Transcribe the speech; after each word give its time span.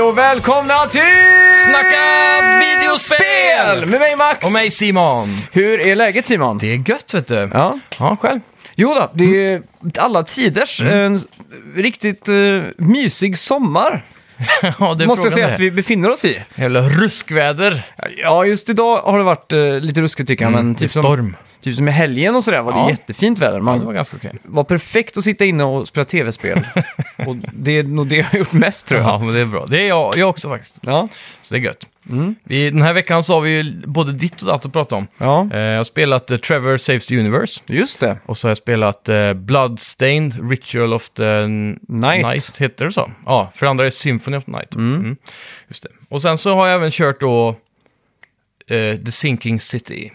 Hej 0.00 0.08
och 0.08 0.18
välkomna 0.18 0.86
till 0.86 1.00
Snacka 1.64 2.60
videospel! 2.60 3.86
Med 3.86 4.00
mig 4.00 4.16
Max! 4.16 4.46
Och 4.46 4.52
mig 4.52 4.70
Simon. 4.70 5.38
Hur 5.52 5.86
är 5.86 5.96
läget 5.96 6.26
Simon? 6.26 6.58
Det 6.58 6.66
är 6.74 6.90
gött 6.90 7.14
vet 7.14 7.26
du. 7.26 7.50
Ja. 7.52 7.78
Ja, 7.98 8.16
själv. 8.20 8.40
Jo 8.74 8.94
då, 8.94 9.10
det 9.14 9.46
är 9.46 9.62
alla 9.98 10.22
tiders. 10.22 10.80
Mm. 10.80 10.98
En 10.98 11.14
s- 11.14 11.26
riktigt 11.76 12.28
uh, 12.28 12.62
mysig 12.76 13.38
sommar, 13.38 14.04
ja, 14.62 14.94
det 14.94 15.04
är 15.04 15.06
måste 15.06 15.06
jag 15.06 15.16
frågan 15.16 15.30
säga 15.32 15.46
det. 15.46 15.52
att 15.54 15.60
vi 15.60 15.70
befinner 15.70 16.10
oss 16.10 16.24
i. 16.24 16.42
Jävla 16.54 16.80
ruskväder. 16.80 17.82
Ja, 18.22 18.44
just 18.44 18.68
idag 18.68 19.02
har 19.02 19.18
det 19.18 19.24
varit 19.24 19.52
eh, 19.52 19.58
lite 19.80 20.00
ruskigt 20.00 20.28
tycker 20.28 20.44
jag, 20.44 20.52
men 20.52 20.60
Mm, 20.60 20.72
det 20.74 20.76
är 20.76 20.80
typ 20.80 20.90
som, 20.90 21.02
storm. 21.02 21.36
Typ 21.60 21.76
som 21.76 21.88
i 21.88 21.90
helgen 21.90 22.34
och 22.34 22.44
sådär 22.44 22.62
var 22.62 22.72
det 22.72 22.78
Ja. 22.78 22.90
jättefint 22.90 23.38
väder. 23.38 23.56
Ja, 23.56 23.62
Man 23.62 23.78
det 23.78 23.84
var 23.84 23.92
ganska 23.92 24.16
okej. 24.16 24.32
var 24.42 24.64
perfekt 24.64 25.16
att 25.16 25.24
sitta 25.24 25.44
inne 25.44 25.64
och 25.64 25.88
spela 25.88 26.04
tv-spel. 26.04 26.60
och 27.26 27.36
det 27.52 27.72
är 27.78 27.82
nog 27.82 28.06
det 28.08 28.16
jag 28.16 28.24
har 28.24 28.38
gjort 28.38 28.52
mest 28.52 28.86
tror 28.86 29.00
jag. 29.00 29.10
Ja, 29.10 29.18
men 29.18 29.34
det 29.34 29.40
är 29.40 29.46
bra. 29.46 29.66
Det 29.66 29.82
är 29.84 29.88
jag, 29.88 30.16
jag 30.16 30.28
också 30.30 30.48
faktiskt. 30.48 30.78
Ja, 30.80 31.08
Så 31.42 31.54
det 31.54 31.60
är 31.60 31.62
gött. 31.62 31.86
Vi, 32.44 32.70
den 32.70 32.82
här 32.82 32.92
veckan 32.92 33.24
så 33.24 33.34
har 33.34 33.40
vi 33.40 33.50
ju 33.50 33.72
både 33.86 34.12
ditt 34.12 34.40
och 34.42 34.46
datt 34.48 34.66
att 34.66 34.72
prata 34.72 34.96
om. 34.96 35.06
ja. 35.18 35.48
Eh, 35.52 35.60
jag 35.60 35.76
har 35.76 35.84
spelat 35.84 36.30
eh, 36.30 36.36
Trevor 36.36 36.76
Saves 36.76 37.06
the 37.06 37.18
Universe. 37.18 37.60
just 37.66 38.00
det. 38.00 38.16
Och 38.26 38.36
så 38.38 38.46
har 38.46 38.50
jag 38.50 38.56
spelat 38.58 39.08
eh, 39.08 39.32
Bloodstained 39.32 40.50
Ritual 40.50 40.92
of 40.92 41.08
the 41.10 41.46
Night. 41.88 42.56
heter 42.58 42.84
det 42.84 42.92
så? 42.92 43.10
Ja, 43.26 43.50
för 43.54 43.66
det 43.66 43.70
andra 43.70 43.86
är 43.86 43.90
Symphony 43.90 44.36
of 44.36 44.44
the 44.44 44.50
Night. 44.50 44.74
Mm. 44.74 45.16
Just 45.68 45.82
det. 45.82 45.88
Och 46.08 46.22
sen 46.22 46.38
så 46.38 46.54
har 46.54 46.66
jag 46.66 46.74
även 46.74 46.90
kört 46.90 47.20
då 47.20 47.48
eh, 48.66 48.96
The 49.04 49.12
Sinking 49.12 49.60
City. 49.60 50.12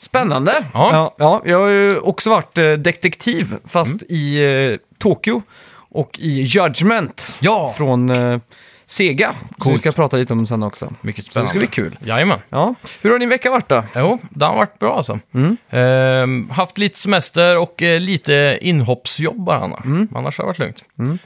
Spännande. 0.00 0.52
Ja. 0.74 0.90
Ja, 0.92 1.14
ja, 1.18 1.42
jag 1.44 1.60
har 1.60 1.68
ju 1.68 1.98
också 1.98 2.30
varit 2.30 2.58
eh, 2.58 2.72
detektiv, 2.72 3.54
fast 3.68 3.92
Mm. 3.92 4.04
i 4.08 4.42
eh, 4.72 4.78
Tokyo 4.98 5.42
och 5.90 6.18
i 6.18 6.40
Judgment 6.42 7.34
Ja! 7.40 7.74
från 7.76 8.10
eh, 8.10 8.38
Sega. 8.86 9.26
Som 9.32 9.48
vi 9.48 9.54
Coolt. 9.58 9.80
ska 9.80 9.90
prata 9.90 10.16
lite 10.16 10.32
om 10.32 10.46
sen 10.46 10.62
också. 10.62 10.92
Mycket 11.00 11.24
Så 11.24 11.28
det 11.28 11.32
spännande. 11.32 11.50
ska 11.50 11.58
bli 11.58 11.66
kul. 11.66 11.98
Jajamän. 12.04 12.38
Ja. 12.50 12.74
Hur 13.02 13.10
har 13.10 13.18
din 13.18 13.28
vecka 13.28 13.50
varit 13.50 13.68
då? 13.68 13.84
Jo, 13.94 14.18
det 14.30 14.44
har 14.44 14.54
varit 14.56 14.78
bra 14.78 14.96
alltså. 14.96 15.18
Mm. 15.34 15.56
Ehm, 15.70 16.50
haft 16.50 16.78
lite 16.78 16.98
semester 16.98 17.58
och 17.58 17.82
eh, 17.82 18.00
lite 18.00 18.58
inhoppsjobb 18.60 19.44
bara. 19.44 19.58
Anna. 19.58 19.76
Mm. 19.84 20.08
Annars 20.14 20.38
har 20.38 20.44
det 20.44 20.46
varit 20.46 20.58
lugnt. 20.58 20.84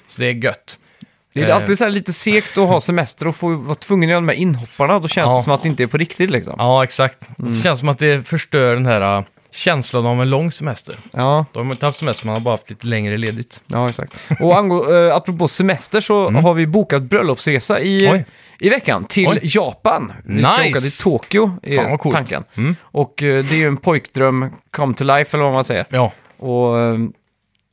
Så 0.08 0.20
det 0.20 0.26
är 0.26 0.32
gött. 0.32 0.78
Det 1.34 1.40
är 1.42 1.48
Eh. 1.48 1.56
alltid 1.56 1.78
så 1.78 1.84
här 1.84 1.90
lite 1.90 2.12
segt 2.12 2.58
att 2.58 2.68
ha 2.68 2.80
semester 2.80 3.26
och 3.26 3.36
få 3.36 3.54
vara 3.56 3.74
tvungen 3.74 4.08
att 4.08 4.10
göra 4.10 4.20
de 4.20 4.28
här 4.28 4.34
inhopparna. 4.36 4.98
Då 4.98 5.08
känns 5.08 5.30
Ja. 5.30 5.36
det 5.36 5.42
som 5.42 5.52
att 5.52 5.62
det 5.62 5.68
inte 5.68 5.82
är 5.82 5.86
på 5.86 5.96
riktigt 5.98 6.30
liksom. 6.30 6.54
Ja, 6.58 6.84
exakt. 6.84 7.28
Mm. 7.38 7.52
Det 7.54 7.60
känns 7.60 7.78
som 7.80 7.88
att 7.88 7.98
det 7.98 8.28
förstör 8.28 8.74
den 8.74 8.86
här 8.86 9.18
uh, 9.18 9.24
känslan 9.50 10.06
av 10.06 10.22
en 10.22 10.30
lång 10.30 10.52
semester. 10.52 10.98
Ja, 11.12 11.46
Då 11.52 11.60
har 11.60 11.64
man 11.64 11.72
inte 11.72 11.86
haft 11.86 11.98
semester, 11.98 12.26
man 12.26 12.34
har 12.34 12.40
bara 12.40 12.50
haft 12.54 12.70
lite 12.70 12.86
längre 12.86 13.16
ledigt. 13.16 13.62
ja 13.66 13.88
exakt. 13.88 14.12
Och 14.40 14.58
angå, 14.58 14.94
eh, 14.96 15.16
apropå 15.16 15.48
semester 15.48 16.00
så 16.00 16.30
har 16.30 16.54
vi 16.54 16.66
bokat 16.66 17.02
bröllopsresa 17.02 17.80
i, 17.80 18.06
Mm. 18.06 18.14
Oj. 18.16 18.24
i 18.58 18.68
veckan 18.68 19.04
till 19.04 19.28
Oj. 19.28 19.38
Japan. 19.42 20.12
Vi 20.24 20.42
ska 20.42 20.56
Nice. 20.56 20.70
åka 20.70 20.80
till 20.80 20.92
Tokyo, 20.92 21.58
är 21.62 21.76
Fan, 21.76 21.90
vad 21.90 22.00
coolt. 22.00 22.16
tanken. 22.16 22.44
Mm. 22.56 22.76
Och 22.82 23.22
eh, 23.22 23.44
det 23.44 23.54
är 23.54 23.58
ju 23.58 23.66
en 23.66 23.76
pojkdröm 23.76 24.50
come 24.70 24.94
to 24.94 25.04
life, 25.04 25.36
eller 25.36 25.44
vad 25.44 25.54
man 25.54 25.64
säger. 25.64 25.86
Ja, 25.90 26.12
Och 26.38 26.80
eh, 26.80 26.98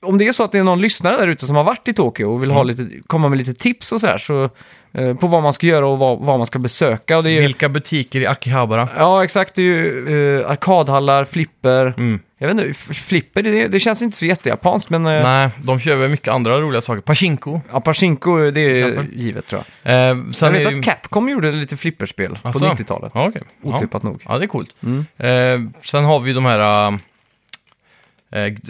om 0.02 0.18
det 0.18 0.28
är 0.28 0.32
så 0.32 0.44
att 0.44 0.52
det 0.52 0.60
är 0.60 0.64
någon 0.64 0.82
lyssnare 0.82 1.16
där 1.18 1.28
ute 1.28 1.46
som 1.48 1.56
har 1.56 1.64
varit 1.64 1.88
i 1.88 1.94
Tokyo 1.94 2.26
och 2.34 2.44
vill 2.44 2.52
ha 2.52 2.62
Mm. 2.62 2.68
lite, 2.78 3.04
komma 3.08 3.30
med 3.30 3.38
lite 3.38 3.54
tips 3.54 3.92
och 3.92 4.00
sådär, 4.02 4.18
så 4.18 4.50
eh, 4.94 5.14
på 5.16 5.28
vad 5.28 5.44
man 5.44 5.54
ska 5.54 5.68
göra 5.68 5.88
och 5.88 6.00
vad, 6.00 6.20
vad 6.20 6.38
man 6.38 6.48
ska 6.48 6.60
besöka. 6.60 7.18
Och 7.18 7.24
det 7.24 7.30
är 7.30 7.34
ju, 7.34 7.42
vilka 7.42 7.70
butiker 7.70 8.22
i 8.22 8.26
Akihabara? 8.28 8.88
Ja, 8.98 9.24
exakt. 9.24 9.56
Det 9.56 9.62
är 9.62 9.66
ju 9.66 10.40
eh, 10.42 10.50
arkadhallar, 10.50 11.26
flipper. 11.26 11.94
Mm. 11.98 12.20
Jag 12.38 12.48
vet 12.54 12.68
inte, 12.68 12.74
flipper, 12.94 13.44
det, 13.44 13.68
det 13.68 13.80
känns 13.80 14.02
inte 14.02 14.18
så 14.18 14.26
jättejapanskt, 14.26 14.90
men 14.90 15.06
eh, 15.06 15.24
Nej, 15.24 15.50
de 15.64 15.80
kör 15.80 15.96
väl 15.96 16.10
mycket 16.10 16.28
andra 16.28 16.60
roliga 16.62 16.82
saker. 16.82 17.02
Pachinko. 17.02 17.62
ja, 17.72 17.80
Pachinko, 17.82 18.38
det 18.52 18.62
är 18.62 18.70
exempel. 18.72 19.06
givet 19.20 19.46
tror 19.48 19.64
jag. 19.84 19.94
Eh, 19.94 20.00
Jag 20.00 20.36
sen 20.36 20.54
vet 20.54 20.68
är 20.68 20.72
det- 20.72 20.78
att 20.78 20.84
Capcom 20.86 21.30
gjorde 21.30 21.52
lite 21.52 21.78
flipperspel 21.78 22.40
Asså? 22.44 22.60
på 22.60 22.66
90-talet. 22.66 23.12
Ja, 23.16 23.28
okej. 23.28 23.42
ja. 23.64 23.76
Otippat 23.76 24.04
nog. 24.04 24.22
ja, 24.26 24.38
det 24.38 24.46
är 24.46 24.48
coolt. 24.48 24.70
Mm. 24.84 25.06
Eh, 25.18 25.72
sen 25.84 26.04
har 26.06 26.20
vi 26.20 26.34
de 26.34 26.46
här... 26.46 27.00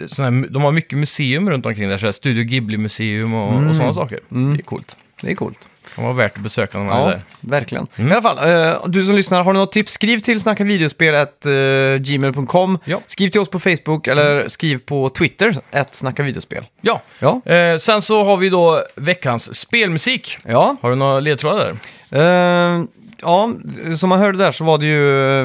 Såna 0.08 0.30
här, 0.30 0.46
de 0.50 0.62
har 0.62 0.72
mycket 0.72 0.98
museum 0.98 1.50
runt 1.50 1.66
omkring 1.66 1.88
där, 1.88 1.98
så 1.98 2.04
här 2.06 2.12
Studio 2.12 2.44
Ghibli-museum 2.44 3.34
och, 3.34 3.52
Mm. 3.54 3.68
och 3.68 3.76
sådana 3.76 3.92
saker. 3.92 4.20
Mm. 4.32 4.54
Det 4.56 4.60
är 4.60 4.64
coolt. 4.64 4.96
Det 5.22 5.30
är 5.30 5.34
coolt. 5.34 5.68
kan 5.94 6.04
vara 6.04 6.14
värt 6.14 6.36
att 6.36 6.42
besöka 6.42 6.78
när 6.78 6.84
man 6.84 6.96
är 6.96 7.00
Ja, 7.02 7.08
där. 7.10 7.22
verkligen. 7.40 7.86
Mm. 7.96 8.12
I 8.12 8.14
alla 8.14 8.22
fall, 8.22 8.38
eh, 8.72 8.76
du 8.86 9.04
som 9.04 9.14
lyssnar, 9.16 9.42
har 9.42 9.52
du 9.52 9.58
något 9.58 9.72
tips? 9.72 9.92
Skriv 9.92 10.18
till 10.18 10.40
snackavideospel.gmail.com. 10.40 12.78
Ja. 12.84 13.00
Skriv 13.06 13.28
till 13.28 13.40
oss 13.40 13.48
på 13.50 13.58
Facebook 13.60 14.06
eller 14.06 14.48
skriv 14.48 14.78
på 14.78 15.08
Twitter, 15.08 15.56
att 15.72 15.94
snackavideospel. 15.94 16.64
Ja, 16.80 17.02
Ja. 17.18 17.40
eh, 17.52 17.76
sen 17.78 18.02
så 18.02 18.24
har 18.24 18.36
vi 18.36 18.48
då 18.48 18.82
veckans 18.96 19.54
spelmusik. 19.54 20.38
Ja. 20.44 20.76
Har 20.80 20.90
du 20.90 20.96
några 20.96 21.20
ledtrådar 21.20 21.76
där? 22.10 22.78
Eh, 22.78 22.84
ja, 23.22 23.52
som 23.96 24.08
man 24.08 24.18
hörde 24.18 24.38
där 24.38 24.52
så 24.52 24.64
var 24.64 24.78
det 24.78 24.86
ju, 24.86 25.40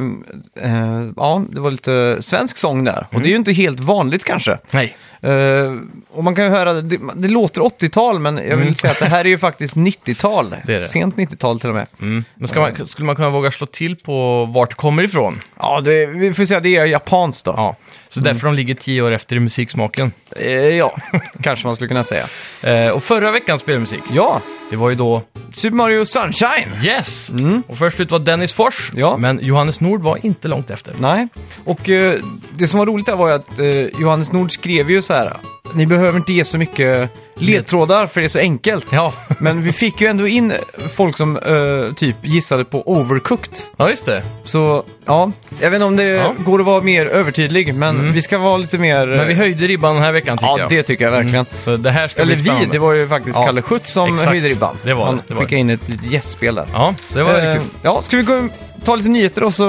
eh, 0.61 1.09
ja, 1.15 1.43
det 1.49 1.61
var 1.61 1.69
lite 1.71 2.17
svensk 2.19 2.57
sång 2.57 2.83
där. 2.83 3.07
Och 3.13 3.21
det 3.21 3.27
är 3.27 3.29
ju 3.29 3.35
inte 3.35 3.53
helt 3.53 3.79
vanligt 3.79 4.23
kanske. 4.23 4.57
Nej. 4.71 4.95
Eh, 5.21 5.73
och 6.11 6.23
man 6.23 6.35
kan 6.35 6.43
ju 6.45 6.49
höra, 6.51 6.73
det, 6.73 6.99
det 7.15 7.27
låter 7.27 7.61
80-tal, 7.61 8.19
men 8.19 8.38
jag 8.38 8.43
vill 8.43 8.61
Mm. 8.67 8.75
säga 8.75 8.91
att 8.91 8.99
det 8.99 9.05
här 9.05 9.25
är 9.25 9.29
ju 9.29 9.38
faktiskt 9.38 9.75
90-tal. 9.75 10.55
Det 10.65 10.75
är 10.75 10.79
det. 10.79 10.88
Sent 10.88 11.15
90-tal 11.15 11.59
till 11.59 11.69
och 11.69 11.75
med. 11.75 11.88
Mm. 12.01 12.23
Men 12.35 12.47
ska 12.47 12.59
man, 12.61 12.88
skulle 12.88 13.05
man 13.05 13.15
kunna 13.15 13.29
våga 13.29 13.51
slå 13.51 13.67
till 13.67 13.95
på 13.95 14.45
vart 14.45 14.69
det 14.69 14.75
kommer 14.75 15.03
ifrån? 15.03 15.39
Ja, 15.59 15.81
det, 15.81 16.05
vi 16.05 16.33
får 16.33 16.45
säga 16.45 16.57
att 16.57 16.63
det 16.63 16.75
är 16.75 16.85
japanskt 16.85 17.45
då. 17.45 17.53
Ja, 17.57 17.75
så 18.09 18.19
därför 18.19 18.45
de 18.47 18.53
ligger 18.55 18.75
tio 18.75 19.01
år 19.01 19.11
efter 19.11 19.35
i 19.35 19.39
musiksmaken. 19.39 20.11
Eh, 20.35 20.51
ja, 20.51 20.97
kanske 21.41 21.67
man 21.67 21.75
skulle 21.75 21.88
kunna 21.88 22.03
säga. 22.03 22.25
Eh, 22.63 22.89
och 22.91 23.03
förra 23.03 23.31
veckans 23.31 23.61
spelmusik, 23.61 24.01
Ja, 24.13 24.41
det 24.69 24.75
var 24.75 24.89
ju 24.89 24.95
då 24.95 25.21
Super 25.53 25.75
Mario 25.75 26.05
Sunshine. 26.05 26.73
Yes! 26.83 27.31
Och 27.67 27.78
först 27.78 28.00
ut 28.00 28.11
var 28.11 28.19
Dennis 28.19 28.53
Fors, 28.53 28.91
Ja. 28.95 29.17
men 29.17 29.39
Johannes 29.41 29.81
Nord 29.81 30.01
var 30.01 30.25
inte 30.25 30.47
långt 30.47 30.69
efter. 30.69 30.95
Nej, 31.00 31.28
och 31.66 31.89
eh, 31.89 32.19
det 32.57 32.67
som 32.67 32.78
var 32.79 32.85
roligt 32.85 33.05
där 33.05 33.16
var 33.16 33.28
ju 33.28 33.33
att 33.33 33.59
eh, 33.59 34.01
Johannes 34.01 34.31
Nord 34.31 34.51
skrev 34.51 34.91
ju 34.91 35.01
så 35.01 35.13
här, 35.13 35.33
ni 35.75 35.85
behöver 35.85 36.17
inte 36.17 36.33
ge 36.33 36.45
så 36.45 36.57
mycket 36.57 37.09
ledtrådar 37.39 38.07
för 38.07 38.22
det 38.22 38.28
är 38.28 38.29
så 38.29 38.39
enkelt. 38.39 38.85
Ja, 38.91 39.13
Men 39.39 39.63
vi 39.63 39.73
fick 39.73 40.01
ju 40.01 40.07
ändå 40.07 40.28
in 40.28 40.53
folk 40.94 41.17
som 41.17 41.38
eh, 41.38 41.94
typ 41.94 42.16
gissade 42.22 42.66
på 42.66 42.83
Overcooked. 42.91 43.53
ja 43.77 43.89
just 43.89 44.06
det. 44.06 44.23
Så 44.44 44.83
ja, 45.06 45.31
jag 45.59 45.69
vet 45.69 45.75
inte 45.75 45.85
om 45.85 45.95
det 45.95 46.03
Ja. 46.03 46.33
går 46.38 46.59
att 46.59 46.66
vara 46.66 46.81
mer 46.81 47.06
övertydlig, 47.06 47.73
men 47.75 48.13
vi 48.13 48.22
ska 48.22 48.38
vara 48.38 48.57
lite 48.57 48.77
mer... 48.77 49.07
Men 49.07 49.27
vi 49.27 49.33
höjde 49.33 49.67
ribban 49.67 49.95
den 49.95 50.03
här 50.03 50.11
veckan 50.11 50.38
tycker 50.38 50.47
Ja, 50.47 50.59
jag. 50.59 50.69
det 50.69 50.83
tycker 50.83 51.06
jag 51.06 51.11
verkligen. 51.11 51.45
Så 51.59 51.77
det 51.77 51.91
här 51.91 52.07
ska 52.07 52.22
Eller 52.22 52.33
bli 52.35 52.44
vi, 52.44 52.50
spännande. 52.50 52.72
det 52.72 52.79
var 52.79 52.94
ju 52.94 53.07
faktiskt 53.07 53.38
Ja, 53.38 53.45
Kalle 53.45 53.61
Schütz 53.61 53.85
som 53.85 54.13
exakt. 54.13 54.29
höjde 54.29 54.47
ribban. 54.50 54.77
Det 54.83 54.94
var 54.94 55.06
det, 55.06 55.09
Han 55.11 55.22
det 55.27 55.33
var 55.33 55.41
skickade 55.41 55.59
in 55.59 55.69
ett 55.69 55.89
litet 55.89 56.11
gästspel 56.11 56.56
där. 56.56 56.67
Ja, 56.73 56.94
så 57.00 57.17
det 57.17 57.23
var 57.23 57.33
väldigt 57.33 57.50
Eh, 57.56 57.61
kul. 57.61 57.69
ja, 57.81 58.01
ska 58.01 58.17
vi 58.17 58.23
gå, 58.23 58.47
ta 58.85 58.95
lite 58.95 59.09
nyheter 59.09 59.44
och 59.44 59.53
så 59.53 59.63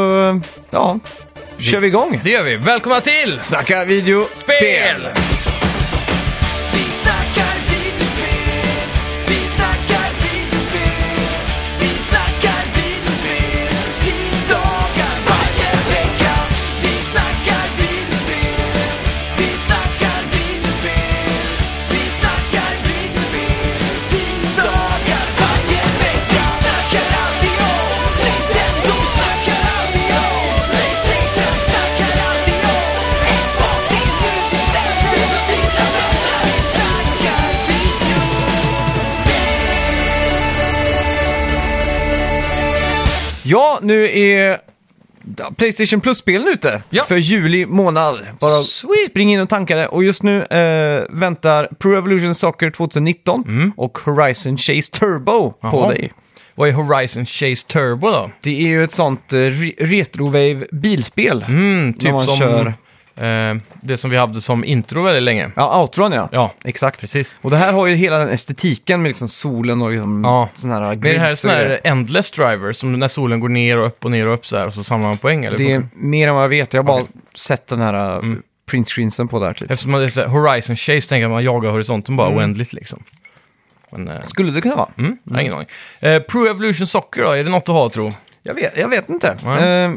ja, 0.70 0.98
kör 1.58 1.80
vi 1.80 1.86
igång. 1.86 2.20
Det 2.24 2.30
gör 2.30 2.42
vi. 2.42 2.56
Välkomna 2.56 3.00
till 3.00 3.38
Snacka 3.40 3.84
video, 3.84 4.24
Spel! 4.36 5.08
Vi 7.08 7.47
Ja, 43.50 43.78
nu 43.82 44.10
är 44.18 44.58
Playstation 45.56 46.00
Plus-spelen 46.00 46.48
ute 46.48 46.82
Ja. 46.90 47.04
för 47.08 47.16
juli 47.16 47.66
månad. 47.66 48.18
Bara 48.40 48.62
Sweet. 48.62 49.06
spring 49.10 49.32
in 49.34 49.40
och 49.40 49.48
tanka 49.48 49.76
det. 49.76 49.88
Och 49.88 50.04
just 50.04 50.22
nu 50.22 50.42
eh, 50.44 51.04
väntar 51.10 51.68
Pro 51.78 51.98
Evolution 51.98 52.34
Soccer 52.34 52.70
2019 52.70 53.72
och 53.76 53.98
Horizon 53.98 54.56
Chase 54.58 54.92
Turbo 54.92 55.50
på 55.60 55.66
Mm. 55.68 55.78
Jaha. 55.80 55.88
dig. 55.88 56.12
Vad 56.54 56.68
är 56.68 56.72
Horizon 56.72 57.26
Chase 57.26 57.66
Turbo 57.66 58.10
då? 58.10 58.30
Det 58.40 58.50
är 58.64 58.68
ju 58.68 58.84
ett 58.84 58.92
sånt 58.92 59.32
eh, 59.32 59.36
re- 59.36 59.74
retrowave 59.78 60.66
bilspel. 60.72 61.44
Mm, 61.48 61.92
typ 61.94 62.10
man 62.12 62.24
som 62.24 62.36
kör- 62.36 62.74
eh, 63.20 63.54
det 63.80 63.96
som 63.96 64.10
vi 64.10 64.16
hade 64.16 64.40
som 64.40 64.64
intro 64.64 65.02
väldigt 65.02 65.22
länge. 65.22 65.50
Ja, 65.56 65.80
outron 65.80 66.12
ja. 66.12 66.28
Ja, 66.32 66.52
Exakt. 66.64 67.00
precis. 67.00 67.36
Och 67.42 67.50
det 67.50 67.56
här 67.56 67.72
har 67.72 67.86
ju 67.86 67.94
hela 67.94 68.18
den 68.18 68.28
estetiken 68.28 69.02
med 69.02 69.08
liksom 69.08 69.28
solen 69.28 69.82
och 69.82 69.90
liksom 69.90 70.24
Ja. 70.24 70.48
sån 70.54 70.70
här 70.70 70.80
Men 70.80 70.90
är 71.06 71.12
det 71.12 71.18
här 71.18 71.26
grids 71.28 71.40
sån 71.40 71.50
här 71.50 71.80
endless 71.84 72.30
driver, 72.30 72.72
som 72.72 72.92
när 72.92 73.08
solen 73.08 73.40
går 73.40 73.48
ner 73.48 73.78
och 73.78 73.86
upp 73.86 74.04
och 74.04 74.10
ner 74.10 74.26
och 74.26 74.34
upp 74.34 74.46
så 74.46 74.56
här 74.56 74.66
och 74.66 74.74
så 74.74 74.84
samlar 74.84 75.08
man 75.08 75.18
poäng? 75.18 75.44
Eller 75.44 75.58
Det 75.58 75.72
är 75.72 75.88
mer 75.94 76.28
än 76.28 76.34
vad 76.34 76.44
jag 76.44 76.48
vet. 76.48 76.72
Jag 76.74 76.78
har 76.82 76.86
bara 76.86 77.02
sett 77.34 77.66
den 77.66 77.80
här 77.80 77.94
uh, 77.94 78.18
Mm. 78.24 78.42
printscreensen 78.70 79.28
på 79.28 79.38
där 79.40 79.52
typ. 79.52 79.70
Eftersom 79.70 79.92
det 79.92 80.04
är 80.04 80.08
så 80.08 80.20
här, 80.20 80.28
Horizon 80.28 80.76
Chase 80.76 81.08
tänker 81.08 81.16
jag 81.22 81.24
att 81.24 81.30
man 81.34 81.44
jagar 81.44 81.70
horisonten 81.70 82.16
bara 82.16 82.26
Mm. 82.28 82.38
oändligt 82.38 82.72
liksom. 82.72 83.02
Men, 83.92 84.08
eh, 84.08 84.22
Skulle 84.22 84.50
det 84.52 84.60
kunna 84.60 84.76
vara? 84.76 84.88
mm, 84.98 85.16
jag 85.24 85.34
har 85.34 85.40
ingen 85.40 85.54
aning. 85.54 85.68
Eh, 86.00 86.22
Pro 86.22 86.46
Evolution 86.46 86.86
Soccer 86.86 87.22
då, 87.22 87.30
är 87.30 87.44
det 87.44 87.50
något 87.50 87.62
att 87.62 87.74
ha 87.74 87.90
tro? 87.90 88.12
Jag 88.42 88.54
vet, 88.54 88.78
jag 88.78 88.88
vet 88.88 89.08
inte. 89.08 89.36
Eh, 89.46 89.92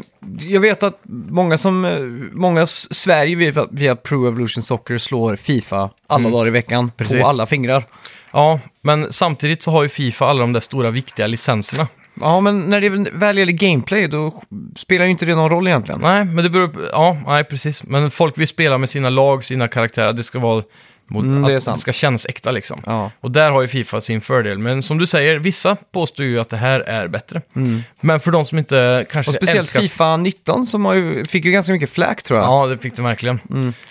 jag 0.52 0.60
vet 0.60 0.82
att 0.82 1.00
många 1.28 1.58
som, 1.58 1.84
eh, 1.84 2.00
många 2.32 2.62
s- 2.62 2.94
Sverige 2.94 3.36
via, 3.36 3.66
via 3.70 3.96
Pro 3.96 4.28
Evolution 4.28 4.62
Soccer 4.62 4.98
slår 4.98 5.36
Fifa 5.36 5.90
alla 6.06 6.30
dagar 6.30 6.46
i 6.46 6.50
veckan 6.50 6.78
Mm. 6.78 6.90
Precis. 6.96 7.20
på 7.22 7.28
alla 7.28 7.46
fingrar. 7.46 7.84
Ja, 8.32 8.60
men 8.82 9.12
samtidigt 9.12 9.62
så 9.62 9.70
har 9.70 9.82
ju 9.82 9.88
Fifa 9.88 10.26
alla 10.26 10.40
de 10.40 10.52
där 10.52 10.60
stora 10.60 10.90
viktiga 10.90 11.26
licenserna. 11.26 11.86
Ja, 12.20 12.40
men 12.40 12.60
när 12.60 12.80
det 12.80 12.88
väl 13.12 13.38
gäller 13.38 13.52
gameplay 13.52 14.08
då 14.08 14.42
spelar 14.76 15.04
ju 15.04 15.10
inte 15.10 15.26
det 15.26 15.34
någon 15.34 15.50
roll 15.50 15.66
egentligen. 15.66 16.00
Nej, 16.00 16.24
men 16.24 16.44
det 16.44 16.50
beror 16.50 16.68
på... 16.68 16.80
Ja, 16.92 17.16
nej, 17.26 17.44
precis. 17.44 17.82
Men 17.84 18.10
folk 18.10 18.38
vill 18.38 18.48
spela 18.48 18.78
med 18.78 18.90
sina 18.90 19.10
lag, 19.10 19.44
sina 19.44 19.68
karaktärer. 19.68 20.12
Det 20.12 20.22
ska 20.22 20.38
vara... 20.38 20.62
Mot, 21.12 21.24
Mm, 21.24 21.42
det 21.42 21.52
är 21.52 21.56
att 21.56 21.62
sant. 21.62 21.76
det 21.76 21.80
ska 21.80 21.92
kännas 21.92 22.26
äkta 22.26 22.50
liksom. 22.50 22.80
Ja. 22.86 23.10
Och 23.20 23.30
där 23.30 23.50
har 23.50 23.62
ju 23.62 23.68
Fifa 23.68 24.00
sin 24.00 24.20
fördel. 24.20 24.58
Men 24.58 24.82
som 24.82 24.98
du 24.98 25.06
säger, 25.06 25.38
vissa 25.38 25.76
påstår 25.92 26.26
ju 26.26 26.40
att 26.40 26.48
det 26.48 26.56
här 26.56 26.80
är 26.80 27.08
bättre. 27.08 27.42
Men 28.00 28.20
för 28.20 28.30
de 28.30 28.44
som 28.44 28.58
inte 28.58 29.06
kanske 29.10 29.30
Mm. 29.30 29.36
Och 29.36 29.42
speciellt 29.42 29.58
älskar... 29.58 29.80
Fifa 29.80 30.16
19 30.16 30.66
som 30.66 30.84
har 30.84 30.94
ju, 30.94 31.24
fick 31.24 31.44
ju 31.44 31.50
ganska 31.52 31.72
mycket 31.72 31.90
flack 31.90 32.22
tror 32.22 32.40
jag. 32.40 32.48
Ja, 32.48 32.66
det 32.66 32.78
fick 32.78 32.96
de 32.96 33.04
verkligen. 33.04 33.40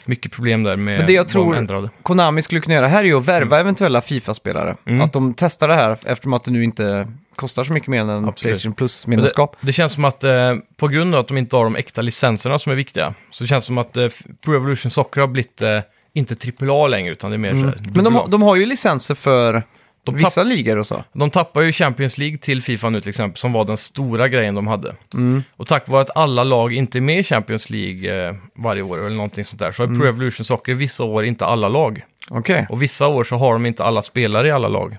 Mycket 0.06 0.31
problem 0.31 0.63
där 0.63 0.75
med 0.75 0.97
Men 0.97 1.07
det 1.07 1.13
jag 1.13 1.19
vad 1.21 1.27
de 1.27 1.31
tror 1.31 1.56
ändrade. 1.56 1.89
Konami 2.03 2.41
skulle 2.41 2.62
kunna 2.62 2.75
göra 2.75 2.88
här 2.88 3.00
är 3.00 3.03
ju 3.03 3.18
att 3.18 3.25
värva 3.25 3.56
Mm. 3.56 3.59
eventuella 3.59 4.01
Fifa-spelare. 4.01 4.75
Att 5.03 5.13
de 5.13 5.33
testar 5.38 5.68
det 5.68 5.75
här 5.75 5.97
eftersom 6.06 6.33
att 6.33 6.44
det 6.44 6.51
nu 6.51 6.63
inte 6.63 7.07
kostar 7.35 7.63
så 7.63 7.73
mycket 7.73 7.89
mer 7.89 8.00
än 8.01 8.09
en 8.09 8.15
Absolut. 8.15 8.35
Playstation 8.41 8.69
Men 8.69 8.75
Plus-medlemskap. 8.75 9.56
Det, 9.62 9.68
det 9.68 9.73
känns 9.73 9.94
som 9.94 10.06
att 10.06 10.23
eh, 10.23 10.56
på 10.77 10.88
grund 10.88 11.15
av 11.15 11.21
att 11.21 11.27
de 11.27 11.38
inte 11.38 11.56
har 11.56 11.63
de 11.63 11.75
äkta 11.75 12.01
licenserna 12.01 12.59
som 12.59 12.71
är 12.71 12.75
viktiga, 12.75 13.13
så 13.31 13.45
känns 13.45 13.63
det 13.63 13.65
som 13.65 13.77
att 13.77 13.97
eh, 13.97 14.07
Pro 14.45 14.56
Evolution 14.56 14.91
Soccer 14.91 15.21
har 15.21 15.27
blivit 15.27 15.62
eh, 15.62 15.79
inte 16.13 16.35
AAA 16.67 16.87
längre, 16.87 17.11
utan 17.11 17.31
det 17.31 17.35
är 17.35 17.37
mer 17.37 17.51
så 17.51 17.57
här, 17.57 17.63
Mm. 17.63 17.91
Men 17.93 18.03
de, 18.03 18.31
de 18.31 18.41
har 18.41 18.55
ju 18.55 18.65
licenser 18.65 19.15
för 19.15 19.63
De 20.03 20.15
vissa 20.15 20.43
ligor 20.43 20.77
och 20.77 20.87
så. 20.87 21.03
De 21.13 21.29
tappar 21.29 21.61
ju 21.61 21.71
Champions 21.71 22.17
League 22.17 22.37
till 22.37 22.61
Fifa 22.61 22.89
nu 22.89 23.01
till 23.01 23.09
exempel, 23.09 23.39
som 23.39 23.53
var 23.53 23.65
den 23.65 23.77
stora 23.77 24.27
grejen 24.27 24.55
de 24.55 24.67
hade. 24.67 24.95
Mm. 25.13 25.43
Och 25.57 25.67
tack 25.67 25.87
vare 25.87 26.01
att 26.01 26.17
alla 26.17 26.43
lag 26.43 26.73
inte 26.73 26.97
är 26.97 27.01
med 27.01 27.19
i 27.19 27.23
Champions 27.23 27.69
League 27.69 28.27
eh, 28.27 28.35
varje 28.55 28.81
år 28.81 28.99
eller 28.99 29.15
någonting 29.15 29.45
sånt 29.45 29.59
där, 29.59 29.71
så 29.71 29.83
har 29.83 29.87
Mm. 29.87 29.99
Pro 29.99 30.07
Evolution 30.09 30.45
Soccer 30.45 30.73
vissa 30.73 31.03
år 31.03 31.25
inte 31.25 31.45
alla 31.45 31.67
lag. 31.69 32.01
Okej. 32.29 32.67
Och 32.69 32.81
vissa 32.81 33.07
år 33.07 33.23
så 33.23 33.35
har 33.35 33.53
de 33.53 33.65
inte 33.65 33.83
alla 33.83 34.01
spelare 34.01 34.47
i 34.47 34.51
alla 34.51 34.67
lag. 34.67 34.97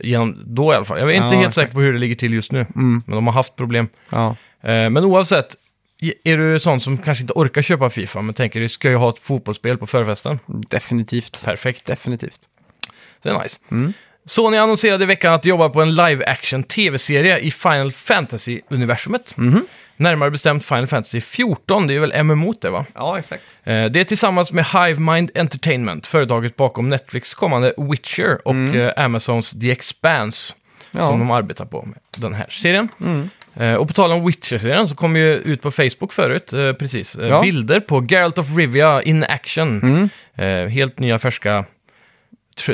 Genom, 0.00 0.36
då 0.46 0.72
i 0.72 0.76
alla 0.76 0.84
fall. 0.84 0.98
Jag 1.00 1.10
är 1.10 1.14
inte. 1.14 1.24
Ja, 1.34 1.40
helt 1.40 1.48
exakt. 1.48 1.56
Mm. 1.58 1.66
säker 1.66 1.74
på 1.74 1.80
hur 1.80 1.92
det 1.92 1.98
ligger 1.98 2.14
till 2.14 2.34
just 2.34 2.52
nu, 2.52 2.66
men 2.74 3.02
de 3.06 3.26
har 3.26 3.34
haft 3.34 3.56
problem. 3.56 3.88
Ja. 4.10 4.36
Eh, 4.62 4.90
men 4.90 4.98
oavsett, 4.98 5.56
är 6.24 6.36
du 6.38 6.60
sån 6.60 6.80
som 6.80 6.98
kanske 6.98 7.22
inte 7.22 7.32
orkar 7.36 7.62
köpa 7.62 7.90
Fifa, 7.90 8.22
men 8.22 8.34
tänker 8.34 8.68
ska 8.68 8.90
jag 8.90 8.98
ha 8.98 9.10
ett 9.10 9.18
fotbollsspel 9.18 9.78
på 9.78 9.86
förfesten? 9.86 10.38
Definitivt. 10.46 11.44
Perfekt. 11.44 11.86
Definitivt. 11.86 12.40
Det 13.22 13.28
är 13.28 13.42
nice. 13.42 13.58
Mm. 13.70 13.92
Sony 14.24 14.56
annonserade 14.56 15.04
i 15.04 15.06
veckan 15.06 15.34
att 15.34 15.42
de 15.42 15.48
jobbar 15.48 15.68
på 15.68 15.82
en 15.82 15.94
live-action 15.94 16.62
tv-serie 16.62 17.38
i 17.38 17.50
Final 17.50 17.92
Fantasy-universumet. 17.92 19.36
Mhm. 19.36 19.66
Närmare 19.96 20.30
bestämt 20.30 20.64
Final 20.64 20.86
Fantasy 20.86 21.20
14, 21.20 21.86
det 21.86 21.94
är 21.94 22.00
väl 22.00 22.22
MMO 22.24 22.54
det 22.60 22.70
va? 22.70 22.86
Ja, 22.94 23.18
exakt. 23.18 23.56
Eh, 23.64 23.84
Det 23.84 24.00
är 24.00 24.04
tillsammans 24.04 24.52
med 24.52 24.64
Hivemind 24.66 25.30
Entertainment, 25.34 26.06
företaget 26.06 26.56
bakom 26.56 26.88
Netflix 26.88 27.34
kommande 27.34 27.74
Witcher 27.76 28.38
och 28.48 28.54
eh, 28.54 29.04
Amazons 29.04 29.50
The 29.60 29.70
Expanse, 29.70 30.54
Mm. 30.92 31.04
Ja. 31.04 31.10
som 31.10 31.18
de 31.18 31.30
arbetar 31.30 31.64
på 31.64 31.82
med 31.82 31.98
den 32.18 32.34
här 32.34 32.46
serien. 32.50 32.88
Eh, 33.04 33.20
Och 33.78 33.88
på 33.88 33.94
tal 33.94 34.12
om 34.12 34.26
Witcher-serien 34.26 34.88
så 34.88 34.94
kom 34.94 35.16
ju 35.16 35.34
ut 35.34 35.62
på 35.62 35.70
Facebook 35.70 36.12
förut, 36.12 36.52
eh, 36.52 36.72
precis, 36.72 37.16
eh, 37.16 37.28
Ja. 37.28 37.34
Mm. 37.34 37.42
bilder 37.42 37.80
på 37.80 38.06
Geralt 38.10 38.38
of 38.38 38.56
Rivia 38.56 39.02
in 39.02 39.24
action. 39.24 40.10
Eh, 40.34 40.46
Helt 40.46 40.98
nya 40.98 41.18
färska, 41.18 41.64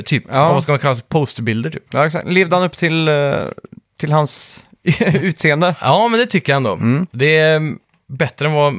typ, 0.05 0.25
Ja. 0.31 0.53
vad 0.53 0.63
ska 0.63 0.73
man 0.73 0.79
kalla 0.79 0.95
det, 0.95 1.09
posterbilder 1.09 1.71
typ. 1.71 1.85
Ja, 1.91 2.07
exakt. 2.07 2.29
Levde 2.29 2.57
han 2.57 2.65
upp 2.65 2.77
till, 2.77 3.09
eh, 3.09 3.15
till 3.97 4.13
hans 4.13 4.65
utseende? 5.23 5.75
Ja, 5.81 6.09
men 6.09 6.21
det 6.21 6.27
tycker 6.27 6.53
jag 6.53 6.57
ändå. 6.57 6.73
Mm. 6.73 7.07
Det 7.13 7.37
är 7.39 7.57
mm, 7.57 7.79
bättre 8.09 8.47
än 8.47 8.53
vad, 8.53 8.75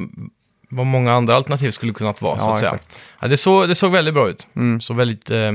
vad 0.70 0.86
många 0.86 1.12
andra 1.12 1.34
alternativ 1.36 1.70
skulle 1.70 1.92
kunnat 1.92 2.22
vara, 2.22 2.38
så 2.38 2.44
Ja, 2.50 2.54
att 2.54 2.60
säga. 2.60 2.78
Ja, 3.20 3.28
det, 3.28 3.36
såg, 3.36 3.68
det 3.68 3.74
såg 3.74 3.92
väldigt 3.92 4.14
bra 4.14 4.28
ut. 4.28 4.46
Mm. 4.56 4.80
Så 4.80 4.94
väldigt, 4.94 5.30
eh, 5.30 5.52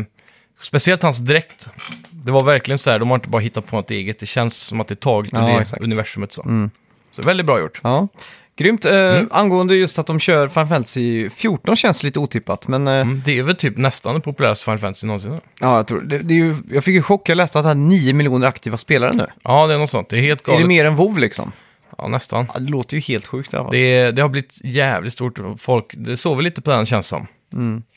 speciellt 0.63 1.03
hans 1.03 1.19
dräkt. 1.19 1.69
Det 2.11 2.31
var 2.31 2.43
verkligen 2.43 2.77
så 2.79 2.91
här, 2.91 2.99
de 2.99 3.09
har 3.09 3.15
inte 3.15 3.29
bara 3.29 3.41
hittat 3.41 3.67
på 3.67 3.75
något 3.75 3.91
eget. 3.91 4.19
Det 4.19 4.25
känns 4.25 4.55
som 4.57 4.81
att 4.81 4.87
det 4.87 4.93
är 4.93 4.95
taget 4.95 5.33
ur 5.33 5.37
Ja, 5.37 5.45
det 5.45 5.51
exakt. 5.61 5.79
Mm. 5.79 5.91
universumet. 5.91 6.33
Så. 6.33 6.69
så 7.11 7.21
väldigt 7.21 7.45
bra 7.45 7.59
gjort. 7.59 7.79
Ja. 7.83 8.07
Grymt. 8.55 8.85
Eh, 8.85 9.21
Angående 9.31 9.75
just 9.75 9.99
att 9.99 10.07
de 10.07 10.19
kör 10.19 10.47
Final 10.47 10.67
Fantasy 10.67 11.29
14 11.29 11.75
känns 11.75 12.03
lite 12.03 12.19
otippat, 12.19 12.67
men 12.67 12.87
eh, 12.87 12.93
Mm, 12.93 13.21
det 13.25 13.39
är 13.39 13.43
väl 13.43 13.55
typ 13.55 13.77
nästan 13.77 14.13
det 14.15 14.19
populäraste 14.21 14.65
Final 14.65 14.79
Fantasy 14.79 15.07
någonsin. 15.07 15.39
ja, 15.59 15.75
jag 15.77 15.87
tror 15.87 16.01
det, 16.01 16.17
det 16.19 16.33
är 16.33 16.37
ju, 16.37 16.55
Jag 16.71 16.83
fick 16.83 16.93
ju 16.93 17.01
chock, 17.01 17.29
jag 17.29 17.35
läste 17.35 17.59
att 17.59 17.65
han 17.65 17.77
har 17.77 17.87
9 17.89 18.13
miljoner 18.13 18.47
aktiva 18.47 18.77
spelare 18.77 19.13
nu. 19.13 19.27
Ja, 19.43 19.67
det 19.67 19.73
är 19.73 19.77
något 19.77 19.89
sånt. 19.89 20.09
Det 20.09 20.17
är 20.17 20.21
helt 20.21 20.41
Är 20.41 20.45
galet. 20.45 20.61
det 20.63 20.67
mer 20.67 20.85
än 20.85 20.95
WoW 20.95 21.17
liksom? 21.17 21.51
Ja, 21.97 22.07
nästan. 22.07 22.45
Ja, 22.53 22.59
det 22.59 22.71
låter 22.71 22.95
ju 22.97 23.01
helt 23.01 23.25
sjukt 23.27 23.53
i 23.53 23.55
alla 23.55 23.65
fall. 23.65 23.73
Det, 23.73 24.11
det 24.11 24.21
har 24.21 24.29
blivit 24.29 24.57
jävligt 24.63 25.13
stort. 25.13 25.39
Folk, 25.57 25.85
det 25.97 26.17
sover 26.17 26.43
lite 26.43 26.61
på 26.61 26.71
den 26.71 26.85
känns 26.85 27.07
som. 27.07 27.27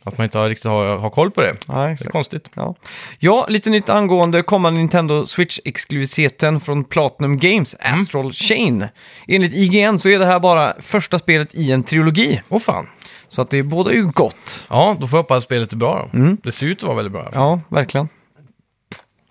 Att 0.05 0.19
man 0.19 0.25
inte 0.25 0.39
har, 0.39 0.49
riktigt 0.49 0.65
har, 0.71 0.97
har 0.97 1.11
koll 1.11 1.31
på 1.31 1.41
det. 1.41 1.55
Ja, 1.67 1.75
Det 1.75 1.81
är 1.81 1.85
Mm. 1.87 1.97
konstigt. 2.13 2.51
Ja. 2.55 2.75
ja, 3.19 3.47
lite 3.49 3.71
nytt 3.71 3.89
angående 3.89 4.43
kommande 4.43 4.79
Nintendo 4.79 5.27
Switch-exklusiviteten 5.27 6.61
från 6.61 6.85
Platinum 6.85 7.39
Games, 7.39 7.77
Mm. 7.81 8.01
Astral 8.03 8.33
Chain. 8.33 8.87
Enligt 9.29 9.55
IGN 9.55 9.99
så 9.99 10.09
är 10.09 10.19
det 10.19 10.27
här 10.27 10.41
bara 10.41 10.75
första 10.81 11.19
spelet 11.19 11.55
i 11.55 11.73
en 11.73 11.83
trilogi. 11.83 12.43
Åh 12.49 12.61
fan. 12.61 12.87
Så 13.29 13.43
att 13.43 13.51
det 13.51 13.63
båda 13.63 13.93
ju 13.93 14.05
gott. 14.07 14.65
Ja, 14.71 14.97
då 15.01 15.07
får 15.07 15.17
jag 15.17 15.23
hoppas 15.23 15.37
att 15.37 15.43
spelet 15.43 15.73
är 15.73 15.77
bra 15.77 16.09
då. 16.13 16.37
Det 16.43 16.53
ser 16.53 16.67
ut 16.67 16.77
att 16.79 16.83
vara 16.83 16.97
väldigt 16.97 17.13
bra. 17.13 17.23
Mm. 17.23 17.33
Ja, 17.35 17.61
verkligen. 17.69 18.09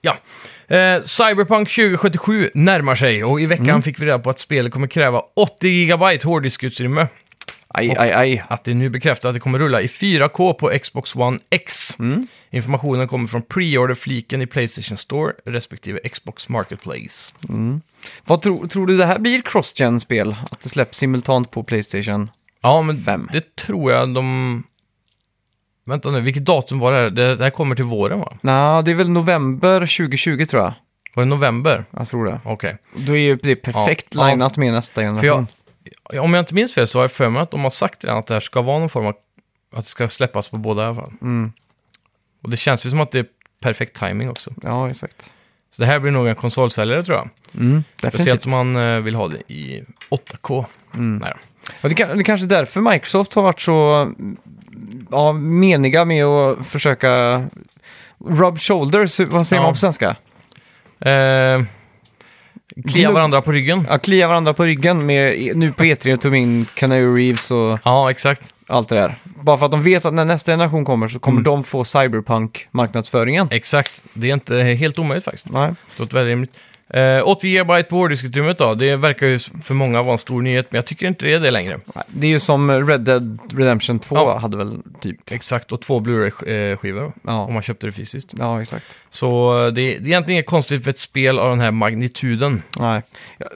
Ja. 0.02 0.16
Eh, 0.76 1.04
Cyberpunk 1.04 1.70
2077 1.70 2.50
närmar 2.54 2.96
sig 2.96 3.24
och 3.24 3.42
i 3.42 3.46
veckan 3.46 3.70
Mm. 3.70 3.82
fick 3.82 4.00
vi 4.00 4.06
reda 4.06 4.20
på 4.20 4.30
att 4.30 4.40
spelet 4.40 4.72
kommer 4.74 4.88
kräva 4.88 5.22
80 5.36 5.86
GB 5.86 6.20
hårddiskutrymme. 6.24 7.08
Aj, 7.78 7.96
aj, 7.98 8.12
aj. 8.12 8.44
Att 8.48 8.64
det 8.64 8.74
nu 8.74 8.90
bekräftat 8.90 9.26
att 9.30 9.34
det 9.34 9.40
kommer 9.40 9.60
rulla 9.60 9.82
i 9.82 9.88
4K 9.88 10.54
på 10.54 10.72
Xbox 10.84 11.16
One 11.16 11.40
X. 11.50 12.00
Mm. 12.00 12.28
Informationen 12.50 13.08
kommer 13.08 13.28
från 13.28 13.42
pre-order-fliken 13.42 14.42
i 14.42 14.48
Playstation 14.48 14.98
Store 14.98 15.34
respektive 15.46 16.00
Xbox 16.10 16.50
Marketplace. 16.50 17.34
Vad 18.26 18.42
tror, 18.42 18.68
tror 18.68 18.88
du 18.88 18.98
det 18.98 19.06
här 19.06 19.20
blir 19.20 19.42
cross-gen-spel? 19.42 20.36
Att 20.52 20.62
det 20.62 20.70
släpps 20.70 20.98
simultant 20.98 21.52
på 21.52 21.64
Playstation? 21.64 22.30
Ja, 22.62 22.82
men 22.82 23.04
Fem. 23.04 23.30
det 23.34 23.56
tror 23.56 23.92
jag 23.92 24.14
de... 24.14 24.64
Vänta 25.86 26.12
nu, 26.12 26.22
vilket 26.22 26.46
datum 26.46 26.80
var 26.80 26.94
det 26.94 27.00
här? 27.02 27.10
Det, 27.10 27.36
det 27.36 27.44
här 27.44 27.50
kommer 27.52 27.76
till 27.76 27.86
våren 27.86 28.20
va? 28.20 28.38
Nej, 28.42 28.84
det 28.84 28.92
är 28.92 28.96
väl 28.96 29.10
november 29.10 29.80
2020 29.80 30.46
tror 30.46 30.64
jag. 30.64 30.74
Var 31.14 31.24
det 31.24 31.30
november? 31.30 31.86
Jag 31.92 32.08
tror 32.08 32.26
det. 32.26 32.40
Okej. 32.44 32.78
Då 32.96 33.14
är 33.16 33.20
ju 33.20 33.36
det 33.36 33.56
perfekt 33.56 34.08
Ja. 34.16 34.28
linat 34.30 34.58
med 34.58 34.74
nästa 34.74 34.94
För 34.94 35.02
generation. 35.02 35.28
jag, 35.28 35.46
om 36.20 36.34
jag 36.34 36.42
inte 36.42 36.54
minns 36.54 36.74
fel 36.74 36.88
så 36.88 36.98
har 37.00 37.04
jag 37.04 37.12
för 37.12 37.30
mig 37.30 37.42
att 37.42 37.52
de 37.52 37.62
har 37.62 37.70
sagt 37.70 38.04
redan 38.04 38.18
att 38.20 38.28
det 38.28 38.34
här 38.34 38.42
ska 38.42 38.62
vara 38.62 38.80
någon 38.80 38.90
form 38.90 39.06
av... 39.06 39.16
Att 39.76 39.84
det 39.84 39.90
ska 39.90 40.10
släppas 40.10 40.50
på 40.50 40.58
båda 40.58 40.82
i 40.82 40.86
alla 40.86 40.96
fall. 40.96 41.12
Mm. 41.22 41.52
Och 42.44 42.50
det 42.50 42.58
känns 42.58 42.86
ju 42.86 42.90
som 42.90 43.00
att 43.02 43.12
det 43.12 43.20
är 43.20 43.26
perfekt 43.62 44.00
timing 44.00 44.30
också. 44.30 44.52
Ja, 44.64 44.90
exakt. 44.90 45.32
Så 45.70 45.82
det 45.82 45.86
här 45.86 46.00
blir 46.00 46.12
nog 46.12 46.28
en 46.28 46.36
konsolsäljare 46.36 47.04
tror 47.04 47.18
jag. 47.18 47.30
Mm, 47.62 47.84
Speciellt 47.98 48.46
om 48.46 48.52
man 48.52 48.76
eh, 48.76 49.00
vill 49.02 49.16
ha 49.16 49.28
det 49.28 49.54
i 49.54 49.84
8K. 50.10 50.66
Mm. 50.94 51.18
Nej. 51.18 51.34
Och 51.82 51.90
det, 51.90 51.96
kan, 51.96 52.18
det 52.18 52.24
kanske 52.24 52.46
är 52.46 52.50
därför 52.50 52.82
Microsoft 52.82 53.34
har 53.34 53.42
varit 53.44 53.62
så 53.62 53.94
mm, 53.94 54.38
ja, 55.12 55.32
meniga 55.34 56.06
med 56.06 56.26
att 56.26 56.68
försöka 56.68 57.44
rub 58.26 58.60
shoulders, 58.60 59.20
vad 59.20 59.48
säger 59.48 59.62
Ja. 59.62 59.66
man 59.66 59.74
på 59.74 59.78
svenska? 59.80 60.16
Eh, 61.00 61.62
klia 62.88 63.12
varandra 63.12 63.42
på 63.42 63.52
ryggen. 63.52 63.88
Ja, 63.90 63.98
klia 63.98 64.28
varandra 64.28 64.54
på 64.54 64.64
ryggen 64.64 65.06
med, 65.06 65.52
nu 65.58 65.72
på 65.72 65.84
E3 65.84 66.16
tog 66.18 66.32
vi 66.32 66.38
in 66.38 66.66
Canary 66.74 67.06
Reeves 67.06 67.52
och 67.52 67.80
Ja, 67.84 68.12
exakt. 68.12 68.54
allt 68.68 68.90
det 68.90 68.96
där. 68.96 69.16
Bara 69.24 69.58
för 69.58 69.66
att 69.66 69.72
de 69.72 69.84
vet 69.84 70.06
att 70.06 70.14
när 70.14 70.26
nästa 70.26 70.52
generation 70.52 70.86
kommer 70.86 71.08
så 71.08 71.20
kommer 71.20 71.42
de 71.42 71.64
få 71.64 71.84
Cyberpunk-marknadsföringen. 71.84 73.48
Exakt. 73.52 74.04
Det 74.14 74.30
är 74.30 74.34
inte 74.34 74.56
helt 74.58 75.00
omöjligt 75.00 75.26
faktiskt. 75.26 75.50
Nej. 75.50 75.70
Det 75.70 76.00
låter 76.04 76.14
väldigt 76.14 76.32
rimligt. 76.32 76.58
Eh, 76.90 77.28
80 77.28 77.48
GB 77.60 77.84
på 77.84 77.96
hårddiskutrymmet 77.96 78.58
då, 78.58 78.74
det 78.74 78.96
verkar 78.96 79.28
ju 79.28 79.40
för 79.40 79.74
många 79.74 80.02
vara 80.04 80.12
en 80.12 80.18
stor 80.18 80.42
nyhet, 80.42 80.68
men 80.72 80.78
jag 80.78 80.86
tycker 80.86 81.08
inte 81.08 81.26
det 81.26 81.34
är 81.34 81.40
det 81.40 81.52
längre. 81.52 81.80
Det 82.08 82.28
är 82.28 82.32
ju 82.32 82.40
som 82.40 82.88
Red 82.88 83.02
Dead 83.02 83.40
Redemption 83.54 84.00
2 84.00 84.16
Ja. 84.16 84.38
hade 84.38 84.58
väl 84.58 84.78
typ. 85.02 85.32
Exakt, 85.32 85.72
och 85.72 85.82
två 85.82 86.00
Blu-ray-skivor 86.00 87.14
Ja. 87.24 87.34
om 87.46 87.54
man 87.54 87.64
köpte 87.64 87.88
det 87.88 87.92
fysiskt. 87.92 88.30
Ja, 88.40 88.62
exakt. 88.62 88.86
Så 89.10 89.60
eh, 89.66 89.66
det, 89.66 89.72
det 89.74 89.82
är 89.90 89.92
egentligen 89.92 90.30
inget 90.32 90.46
konstigt 90.46 90.84
för 90.84 90.90
ett 90.90 91.00
spel 91.00 91.40
av 91.40 91.50
den 91.50 91.60
här 91.62 91.72
magnituden. 91.72 92.64
Nej. 92.80 93.02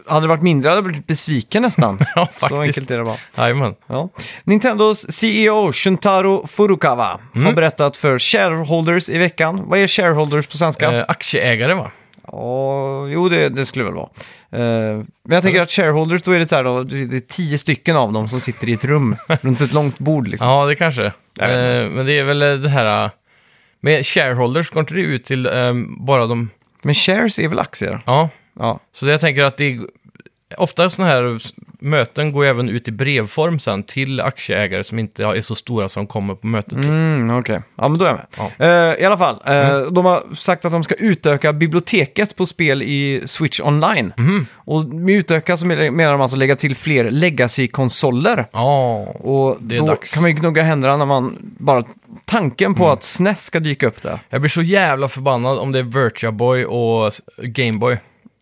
Hade 0.08 0.22
det 0.26 0.28
varit 0.30 0.42
mindre 0.44 0.70
hade 0.70 0.78
jag 0.78 0.84
blivit 0.84 1.08
besviken 1.08 1.62
nästan. 1.64 2.00
Ja, 2.16 2.26
Så 2.34 2.40
faktiskt. 2.40 2.62
enkelt 2.62 2.92
är 2.92 2.98
det 2.98 3.04
bara. 3.04 3.18
Jajamän. 3.38 3.76
Ja. 3.88 4.10
Nintendos 4.44 5.06
CEO 5.12 5.72
Shuntaro 5.74 6.48
Furukawa 6.48 7.20
Mm. 7.36 7.46
har 7.46 7.54
berättat 7.54 7.98
för 7.98 8.20
shareholders 8.20 9.10
i 9.10 9.18
veckan. 9.18 9.62
Vad 9.66 9.80
är 9.80 9.88
shareholders 9.88 10.48
på 10.48 10.58
svenska? 10.58 10.92
Eh, 10.92 11.06
aktieägare 11.08 11.74
va? 11.74 11.92
Ja, 12.32 13.08
jo, 13.08 13.30
det, 13.30 13.50
det 13.50 13.66
skulle 13.66 13.86
väl 13.86 13.94
vara. 13.94 14.10
Eh, 14.52 14.98
men 15.24 15.36
jag 15.36 15.44
tänker 15.44 15.62
att 15.62 15.72
shareholders, 15.72 16.24
då 16.24 16.32
är 16.32 16.40
det 16.40 16.48
så 16.48 16.56
här 16.56 16.64
då, 16.64 16.84
det 16.84 17.16
är 17.18 17.20
tio 17.20 17.58
stycken 17.58 17.96
av 17.96 18.14
dem 18.14 18.28
som 18.30 18.42
sitter 18.42 18.70
i 18.70 18.74
ett 18.74 18.86
rum 18.86 19.16
runt 19.42 19.62
ett 19.62 19.74
långt 19.74 20.00
bord 20.00 20.28
liksom. 20.28 20.48
Ja, 20.48 20.66
det 20.66 20.76
kanske. 20.76 21.06
Eh, 21.06 21.90
men 21.90 22.06
det 22.06 22.20
är 22.20 22.24
väl 22.24 22.42
eh, 22.42 22.54
det 22.54 22.70
här... 22.70 23.10
Med 23.82 24.06
shareholders 24.06 24.70
går 24.70 24.80
inte 24.80 24.94
det 24.94 25.02
ut 25.02 25.26
till 25.26 25.50
bara 26.00 26.28
de... 26.28 26.50
Men 26.82 26.96
shares 26.96 27.40
är 27.40 27.48
väl 27.48 27.60
aktier? 27.60 28.02
Ja, 28.06 28.30
Ja. 28.60 28.80
så 28.92 29.08
jag 29.08 29.22
tänker 29.22 29.44
att 29.44 29.58
det 29.58 29.64
är... 29.74 29.80
Ofta 30.58 30.90
sådana 30.90 31.12
här 31.12 31.40
möten 31.80 32.32
går 32.32 32.44
ju 32.44 32.50
även 32.50 32.70
ut 32.70 32.88
i 32.88 32.92
brevform 32.92 33.60
sen 33.60 33.84
till 33.84 34.22
aktieägare 34.22 34.84
som 34.84 35.00
inte 35.00 35.24
är 35.24 35.42
så 35.42 35.56
stora 35.56 35.90
som 35.90 36.08
kommer 36.08 36.36
på 36.36 36.48
mötet. 36.48 36.86
Mm, 36.86 37.38
okej. 37.40 37.62
Ja, 37.76 37.88
men 37.88 38.00
då 38.00 38.06
är 38.06 38.10
jag 38.10 38.16
med. 38.18 38.26
Ja. 38.38 38.52
Mm. 38.66 38.94
Eh, 38.94 39.02
I 39.02 39.06
alla 39.06 39.18
fall, 39.18 39.36
eh, 39.46 39.80
de 39.92 40.06
har 40.06 40.36
sagt 40.36 40.66
att 40.66 40.72
de 40.72 40.84
ska 40.84 40.96
utöka 40.96 41.54
biblioteket 41.54 42.36
på 42.36 42.46
spel 42.46 42.82
i 42.82 43.24
Switch 43.26 43.60
Online. 43.60 44.14
Mhm. 44.18 44.46
Och 44.56 44.86
med 44.86 45.16
utöka 45.16 45.58
så 45.58 45.66
menar 45.66 46.12
de 46.12 46.22
alltså 46.22 46.38
lägga 46.38 46.56
till 46.56 46.76
fler 46.76 47.12
legacy-konsoler. 47.12 48.46
Ja, 48.52 48.98
Och 49.04 49.58
då 49.60 49.86
dags. 49.86 50.14
kan 50.14 50.22
man 50.24 50.32
ju 50.32 50.38
gnugga 50.38 50.64
händerna 50.64 50.98
när 50.98 51.06
man 51.06 51.38
bara... 51.42 51.84
Tanken 52.26 52.76
på 52.76 52.90
att 52.90 53.04
SNES 53.04 53.44
ska 53.44 53.60
dyka 53.60 53.88
upp 53.88 54.02
där. 54.02 54.20
jag 54.30 54.42
blir 54.42 54.50
så 54.50 54.62
jävla 54.62 55.08
förbannad 55.08 55.58
om 55.60 55.72
det 55.72 55.80
är 55.80 55.84
Virtua 55.84 56.32
Boy 56.32 56.66
och 56.66 57.12
Game 57.38 57.78
Boy. 57.78 57.98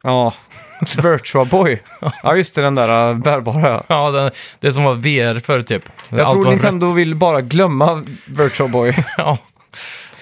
Ja, 0.08 0.34
Virtua 1.04 1.46
Boy. 1.46 1.80
Ja, 2.24 2.36
just 2.36 2.56
det, 2.56 2.62
den 2.62 2.76
där 2.76 3.10
äh, 3.12 3.18
bärbara. 3.18 3.84
Ja, 3.88 4.12
den, 4.12 4.32
det 4.60 4.74
som 4.74 4.84
var 4.84 4.94
VR 4.96 5.40
förr 5.40 5.62
typ. 5.64 5.84
Jag 6.10 6.20
Allt 6.20 6.32
tror 6.34 6.44
var 6.44 6.52
Nintendo 6.52 6.88
rött. 6.88 6.96
vill 6.96 7.16
bara 7.16 7.42
glömma 7.42 8.04
Virtua 8.26 8.68
Boy. 8.68 8.94
Ja. 9.18 9.38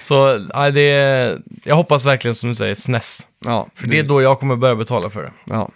Så 0.01 0.37
nej, 0.55 0.71
det 0.71 0.81
är, 0.81 1.39
jag 1.63 1.75
hoppas 1.75 2.05
verkligen 2.05 2.35
som 2.35 2.49
du 2.49 2.55
säger 2.55 2.75
SNES. 2.75 3.27
Ja, 3.45 3.67
För 3.75 3.87
det 3.87 3.99
är 3.99 4.03
då 4.03 4.21
jag 4.21 4.39
kommer 4.39 4.55
börja 4.55 4.75
betala 4.75 5.09
för 5.09 5.23
det. 5.23 5.31
Ja, 5.45 5.69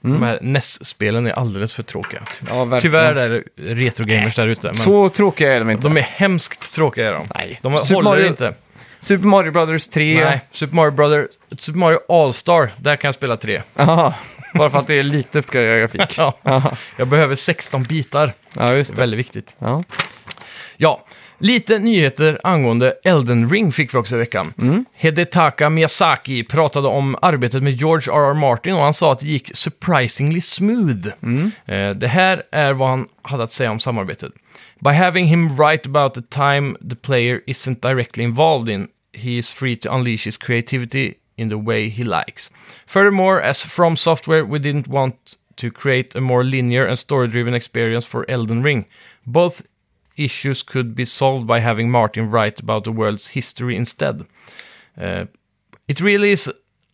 De 0.00 0.22
här 0.22 0.38
NES-spelen 0.42 1.26
är 1.26 1.32
alldeles 1.32 1.74
för 1.74 1.82
tråkiga. 1.82 2.22
ja 2.48 2.64
verkligen. 2.64 2.80
Tyvärr 2.80 3.14
är 3.14 3.28
det 3.30 3.42
retrogamers 3.74 4.34
där 4.34 4.48
ute. 4.48 4.66
Men 4.66 4.74
Så 4.76 5.08
tråkiga 5.08 5.52
är 5.54 5.58
de 5.58 5.70
inte. 5.70 5.82
de 5.82 5.96
är 5.96 6.00
hemskt 6.02 6.74
tråkiga 6.74 7.08
är 7.08 7.12
de. 7.12 7.28
Nej. 7.34 7.58
De 7.62 7.74
Super 7.84 7.94
håller 7.94 8.10
Mario- 8.10 8.26
inte. 8.28 8.54
Super 9.06 9.26
Mario 9.26 9.52
Brothers 9.52 9.88
3. 9.88 10.24
Nej, 10.24 10.40
Super 10.50 10.74
Mario 10.74 10.90
Brother, 10.90 11.28
Super 11.58 11.78
Mario 11.78 11.98
All-Star, 12.08 12.70
där 12.76 12.96
kan 12.96 13.08
jag 13.08 13.14
spela 13.14 13.36
tre. 13.36 13.62
Aha, 13.76 14.14
bara 14.54 14.70
för 14.70 14.78
att 14.78 14.86
det 14.86 14.94
är 14.94 15.02
lite 15.02 15.38
uppgraderad 15.38 15.80
grafik. 15.80 16.14
Ja, 16.18 16.38
Aha. 16.44 16.76
jag 16.96 17.08
behöver 17.08 17.34
16 17.34 17.82
bitar. 17.82 18.32
Ja, 18.56 18.72
just 18.74 18.90
Det 18.90 18.94
är 18.94 18.96
det. 18.96 19.00
väldigt 19.02 19.18
viktigt. 19.18 19.54
Ja. 19.58 19.84
Ja, 20.76 21.04
lite 21.38 21.78
nyheter 21.78 22.40
angående 22.44 22.94
Elden 23.04 23.50
Ring 23.50 23.72
fick 23.72 23.94
vi 23.94 23.98
också 23.98 24.14
i 24.14 24.18
veckan. 24.18 24.84
Hidetaka 24.94 25.70
Miyazaki 25.70 26.44
pratade 26.44 26.88
om 26.88 27.16
arbetet 27.22 27.62
med 27.62 27.72
George 27.72 28.12
R.R. 28.12 28.34
Martin 28.34 28.74
och 28.74 28.82
han 28.82 28.94
sa 28.94 29.12
att 29.12 29.20
det 29.20 29.26
gick 29.26 29.50
surprisingly 29.56 30.40
smooth. 30.40 31.08
Eh, 31.66 31.90
det 31.90 32.08
här 32.08 32.42
är 32.52 32.72
vad 32.72 32.88
han 32.88 33.08
hade 33.22 33.44
att 33.44 33.52
säga 33.52 33.70
om 33.70 33.80
samarbetet. 33.80 34.32
By 34.80 34.90
having 34.90 35.26
him 35.26 35.56
write 35.56 35.88
about 35.88 36.14
the 36.14 36.22
time 36.22 36.74
the 36.90 36.96
player 36.96 37.40
isn't 37.46 37.88
directly 37.88 38.24
involved 38.24 38.74
in, 38.74 38.88
he 39.18 39.38
is 39.38 39.50
free 39.50 39.76
to 39.76 39.94
unleash 39.94 40.24
his 40.24 40.36
creativity 40.36 41.18
in 41.36 41.48
the 41.48 41.58
way 41.58 41.88
he 41.88 42.04
likes. 42.04 42.50
Furthermore, 42.86 43.40
as 43.40 43.64
From 43.64 43.96
Software, 43.96 44.44
we 44.44 44.58
didn't 44.58 44.88
want 44.88 45.36
to 45.56 45.70
create 45.70 46.14
a 46.14 46.20
more 46.20 46.44
linear 46.44 46.86
and 46.86 46.98
story-driven 46.98 47.54
experience 47.54 48.04
for 48.04 48.30
Elden 48.30 48.62
Ring. 48.62 48.86
Both 49.26 49.66
issues 50.16 50.62
could 50.62 50.94
be 50.94 51.04
solved 51.04 51.46
by 51.46 51.60
having 51.60 51.90
Martin 51.90 52.30
write 52.30 52.60
about 52.60 52.84
the 52.84 52.92
world's 52.92 53.28
history 53.28 53.76
instead. 53.76 54.26
Uh, 54.98 55.26
it 55.88 56.00
really 56.00 56.30
is 56.30 56.50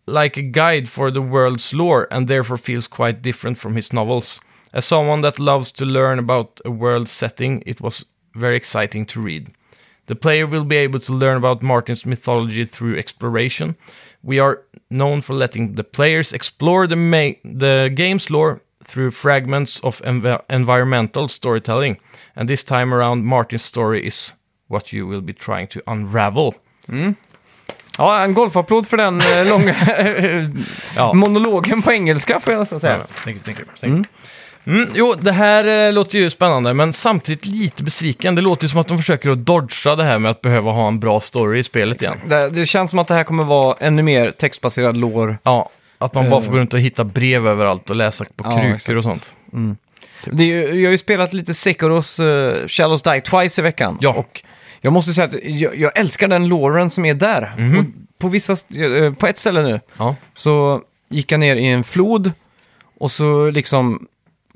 like 0.07 0.37
a 0.37 0.43
guide 0.43 0.89
for 0.89 1.11
the 1.11 1.23
world's 1.23 1.73
lore 1.73 2.09
and 2.11 2.27
therefore 2.27 2.57
feels 2.57 2.89
quite 2.89 3.23
different 3.23 3.59
from 3.59 3.77
his 3.77 3.93
novels. 3.93 4.41
As 4.73 4.85
someone 4.85 5.21
that 5.21 5.39
loves 5.39 5.71
to 5.73 5.85
learn 5.85 6.19
about 6.19 6.61
a 6.65 6.71
world 6.71 7.09
setting, 7.09 7.63
it 7.67 7.81
was 7.81 8.05
very 8.35 8.57
exciting 8.57 9.07
to 9.07 9.21
read. 9.21 9.53
The 10.07 10.15
player 10.15 10.47
will 10.47 10.65
be 10.65 10.77
able 10.77 11.01
to 11.01 11.13
learn 11.13 11.37
about 11.37 11.63
Martin's 11.63 12.05
mythology 12.07 12.65
through 12.67 12.99
exploration. 12.99 13.77
We 14.23 14.41
are 14.43 14.59
known 14.89 15.21
for 15.23 15.35
letting 15.37 15.75
the 15.77 15.85
players 15.85 16.33
explore 16.33 16.87
the, 16.89 16.97
the 17.45 17.89
game's 17.97 18.31
lore 18.31 18.61
through 18.85 19.13
fragments 19.13 19.81
of 19.85 20.03
env- 20.03 20.41
environmental 20.49 21.29
storytelling. 21.29 21.97
And 22.35 22.49
this 22.49 22.65
time 22.65 22.93
around, 22.95 23.25
Martin's 23.25 23.63
story 23.65 24.07
is 24.07 24.35
what 24.69 24.93
you 24.93 25.07
will 25.07 25.21
be 25.23 25.33
trying 25.33 25.67
to 25.69 25.81
unravel. 25.87 26.55
ja, 27.99 28.25
en 28.25 28.35
golfapplåd 28.35 28.87
för 28.87 28.97
den 28.97 29.21
eh, 29.21 29.49
långa 29.49 29.75
Ja. 30.97 31.13
monologen 31.13 31.83
på 31.83 31.93
engelska 31.93 32.41
får 32.41 32.53
jag 32.53 32.61
nästan 32.61 32.81
säga. 32.81 32.99
Ja, 32.99 33.05
tänk, 33.25 33.45
tänk, 33.45 33.59
tänk. 33.81 33.91
Mm, 33.93 34.05
jo, 34.95 35.15
det 35.21 35.33
här 35.33 35.87
eh, 35.89 35.93
låter 35.93 36.19
ju 36.19 36.31
spännande, 36.31 36.75
men 36.75 36.93
samtidigt 36.93 37.47
lite 37.47 37.83
besviken. 37.83 38.35
Det 38.35 38.41
låter 38.43 38.65
ju 38.65 38.69
som 38.69 38.81
att 38.81 38.89
de 38.89 38.99
försöker 38.99 39.31
att 39.31 39.39
dodga 39.47 39.97
det 39.97 40.05
här 40.05 40.19
med 40.19 40.31
att 40.31 40.41
behöva 40.41 40.71
ha 40.73 40.89
en 40.89 41.01
bra 41.01 41.21
story 41.21 41.59
i 41.59 41.63
spelet 41.63 42.03
igen. 42.03 42.17
Det, 42.27 42.49
det 42.51 42.67
känns 42.67 42.91
som 42.91 42.99
att 42.99 43.07
det 43.09 43.15
här 43.15 43.25
kommer 43.25 43.45
vara 43.45 43.77
ännu 43.81 44.03
mer 44.03 44.31
textbaserad 44.31 44.97
lore. 44.97 45.37
Ja, 45.43 45.71
att 45.99 46.15
man 46.15 46.31
bara 46.31 46.41
får 46.43 46.53
gå 46.53 46.59
runt 46.59 46.75
och 46.75 46.81
hitta 46.81 47.05
brev 47.05 47.47
överallt 47.49 47.91
och 47.91 47.97
läsa 47.97 48.25
på 48.37 48.45
Ja, 48.45 48.51
krukor 48.61 48.75
exakt. 48.75 48.97
och 48.97 49.03
sånt. 49.03 49.35
Det 50.25 50.43
är, 50.43 50.47
ju- 50.47 50.81
jag 50.81 50.89
har 50.89 50.93
ju 50.93 50.99
spelat 50.99 51.33
lite 51.33 51.55
Sekoros 51.55 52.21
uh, 52.21 52.53
Shadows 52.67 53.03
Die 53.03 53.21
Twice 53.21 53.61
i 53.61 53.63
veckan. 53.63 53.99
Ja. 54.01 54.11
Och 54.11 54.43
jag 54.81 54.93
måste 54.93 55.13
säga 55.13 55.25
att 55.27 55.35
jag, 55.43 55.77
jag 55.79 55.99
älskar 55.99 56.29
den 56.29 56.49
loren 56.49 56.91
som 56.91 57.05
är 57.05 57.15
där. 57.15 57.55
Mhm. 57.59 57.79
Och 57.79 57.85
på, 58.19 58.29
vissa, 58.29 58.53
st- 58.53 58.85
eh, 59.05 59.13
på 59.15 59.27
ett 59.27 59.39
ställe 59.39 59.63
nu 59.63 59.81
Ja, 59.99 60.17
så 60.35 60.81
gick 61.09 61.33
jag 61.33 61.41
ner 61.41 61.57
i 61.57 61.67
en 61.67 61.85
flod 61.85 62.33
och 62.99 63.11
så 63.11 63.51
liksom 63.51 64.07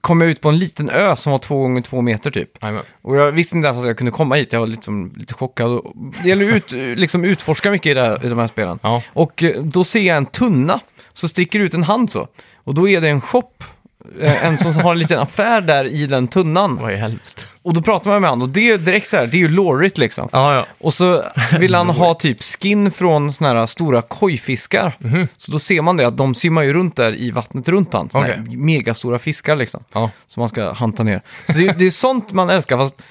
kom 0.06 0.20
jag 0.20 0.30
ut 0.30 0.40
på 0.40 0.48
en 0.48 0.58
liten 0.58 0.90
ö 0.90 1.16
som 1.16 1.32
var 1.32 1.38
två 1.38 1.62
gånger 1.62 1.82
två 1.82 2.00
meter 2.00 2.30
typ. 2.30 2.62
jajamän. 2.62 2.84
Och 3.02 3.16
jag 3.16 3.32
visste 3.32 3.56
inte 3.56 3.68
ens 3.68 3.80
att 3.80 3.86
jag 3.86 3.96
kunde 3.98 4.10
komma 4.10 4.34
hit, 4.34 4.52
jag 4.52 4.60
var 4.60 4.66
liksom 4.66 5.12
lite 5.16 5.34
chockad. 5.34 5.80
Det 6.22 6.28
gäller 6.28 6.48
att 6.48 6.56
ut, 6.56 6.72
liksom 6.98 7.24
utforska 7.24 7.70
mycket 7.70 7.90
i, 7.90 7.94
det 7.94 8.00
här, 8.00 8.26
i 8.26 8.28
de 8.28 8.38
här 8.38 8.46
spelen. 8.46 8.78
Ja. 8.82 9.02
Och 9.12 9.42
eh, 9.42 9.62
då 9.62 9.84
ser 9.84 10.00
jag 10.00 10.16
en 10.16 10.26
tunna, 10.26 10.80
så 11.12 11.28
sticker 11.28 11.58
ut 11.58 11.74
en 11.74 11.82
hand 11.82 12.10
så. 12.10 12.28
Och 12.54 12.74
då 12.74 12.88
är 12.88 13.00
det 13.00 13.08
en 13.08 13.20
shop, 13.20 13.50
en 14.20 14.58
som 14.58 14.76
har 14.82 14.92
en 14.92 14.98
liten 14.98 15.18
affär 15.18 15.60
där 15.60 15.84
i 15.84 16.06
den 16.06 16.28
tunnan. 16.28 16.76
Vad 16.76 16.92
i 16.92 16.96
helvete. 16.96 17.24
Och 17.62 17.74
då 17.74 17.82
pratar 17.82 18.10
man 18.10 18.20
med 18.20 18.30
honom 18.30 18.42
och 18.48 18.54
det 18.54 18.70
är 18.70 18.78
direkt 18.78 19.08
så 19.08 19.16
här, 19.16 19.26
det 19.26 19.36
är 19.36 19.38
ju 19.38 19.48
lårigt 19.48 19.98
liksom. 19.98 20.28
Ja, 20.32 20.54
ja. 20.54 20.66
Och 20.78 20.94
så 20.94 21.22
vill 21.60 21.74
han 21.74 21.90
ha 21.90 22.14
typ 22.14 22.42
skin 22.42 22.90
från 22.90 23.32
såna 23.32 23.54
här 23.54 23.66
stora 23.66 24.02
kojfiskar. 24.02 24.92
Så 25.36 25.52
då 25.52 25.58
ser 25.58 25.82
man 25.82 25.96
det 25.96 26.06
att 26.06 26.16
de 26.16 26.34
simmar 26.34 26.62
ju 26.62 26.72
runt 26.72 26.96
där 26.96 27.14
i 27.16 27.30
vattnet 27.30 27.68
runt 27.68 27.92
han. 27.92 28.10
Såna 28.10 28.24
här 28.26 28.42
Okej. 28.46 28.56
megastora 28.56 29.18
fiskar 29.18 29.56
liksom. 29.56 29.84
ja. 29.92 30.10
Som 30.26 30.40
man 30.40 30.48
ska 30.48 30.72
hanta 30.72 31.02
ner. 31.02 31.22
Så 31.46 31.52
det, 31.52 31.66
är- 31.68 31.74
det 31.78 31.86
är 31.86 31.90
sånt 31.90 32.32
man 32.32 32.50
älskar, 32.50 32.76
fast 32.76 33.02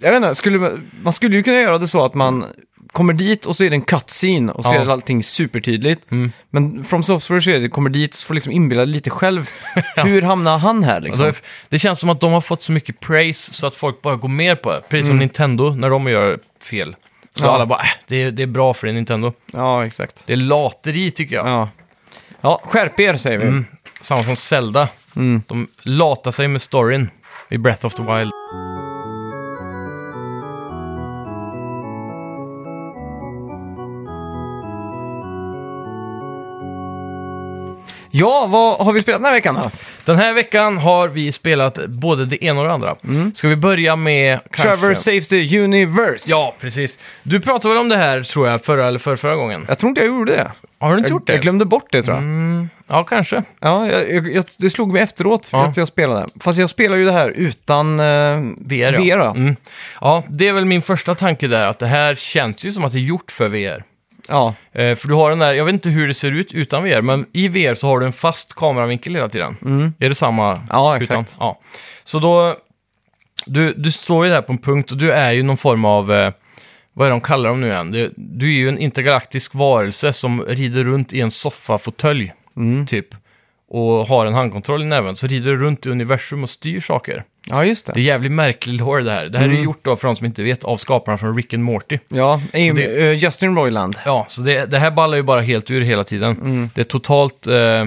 jag 0.00 0.10
vet 0.10 0.22
inte, 0.22 0.34
skulle, 0.34 0.58
man- 0.58 0.90
man 1.02 1.12
skulle 1.12 1.36
ju 1.36 1.42
kunna 1.42 1.58
göra 1.60 1.78
det 1.78 1.88
så 1.88 2.04
att 2.04 2.14
man 2.14 2.44
kommer 2.92 3.12
dit 3.12 3.46
och 3.46 3.56
så 3.56 3.64
är 3.64 3.70
det 3.70 3.76
en 3.76 3.80
cutscene 3.80 4.52
och 4.52 4.64
så 4.64 4.74
Ja. 4.74 4.80
är 4.80 4.88
allting 4.90 5.22
supertydligt. 5.22 6.10
Mm. 6.12 6.32
Men 6.50 6.84
från 6.84 7.02
software 7.04 7.40
så 7.42 7.50
är 7.50 7.60
det, 7.60 7.68
kommer 7.68 7.90
dit 7.90 8.14
så 8.14 8.26
får 8.26 8.34
liksom 8.34 8.52
inbilla 8.52 8.84
dig 8.84 8.94
lite 8.94 9.10
själv. 9.10 9.48
Hur 9.96 10.22
hamnar 10.22 10.58
han 10.58 10.84
här 10.84 11.00
liksom? 11.00 11.26
Alltså, 11.26 11.42
det 11.68 11.78
känns 11.78 12.00
som 12.00 12.08
att 12.10 12.20
de 12.20 12.32
har 12.32 12.40
fått 12.40 12.62
så 12.62 12.72
mycket 12.72 13.00
praise 13.00 13.54
så 13.54 13.66
att 13.66 13.74
folk 13.74 14.02
bara 14.02 14.16
går 14.16 14.28
med 14.28 14.62
på 14.62 14.72
det. 14.72 14.80
Precis 14.88 14.92
Mm. 15.04 15.06
som 15.08 15.18
Nintendo 15.18 15.70
när 15.74 15.90
de 15.90 16.06
gör 16.06 16.38
fel. 16.70 16.96
Så 17.34 17.46
Ja. 17.46 17.50
alla 17.50 17.66
bara, 17.66 17.80
äh, 17.80 17.86
det, 18.08 18.16
är, 18.22 18.30
det 18.30 18.42
är 18.42 18.46
bra 18.46 18.74
för 18.74 18.86
det 18.86 18.92
Nintendo. 18.92 19.32
Ja, 19.52 19.86
exakt. 19.86 20.22
Det 20.26 20.32
är 20.32 20.36
lateri 20.36 21.10
tycker 21.10 21.36
jag. 21.36 21.46
Ja. 21.48 21.68
ja, 22.40 22.62
skärp 22.64 23.00
er 23.00 23.16
säger 23.16 23.38
vi. 23.38 23.44
Mm. 23.46 23.64
Samma 24.00 24.24
som 24.24 24.36
Zelda. 24.36 24.88
Mm. 25.16 25.42
De 25.46 25.68
latar 25.82 26.30
sig 26.30 26.48
med 26.48 26.62
storyn 26.62 27.10
i 27.50 27.58
Breath 27.58 27.86
of 27.86 27.94
the 27.94 28.02
Wild. 28.02 28.30
Ja, 38.14 38.46
vad 38.46 38.86
har 38.86 38.92
vi 38.92 39.00
spelat 39.02 39.20
den 39.20 39.24
här 39.26 39.32
veckan 39.32 39.54
då? 39.62 39.70
Den 40.04 40.16
här 40.16 40.32
veckan 40.32 40.78
har 40.78 41.08
vi 41.08 41.32
spelat 41.32 41.86
både 41.86 42.24
det 42.26 42.44
ena 42.44 42.60
och 42.60 42.66
det 42.66 42.72
andra. 42.72 42.96
Ska 43.34 43.48
vi 43.48 43.56
börja 43.56 43.96
med... 43.96 44.40
kanske- 44.50 44.68
Mm. 44.68 44.78
Trevor 44.80 44.94
Saves 44.94 45.28
the 45.28 45.58
Universe. 45.60 46.30
Ja, 46.30 46.54
precis. 46.60 46.98
Du 47.22 47.40
pratade 47.40 47.74
väl 47.74 47.80
om 47.80 47.88
det 47.88 47.96
här, 47.96 48.20
tror 48.20 48.48
jag, 48.48 48.64
förra 48.64 48.86
eller 48.86 48.98
förra, 48.98 49.16
förra 49.16 49.34
gången? 49.36 49.64
Jag 49.68 49.78
tror 49.78 49.88
inte 49.88 50.00
jag 50.00 50.08
gjorde 50.08 50.32
det. 50.32 50.52
Har 50.78 50.90
du 50.92 50.98
inte 50.98 51.08
Jag, 51.10 51.14
gjort 51.16 51.26
det? 51.26 51.32
jag 51.32 51.42
glömde 51.42 51.64
bort 51.64 51.86
det 51.92 52.02
tror 52.02 52.16
jag. 52.16 52.22
Mm, 52.22 52.68
ja, 52.88 53.04
kanske. 53.04 53.42
Ja, 53.60 53.86
jag, 53.90 54.10
jag, 54.12 54.32
jag, 54.32 54.44
det 54.58 54.70
slog 54.70 54.92
mig 54.92 55.02
efteråt 55.02 55.46
för 55.46 55.58
Ja. 55.58 55.64
att 55.64 55.76
jag 55.76 55.88
spelade. 55.88 56.26
Fast 56.40 56.58
jag 56.58 56.70
spelar 56.70 56.96
ju 56.96 57.04
det 57.04 57.12
här 57.12 57.30
utan 57.30 58.00
eh, 58.00 58.04
VR, 58.58 58.92
VR 58.98 59.02
ja. 59.08 59.16
då. 59.16 59.30
Mm. 59.30 59.56
Ja, 60.00 60.24
det 60.28 60.48
är 60.48 60.52
väl 60.52 60.64
min 60.64 60.82
första 60.82 61.14
tanke 61.14 61.46
där, 61.46 61.66
att 61.68 61.78
det 61.78 61.86
här 61.86 62.14
känns 62.14 62.64
ju 62.64 62.72
som 62.72 62.84
att 62.84 62.92
det 62.92 62.98
är 62.98 63.00
gjort 63.00 63.30
för 63.30 63.48
VR. 63.48 63.84
Ja, 64.28 64.54
Eh, 64.72 64.94
för 64.94 65.08
du 65.08 65.14
har 65.14 65.30
den 65.30 65.38
där, 65.38 65.54
jag 65.54 65.64
vet 65.64 65.72
inte 65.72 65.88
hur 65.88 66.08
det 66.08 66.14
ser 66.14 66.30
ut 66.32 66.52
utan 66.52 66.84
VR, 66.84 67.00
men 67.02 67.26
i 67.32 67.48
VR 67.48 67.74
så 67.74 67.86
har 67.86 68.00
du 68.00 68.06
en 68.06 68.12
fast 68.12 68.54
kameravinkel 68.54 69.14
hela 69.14 69.28
tiden. 69.28 69.56
Är 69.98 70.08
det 70.08 70.14
samma? 70.14 70.52
Mm. 70.52 70.66
Ja, 70.70 70.96
exakt. 70.96 71.10
Utan? 71.12 71.24
Ja. 71.38 71.60
Så 72.04 72.18
då, 72.18 72.56
du, 73.46 73.74
du 73.74 73.90
står 73.92 74.24
ju 74.26 74.30
där 74.32 74.42
på 74.42 74.52
en 74.52 74.58
punkt 74.58 74.90
och 74.90 74.96
du 74.96 75.12
är 75.12 75.32
ju 75.32 75.42
någon 75.42 75.56
form 75.56 75.84
av, 75.84 76.12
eh, 76.12 76.32
vad 76.92 77.06
är 77.06 77.10
de 77.10 77.20
kallar 77.20 77.50
dem 77.50 77.60
nu 77.60 77.66
igen? 77.68 77.90
Du, 77.90 78.12
du 78.16 78.46
är 78.46 78.58
ju 78.58 78.68
en 78.68 78.78
intergalaktisk 78.78 79.54
varelse 79.54 80.12
som 80.12 80.42
rider 80.44 80.84
runt 80.84 81.12
i 81.12 81.20
en 81.20 81.30
soffafåtölj, 81.30 82.32
Mm. 82.56 82.86
typ. 82.86 83.06
Och 83.70 84.06
har 84.06 84.26
en 84.26 84.34
handkontroll 84.34 84.82
i 84.82 84.86
näven, 84.86 85.16
så 85.16 85.26
rider 85.26 85.50
du 85.50 85.56
runt 85.56 85.86
i 85.86 85.90
universum 85.90 86.42
och 86.42 86.50
styr 86.50 86.80
saker. 86.80 87.24
Ja, 87.46 87.64
just 87.64 87.86
Det 87.86 87.92
är 87.92 87.94
det. 87.94 88.00
jävligt 88.00 88.32
märklig 88.32 88.80
lore 88.80 89.02
det 89.02 89.10
här. 89.12 89.24
Det 89.28 89.38
här 89.38 89.48
är 89.48 89.52
ju 89.52 89.62
gjort 89.62 89.78
då, 89.84 89.96
för 89.96 90.06
de 90.08 90.16
som 90.16 90.26
inte 90.26 90.42
vet, 90.42 90.64
av 90.64 90.76
skaparna 90.76 91.18
från 91.18 91.36
Rick 91.36 91.54
and 91.54 91.64
Morty. 91.64 91.98
Ja, 92.08 92.40
Amy, 92.54 92.72
det- 92.72 93.02
eh, 93.10 93.12
Justin 93.12 93.56
Roiland. 93.56 93.96
Ja, 94.04 94.24
så 94.28 94.42
det, 94.42 94.66
det 94.66 94.78
här 94.78 94.90
ballar 94.90 95.16
ju 95.16 95.22
bara 95.22 95.40
helt 95.40 95.70
ur 95.70 95.80
hela 95.80 96.04
tiden. 96.04 96.70
Det 96.74 96.80
är 96.80 96.84
totalt 96.84 97.46
eh, 97.46 97.86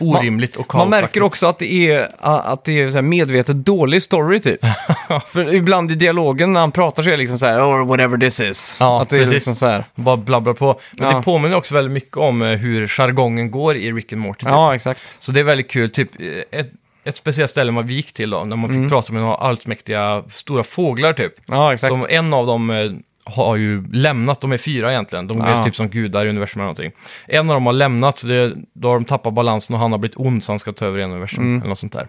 orimligt 0.00 0.56
och 0.56 0.74
Mm. 0.74 0.78
Man 0.78 0.90
kaosaktigt. 0.90 1.02
märker 1.02 1.22
också 1.22 1.46
att 1.46 1.58
det 1.58 1.72
är, 1.90 2.08
att 2.20 2.64
det 2.64 2.80
är 2.80 2.90
så 2.90 2.96
här 2.96 3.02
medvetet 3.02 3.56
dålig 3.56 4.02
story 4.02 4.40
typ. 4.40 4.60
För 5.26 5.54
ibland 5.54 5.90
i 5.90 5.94
dialogen 5.94 6.52
när 6.52 6.60
han 6.60 6.72
pratar 6.72 7.02
så 7.02 7.08
är 7.08 7.10
det 7.10 7.16
liksom 7.18 7.38
så 7.38 7.46
här, 7.46 7.60
or 7.60 7.84
whatever 7.84 8.18
this 8.18 8.40
is. 8.40 8.76
Ja, 8.80 9.02
att 9.02 9.08
det 9.08 9.16
är 9.16 9.20
precis. 9.20 9.34
liksom 9.34 9.54
så 9.54 9.66
här. 9.66 9.84
Bara 9.94 10.16
blabblar 10.16 10.52
på. 10.54 10.80
Men 10.92 11.08
Ja. 11.10 11.16
det 11.16 11.22
påminner 11.22 11.56
också 11.56 11.74
väldigt 11.74 11.92
mycket 11.92 12.16
om 12.16 12.42
eh, 12.42 12.48
hur 12.48 12.86
jargongen 12.86 13.50
går 13.50 13.76
i 13.76 13.92
Rick 13.92 14.12
and 14.12 14.22
Morty. 14.22 14.40
Typ. 14.40 14.48
Ja, 14.52 14.74
exakt. 14.74 15.00
Så 15.18 15.32
det 15.32 15.40
är 15.40 15.44
väldigt 15.44 15.70
kul. 15.70 15.90
Typ, 15.90 16.10
eh, 16.20 16.60
ett, 16.60 16.70
ett 17.04 17.16
speciellt 17.16 17.50
ställe 17.50 17.72
man 17.72 17.86
vi 17.86 17.94
gick 17.94 18.12
till 18.12 18.30
då, 18.30 18.44
när 18.44 18.56
man 18.56 18.68
fick 18.70 18.76
Mm. 18.76 18.88
prata 18.90 19.12
med 19.12 19.22
några 19.22 19.34
allsmäktiga 19.36 20.22
stora 20.30 20.64
fåglar 20.64 21.12
typ. 21.12 21.34
Ja, 21.46 21.74
exakt. 21.74 21.90
Som 21.92 22.06
en 22.08 22.34
av 22.34 22.46
dem 22.46 22.70
eh, 22.70 22.90
har 23.24 23.56
ju 23.56 23.92
lämnat, 23.92 24.40
de 24.40 24.52
är 24.52 24.58
fyra 24.58 24.90
egentligen, 24.90 25.26
de 25.26 25.40
är 25.40 25.50
Ja. 25.50 25.64
typ 25.64 25.76
som 25.76 25.88
gudar 25.88 26.26
i 26.26 26.28
universum 26.28 26.60
eller 26.60 26.64
någonting. 26.66 26.92
En 27.26 27.50
av 27.50 27.54
dem 27.56 27.66
har 27.66 27.72
lämnat, 27.72 28.18
så 28.18 28.26
det, 28.26 28.54
då 28.72 28.88
har 28.88 28.94
de 28.94 29.04
tappat 29.04 29.34
balansen 29.34 29.74
och 29.74 29.80
han 29.80 29.92
har 29.92 29.98
blivit 29.98 30.16
ond 30.16 30.44
så 30.44 30.52
han 30.52 30.58
ska 30.58 30.72
ta 30.72 30.86
över 30.86 30.98
en 30.98 31.10
universum, 31.10 31.44
Mm. 31.44 31.58
eller 31.60 31.68
något 31.68 31.78
sånt 31.78 31.92
där. 31.92 32.08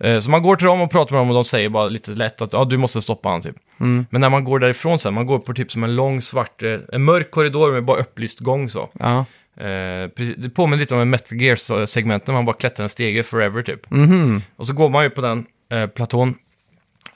Eh, 0.00 0.20
Så 0.20 0.30
man 0.30 0.42
går 0.42 0.56
till 0.56 0.66
dem 0.66 0.80
och 0.80 0.90
pratar 0.90 1.12
med 1.12 1.20
dem 1.20 1.28
och 1.28 1.34
de 1.34 1.44
säger 1.44 1.68
bara 1.68 1.86
lite 1.88 2.10
lätt 2.10 2.42
att 2.42 2.52
ja, 2.52 2.64
du 2.64 2.76
måste 2.76 3.00
stoppa 3.02 3.28
han 3.28 3.42
typ. 3.42 3.56
Mm. 3.80 4.06
Men 4.10 4.20
när 4.20 4.30
man 4.30 4.44
går 4.44 4.58
därifrån 4.58 4.98
sen, 4.98 5.14
man 5.14 5.26
går 5.26 5.38
på 5.38 5.54
typ 5.54 5.70
som 5.70 5.84
en 5.84 5.96
lång 5.96 6.22
svart, 6.22 6.62
eh, 6.62 6.74
en 6.92 7.04
mörk 7.04 7.30
korridor 7.30 7.72
med 7.72 7.84
bara 7.84 8.00
upplyst 8.00 8.38
gång 8.40 8.68
så. 8.70 8.88
Ja. 8.98 9.24
Eh, 9.56 10.10
det 10.36 10.50
påminner 10.54 10.80
lite 10.80 10.94
om 10.94 11.00
en 11.00 11.10
Metal 11.10 11.40
Gear-segment 11.40 12.26
när 12.26 12.34
man 12.34 12.44
bara 12.44 12.56
klättrar 12.56 12.82
en 12.82 12.88
stege 12.88 13.22
forever 13.22 13.62
typ. 13.62 13.90
Mhm. 13.90 14.42
Och 14.56 14.66
så 14.66 14.72
går 14.72 14.90
man 14.90 15.04
ju 15.04 15.10
på 15.10 15.20
den 15.20 15.46
eh, 15.72 15.86
platån. 15.86 16.34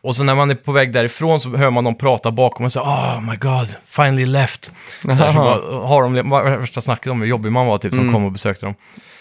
Och 0.00 0.16
så 0.16 0.24
när 0.24 0.34
man 0.34 0.50
är 0.50 0.54
på 0.54 0.72
väg 0.72 0.92
därifrån 0.92 1.40
så 1.40 1.56
hör 1.56 1.70
man 1.70 1.84
dem 1.84 1.94
prata 1.98 2.30
bakom 2.30 2.64
och 2.66 2.72
säga 2.72 2.82
Oh 2.82 3.20
my 3.30 3.36
god, 3.36 3.76
finally 3.86 4.26
left. 4.26 4.72
Så 5.02 5.08
där, 5.08 5.32
så 5.32 5.38
bara, 5.38 5.86
har 5.86 6.02
de 6.02 6.30
värsta 6.60 6.80
snacket 6.80 7.12
om 7.12 7.20
hur 7.20 7.28
jobbig 7.28 7.52
man 7.52 7.66
var 7.66 7.78
typ 7.78 7.94
som 7.94 8.12
kom 8.12 8.24
och 8.24 8.32
besökte 8.32 8.66
dem. 8.66 8.74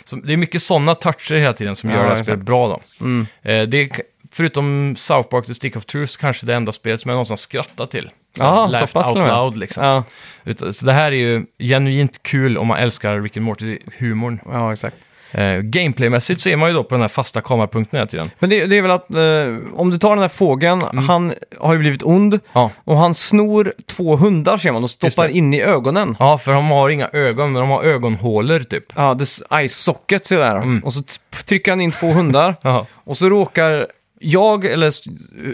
Så 0.06 0.16
det 0.16 0.34
är 0.34 0.38
mycket 0.38 0.62
sådana 0.62 0.96
toucher 0.96 1.36
hela 1.36 1.54
tiden 1.54 1.76
som 1.76 1.90
Mm. 1.90 1.98
Ja, 2.00 2.04
gör 2.04 2.10
det 2.10 2.16
här 2.16 2.22
exakt. 2.22 2.28
spelet 2.28 2.46
bra 2.46 2.68
då. 2.68 3.06
Mm. 3.06 3.28
Eh, 3.44 3.62
det 3.68 3.78
är, 3.78 3.88
k- 3.88 4.02
förutom 4.32 4.96
South 4.98 5.30
Park 5.30 5.46
The 5.46 5.54
Stick 5.54 5.76
of 5.76 5.86
Truth 5.86 6.14
kanske 6.20 6.46
det 6.46 6.56
enda 6.56 6.72
spelet 6.72 7.00
som 7.02 7.10
jag 7.10 7.16
någonsin 7.16 7.38
skrattat 7.38 7.92
till. 7.92 8.10
Ja, 8.38 8.70
här, 8.74 8.86
så 8.88 8.94
pass 8.94 9.08
out 9.08 9.18
loud 9.28 9.58
liksom. 9.58 9.84
Ja, 9.84 10.04
Så 10.72 10.86
det 10.86 10.94
här 10.94 11.06
är 11.12 11.16
ju 11.16 11.46
genuint 11.60 12.24
kul 12.24 12.58
om 12.58 12.68
man 12.68 12.78
älskar 12.78 13.22
Rick 13.22 13.38
and 13.38 13.46
Morty-humorn. 13.46 14.40
ja, 14.52 14.74
exakt. 14.74 14.96
Eh, 15.32 15.58
Gameplaymässigt 15.58 16.42
så 16.42 16.50
är 16.50 16.56
man 16.56 16.70
ju 16.70 16.76
då 16.76 16.84
på 16.84 16.96
den 16.96 17.02
här 17.02 17.08
fasta 17.08 17.42
kamerapunkten 17.42 17.98
hela 17.98 18.08
tiden. 18.08 18.32
Men 18.40 18.50
det, 18.50 18.66
det 18.66 18.78
är 18.78 18.82
väl 18.82 18.92
att 18.92 19.10
eh, 19.14 19.80
om 19.80 19.90
du 19.92 19.98
tar 19.98 20.10
den 20.10 20.20
här 20.20 20.28
fågeln, 20.30 20.82
Mm. 20.84 21.10
han 21.10 21.34
har 21.60 21.74
ju 21.74 21.80
blivit 21.80 22.04
ond 22.04 22.40
Ja. 22.54 22.72
och 22.84 22.98
han 22.98 23.16
snor 23.16 23.74
två 23.88 24.16
hundar 24.16 24.58
ser 24.58 24.72
man 24.72 24.84
och 24.84 24.90
stoppar 24.90 25.28
det. 25.28 25.34
in 25.34 25.54
i 25.54 25.62
ögonen. 25.62 26.16
ja, 26.20 26.38
för 26.38 26.54
de 26.54 26.68
har 26.72 26.90
inga 26.90 27.10
ögon, 27.14 27.52
men 27.54 27.62
de 27.62 27.70
har 27.70 27.84
ögonhålor 27.84 28.60
typ. 28.60 28.84
Ja, 28.96 29.16
the 29.20 29.56
eye 29.56 29.70
socket 29.70 30.26
ser 30.26 30.38
där. 30.40 30.56
Mm. 30.56 30.80
Och 30.84 30.94
så 30.94 31.04
trycker 31.46 31.72
han 31.72 31.82
in 31.82 31.92
två 31.92 32.12
hundar 32.14 32.56
och 32.94 33.18
så 33.18 33.30
råkar 33.30 33.88
jag, 34.20 34.66
eller 34.66 34.88
s- 34.88 35.08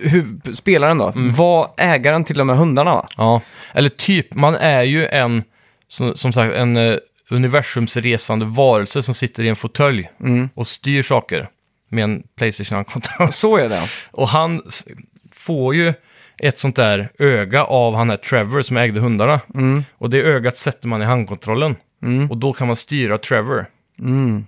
hu- 0.03 0.53
spelaren 0.53 0.97
då, 0.97 1.07
Mm. 1.15 1.33
vara 1.33 1.69
ägaren 1.77 2.23
till 2.23 2.37
de 2.37 2.49
här 2.49 2.55
hundarna 2.55 2.91
va? 2.95 3.07
ja. 3.17 3.41
Eller 3.73 3.89
typ, 3.89 4.33
man 4.33 4.55
är 4.55 4.83
ju 4.83 5.07
en, 5.07 5.43
som, 5.87 6.15
som 6.17 6.33
sagt, 6.33 6.53
en 6.53 6.77
eh, 6.77 6.95
universumsresande 7.29 8.45
varelse 8.45 9.01
som 9.03 9.13
sitter 9.13 9.43
i 9.43 9.49
en 9.49 9.55
fåtölj 9.55 10.09
Mm. 10.19 10.49
och 10.53 10.67
styr 10.67 11.01
saker 11.01 11.47
med 11.89 12.03
en 12.03 12.23
Playstation-kontroll. 12.37 13.31
Så 13.31 13.57
är 13.57 13.69
det. 13.69 13.81
och 14.11 14.27
han 14.27 14.61
s- 14.67 14.85
får 15.31 15.75
ju 15.75 15.93
ett 16.37 16.59
sånt 16.59 16.75
där 16.75 17.09
öga 17.19 17.63
av 17.63 17.95
han 17.95 18.09
här 18.09 18.17
Trevor 18.17 18.61
som 18.61 18.77
ägde 18.77 18.99
hundarna. 18.99 19.39
Mm. 19.55 19.83
Och 19.97 20.09
det 20.09 20.21
ögat 20.21 20.57
sätter 20.57 20.87
man 20.87 21.01
i 21.01 21.05
handkontrollen. 21.05 21.75
Mm. 22.03 22.31
Och 22.31 22.37
då 22.37 22.53
kan 22.53 22.67
man 22.67 22.75
styra 22.75 23.17
Trevor. 23.17 23.65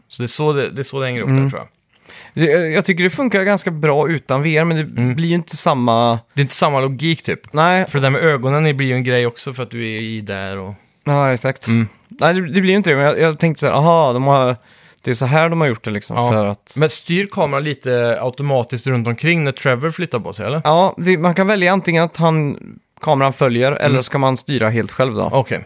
Så 0.07 0.21
det 0.21 0.25
är 0.25 0.27
så 0.27 0.53
det, 0.53 0.69
det, 0.69 0.81
är 0.81 0.83
så 0.83 0.99
det 0.99 1.05
hänger 1.05 1.19
ihop 1.19 1.29
där 1.29 1.49
tror 1.49 1.61
jag. 1.61 1.67
Jag 2.73 2.85
tycker 2.85 3.03
det 3.03 3.09
funkar 3.09 3.43
ganska 3.43 3.71
bra 3.71 4.09
utan 4.09 4.41
VR, 4.43 4.63
men 4.63 4.77
det 4.77 5.01
Mm. 5.01 5.15
blir 5.15 5.27
ju 5.27 5.35
inte 5.35 5.57
samma... 5.57 6.19
Det 6.33 6.41
är 6.41 6.43
inte 6.43 6.55
samma 6.55 6.79
logik 6.79 7.23
typ. 7.23 7.53
Nej, 7.53 7.85
För 7.89 7.99
det 7.99 8.05
där 8.05 8.09
med 8.09 8.21
ögonen 8.21 8.77
blir 8.77 8.87
ju 8.87 8.93
en 8.93 9.03
grej 9.03 9.25
också 9.25 9.53
för 9.53 9.63
att 9.63 9.71
du 9.71 9.81
är 9.95 10.01
i 10.01 10.21
där 10.21 10.57
och... 10.57 10.73
ja, 11.03 11.33
exakt. 11.33 11.67
Mm. 11.67 11.87
Nej, 12.07 12.33
det, 12.33 12.41
det 12.53 12.61
blir 12.61 12.71
ju 12.71 12.77
inte 12.77 12.89
det, 12.89 12.95
men 12.95 13.05
jag, 13.05 13.19
jag 13.19 13.39
tänkte 13.39 13.59
så 13.59 13.65
här, 13.67 13.73
aha, 13.73 14.13
de 14.13 14.23
har, 14.23 14.55
det 15.01 15.11
är 15.11 15.15
så 15.15 15.25
här 15.25 15.49
de 15.49 15.61
har 15.61 15.67
gjort 15.67 15.83
det 15.83 15.91
liksom. 15.91 16.17
Ja. 16.17 16.31
För 16.31 16.45
att... 16.47 16.73
Men 16.77 16.89
styr 16.89 17.27
kameran 17.31 17.63
lite 17.63 18.17
automatiskt 18.21 18.87
runt 18.87 19.07
omkring 19.07 19.43
när 19.43 19.51
Trevor 19.51 19.91
flyttar 19.91 20.19
på 20.19 20.33
sig 20.33 20.45
eller? 20.45 20.61
Ja, 20.63 20.93
det, 20.97 21.17
man 21.17 21.33
kan 21.35 21.47
välja 21.47 21.73
antingen 21.73 22.03
att 22.03 22.17
han, 22.17 22.57
kameran 23.01 23.33
följer, 23.33 23.71
eller 23.71 23.89
Mm. 23.89 24.03
så 24.03 24.11
kan 24.11 24.21
man 24.21 24.37
styra 24.37 24.69
helt 24.69 24.91
själv 24.91 25.15
då. 25.15 25.29
Okej. 25.33 25.65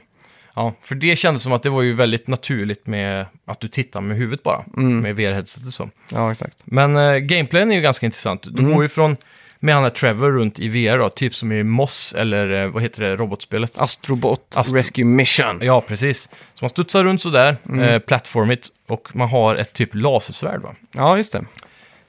Ja, 0.58 0.74
för 0.84 0.96
det 0.96 1.16
kändes 1.16 1.44
som 1.44 1.52
att 1.54 1.64
det 1.64 1.70
var 1.70 1.82
ju 1.82 1.94
väldigt 1.94 2.28
naturligt 2.28 2.88
med 2.88 3.26
att 3.46 3.60
du 3.60 3.68
tittar 3.68 4.02
med 4.02 4.18
huvudet 4.18 4.44
bara. 4.44 4.64
Mm. 4.78 5.00
Med 5.00 5.16
VR-headset 5.16 5.68
och 5.68 5.74
så. 5.74 5.90
Ja, 6.12 6.32
exakt. 6.32 6.58
Men 6.66 6.98
uh, 6.98 7.18
gameplayen 7.18 7.72
är 7.72 7.76
ju 7.76 7.82
ganska 7.82 8.06
intressant. 8.06 8.44
Du 8.44 8.62
Mm. 8.64 8.74
går 8.74 8.84
ju 8.84 8.90
från 8.90 9.18
med 9.60 9.74
han 9.76 9.84
här 9.84 9.90
Trevor 9.90 10.32
runt 10.32 10.60
i 10.60 10.68
VR 10.68 10.98
då, 10.98 11.10
typ 11.10 11.36
som 11.36 11.52
i 11.52 11.64
Moss 11.64 12.14
eller 12.18 12.64
eh, 12.64 12.68
vad 12.72 12.84
heter 12.84 13.02
det, 13.02 13.16
robotspelet? 13.16 13.80
Astrobot 13.80 14.56
Astro- 14.56 14.74
Rescue 14.76 15.06
Mission. 15.06 15.60
Ja, 15.62 15.82
precis. 15.82 16.30
Så 16.54 16.64
man 16.66 16.70
studsar 16.70 17.04
runt 17.04 17.22
sådär, 17.22 17.58
Mm. 17.66 17.80
eh, 17.80 18.00
plattformigt, 18.00 18.68
och 18.88 19.10
man 19.16 19.28
har 19.30 19.56
ett 19.56 19.74
typ 19.74 19.90
lasersvärd 19.94 20.62
va? 20.62 20.76
Ja, 20.92 21.18
just 21.18 21.34
det. 21.34 21.46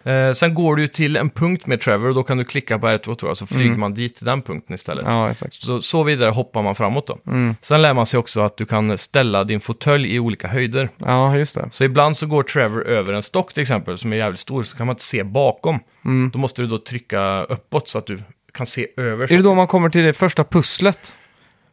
Eh, 0.09 0.33
sen 0.33 0.55
går 0.55 0.77
du 0.77 0.83
ju 0.83 0.89
till 0.89 1.17
en 1.17 1.31
punkt 1.31 1.67
med 1.67 1.81
Trevor 1.81 2.09
och 2.09 2.15
då 2.15 2.23
kan 2.23 2.39
du 2.39 2.45
klicka 2.45 2.79
på 2.79 2.87
R2 2.87 3.15
tror 3.15 3.31
jag, 3.31 3.37
så 3.37 3.47
flyger 3.47 3.77
man 3.77 3.95
dit 3.95 4.17
till 4.17 4.27
den 4.27 4.43
punkten 4.43 4.75
istället. 4.75 5.07
Mm. 5.07 5.19
Ja, 5.19 5.31
exakt. 5.31 5.55
Så, 5.55 5.81
så 5.83 6.03
vidare 6.03 6.31
hoppar 6.31 6.63
man 6.63 6.75
framåt 6.75 7.07
då. 7.07 7.19
Mm. 7.27 7.57
Sen 7.63 7.83
lär 7.83 7.95
man 7.95 8.07
sig 8.07 8.19
också 8.19 8.41
att 8.41 8.57
du 8.57 8.67
kan 8.67 8.99
ställa 8.99 9.45
din 9.45 9.61
fåtölj 9.61 10.15
i 10.15 10.19
olika 10.19 10.49
höjder. 10.49 10.89
Ja, 10.99 11.37
just 11.37 11.55
det. 11.55 11.69
Så 11.73 11.85
ibland 11.85 12.17
så 12.17 12.27
går 12.27 12.43
Trevor 12.43 12.87
över 12.87 13.13
en 13.13 13.23
stock 13.23 13.53
till 13.53 13.63
exempel, 13.63 13.99
som 13.99 14.13
är 14.13 14.17
jävligt 14.17 14.41
stor, 14.41 14.63
så 14.63 14.77
kan 14.77 14.87
man 14.87 14.95
inte 14.95 15.05
se 15.05 15.25
bakom. 15.25 15.79
Mm. 16.05 16.31
Då 16.31 16.39
måste 16.39 16.63
du 16.63 16.69
då 16.69 16.79
trycka 16.79 17.43
uppåt 17.45 17.89
så 17.89 17.99
att 17.99 18.07
du 18.07 18.19
kan 18.53 18.67
se 18.67 18.87
över. 18.97 19.33
Är 19.33 19.37
det 19.37 19.43
då 19.43 19.55
man 19.55 19.67
kommer 19.67 19.91
till 19.91 20.05
det 20.05 20.13
första 20.13 20.45
pusslet? 20.45 21.13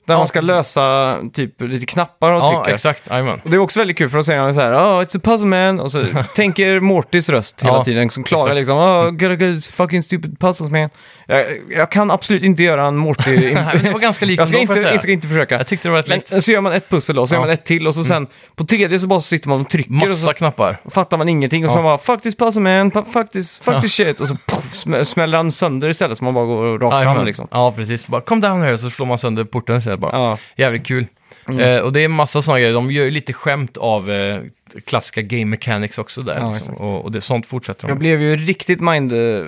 Där 0.06 0.14
Ja, 0.14 0.18
man 0.18 0.28
ska 0.28 0.42
lösa 0.42 1.18
typ 1.34 1.62
lite 1.62 1.86
knappar 1.86 2.32
och 2.32 2.40
Ja, 2.40 2.50
trycker. 2.64 2.74
exakt. 2.76 3.08
Jajamän. 3.10 3.42
Och 3.44 3.50
det 3.50 3.56
är 3.56 3.60
också 3.60 3.80
väldigt 3.80 3.98
kul 3.98 4.10
för 4.10 4.18
att 4.18 4.26
säga 4.26 4.54
så 4.54 4.60
här, 4.60 4.74
oh, 4.74 5.02
it's 5.02 5.18
a 5.18 5.22
puzzle 5.24 5.48
man, 5.48 5.80
och 5.80 5.92
så 5.92 6.06
tänker 6.36 6.80
Mortys 6.80 7.30
röst 7.30 7.62
hela 7.64 7.74
Ja, 7.74 7.84
tiden 7.84 8.10
som 8.10 8.24
klagar 8.24 8.46
exakt. 8.46 8.58
liksom, 8.58 8.78
oh, 8.78 9.12
gotta 9.12 9.36
go 9.36 9.60
fucking 9.72 10.04
stupid 10.04 10.40
puzzles 10.40 10.72
man. 10.72 10.90
Jag, 11.28 11.46
jag 11.70 11.92
kan 11.92 12.12
absolut 12.12 12.44
inte 12.44 12.64
göra 12.64 12.88
en 12.88 12.96
Morty... 12.98 13.32
Nej, 13.54 13.54
men 13.74 13.84
det 13.84 13.92
var 13.92 14.00
ganska 14.00 14.26
likt 14.26 14.40
jag 14.40 14.48
ska 14.48 14.58
ändå, 14.58 14.68
får 14.68 14.78
inte, 14.78 14.90
jag 14.92 15.02
säga. 15.02 15.14
inte 15.14 15.28
försöka. 15.28 15.56
Jag 15.58 15.68
tyckte 15.68 15.88
det 15.88 15.92
var 15.92 15.98
rätt 15.98 16.08
likt. 16.08 16.32
Men 16.32 16.42
så 16.42 16.52
gör 16.52 16.62
man 16.62 16.74
ett 16.74 16.90
pussel 16.90 17.16
då, 17.16 17.28
så 17.28 17.34
gör 17.36 17.38
Ja. 17.40 17.44
Mm. 17.44 17.48
man 17.50 17.54
ett 17.54 17.66
till 17.66 17.88
och 17.88 17.96
så 17.96 18.04
sen 18.04 18.28
på 18.56 18.64
tredje 18.66 19.00
så 19.00 19.08
bara 19.08 19.22
sitter 19.22 19.50
man 19.50 19.62
och 19.62 19.70
trycker 19.70 19.92
och 19.92 19.96
Massa 19.96 20.16
så 20.28 20.34
knappar. 20.34 20.78
fattar 20.92 21.18
man 21.18 21.30
ingenting 21.30 21.66
och 21.66 21.72
så 21.72 21.78
Ja. 21.80 21.84
bara 21.84 21.98
fuck 21.98 22.22
this 22.22 22.36
puzzle 22.38 22.62
man, 22.62 22.92
fu- 22.92 23.12
fuck 23.14 23.32
this, 23.32 23.58
fuck 23.58 23.82
this 23.82 23.94
shit 23.94 24.20
och 24.22 24.28
så 24.28 24.34
puff, 24.48 24.74
sm- 24.74 25.04
smäller 25.04 25.38
han 25.38 25.52
sönder 25.52 25.90
istället 25.90 26.18
så 26.18 26.24
man 26.24 26.34
bara 26.34 26.46
går 26.46 26.80
rakt 26.80 26.92
fram 26.94 27.02
Jajamän. 27.04 27.26
liksom. 27.26 27.48
Ja, 27.52 27.72
precis. 27.72 28.08
Bara 28.08 28.22
come 28.22 28.42
down 28.48 28.62
here, 28.62 28.78
så 28.78 28.90
slår 28.90 29.06
man 29.06 29.18
sönder 29.18 29.44
porten 29.44 29.78
istället 29.78 30.00
bara. 30.00 30.12
Ja, 30.12 30.38
Jävligt 30.56 30.86
kul. 30.88 31.06
Mm. 31.50 31.60
Eh, 31.60 31.80
och 31.80 31.94
det 31.94 32.04
är 32.04 32.08
massa 32.08 32.42
sådana 32.42 32.60
grejer. 32.60 32.74
De 32.74 32.92
gör 32.92 33.04
ju 33.04 33.12
lite 33.12 33.34
skämt 33.34 33.78
av 33.78 34.12
eh, 34.12 34.40
klassiska 34.86 35.22
game 35.22 35.46
mechanics 35.46 35.98
också 35.98 36.22
där. 36.22 36.40
Ja, 36.40 36.54
liksom. 36.54 36.76
och, 36.76 37.06
och 37.06 37.12
det, 37.12 37.22
sånt 37.22 37.46
fortsätter 37.46 37.82
de 37.82 37.88
jag 37.90 38.00
blev 38.00 38.22
ju 38.22 38.36
riktigt 38.36 38.82
mind... 38.82 39.14
eh, 39.14 39.46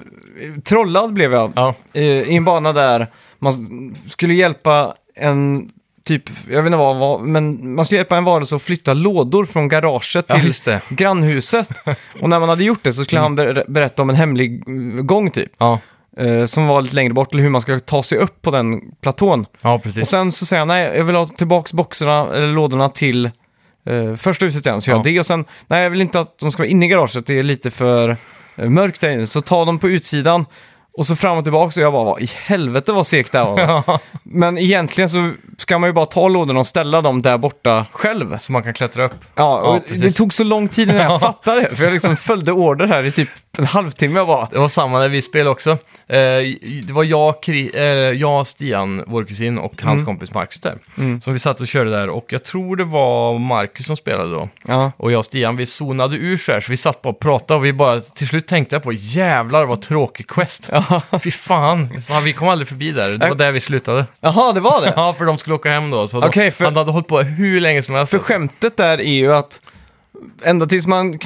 trollad 0.63 1.13
blev 1.13 1.33
jag 1.33 1.51
Ja, 1.55 1.75
eh, 1.93 2.03
i 2.03 2.35
en 2.35 2.45
bana 2.45 2.73
där 2.73 3.07
man 3.39 3.95
skulle 4.07 4.33
hjälpa 4.33 4.93
en 5.15 5.69
typ, 6.03 6.23
jag 6.49 6.63
vet 6.63 6.65
inte 6.65 6.77
vad, 6.77 6.97
vad 6.97 7.21
men 7.21 7.75
man 7.75 7.85
skulle 7.85 7.97
hjälpa 7.97 8.17
en 8.17 8.23
varelse 8.23 8.55
att 8.55 8.61
flytta 8.61 8.93
lådor 8.93 9.45
från 9.45 9.67
garaget 9.67 10.25
ja, 10.27 10.39
till 10.39 10.53
grannhuset. 10.89 11.69
och 12.21 12.29
när 12.29 12.39
man 12.39 12.49
hade 12.49 12.63
gjort 12.63 12.83
det 12.83 12.93
så 12.93 13.03
skulle 13.03 13.21
han 13.21 13.35
ber- 13.35 13.65
berätta 13.67 14.01
om 14.01 14.09
en 14.09 14.15
hemlig 14.15 14.63
gång 15.05 15.31
typ. 15.31 15.51
Ja, 15.57 15.79
eh, 16.17 16.45
som 16.45 16.67
var 16.67 16.81
lite 16.81 16.95
längre 16.95 17.13
bort, 17.13 17.33
eller 17.33 17.43
hur 17.43 17.49
man 17.49 17.61
ska 17.61 17.79
ta 17.79 18.03
sig 18.03 18.17
upp 18.17 18.41
på 18.41 18.51
den 18.51 18.81
platån. 19.01 19.45
ja 19.61 19.73
Och 19.73 19.83
precis. 19.83 20.09
sen 20.09 20.31
så 20.31 20.45
säger 20.45 20.59
han, 20.59 20.67
nej, 20.67 20.91
jag 20.97 21.03
vill 21.03 21.15
ha 21.15 21.27
tillbaka 21.27 21.69
boxarna, 21.77 22.27
eller 22.35 22.47
lådorna 22.53 22.89
till 22.89 23.31
eh, 23.87 24.15
första 24.15 24.45
huset 24.45 24.65
igen. 24.65 24.81
Så 24.81 24.89
gör 24.91 24.95
jag 24.97 25.05
Ja. 25.07 25.11
det 25.11 25.19
och 25.19 25.25
sen, 25.25 25.45
nej, 25.67 25.83
jag 25.83 25.89
vill 25.89 26.01
inte 26.01 26.19
att 26.19 26.39
de 26.39 26.51
ska 26.51 26.63
vara 26.63 26.69
inne 26.69 26.85
i 26.85 26.89
garaget, 26.89 27.25
det 27.25 27.39
är 27.39 27.43
lite 27.43 27.71
för 27.71 28.17
eh, 28.55 28.69
mörkt 28.69 29.01
där 29.01 29.09
inne. 29.09 29.27
Så 29.27 29.41
ta 29.41 29.65
dem 29.65 29.79
på 29.79 29.89
utsidan. 29.89 30.45
Och 30.97 31.05
så 31.05 31.15
fram 31.15 31.37
och 31.37 31.43
tillbaka, 31.43 31.71
så 31.71 31.79
jag 31.79 31.93
bara, 31.93 32.03
vad 32.03 32.21
i 32.21 32.29
helvete 32.35 32.91
vad 32.91 33.07
segt 33.07 33.31
det 33.31 33.37
här 33.37 33.45
var. 33.45 33.99
Men 34.23 34.57
egentligen 34.57 35.09
så 35.09 35.31
ska 35.57 35.77
man 35.79 35.89
ju 35.89 35.93
bara 35.93 36.05
ta 36.05 36.27
lådorna 36.27 36.59
och 36.59 36.67
ställa 36.67 37.01
dem 37.01 37.21
där 37.21 37.37
borta 37.37 37.85
själv. 37.91 38.37
Så 38.37 38.51
man 38.51 38.63
kan 38.63 38.73
klättra 38.73 39.05
upp. 39.05 39.15
Ja, 39.35 39.59
och 39.61 39.81
precis. 39.87 40.01
det 40.03 40.11
tog 40.11 40.33
så 40.33 40.43
lång 40.43 40.67
tid 40.67 40.89
innan 40.89 41.01
jag 41.11 41.21
fattade 41.21 41.61
det, 41.61 41.75
för 41.75 41.83
jag 41.83 41.93
liksom 41.93 42.15
följde 42.17 42.51
order 42.51 42.87
här 42.87 43.03
i 43.05 43.11
typ 43.11 43.29
en 43.59 43.65
halvtimme 43.65 44.23
bara. 44.25 44.47
Det 44.51 44.59
var 44.59 44.67
samma 44.69 44.99
när 44.99 45.09
vi 45.09 45.21
spelade 45.21 45.49
också. 45.49 45.71
Eh, 46.07 46.17
det 46.87 46.91
var 46.91 47.03
jag, 47.03 47.35
Kri- 47.43 47.71
eh, 47.75 47.83
jag, 48.21 48.47
Stian, 48.47 49.03
vår 49.07 49.23
kusin 49.23 49.57
och 49.57 49.81
hans 49.81 50.05
kompis 50.05 50.33
Marcus 50.33 50.59
där. 50.59 50.77
Som 51.21 51.33
vi 51.33 51.39
satt 51.39 51.59
och 51.61 51.67
körde 51.67 51.89
där 51.89 52.09
och 52.09 52.25
jag 52.29 52.43
tror 52.43 52.75
det 52.75 52.83
var 52.83 53.39
Marcus 53.39 53.85
som 53.87 53.95
spelade 53.97 54.31
då. 54.31 54.49
Ja. 54.67 54.91
Och 54.97 55.11
jag 55.11 55.19
och 55.19 55.25
Stian, 55.25 55.55
vi 55.55 55.65
zonade 55.65 56.15
ur 56.15 56.37
så 56.37 56.51
här, 56.51 56.59
så 56.59 56.71
vi 56.71 56.77
satt 56.77 57.01
bara 57.01 57.09
och 57.09 57.19
pratade 57.19 57.57
och 57.57 57.65
vi 57.65 57.73
bara, 57.73 58.01
till 58.01 58.27
slut 58.27 58.47
tänkte 58.47 58.75
jag 58.75 58.83
på 58.83 58.91
jävlar 58.93 59.65
vad 59.65 59.81
tråkig 59.81 60.27
quest. 60.27 60.69
Fy 61.23 61.31
fan, 61.31 62.01
fan, 62.07 62.23
vi 62.23 62.33
kom 62.33 62.47
aldrig 62.47 62.67
förbi 62.67 62.91
där. 62.91 63.09
Det 63.11 63.29
var 63.29 63.35
där 63.35 63.51
vi 63.51 63.59
slutade. 63.59 64.05
Jaha, 64.21 64.53
det 64.53 64.59
var 64.59 64.81
det? 64.81 64.93
Ja, 64.95 65.15
för 65.17 65.25
de 65.25 65.37
skulle 65.37 65.55
åka 65.55 65.69
hem 65.69 65.89
då. 65.91 66.07
Så 66.07 66.17
Okej, 66.25 66.45
de, 66.45 66.51
för- 66.51 66.65
Han 66.65 66.75
hade 66.75 66.91
hållit 66.91 67.07
på 67.07 67.19
hur 67.21 67.61
länge 67.61 67.83
som 67.83 67.95
helst. 67.95 68.11
För 68.11 68.19
skämtet 68.19 68.77
där 68.77 68.97
är 69.01 69.13
ju 69.13 69.33
att 69.33 69.61
ända 70.43 70.65
tills 70.65 70.87
man 70.87 71.19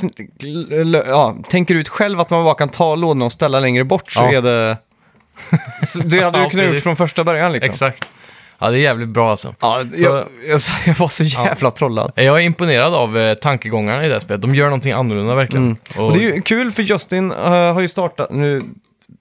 ja, 1.08 1.38
tänker 1.50 1.76
ut 1.76 1.90
själv 1.90 2.20
att 2.20 2.30
man 2.30 2.44
bara 2.44 2.56
kan 2.56 2.70
ta 2.70 2.96
lådorna 2.96 3.26
och 3.26 3.32
ställa 3.32 3.60
längre 3.60 3.84
bort 3.84 4.12
så 4.12 4.22
Ja. 4.22 4.34
är 4.34 4.42
det... 4.42 4.78
Så 5.88 6.00
det 6.00 6.20
hade 6.24 6.38
du 6.38 6.44
Ja, 6.44 6.50
kunnat 6.50 6.74
gjort 6.74 6.84
från 6.84 6.96
första 6.96 7.24
början 7.24 7.52
liksom. 7.52 7.72
Exakt. 7.72 8.10
Ja, 8.60 8.70
det 8.72 8.78
är 8.78 8.82
jävligt 8.82 9.10
bra 9.10 9.32
alltså. 9.32 9.56
Ja, 9.60 9.84
jag, 9.98 10.26
jag, 10.48 10.60
jag 10.86 10.96
var 10.96 11.08
så 11.08 11.24
jävla 11.24 11.72
trollad. 11.72 12.12
Jag 12.16 12.36
är 12.38 12.40
imponerad 12.40 12.94
av 12.94 13.18
eh, 13.18 13.34
tankegångarna 13.34 14.06
i 14.06 14.08
det 14.08 14.14
här 14.14 14.20
spelet. 14.20 14.42
De 14.42 14.56
gör 14.56 14.66
någonting 14.66 14.92
annorlunda 14.92 15.36
verkligen. 15.36 15.66
Mm. 15.66 16.06
Och 16.08 16.14
det 16.14 16.20
är 16.20 16.34
ju 16.36 16.42
kul 16.42 16.72
för 16.72 16.84
Justin 16.84 17.32
eh, 17.32 17.74
har 17.74 17.82
ju 17.82 17.88
startat, 17.88 18.32
nu 18.32 18.64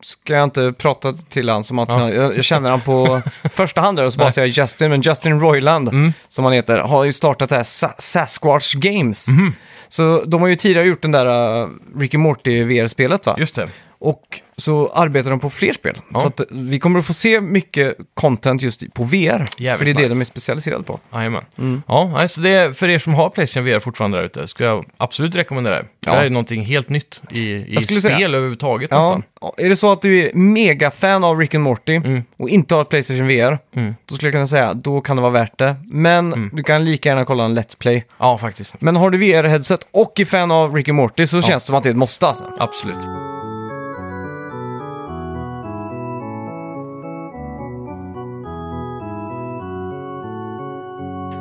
ska 0.03 0.33
jag 0.35 0.45
inte 0.45 0.73
prata 0.79 1.13
till 1.13 1.49
han 1.49 1.65
som 1.65 1.79
att 1.79 1.89
Ja. 1.89 1.95
han, 1.95 2.13
jag, 2.15 2.37
jag 2.37 2.45
känner 2.45 2.71
han 2.71 2.81
på 2.81 3.23
första 3.53 3.81
hand 3.81 3.99
där 3.99 4.05
och 4.05 4.13
så 4.13 4.19
bara 4.19 4.33
säga 4.33 4.47
Justin, 4.47 4.91
men 4.91 5.01
Justin 5.01 5.41
Roiland 5.41 5.89
Mm. 5.89 6.13
som 6.29 6.45
han 6.45 6.55
heter 6.55 6.79
har 6.79 7.05
ju 7.05 7.13
startat 7.13 7.49
det 7.49 7.57
här 7.57 7.63
Sa- 7.63 7.95
Sasquatch 7.99 8.75
Games. 8.75 9.29
Mhm. 9.29 9.55
Så 9.89 10.25
de 10.27 10.41
har 10.41 10.49
ju 10.49 10.57
tidigare 10.57 10.87
gjort 10.87 11.03
den 11.03 11.13
där 11.13 11.27
uh, 11.63 11.69
Ricky 11.99 12.19
Morty 12.19 12.65
VR-spelet 12.65 13.27
va? 13.27 13.35
Just 13.39 13.55
det. 13.55 13.69
Och 14.03 14.41
så 14.57 14.91
arbetar 14.95 15.31
de 15.31 15.41
på 15.41 15.51
fler 15.51 15.73
spel. 15.73 15.99
Ja. 16.13 16.21
Så 16.21 16.27
att 16.27 16.41
vi 16.51 16.79
kommer 16.79 16.99
att 16.99 17.07
få 17.07 17.13
se 17.13 17.41
mycket 17.41 17.97
content 18.15 18.63
just 18.63 18.95
på 18.95 19.05
VR. 19.05 19.77
för 19.77 19.85
det 19.85 19.91
är 19.91 19.95
det 19.95 20.03
nice. 20.03 20.09
de 20.09 20.21
är 20.21 20.25
specialiserade 20.25 20.85
på. 20.85 21.01
Jajamän. 21.13 21.45
Mm. 21.59 21.83
Ja, 21.89 22.11
nej, 22.15 22.29
så 22.29 22.41
det 22.41 22.51
är 22.51 22.73
för 22.73 22.89
er 22.89 22.99
som 22.99 23.15
har 23.15 23.31
Playstation 23.31 23.65
VR 23.65 23.79
fortfarande 23.81 24.19
där 24.19 24.25
ute, 24.25 24.47
skulle 24.47 24.69
jag 24.69 24.85
absolut 24.97 25.35
rekommendera 25.35 25.75
det. 25.75 25.85
Ja. 26.01 26.13
Det 26.13 26.19
här 26.19 26.25
är 26.27 26.31
någonting 26.31 26.63
helt 26.63 26.89
nytt 26.89 27.23
i, 27.31 27.41
i 27.77 27.81
spel 27.81 28.03
säga- 28.03 28.29
överhuvudtaget 28.29 28.91
Ja, 28.91 28.97
nästan. 28.99 29.23
är 29.65 29.69
det 29.69 29.77
så 29.77 29.93
att 29.93 30.03
du 30.03 30.19
är 30.19 30.35
mega-fan 30.35 31.25
av 31.25 31.39
Rick 31.39 31.55
and 31.55 31.65
Morty 31.65 31.95
Mm. 31.97 32.23
och 32.37 32.49
inte 32.49 32.75
har 32.75 32.85
Playstation 32.85 33.27
VR, 33.29 33.59
Mm. 33.77 33.95
då 34.07 34.15
skulle 34.15 34.27
jag 34.29 34.33
kunna 34.35 34.47
säga 34.47 34.75
då 34.75 35.01
kan 35.01 35.17
det 35.17 35.23
vara 35.23 35.33
värt 35.33 35.59
det. 35.59 35.77
Men 35.85 36.51
du 36.53 36.63
kan 36.63 36.85
lika 36.85 37.09
gärna 37.09 37.25
kolla 37.25 37.45
en 37.45 37.59
Let's 37.59 37.77
Play. 37.79 38.05
Ja, 38.19 38.39
faktiskt. 38.39 38.81
Men 38.81 38.97
har 38.97 39.11
du 39.11 39.19
VR-headset 39.19 39.81
och 39.91 40.21
är 40.21 40.25
fan 40.25 40.51
av 40.51 40.75
Rick 40.75 40.89
and 40.89 40.97
Morty 40.97 41.27
så 41.27 41.43
känns 41.43 41.63
det 41.63 41.67
som 41.67 41.77
att 41.77 41.83
det 41.83 41.89
är 41.89 41.91
ett 41.91 41.97
måste 41.97 42.27
alltså. 42.27 42.45
Absolut. 42.59 42.97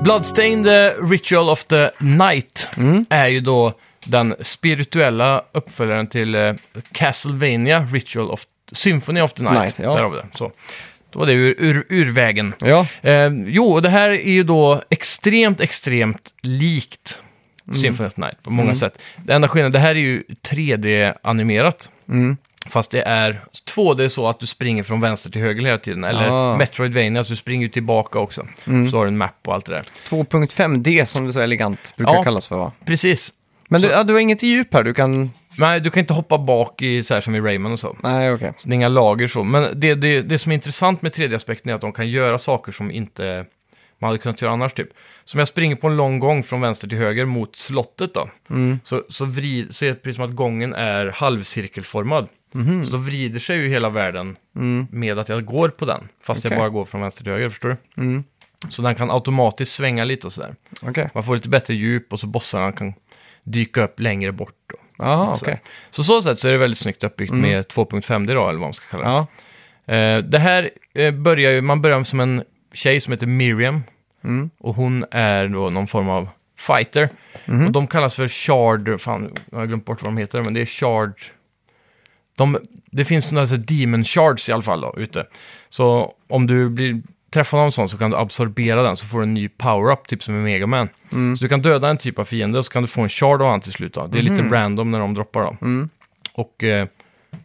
Bloodstained 0.03 0.67
Ritual 1.11 1.49
of 1.49 1.63
the 1.63 1.89
Night 1.99 2.69
Mm. 2.77 3.05
är 3.09 3.27
ju 3.27 3.39
då 3.39 3.73
den 4.05 4.35
spirituella 4.39 5.43
uppföljaren 5.51 6.07
till 6.07 6.35
eh, 6.35 6.53
Castlevania 6.91 7.79
Ritual 7.91 8.31
of 8.31 8.43
Symphony 8.71 9.21
of 9.21 9.33
the 9.33 9.43
Night. 9.43 9.59
Night, 9.59 9.79
ja. 9.79 9.93
Där 9.95 10.03
har 10.03 10.09
vi 10.09 10.17
det. 10.17 10.27
Så. 10.37 10.51
Då 11.11 11.19
var 11.19 11.25
det 11.25 11.33
ur, 11.33 11.55
ur, 11.59 11.85
ur 11.89 12.11
vägen. 12.11 12.53
Ja, 12.59 12.85
Eh, 13.01 13.27
jo, 13.45 13.63
och 13.73 13.81
det 13.81 13.89
här 13.89 14.09
är 14.09 14.31
ju 14.31 14.43
då 14.43 14.81
extremt, 14.89 15.61
extremt 15.61 16.33
likt 16.41 17.21
Symphony 17.81 18.07
of 18.07 18.13
the 18.13 18.21
Night 18.21 18.43
på 18.43 18.49
många 18.51 18.75
sätt. 18.75 19.01
Det 19.25 19.33
enda 19.33 19.47
skillnaden, 19.47 19.71
det 19.71 19.79
här 19.79 19.89
är 19.95 19.99
ju 19.99 20.23
3D-animerat. 20.49 21.89
Mm. 22.09 22.37
Fast 22.67 22.91
det 22.91 23.01
är 23.01 23.41
2D 23.75 24.07
så 24.09 24.27
att 24.27 24.39
du 24.39 24.45
springer 24.45 24.83
från 24.83 25.01
vänster 25.01 25.29
till 25.29 25.41
höger 25.41 25.65
hela 25.65 25.77
tiden. 25.77 26.03
Eller 26.03 26.29
Ah. 26.29 26.57
Metroidvania, 26.57 27.23
så 27.23 27.29
du 27.33 27.35
springer 27.37 27.63
ju 27.63 27.69
tillbaka 27.69 28.19
också. 28.19 28.47
Så 28.91 28.97
har 28.97 29.03
du 29.05 29.07
en 29.07 29.17
map 29.17 29.47
och 29.47 29.53
allt 29.53 29.65
det 29.65 29.71
där. 29.71 29.83
2.5D 30.09 31.05
som 31.05 31.27
det 31.27 31.33
så 31.33 31.39
elegant 31.39 31.93
brukar 31.97 32.13
Ja. 32.13 32.23
kallas 32.23 32.47
för 32.47 32.57
va? 32.57 32.71
Precis. 32.85 33.33
Men 33.69 33.81
du, 33.81 33.87
ja, 33.87 34.03
du 34.03 34.13
har 34.13 34.19
inget 34.19 34.43
djup 34.43 34.73
här, 34.73 34.83
du 34.83 34.93
kan... 34.93 35.31
Nej, 35.57 35.79
du 35.79 35.89
kan 35.89 35.99
inte 36.01 36.13
hoppa 36.13 36.37
bak 36.37 36.81
i 36.81 37.03
så 37.03 37.13
här 37.13 37.21
som 37.21 37.35
i 37.35 37.41
Rayman 37.41 37.71
och 37.71 37.79
så. 37.79 37.97
Nej, 38.03 38.33
okej. 38.33 38.53
Så 38.57 38.67
det 38.67 38.73
är 38.73 38.75
inga 38.75 38.87
lager 38.87 39.27
så. 39.27 39.43
Men 39.43 39.79
det, 39.79 39.95
det, 39.95 40.21
det 40.21 40.39
som 40.39 40.51
är 40.51 40.53
intressant 40.55 41.01
med 41.01 41.11
3D-aspekten 41.11 41.71
är 41.71 41.75
att 41.75 41.81
de 41.81 41.91
kan 41.93 42.07
göra 42.07 42.37
saker 42.37 42.71
som 42.71 42.91
inte 42.91 43.45
man 44.01 44.07
hade 44.07 44.17
kunnat 44.19 44.41
göra 44.41 44.51
annars 44.51 44.73
typ. 44.73 44.89
Som 45.23 45.39
jag 45.39 45.47
springer 45.47 45.75
på 45.75 45.87
en 45.87 45.97
lång 45.97 46.19
gång 46.19 46.43
från 46.43 46.61
vänster 46.61 46.87
till 46.87 46.97
höger 46.97 47.25
mot 47.25 47.55
slottet 47.55 48.13
då. 48.13 48.29
Mm. 48.49 48.79
Så, 48.83 49.03
så, 49.09 49.25
vrid, 49.25 49.75
så 49.75 49.85
är 49.85 49.89
det 49.89 49.95
precis 49.95 50.15
som 50.15 50.25
att 50.25 50.35
gången 50.35 50.73
är 50.73 51.07
halvcirkelformad. 51.07 52.27
Mhm. 52.53 52.85
Så 52.85 52.91
då 52.91 52.97
vrider 52.97 53.39
sig 53.39 53.57
ju 53.57 53.67
hela 53.69 53.89
världen 53.89 54.35
Mm. 54.55 54.87
med 54.91 55.19
att 55.19 55.29
jag 55.29 55.45
går 55.45 55.69
på 55.69 55.85
den. 55.85 56.07
Fast 56.23 56.45
Okej. 56.45 56.51
jag 56.55 56.61
bara 56.61 56.69
går 56.69 56.85
från 56.85 57.01
vänster 57.01 57.23
till 57.23 57.31
höger, 57.33 57.49
förstår 57.49 57.69
du? 57.95 58.01
Mm. 58.01 58.23
Så 58.69 58.81
den 58.81 58.95
kan 58.95 59.11
automatiskt 59.11 59.71
svänga 59.75 60.03
lite 60.03 60.27
och 60.27 60.33
sådär. 60.33 60.55
Okej. 60.81 61.09
Man 61.13 61.23
får 61.23 61.35
lite 61.35 61.49
bättre 61.49 61.73
djup 61.75 62.13
och 62.13 62.19
så 62.19 62.27
bossarna 62.27 62.71
kan 62.71 62.93
dyka 63.43 63.83
upp 63.83 63.99
längre 63.99 64.31
bort. 64.31 64.53
Jaha, 64.97 65.35
Så. 65.35 65.45
okej. 65.45 65.61
Så 65.91 66.03
så 66.03 66.21
sätt 66.21 66.39
så 66.39 66.47
är 66.47 66.51
det 66.51 66.57
väldigt 66.57 66.77
snyggt 66.77 67.03
uppbyggt 67.03 67.33
med 67.33 67.65
2.5D 67.67 68.33
då, 68.33 68.41
eller 68.41 68.51
vad 68.51 68.59
man 68.59 68.73
ska 68.73 68.85
kalla 68.97 69.03
det. 69.03 69.09
Mm. 69.09 69.25
Ja. 69.85 70.17
Eh, 70.17 70.23
det 70.23 70.39
här 70.39 70.69
eh, 70.93 71.11
börjar 71.13 71.51
ju, 71.51 71.61
man 71.61 71.81
börjar 71.81 72.03
som 72.03 72.19
en 72.19 72.43
tjej 72.73 73.01
som 73.01 73.11
heter 73.13 73.27
Miriam. 73.27 73.83
Mm. 74.23 74.49
Och 74.59 74.75
hon 74.75 75.05
är 75.11 75.47
då 75.47 75.69
någon 75.69 75.87
form 75.87 76.09
av 76.09 76.29
fighter. 76.57 77.09
Mhm. 77.45 77.65
Och 77.65 77.71
de 77.71 77.87
kallas 77.87 78.15
för 78.15 78.27
shard, 78.27 79.01
fan, 79.01 79.33
jag 79.51 79.57
har 79.57 79.65
glömt 79.65 79.85
bort 79.85 80.01
vad 80.01 80.13
de 80.13 80.17
heter, 80.17 80.41
men 80.41 80.53
det 80.53 80.61
är 80.61 80.65
shard... 80.65 81.13
De, 82.39 82.57
det 82.91 83.05
finns 83.05 83.31
några 83.31 83.45
demon 83.45 84.03
shards 84.03 84.49
i 84.49 84.51
alla 84.51 84.61
fall 84.61 84.81
då, 84.81 84.93
ute. 84.97 85.25
Så 85.69 86.13
om 86.29 86.47
du 86.47 86.69
blir 86.69 87.01
träffar 87.31 87.57
någon 87.57 87.71
sån 87.71 87.89
så 87.89 87.97
kan 87.97 88.11
du 88.11 88.17
absorbera 88.17 88.83
den 88.83 88.97
så 88.97 89.05
får 89.05 89.17
du 89.17 89.23
en 89.23 89.33
ny 89.33 89.49
power-up, 89.49 90.07
typ 90.07 90.23
som 90.23 90.35
i 90.35 90.43
Mega 90.43 90.67
Man. 90.67 90.89
Mm. 91.11 91.37
Så 91.37 91.43
du 91.43 91.49
kan 91.49 91.61
döda 91.61 91.89
en 91.89 91.97
typ 91.97 92.19
av 92.19 92.25
fiende 92.25 92.59
och 92.59 92.65
så 92.65 92.71
kan 92.71 92.83
du 92.83 92.87
få 92.87 93.01
en 93.01 93.09
shard 93.09 93.41
av 93.41 93.49
han 93.49 93.61
till 93.61 93.71
slut. 93.71 93.93
Då. 93.93 94.07
Det 94.07 94.17
är 94.17 94.21
lite 94.21 94.43
random 94.43 94.91
när 94.91 94.99
de 94.99 95.13
droppar 95.13 95.41
då. 95.41 95.57
Mm. 95.61 95.89
Och 96.33 96.63
eh, 96.63 96.87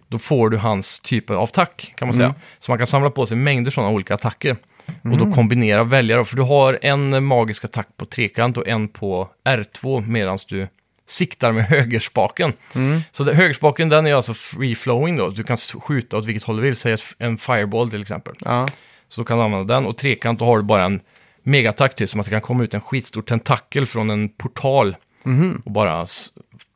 då 0.08 0.18
får 0.18 0.50
du 0.50 0.56
hans 0.56 1.00
typ 1.00 1.30
av 1.30 1.42
attack, 1.42 1.92
kan 1.96 2.08
man 2.08 2.14
säga. 2.14 2.26
Mm. 2.26 2.38
Så 2.60 2.70
man 2.70 2.78
kan 2.78 2.86
samla 2.86 3.10
på 3.10 3.26
sig 3.26 3.36
mängder 3.36 3.70
sådana 3.70 3.92
olika 3.92 4.14
attacker. 4.14 4.56
Och 5.02 5.18
då 5.18 5.32
kombinera, 5.32 5.84
välja 5.84 6.16
då. 6.16 6.24
För 6.24 6.36
du 6.36 6.42
har 6.42 6.78
en 6.82 7.24
magisk 7.24 7.64
attack 7.64 7.88
på 7.96 8.06
trekant 8.06 8.56
och 8.56 8.68
en 8.68 8.88
på 8.88 9.28
R2 9.44 10.06
medan 10.08 10.38
du 10.48 10.68
siktar 11.06 11.52
med 11.52 11.64
högerspaken. 11.64 12.52
Mm. 12.74 13.00
Så 13.12 13.24
det, 13.24 13.34
högerspaken 13.34 13.88
den 13.88 14.06
är 14.06 14.14
alltså 14.14 14.32
free-flowing 14.32 15.18
då. 15.18 15.28
Du 15.28 15.44
kan 15.44 15.56
skjuta 15.56 16.16
åt 16.16 16.26
vilket 16.26 16.42
håll 16.42 16.56
du 16.56 16.62
vill, 16.62 16.76
säg 16.76 16.96
en 17.18 17.38
fireball 17.38 17.90
till 17.90 18.00
exempel. 18.00 18.34
Ja. 18.44 18.68
Så 19.08 19.20
då 19.20 19.24
kan 19.24 19.38
du 19.38 19.44
använda 19.44 19.74
den. 19.74 19.86
Och 19.86 19.96
trekant, 19.98 20.38
då 20.38 20.44
har 20.44 20.56
du 20.56 20.62
bara 20.64 20.84
en 20.84 21.00
megaattack 21.42 21.96
till, 21.96 22.08
som 22.08 22.20
att 22.20 22.26
det 22.26 22.30
kan 22.30 22.40
komma 22.40 22.64
ut 22.64 22.74
en 22.74 22.80
skitstor 22.80 23.22
tentakel 23.22 23.86
från 23.86 24.10
en 24.10 24.28
portal 24.28 24.96
Mhm. 25.26 25.62
och 25.64 25.72
bara 25.72 26.06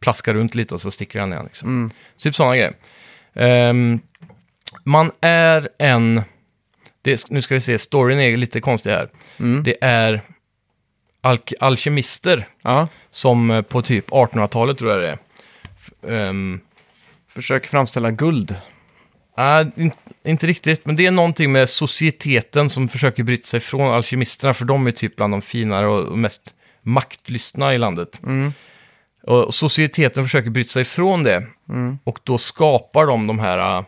plaska 0.01 0.35
runt 0.35 0.55
lite 0.55 0.75
och 0.75 0.81
så 0.81 0.91
sticker 0.91 1.19
den 1.19 1.33
igen. 1.33 1.45
Liksom. 1.45 1.69
Mm. 1.69 1.91
Typ 2.19 2.35
sådana 2.35 2.57
grejer. 2.57 2.73
Ehm, 3.35 4.01
man 4.85 5.11
är 5.21 5.69
en... 5.79 6.23
Det, 7.03 7.31
nu 7.31 7.43
ska 7.43 7.55
vi 7.55 7.61
se, 7.61 7.79
storyn 7.79 8.21
är 8.21 8.37
lite 8.37 8.61
konstig 8.61 8.91
här. 8.91 9.09
Mm. 9.39 9.63
Det 9.63 9.77
är 9.81 10.21
alk- 11.23 11.55
alkemister 11.61 12.49
ja. 12.63 12.89
som 13.11 13.51
eh, 13.51 13.63
på 13.63 13.83
typ 13.83 14.11
1800-talet 14.11 14.79
tror 14.79 14.91
jag 14.91 15.01
det 15.01 15.09
är. 15.09 15.19
F- 15.79 16.11
ehm, 16.11 16.61
Försök 17.29 17.67
framställa 17.67 18.11
guld. 18.11 18.57
Nej, 19.37 19.71
in, 19.77 19.93
inte 20.25 20.47
riktigt. 20.47 20.87
Men 20.87 20.97
det 20.97 21.07
är 21.07 21.11
någonting 21.11 21.53
med 21.53 21.69
societeten 21.69 22.71
som 22.71 22.89
försöker 22.89 23.23
bryta 23.23 23.47
sig 23.47 23.61
från 23.61 23.95
alkemisterna. 23.95 24.55
För 24.55 24.65
de 24.65 24.87
är 24.87 24.91
typ 24.91 25.17
bland 25.17 25.33
de 25.33 25.43
finare 25.43 25.87
och, 25.87 26.19
mest 26.19 26.55
maktlystna 26.83 27.75
i 27.75 27.79
landet. 27.79 28.21
Mm. 28.23 28.53
Och, 29.23 29.55
societeten 29.55 30.25
försöker 30.25 30.51
bryta 30.51 30.69
sig 30.69 30.85
från 30.85 31.23
det. 31.23 31.47
Mm. 31.69 31.99
Och 32.05 32.19
då 32.23 32.39
skapar 32.39 33.07
de 33.07 33.27
de 33.27 33.39
här 33.39 33.79
äh, 33.79 33.85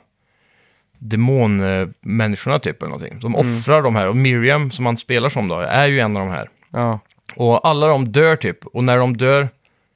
demonmänniskorna 0.98 2.58
typ 2.58 2.82
eller 2.82 2.90
någonting. 2.90 3.20
De 3.20 3.36
offrar 3.36 3.82
de 3.82 3.96
här. 3.96 4.06
Och 4.06 4.16
Miriam 4.16 4.70
som 4.70 4.84
man 4.84 4.96
spelar 4.96 5.28
som 5.28 5.48
då 5.48 5.58
är 5.58 5.86
ju 5.86 6.00
en 6.00 6.16
av 6.16 6.26
de 6.26 6.32
här. 6.32 6.48
Ja. 6.72 7.00
Och 7.34 7.68
alla 7.68 7.86
de 7.86 8.12
dör 8.12 8.36
typ. 8.36 8.66
Och 8.66 8.84
när 8.84 8.98
de 8.98 9.16
dör, 9.16 9.48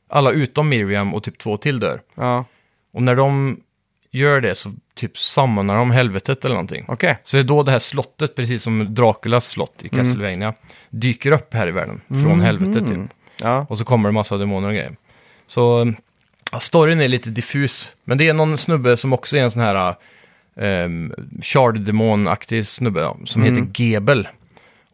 alla 0.08 0.30
utom 0.30 0.68
Miriam 0.68 1.14
och 1.14 1.22
typ 1.22 1.38
två 1.38 1.56
till 1.56 1.80
dör. 1.80 2.00
Ja. 2.14 2.44
Och 2.92 3.02
när 3.02 3.16
de 3.16 3.60
gör 4.10 4.40
det 4.40 4.54
så 4.54 4.72
typ 4.94 5.18
sammanar 5.18 5.76
de 5.76 5.90
helvetet 5.90 6.44
eller 6.44 6.54
någonting. 6.54 6.84
Okej. 6.88 7.18
Så 7.24 7.36
det 7.36 7.40
är 7.40 7.44
då 7.44 7.62
det 7.62 7.72
här 7.72 7.78
slottet, 7.78 8.34
precis 8.34 8.62
som 8.62 8.94
Draculas 8.94 9.48
slott 9.48 9.74
i 9.82 9.88
Castlevania, 9.88 10.54
dyker 10.90 11.32
upp 11.32 11.54
här 11.54 11.68
i 11.68 11.70
världen. 11.70 12.00
Från 12.08 12.40
helvetet 12.40 12.88
typ. 12.88 13.00
Ja. 13.40 13.66
Och 13.68 13.78
så 13.78 13.84
kommer 13.84 14.08
det 14.08 14.12
massa 14.12 14.36
demoner 14.36 14.68
och 14.68 14.74
grejer. 14.74 14.96
Så 15.46 15.92
ja, 16.52 16.60
storyn 16.60 17.00
är 17.00 17.08
lite 17.08 17.30
diffus. 17.30 17.94
Men 18.04 18.18
det 18.18 18.28
är 18.28 18.34
någon 18.34 18.58
snubbe 18.58 18.96
som 18.96 19.12
också 19.12 19.36
är 19.36 19.42
en 19.42 19.50
sån 19.50 19.62
här 19.62 19.94
um, 20.54 21.12
shard-demon-aktig 21.42 22.66
snubbe 22.66 23.00
ja, 23.00 23.16
som 23.24 23.42
heter 23.42 23.66
Gebel. 23.74 24.28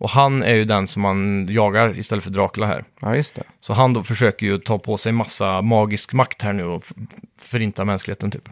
Och 0.01 0.11
han 0.11 0.43
är 0.43 0.55
ju 0.55 0.65
den 0.65 0.87
som 0.87 1.03
man 1.03 1.49
jagar 1.51 1.99
istället 1.99 2.25
för 2.25 2.31
Dracula 2.31 2.67
här. 2.67 2.85
ja, 3.01 3.17
just 3.17 3.35
det. 3.35 3.43
Så 3.61 3.73
han 3.73 3.93
då 3.93 4.03
försöker 4.05 4.47
ju 4.47 4.59
ta 4.59 4.79
på 4.79 4.97
sig 4.97 5.13
massa 5.13 5.63
magisk 5.63 6.13
makt 6.13 6.43
här 6.43 6.53
nu 6.53 6.65
och 6.65 6.83
f- 6.87 6.93
förinta 7.41 7.85
mänskligheten 7.85 8.31
typ. 8.31 8.49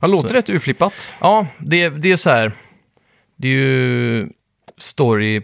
Det 0.00 0.10
låter 0.10 0.28
Så- 0.28 0.34
rätt 0.34 0.50
urflippat. 0.50 1.08
Ja, 1.20 1.46
det, 1.58 1.88
det 1.88 2.12
är 2.12 2.16
så 2.16 2.30
här. 2.30 2.52
Det 3.36 3.48
är 3.48 3.52
ju 3.52 4.28
story... 4.78 5.42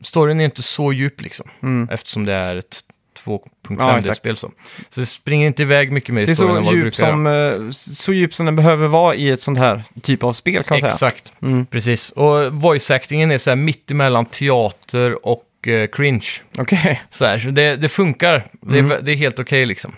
Storyn 0.00 0.40
är 0.40 0.44
inte 0.44 0.62
så 0.62 0.92
djup 0.92 1.20
liksom. 1.20 1.50
Eftersom 1.90 2.24
det 2.24 2.32
är 2.34 2.56
ett 2.56 2.80
Ja, 3.26 3.48
2.5D-spel 3.68 4.36
så. 4.36 4.50
Så 4.90 5.00
det 5.00 5.06
springer 5.06 5.46
inte 5.46 5.62
iväg 5.62 5.92
mycket 5.92 6.14
mer 6.14 6.22
i 6.22 6.26
Det 6.26 6.36
storyn 6.36 6.56
än 6.56 6.62
så 6.62 6.64
vad 6.64 6.74
det 6.74 6.80
brukar 6.80 7.02
göra. 7.06 7.12
som, 7.12 7.66
eh, 7.66 7.70
så 7.70 8.12
djup 8.12 8.34
som 8.34 8.46
den 8.46 8.56
behöver 8.56 8.88
vara 8.88 9.14
i 9.14 9.30
ett 9.30 9.40
sånt 9.42 9.58
här 9.58 9.82
typ 10.02 10.22
av 10.22 10.32
spel 10.32 10.62
kan 10.62 10.74
man 10.74 10.80
säga. 10.80 10.92
Exakt, 10.92 11.32
Mm. 11.42 11.66
precis. 11.66 12.10
Och 12.10 12.52
voice-actingen 12.52 13.32
är 13.32 13.38
så 13.38 13.50
här 13.50 13.56
mitt 13.56 13.90
emellan 13.90 14.26
teater 14.26 15.26
och 15.26 15.68
eh, 15.68 15.86
cringe. 15.86 16.28
Okej. 16.58 17.00
Så, 17.10 17.24
här, 17.24 17.38
så 17.38 17.48
det, 17.50 17.76
det 17.76 17.88
funkar. 17.88 18.44
Det 18.60 18.78
Mm. 18.78 18.92
är, 18.92 19.00
det 19.02 19.12
är 19.12 19.16
helt 19.16 19.38
okej 19.38 19.66
liksom. 19.66 19.92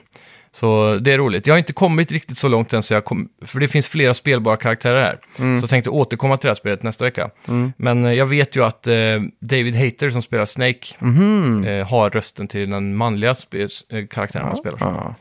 Så 0.55 0.99
det 1.01 1.13
är 1.13 1.19
roligt. 1.19 1.47
Jag 1.47 1.55
har 1.55 1.59
inte 1.59 1.73
kommit 1.73 2.13
riktigt 2.13 2.39
så 2.39 2.49
långt 2.49 2.73
än, 2.73 2.83
så 2.83 2.95
jag 2.95 3.05
kom, 3.05 3.29
för 3.45 3.61
det 3.61 3.69
finns 3.69 3.89
flera 3.89 4.15
spelbara 4.15 4.57
karaktärer 4.57 5.03
här. 5.03 5.19
Mm. 5.39 5.59
Så 5.59 5.63
jag 5.65 5.71
tänkte 5.71 5.91
återkomma 5.91 6.37
till 6.37 6.47
det 6.47 6.51
här 6.51 6.55
spelet 6.55 6.83
nästa 6.83 7.05
vecka. 7.05 7.31
Men 7.77 8.05
eh, 8.05 8.13
jag 8.13 8.27
vet 8.27 8.57
ju 8.57 8.65
att 8.65 8.87
eh, 8.87 8.95
David 9.41 9.75
Hater 9.75 10.11
som 10.11 10.23
spelar 10.23 10.45
Snake 10.45 10.87
Mhm. 10.99 11.65
eh, 11.65 11.87
har 11.89 12.11
rösten 12.11 12.49
till 12.49 12.71
den 12.71 12.97
manliga 12.97 13.35
spe, 13.35 13.63
eh, 13.63 13.69
karaktären 14.11 14.47
han 14.47 14.57
spelar. 14.57 14.79
Ja. 14.81 15.15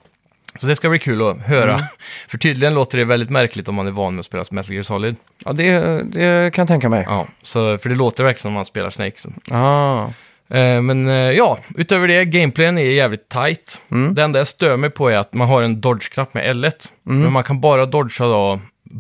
Så 0.60 0.68
det 0.68 0.76
ska 0.76 0.90
bli 0.90 1.00
kul 1.00 1.22
att 1.30 1.42
höra. 1.42 1.74
Mm. 1.74 1.86
för 2.28 2.38
tydligen 2.38 2.74
låter 2.74 2.98
det 2.98 3.06
väldigt 3.06 3.30
märkligt 3.30 3.68
om 3.68 3.76
man 3.76 3.88
är 3.88 3.92
van 3.92 4.16
med 4.16 4.20
att 4.20 4.26
spela 4.26 4.44
Metal 4.52 4.74
Gear 4.74 4.84
Solid. 4.84 5.16
Ja, 5.46 5.54
det, 5.54 5.72
det 6.04 6.54
kan 6.54 6.62
jag 6.62 6.68
tänka 6.68 6.90
mig. 6.90 7.04
Ja, 7.08 7.28
så, 7.42 7.78
för 7.78 7.90
det 7.90 7.96
låter 7.96 8.24
verkligen 8.24 8.42
som 8.42 8.54
man 8.54 8.66
spelar 8.66 8.90
Snake. 8.90 9.20
Så. 9.20 9.30
Ah. 9.52 10.10
Eh, 10.54 10.82
men 10.82 11.08
eh, 11.08 11.14
ja, 11.14 11.58
utöver 11.76 12.08
det, 12.08 12.26
gameplayen 12.26 12.78
är 12.78 12.82
jävligt 12.84 13.30
tight. 13.30 13.82
Mm. 13.92 14.16
Det 14.16 14.24
enda 14.24 14.40
jag 14.40 14.48
stör 14.48 14.78
mig 14.78 14.90
på 14.90 15.10
är 15.10 15.18
att 15.18 15.34
man 15.34 15.48
har 15.48 15.62
en 15.64 15.82
dodge-knapp 15.82 16.34
med 16.34 16.56
L1. 16.56 16.72
Mm. 17.08 17.22
Men 17.22 17.32
man 17.32 17.44
kan 17.44 17.62
bara 17.62 17.86
dodga 17.86 18.26
då 18.26 18.60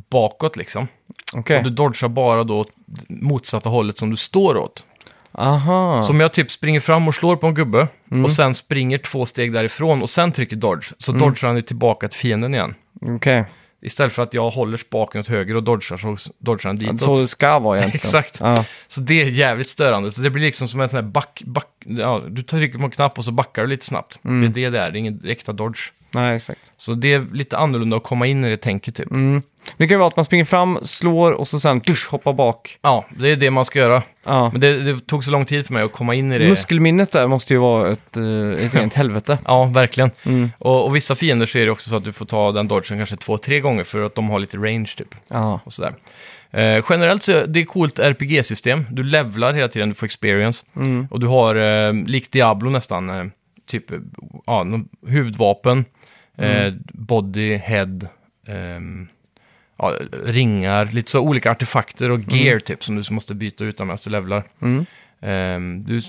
bakåt 0.09 0.57
liksom. 0.57 0.87
Okej. 1.33 1.57
Och 1.57 1.63
du 1.63 1.69
dodgar 1.69 2.07
bara 2.07 2.43
då 2.43 2.65
motsatta 3.07 3.69
hållet 3.69 3.97
som 3.97 4.09
du 4.09 4.15
står 4.15 4.57
åt. 4.57 4.85
Aha. 5.31 6.07
Om 6.09 6.19
jag 6.19 6.33
typ 6.33 6.51
springer 6.51 6.79
fram 6.79 7.07
och 7.07 7.15
slår 7.15 7.35
på 7.35 7.47
en 7.47 7.53
gubbe 7.53 7.87
Mm. 8.11 8.25
och 8.25 8.31
sen 8.31 8.55
springer 8.55 8.97
två 8.97 9.25
steg 9.25 9.53
därifrån 9.53 10.01
och 10.01 10.09
sen 10.09 10.31
trycker 10.31 10.55
dodge, 10.55 10.93
så 10.97 11.11
dodgar 11.11 11.47
han 11.47 11.55
ju 11.55 11.61
tillbaka 11.61 12.07
till 12.07 12.19
fienden 12.19 12.53
igen. 12.53 12.75
Okej. 13.01 13.45
Istället 13.84 14.13
för 14.13 14.24
att 14.24 14.34
jag 14.34 14.50
håller 14.50 14.78
spaken 14.78 15.22
åt 15.22 15.28
höger 15.28 15.56
och 15.56 15.63
dodgar 15.63 15.98
så 15.98 16.17
dodgar 16.38 16.69
han 16.69 16.78
ditåt. 16.78 17.02
Så 17.02 17.17
det 17.17 17.28
ska 17.28 17.60
vara 17.60 17.78
egentligen. 17.80 18.06
Exakt. 18.06 18.39
Ja. 18.39 18.65
Så 18.88 19.02
det 19.02 19.22
är 19.22 19.26
jävligt 19.26 19.69
störande. 19.69 20.12
Så 20.12 20.22
det 20.22 20.30
blir 20.30 20.43
liksom 20.43 20.67
som 20.67 20.82
en 20.82 20.89
sån 20.89 20.98
här 20.98 21.12
back... 21.12 21.41
back 21.46 21.67
ja, 21.86 22.24
du 22.30 22.43
trycker 22.43 22.78
på 22.78 22.84
en 22.86 22.91
knapp 22.91 23.17
och 23.17 23.26
så 23.26 23.32
backar 23.32 23.62
du 23.62 23.67
lite 23.67 23.86
snabbt. 23.86 24.19
Mm. 24.26 24.54
Det 24.54 24.65
är 24.65 24.72
det 24.72 24.78
det 24.78 24.86
är, 24.86 24.91
det 24.91 24.98
är 24.98 25.00
ingen 25.00 25.22
äkta 25.26 25.54
dodge. 25.54 25.80
Nej, 26.12 26.36
exakt. 26.36 26.72
Så 26.78 26.93
det 26.93 27.13
är 27.13 27.26
lite 27.34 27.58
annorlunda 27.58 27.98
att 27.98 28.04
komma 28.04 28.26
in 28.28 28.46
i 28.46 28.50
det 28.50 28.58
tänket 28.58 28.96
typ. 28.96 29.12
Mm. 29.12 29.41
Det 29.78 29.88
kan 29.88 29.95
ju 29.95 29.99
vara 29.99 30.08
att 30.08 30.15
man 30.15 30.26
springer 30.26 30.45
fram, 30.45 30.80
slår 30.84 31.32
och 31.32 31.47
så 31.47 31.60
sen 31.60 31.80
dusch, 31.80 32.08
hoppar 32.12 32.34
bak. 32.34 32.78
Ja, 32.82 33.06
det 33.10 33.32
är 33.32 33.36
det 33.36 33.52
man 33.52 33.65
ska 33.65 33.80
göra. 33.80 34.04
Ja. 34.23 34.49
Men 34.52 34.62
det, 34.62 34.84
det 34.84 35.08
tog 35.08 35.23
så 35.23 35.32
lång 35.32 35.45
tid 35.45 35.65
för 35.65 35.73
mig 35.73 35.84
att 35.84 35.91
komma 35.91 36.15
in 36.15 36.32
i 36.32 36.39
det. 36.39 36.49
Muskelminnet 36.49 37.12
där 37.12 37.28
måste 37.28 37.54
ju 37.54 37.60
vara 37.60 37.91
ett, 37.91 38.17
eh, 38.17 38.65
ett 38.65 38.76
rent 38.76 38.93
helvete. 38.93 39.38
Ja, 39.45 39.63
verkligen. 39.63 40.12
Mm. 40.26 40.52
Och, 40.58 40.86
och 40.86 40.95
vissa 40.95 41.15
fiender 41.15 41.45
så 41.45 41.58
är 41.58 41.65
det 41.65 41.71
också 41.71 41.89
så 41.89 41.95
att 41.95 42.04
du 42.04 42.12
får 42.12 42.26
ta 42.26 42.52
den 42.52 42.67
dodgen 42.67 42.97
kanske 42.97 43.15
två, 43.15 43.38
tre 43.38 43.60
gånger 43.60 43.84
för 43.84 44.06
att 44.06 44.15
de 44.15 44.30
har 44.30 44.39
lite 44.39 44.58
range 44.58 44.93
typ. 44.97 45.15
Ja. 45.28 45.60
Och 45.63 45.73
sådär. 45.73 45.93
Eh, 46.52 46.84
generellt 46.89 47.23
så 47.23 47.32
är 47.32 47.47
det 47.47 47.60
ett 47.60 47.67
coolt 47.69 47.99
RPG-system. 47.99 48.86
Du 48.91 49.04
levlar 49.04 49.54
hela 49.54 49.67
tiden, 49.67 49.89
du 49.89 49.95
får 49.95 50.06
experience. 50.06 50.65
Mm. 50.76 51.08
Och 51.12 51.19
du 51.19 51.28
har, 51.28 51.56
eh, 51.56 51.93
likt 51.93 52.32
Diablo 52.32 52.69
nästan, 52.69 53.10
eh, 53.10 53.26
typ 53.69 53.91
eh, 53.91 53.97
ja, 54.45 54.65
huvudvapen, 55.08 55.86
Mm. 56.38 56.67
eh, 56.67 56.73
body, 56.93 57.56
head, 57.58 57.99
ehm, 58.47 59.08
ja, 59.84 59.98
ringar, 60.26 60.86
lite 60.86 61.12
så 61.12 61.19
olika 61.19 61.52
artefakter 61.52 62.12
och 62.12 62.19
gear 62.19 62.60
typ 62.60 62.84
som 62.84 62.96
du 62.96 63.13
måste 63.13 63.34
byta 63.34 63.63
ut 63.63 63.80
medan 63.80 63.98
du 64.04 64.10
levlar. 64.10 64.43
Mm. 64.62 64.86
Ehm, 65.22 65.84
du, 65.84 66.02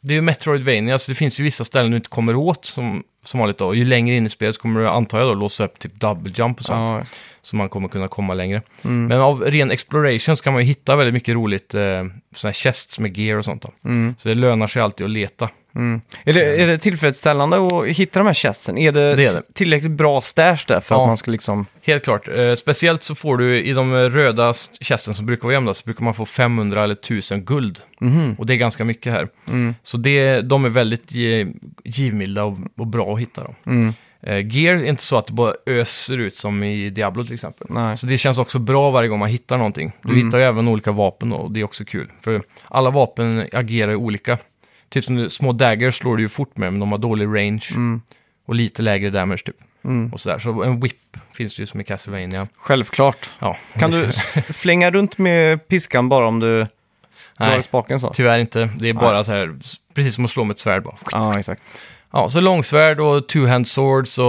det 0.00 0.12
är 0.12 0.14
ju 0.14 0.20
Metroidvania, 0.20 0.98
så 0.98 1.10
det 1.10 1.14
finns 1.14 1.40
ju 1.40 1.44
vissa 1.44 1.64
ställen 1.64 1.90
du 1.90 1.96
inte 1.96 2.08
kommer 2.08 2.36
åt 2.36 2.64
som, 2.64 3.04
som 3.24 3.40
vanligt 3.40 3.58
då. 3.58 3.66
Och 3.66 3.76
ju 3.76 3.84
längre 3.84 4.16
in 4.16 4.26
i 4.26 4.30
spelet 4.30 4.54
så 4.54 4.60
kommer 4.60 4.80
du, 4.80 4.88
antar 4.88 5.18
jag 5.18 5.28
då, 5.28 5.34
låsa 5.34 5.64
upp 5.64 5.78
typ 5.78 5.94
double 5.94 6.32
jump 6.36 6.58
och 6.58 6.64
sånt. 6.64 6.90
Ja. 6.90 7.16
Så 7.42 7.56
man 7.56 7.68
kommer 7.68 7.88
kunna 7.88 8.08
komma 8.08 8.34
längre. 8.34 8.62
Mm. 8.84 9.06
Men 9.06 9.20
av 9.20 9.40
ren 9.42 9.70
exploration 9.70 10.36
så 10.36 10.42
kan 10.42 10.52
man 10.52 10.62
ju 10.62 10.68
hitta 10.68 10.96
väldigt 10.96 11.14
mycket 11.14 11.34
roligt, 11.34 11.74
eh, 11.74 11.80
sådana 11.80 12.12
här 12.44 12.52
chests 12.52 12.98
med 12.98 13.16
gear 13.16 13.38
och 13.38 13.44
sånt 13.44 13.62
då. 13.62 13.70
Mm. 13.84 14.14
Så 14.18 14.28
det 14.28 14.34
lönar 14.34 14.66
sig 14.66 14.82
alltid 14.82 15.04
att 15.04 15.10
leta. 15.10 15.50
Mm. 15.78 16.00
Är, 16.24 16.32
det, 16.32 16.62
är 16.62 16.66
det 16.66 16.78
tillfredsställande 16.78 17.56
att 17.56 17.86
hitta 17.86 18.18
de 18.20 18.26
här 18.26 18.34
chestsen? 18.34 18.78
Är 18.78 18.92
det, 18.92 19.00
Det 19.16 19.24
är 19.24 19.34
det. 19.34 19.42
tillräckligt 19.54 19.90
bra 19.92 20.20
stash 20.20 20.58
där 20.66 20.80
för 20.80 20.94
Ja. 20.94 21.02
att 21.02 21.08
man 21.08 21.16
ska 21.16 21.30
liksom... 21.30 21.66
Helt 21.82 22.04
klart. 22.04 22.28
Eh, 22.38 22.54
speciellt 22.54 23.02
så 23.02 23.14
får 23.14 23.36
du 23.36 23.62
i 23.62 23.72
de 23.72 23.94
röda 23.94 24.54
chesten 24.80 25.14
som 25.14 25.26
brukar 25.26 25.42
vara 25.42 25.52
gömda 25.54 25.74
så 25.74 25.82
brukar 25.84 26.04
man 26.04 26.14
få 26.14 26.26
500 26.26 26.84
eller 26.84 26.94
1000 26.94 27.44
guld. 27.44 27.78
Mhm. 28.00 28.34
Och 28.38 28.46
det 28.46 28.54
är 28.54 28.56
ganska 28.56 28.84
mycket 28.84 29.12
här. 29.12 29.28
Mm. 29.48 29.74
Så 29.82 29.96
det, 29.96 30.40
de 30.40 30.64
är 30.64 30.68
väldigt 30.68 31.12
ge, 31.12 31.46
givmilda 31.84 32.44
och, 32.44 32.58
och 32.76 32.86
bra 32.86 33.14
att 33.14 33.20
hitta. 33.20 33.42
Dem. 33.44 33.54
Mm. 33.66 33.92
Eh, 34.22 34.46
gear 34.56 34.74
är 34.76 34.84
inte 34.84 35.02
så 35.02 35.18
att 35.18 35.26
det 35.26 35.32
bara 35.32 35.52
öser 35.66 36.18
ut 36.18 36.36
som 36.36 36.62
i 36.62 36.90
Diablo 36.90 37.24
till 37.24 37.34
exempel. 37.34 37.66
Nej. 37.70 37.98
Så 37.98 38.06
det 38.06 38.18
känns 38.18 38.38
också 38.38 38.58
bra 38.58 38.90
varje 38.90 39.08
gång 39.08 39.18
man 39.18 39.28
hittar 39.28 39.56
någonting. 39.56 39.92
Du 40.02 40.08
Mm. 40.12 40.26
hittar 40.26 40.38
ju 40.38 40.44
även 40.44 40.68
olika 40.68 40.92
vapen 40.92 41.30
då, 41.30 41.36
och 41.36 41.52
det 41.52 41.60
är 41.60 41.64
också 41.64 41.84
kul. 41.84 42.10
För 42.22 42.42
alla 42.68 42.90
vapen 42.90 43.48
agerar 43.52 43.90
ju 43.90 43.96
olika. 43.96 44.38
Typ 44.88 45.04
som 45.04 45.30
små 45.30 45.52
daggers 45.52 45.94
slår 45.98 46.16
du 46.16 46.22
ju 46.22 46.28
fort 46.28 46.56
med, 46.56 46.72
men 46.72 46.80
de 46.80 46.90
har 46.92 46.98
dålig 46.98 47.26
range. 47.26 47.64
Mm. 47.70 48.02
Och 48.46 48.54
lite 48.54 48.82
lägre 48.82 49.10
damage 49.10 49.42
typ. 49.44 49.56
Mm. 49.84 50.12
Och 50.12 50.20
sådär. 50.20 50.38
Så 50.38 50.62
en 50.62 50.80
whip 50.80 51.16
finns 51.32 51.56
det 51.56 51.60
ju 51.62 51.66
som 51.66 51.80
i 51.80 51.84
Castlevania. 51.84 52.48
Självklart. 52.56 53.30
Ja, 53.38 53.56
Kan 53.78 53.90
du 53.90 54.10
flänga 54.48 54.90
runt 54.90 55.18
med 55.18 55.68
piskan 55.68 56.08
bara 56.08 56.26
om 56.26 56.40
du 56.40 56.56
drar 56.58 56.66
Nej, 57.38 57.58
i 57.58 57.62
spaken 57.62 58.00
så? 58.00 58.10
tyvärr 58.12 58.38
inte. 58.38 58.70
Det 58.78 58.88
är 58.88 58.94
bara 58.94 59.24
så 59.24 59.32
här, 59.32 59.58
precis 59.94 60.14
som 60.14 60.24
att 60.24 60.30
slå 60.30 60.44
med 60.44 60.54
ett 60.54 60.58
svärd 60.58 60.82
bara. 60.82 60.96
Ja, 61.10 61.38
exakt. 61.38 61.62
Ja, 62.12 62.28
så 62.28 62.40
långsvärd 62.40 63.00
och 63.00 63.26
two-hand 63.28 63.64
swords 63.64 64.18
och 64.18 64.26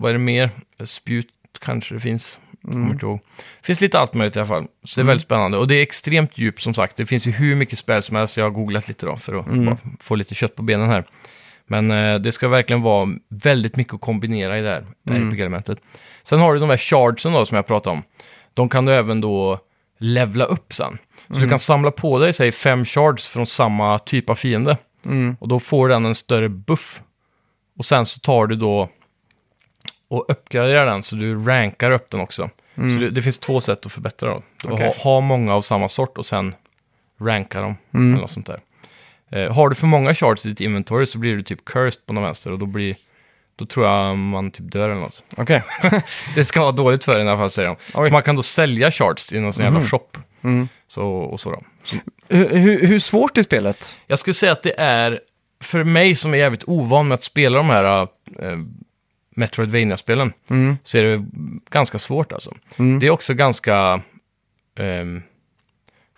vad 0.00 0.08
är 0.08 0.12
det 0.12 0.18
mer? 0.18 0.50
Spjut 0.84 1.28
kanske 1.58 1.94
det 1.94 2.00
finns. 2.00 2.39
Mm. 2.64 2.72
Kommer 2.74 2.90
inte 2.92 3.06
ihåg. 3.06 3.20
Det 3.60 3.66
finns 3.66 3.80
lite 3.80 3.98
allt 3.98 4.14
möjligt 4.14 4.36
i 4.36 4.38
alla 4.38 4.48
fall. 4.48 4.66
Så 4.84 5.00
det 5.00 5.04
är 5.04 5.06
väldigt 5.06 5.22
spännande. 5.24 5.58
Och 5.58 5.68
det 5.68 5.74
är 5.74 5.82
extremt 5.82 6.38
djupt 6.38 6.62
som 6.62 6.74
sagt. 6.74 6.96
Det 6.96 7.06
finns 7.06 7.26
ju 7.26 7.30
hur 7.30 7.54
mycket 7.56 7.78
spel 7.78 8.02
som 8.02 8.16
helst. 8.16 8.36
Jag 8.36 8.44
har 8.44 8.50
googlat 8.50 8.88
lite 8.88 9.06
då 9.06 9.16
för 9.16 9.34
att 9.34 9.46
Mm. 9.46 9.64
bara 9.66 9.76
få 10.00 10.14
lite 10.14 10.34
kött 10.34 10.56
på 10.56 10.62
benen 10.62 10.88
här. 10.90 11.04
Men 11.66 11.90
eh, 11.90 12.14
det 12.18 12.32
ska 12.32 12.48
verkligen 12.48 12.82
vara 12.82 13.08
väldigt 13.28 13.76
mycket 13.76 13.94
att 13.94 14.00
kombinera 14.00 14.58
i 14.58 14.62
det 14.62 14.68
här 14.68 14.86
Mm. 15.08 15.28
RPG-elementet. 15.28 15.78
Sen 16.22 16.40
har 16.40 16.54
du 16.54 16.60
de 16.60 16.70
här 16.70 16.76
shardsen 16.76 17.32
då 17.32 17.46
som 17.46 17.56
jag 17.56 17.66
pratade 17.66 17.96
om. 17.96 18.02
De 18.54 18.68
kan 18.68 18.84
du 18.84 18.92
även 18.92 19.20
då 19.20 19.58
levla 19.98 20.44
upp 20.44 20.72
sen. 20.72 20.98
Så 21.26 21.32
Mm. 21.34 21.42
du 21.42 21.48
kan 21.48 21.58
samla 21.58 21.90
på 21.90 22.18
dig, 22.18 22.32
säg 22.32 22.52
fem 22.52 22.84
shards 22.84 23.28
från 23.28 23.46
samma 23.46 23.98
typ 23.98 24.30
av 24.30 24.34
fiende. 24.34 24.76
Mm. 25.04 25.36
Och 25.40 25.48
då 25.48 25.60
får 25.60 25.88
den 25.88 26.04
en 26.06 26.14
större 26.14 26.48
buff. 26.48 27.02
Och 27.78 27.84
sen 27.84 28.06
så 28.06 28.20
tar 28.20 28.46
du 28.46 28.56
då 28.56 28.88
och 30.10 30.24
uppgraderar 30.28 30.86
den 30.86 31.02
så 31.02 31.16
du 31.16 31.44
rankar 31.44 31.90
upp 31.90 32.10
den 32.10 32.20
också. 32.20 32.50
Så 32.74 32.80
det, 32.80 33.10
det 33.10 33.22
finns 33.22 33.38
två 33.38 33.60
sätt 33.60 33.86
att 33.86 33.92
förbättra 33.92 34.28
dem. 34.28 34.42
Mm. 34.64 34.74
Okej. 34.74 34.86
Ha, 34.86 35.12
ha 35.12 35.20
många 35.20 35.54
av 35.54 35.62
samma 35.62 35.88
sort 35.88 36.18
och 36.18 36.26
sen 36.26 36.54
ranka 37.20 37.60
dem. 37.60 37.76
Mm. 37.94 38.12
Eller 38.12 38.20
något 38.20 38.30
sånt 38.30 38.46
där. 38.46 38.60
Eh, 39.30 39.54
har 39.54 39.68
du 39.68 39.74
för 39.74 39.86
många 39.86 40.14
shards 40.14 40.46
i 40.46 40.48
ditt 40.48 40.60
inventory 40.60 41.06
så 41.06 41.18
blir 41.18 41.36
du 41.36 41.42
typ 41.42 41.64
cursed 41.64 42.06
på 42.06 42.12
någon 42.12 42.24
vänster 42.24 42.52
och 42.52 42.58
då 42.58 42.66
blir 42.66 42.96
då 43.56 43.66
tror 43.66 43.86
jag 43.86 44.18
man 44.18 44.50
typ 44.50 44.72
dör 44.72 44.88
eller 44.88 45.00
något. 45.00 45.24
Okej. 45.36 45.62
Det 46.34 46.44
ska 46.44 46.60
vara 46.60 46.72
dåligt 46.72 47.04
för 47.04 47.12
dig 47.12 47.24
i 47.24 47.28
alla 47.28 47.38
fall 47.38 47.50
säger 47.50 47.68
de. 47.68 47.76
Oj. 47.94 48.06
Så 48.06 48.12
man 48.12 48.22
kan 48.22 48.36
då 48.36 48.42
sälja 48.42 48.90
shards 48.90 49.32
i 49.32 49.40
någon 49.40 49.52
sån 49.52 49.64
jävla 49.64 49.82
shop. 49.82 50.08
Mm. 50.42 50.68
Så, 50.88 51.06
och 51.06 51.40
så 51.40 51.50
då. 51.50 51.62
Så 51.84 51.96
Hur, 52.28 52.48
hur, 52.48 52.86
hur 52.86 52.98
svårt 52.98 53.38
är 53.38 53.42
spelet? 53.42 53.96
Jag 54.06 54.18
skulle 54.18 54.34
säga 54.34 54.52
att 54.52 54.62
det 54.62 54.80
är, 54.80 55.20
för 55.60 55.84
mig 55.84 56.16
som 56.16 56.34
är 56.34 56.38
jävligt 56.38 56.64
ovan 56.64 57.08
med 57.08 57.14
att 57.14 57.22
spela 57.22 57.56
de 57.56 57.70
här 57.70 58.02
äh, 58.02 58.08
Metroidvania-spelen, 59.36 60.32
Mm. 60.50 60.76
så 60.84 60.98
är 60.98 61.02
det 61.02 61.24
ganska 61.70 61.98
svårt 61.98 62.32
alltså. 62.32 62.54
Mm. 62.78 62.98
Det 62.98 63.06
är 63.06 63.10
också 63.10 63.34
ganska 63.34 64.00
ehm, 64.78 65.22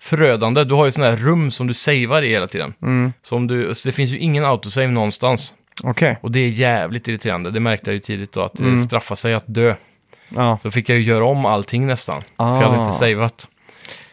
förödande. 0.01 0.65
Du 0.65 0.75
har 0.75 0.85
ju 0.87 0.93
sådana 0.93 1.11
här 1.11 1.19
rum 1.19 1.51
som 1.51 1.67
du 1.67 1.75
savear 1.75 2.23
i 2.25 2.29
hela 2.29 2.47
tiden. 2.47 2.75
Mm. 2.83 3.13
Så, 3.23 3.37
om 3.37 3.47
du, 3.47 3.75
så 3.75 3.89
det 3.89 3.93
finns 3.93 4.11
ju 4.11 4.19
ingen 4.19 4.45
autosave 4.45 4.89
någonstans. 4.89 5.55
Okej. 5.83 6.19
Och 6.21 6.31
det 6.31 6.41
är 6.41 6.49
jävligt 6.49 7.09
irriterande. 7.09 7.51
Det 7.51 7.61
märkte 7.61 7.91
jag 7.91 7.95
ju 7.95 8.01
tidigt 8.01 8.33
då, 8.33 8.43
att 8.43 8.55
det 8.55 8.63
Mm. 8.65 8.83
straffar 8.83 9.15
sig 9.15 9.35
att 9.35 9.45
dö. 9.47 9.75
Ja. 10.29 10.59
Så 10.59 10.71
fick 10.71 10.89
jag 10.89 10.99
ju 10.99 11.05
göra 11.05 11.25
om 11.25 11.47
allting 11.47 11.87
nästan. 11.87 12.21
För 12.23 12.45
jag 12.45 12.47
hade 12.55 12.77
Ah. 12.79 12.87
inte 12.87 12.99
saveat. 12.99 13.49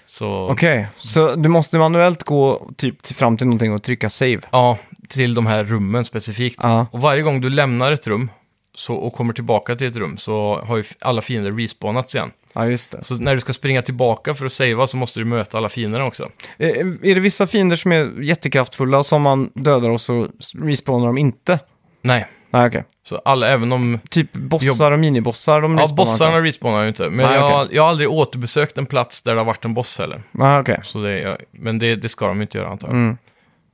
Så, 0.08 0.48
Okej, 0.52 0.88
så 0.98 1.36
du 1.36 1.50
måste 1.50 1.78
manuellt 1.78 2.24
gå 2.24 2.70
typ 2.78 3.06
fram 3.08 3.38
till 3.38 3.48
någonting 3.48 3.74
och 3.74 3.84
trycka 3.84 4.10
save? 4.10 4.40
ja, 4.52 4.78
till 5.10 5.34
de 5.34 5.46
här 5.48 5.64
rummen 5.64 6.06
specifikt. 6.06 6.60
Ja. 6.64 6.88
Och 6.92 7.00
varje 7.02 7.22
gång 7.22 7.42
du 7.42 7.50
lämnar 7.50 7.92
ett 7.92 8.08
rum 8.08 8.32
så, 8.76 8.96
och 8.96 9.14
kommer 9.14 9.34
tillbaka 9.34 9.76
till 9.76 9.88
ett 9.88 9.96
rum 9.96 10.18
så 10.18 10.62
har 10.68 10.78
ju 10.78 10.84
alla 11.00 11.22
fiender 11.22 11.52
respawnats 11.52 12.16
igen. 12.16 12.32
Ja, 12.54 12.68
just 12.68 12.92
det. 12.92 13.04
Så 13.04 13.16
när 13.16 13.36
du 13.36 13.42
ska 13.42 13.54
springa 13.54 13.82
tillbaka 13.82 14.34
för 14.36 14.46
att 14.46 14.52
savea 14.52 14.88
så 14.88 14.98
måste 14.98 15.20
du 15.20 15.26
möta 15.26 15.58
alla 15.58 15.70
fienderna 15.70 16.06
också. 16.06 16.30
Är, 16.58 17.06
är 17.06 17.16
det 17.16 17.22
vissa 17.22 17.48
fiender 17.48 17.76
som 17.76 17.92
är 17.92 18.22
jättekraftfulla 18.22 19.04
som 19.04 19.22
man 19.22 19.52
dödar 19.54 19.90
och 19.90 20.02
så 20.02 20.28
respawnar 20.56 21.08
de 21.08 21.18
inte? 21.18 21.60
Nej, 22.02 22.28
Nej, 22.52 22.68
okej. 22.68 22.84
Så 23.04 23.22
alla, 23.26 23.48
även 23.48 23.72
om... 23.72 24.00
Typ 24.10 24.34
bossar 24.34 24.92
och 24.92 25.00
minibossar, 25.00 25.62
de 25.62 25.78
Ja, 25.78 25.84
respawnar 25.84 26.06
bossarna 26.06 26.38
inte. 26.38 26.48
respawnar 26.48 26.82
ju 26.82 26.88
inte. 26.88 27.10
Men 27.10 27.26
Nej, 27.26 27.36
jag, 27.36 27.74
jag 27.74 27.84
har 27.84 27.90
aldrig 27.90 28.10
återbesökt 28.10 28.78
en 28.78 28.86
plats 28.86 29.22
där 29.22 29.34
det 29.34 29.40
har 29.40 29.46
varit 29.46 29.66
en 29.66 29.74
boss 29.74 29.98
heller. 29.98 30.22
Nej, 30.32 30.60
okej. 30.60 30.80
Så 30.84 31.02
det, 31.02 31.20
jag, 31.20 31.38
men 31.52 31.80
det, 31.80 31.96
det 31.96 32.10
ska 32.10 32.28
de 32.28 32.42
inte 32.42 32.58
göra 32.58 32.70
antar 32.70 32.88
jag. 32.88 32.96
Mm. 32.98 33.18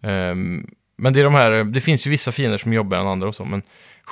Ehm, 0.04 0.68
men 0.98 1.14
det 1.14 1.20
är 1.20 1.24
de 1.24 1.34
här, 1.34 1.64
det 1.64 1.82
finns 1.82 2.08
ju 2.08 2.12
vissa 2.12 2.32
fiender 2.32 2.58
som 2.58 2.74
jobbar 2.74 2.98
än 2.98 3.08
andra 3.08 3.28
och 3.28 3.36
så, 3.36 3.46
men 3.46 3.62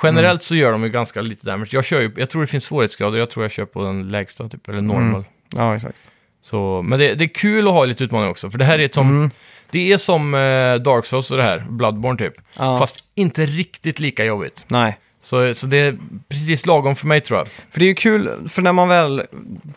generellt 0.02 0.30
Mm. 0.30 0.40
så 0.40 0.54
gör 0.54 0.72
de 0.72 0.82
ju 0.82 0.88
ganska 0.90 1.20
lite 1.20 1.46
damage. 1.46 1.68
Jag, 1.72 1.84
kör 1.84 2.00
ju, 2.00 2.12
jag 2.16 2.30
tror 2.30 2.40
det 2.42 2.46
finns 2.46 2.64
svårighetsgrader, 2.64 3.18
jag 3.18 3.30
tror 3.30 3.44
jag 3.44 3.50
kör 3.52 3.64
på 3.64 3.84
den 3.84 4.08
lägsta, 4.08 4.48
typ, 4.48 4.68
eller 4.68 4.80
normal. 4.80 5.04
Mm. 5.20 5.24
Ja, 5.56 5.76
exakt. 5.76 6.10
Så, 6.42 6.82
men 6.82 6.98
det, 6.98 7.14
det 7.14 7.24
är 7.24 7.28
kul 7.28 7.66
att 7.68 7.72
ha 7.74 7.84
lite 7.84 8.04
utmaningar 8.04 8.30
också, 8.30 8.50
för 8.50 8.58
det 8.58 8.64
här 8.64 8.78
är 8.78 8.84
ett 8.84 8.94
som, 8.94 9.08
Mm. 9.08 9.30
det 9.70 9.92
är 9.92 9.96
som 9.96 10.34
eh, 10.34 10.74
Dark 10.74 11.06
Souls 11.06 11.30
och 11.30 11.36
det 11.36 11.42
här, 11.42 11.64
Bloodborne 11.68 12.18
typ. 12.18 12.34
Ja. 12.58 12.78
Fast 12.78 13.04
inte 13.14 13.46
riktigt 13.46 14.00
lika 14.00 14.24
jobbigt. 14.24 14.64
Nej. 14.68 14.98
Så, 15.22 15.54
så 15.54 15.66
det 15.66 15.76
är 15.78 15.96
precis 16.28 16.66
lagom 16.66 16.96
för 16.96 17.06
mig 17.06 17.20
tror 17.20 17.38
jag. 17.38 17.48
För 17.48 17.80
det 17.80 17.84
är 17.84 17.88
ju 17.88 17.94
kul, 17.94 18.48
för 18.48 18.62
när 18.62 18.72
man 18.72 18.88
väl 18.88 19.22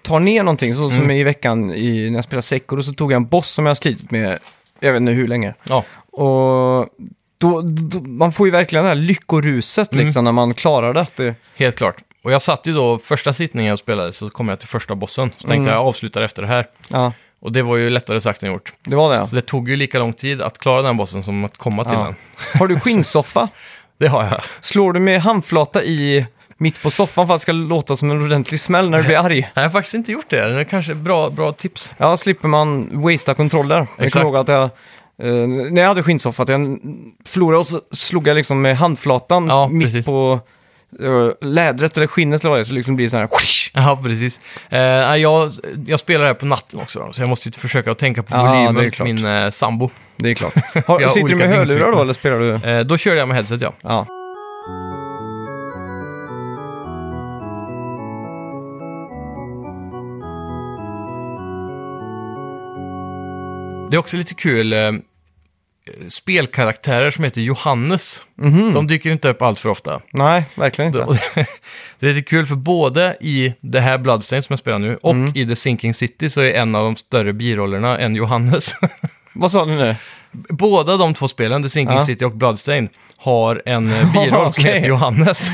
tar 0.02 0.20
ner 0.20 0.44
någonting, 0.44 0.74
så 0.76 0.90
som 0.90 0.98
Mm. 1.00 1.12
i 1.12 1.24
veckan 1.24 1.72
i, 1.74 2.10
när 2.10 2.18
jag 2.18 2.24
spelade 2.24 2.42
Sekiro 2.42 2.82
så 2.84 2.94
tog 2.94 3.12
jag 3.12 3.16
en 3.16 3.28
boss 3.28 3.48
som 3.50 3.66
jag 3.66 3.70
har 3.70 3.76
slitit 3.76 4.12
med, 4.12 4.40
jag 4.80 4.94
vet 4.94 5.00
inte 5.02 5.12
hur 5.12 5.28
länge. 5.28 5.54
Ja, 5.70 5.84
Och 6.12 6.88
då, 7.38 7.62
då, 7.62 8.00
man 8.00 8.32
får 8.32 8.48
ju 8.48 8.52
verkligen 8.52 8.84
det 8.86 8.90
här 8.90 8.96
lyckoruset 8.96 9.94
Mm. 9.94 10.06
liksom 10.06 10.24
när 10.24 10.32
man 10.32 10.54
klarar 10.54 10.94
det. 10.94 11.06
Det 11.16 11.36
helt 11.56 11.76
klart. 11.76 11.96
Och 12.24 12.32
jag 12.32 12.42
satt 12.42 12.68
ju 12.68 12.74
då, 12.74 12.98
första 13.00 13.34
sittningen 13.34 13.70
jag 13.70 13.80
spelade 13.80 14.14
så 14.14 14.30
kom 14.30 14.50
jag 14.50 14.60
till 14.60 14.68
första 14.68 14.96
bossen. 14.96 15.30
Så 15.38 15.48
tänkte 15.48 15.54
Mm. 15.56 15.68
jag, 15.68 15.76
jag 15.76 15.88
avslutar 15.88 16.22
efter 16.22 16.42
det 16.42 16.48
här. 16.48 16.68
ja, 16.88 17.12
Och 17.40 17.52
det 17.52 17.62
var 17.62 17.76
ju 17.78 17.90
lättare 17.90 18.22
sagt 18.22 18.44
än 18.44 18.52
gjort. 18.52 18.74
det 18.84 18.96
var 18.96 19.18
det. 19.18 19.28
Så 19.28 19.36
det 19.36 19.42
tog 19.42 19.70
ju 19.70 19.76
lika 19.76 20.00
lång 20.00 20.14
tid 20.14 20.42
att 20.42 20.58
klara 20.60 20.82
den 20.82 20.98
bossen 20.98 21.24
som 21.24 21.46
att 21.46 21.58
komma 21.58 21.84
till 21.84 21.94
Ja. 21.94 22.04
den. 22.04 22.16
Har 22.60 22.68
du 22.68 22.80
skinnsoffa? 22.80 23.48
Det 24.00 24.08
har 24.08 24.24
jag. 24.24 24.42
Slår 24.62 24.94
du 24.94 25.00
med 25.00 25.22
handflata 25.22 25.84
i 25.84 26.26
mitt 26.58 26.82
på 26.84 26.92
soffan 26.92 27.28
för 27.28 27.34
att 27.34 27.40
det 27.40 27.42
ska 27.42 27.52
låta 27.52 27.96
som 27.96 28.12
en 28.12 28.22
ordentlig 28.22 28.60
smäll 28.60 28.90
när 28.90 28.98
du 28.98 29.04
blir 29.04 29.18
arg? 29.18 29.50
Jag 29.54 29.62
har 29.64 29.70
faktiskt 29.70 29.94
inte 29.94 30.12
gjort 30.12 30.30
det. 30.30 30.50
Det 30.50 30.60
är 30.60 30.64
kanske 30.64 30.96
bra, 30.96 31.30
bra 31.30 31.52
tips. 31.54 31.94
Ja, 31.98 32.18
slipper 32.18 32.48
man 32.48 32.90
wastea 33.02 33.36
kontroller. 33.36 33.76
Jag 33.76 33.86
Exakt. 34.06 34.12
kommer 34.14 34.26
ihåg 34.26 34.36
att 34.36 34.48
jag, 34.48 34.70
eh, 35.24 35.32
när 35.48 35.82
jag 35.82 35.88
hade 35.88 36.04
skinnsoffa, 36.04 36.44
att 36.44 36.50
jag 36.50 36.80
förlorade 37.26 37.60
och 37.60 37.68
så 37.68 37.82
slog 37.92 38.28
jag 38.28 38.36
liksom 38.36 38.62
med 38.62 38.78
handflatan 38.78 39.48
Ja, 39.48 39.68
mitt 39.68 39.88
precis. 39.88 40.06
på 40.06 40.40
eh, 41.02 41.48
lädret 41.48 41.98
eller 41.98 42.08
skinnet 42.08 42.42
eller 42.42 42.50
vad 42.50 42.60
det 42.60 42.62
är, 42.62 42.64
så 42.64 42.74
liksom 42.74 42.96
blir 42.96 43.06
det 43.06 43.10
så 43.10 43.18
här... 43.18 43.28
whoosh. 43.28 43.72
Ja, 43.74 44.00
precis. 44.04 44.40
Eh, 44.70 44.80
nej, 44.80 45.22
jag, 45.22 45.52
jag 45.88 46.00
spelar 46.00 46.26
här 46.26 46.34
på 46.34 46.46
natten 46.46 46.80
också, 46.80 47.00
då, 47.00 47.14
så 47.14 47.22
jag 47.22 47.30
måste 47.30 47.50
ju 47.50 47.54
försöka 47.54 47.96
tänka 47.96 48.24
på 48.24 48.36
Ja, 48.36 48.44
det 48.44 48.50
är 48.50 48.66
volymen 48.66 48.92
klart. 48.92 48.96
för 48.96 49.04
min 49.04 49.26
eh, 49.26 49.50
sambo. 49.50 49.90
Det 50.18 50.30
är 50.30 50.34
klart. 50.34 50.54
Har, 50.88 50.98
Vi 50.98 51.04
har 51.04 51.12
sitter 51.12 51.28
du 51.28 51.34
olika 51.34 51.38
med 51.50 51.58
hörlurar 51.58 51.66
dygnsrytmer. 51.66 51.92
då 51.92 52.02
eller 52.02 52.14
spelar 52.14 52.40
du? 52.40 52.70
Eh, 52.72 52.84
då 52.86 52.98
körde 52.98 53.18
jag 53.20 53.28
med 53.28 53.38
headset, 53.38 53.62
ja. 53.62 53.74
Ja. 53.82 54.06
Det 63.90 63.96
är 63.96 64.00
också 64.00 64.18
lite 64.18 64.34
kul. 64.34 64.74
Eh, 64.74 64.92
spelkaraktärer 66.10 67.12
som 67.12 67.24
heter 67.24 67.42
Johannes. 67.42 68.24
Mhm. 68.36 68.74
De 68.74 68.88
dyker 68.88 69.10
inte 69.12 69.30
upp 69.30 69.42
allt 69.42 69.60
för 69.60 69.70
ofta. 69.70 70.02
Nej, 70.14 70.44
verkligen 70.56 70.88
inte. 70.88 71.04
Och 71.04 71.14
det, 71.36 71.46
det 72.00 72.10
är 72.10 72.14
lite 72.14 72.30
kul 72.30 72.46
för 72.46 72.56
både 72.56 73.18
i 73.22 73.54
det 73.62 73.80
här 73.80 73.98
Bloodstained 73.98 74.46
som 74.46 74.54
jag 74.54 74.60
spelar 74.60 74.80
nu 74.80 74.96
och 75.02 75.12
Mm. 75.14 75.32
i 75.36 75.48
The 75.48 75.56
Sinking 75.56 75.94
City 75.94 76.30
så 76.30 76.42
är 76.42 76.52
en 76.54 76.76
av 76.76 76.84
de 76.84 76.96
större 76.96 77.34
birollerna 77.34 77.98
en 78.00 78.16
Johannes. 78.16 78.72
Vad 79.34 79.52
sa 79.52 79.66
du 79.66 79.72
nu? 79.72 79.96
Båda 80.50 80.98
de 80.98 81.14
två 81.14 81.28
spelen, 81.28 81.64
The 81.64 81.70
Sinking 81.70 81.96
Ja. 81.98 82.06
City 82.06 82.26
och 82.26 82.32
Bloodstained, 82.38 82.90
har 83.18 83.62
en 83.66 83.92
eh, 83.94 84.12
biroll 84.14 84.54
som 84.54 84.62
Okej. 84.64 84.74
heter 84.74 84.88
Johannes. 84.88 85.50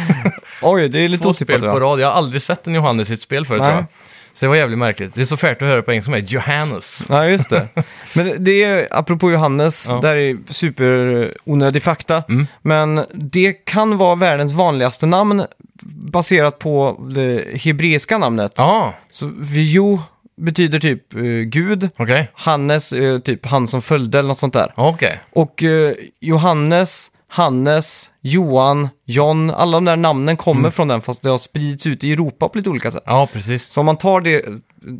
Oj, 0.62 0.89
det 0.89 1.00
är 1.00 1.10
lite 1.10 1.24
Två 1.24 1.34
spel 1.34 1.46
otippat 1.56 1.62
på 1.74 1.80
va? 1.80 1.86
rad. 1.86 2.00
Jag 2.00 2.08
har 2.08 2.13
aldrig 2.13 2.41
sett 2.41 2.67
en 2.67 2.76
Johannes 2.76 3.10
i 3.10 3.13
ett 3.13 3.22
spel 3.22 3.46
förut 3.46 3.62
Nej. 3.62 3.69
tror 3.72 3.80
jag. 3.82 3.86
Så 4.34 4.46
det 4.46 4.50
var 4.50 4.56
jävligt 4.56 4.80
märkligt. 4.80 5.15
Det 5.15 5.22
är 5.22 5.26
så 5.26 5.38
färt 5.38 5.62
att 5.62 5.67
höra 5.67 5.82
på 5.82 5.91
engelska 5.91 6.06
som 6.06 6.13
är 6.13 6.19
Johannes. 6.19 7.06
Ja, 7.10 7.26
just 7.30 7.50
det. 7.50 7.67
Men 8.13 8.43
det 8.43 8.63
är, 8.63 8.88
apropå 8.91 9.32
Johannes, 9.32 9.86
Ja. 9.89 10.00
där 10.02 10.15
är 10.15 10.38
super 10.50 11.32
onödig 11.43 11.84
fakta. 11.84 12.24
Mm. 12.30 12.48
Men 12.62 13.06
det 13.13 13.54
kan 13.54 13.98
vara 13.98 14.15
världens 14.15 14.54
vanligaste 14.54 15.06
namn 15.06 15.43
baserat 15.86 16.60
på 16.60 16.98
det 17.15 17.62
hebreiska 17.62 18.17
namnet. 18.17 18.54
Ja, 18.56 18.93
Så 19.12 19.32
Jo 19.54 20.02
betyder 20.38 20.80
typ 20.80 21.13
eh, 21.15 21.22
Gud, 21.46 21.89
okej. 21.98 22.28
Hannes 22.34 22.93
är 22.93 23.19
typ 23.19 23.46
han 23.46 23.67
som 23.67 23.82
följde 23.82 24.19
eller 24.19 24.28
något 24.30 24.39
sånt 24.39 24.54
där. 24.54 24.72
Okej. 24.76 25.19
Och 25.34 25.63
eh, 25.63 25.93
Johannes, 26.19 27.12
Hannes, 27.34 28.12
Johan, 28.22 28.89
John, 29.06 29.50
alla 29.50 29.78
de 29.78 29.86
där 29.86 29.96
namnen 29.96 30.38
kommer 30.38 30.60
Mm. 30.60 30.72
från 30.72 30.88
den 30.88 31.02
fast 31.02 31.24
det 31.24 31.30
har 31.30 31.38
spridits 31.38 31.88
ut 31.88 32.04
i 32.04 32.13
Europa 32.13 32.50
på 32.50 32.58
lite 32.58 32.69
olika 32.69 32.91
sätt. 32.91 33.04
Ja, 33.06 33.28
precis. 33.34 33.65
Så 33.72 33.80
om 33.80 33.86
man 33.86 33.98
tar 33.98 34.22
det 34.22 34.46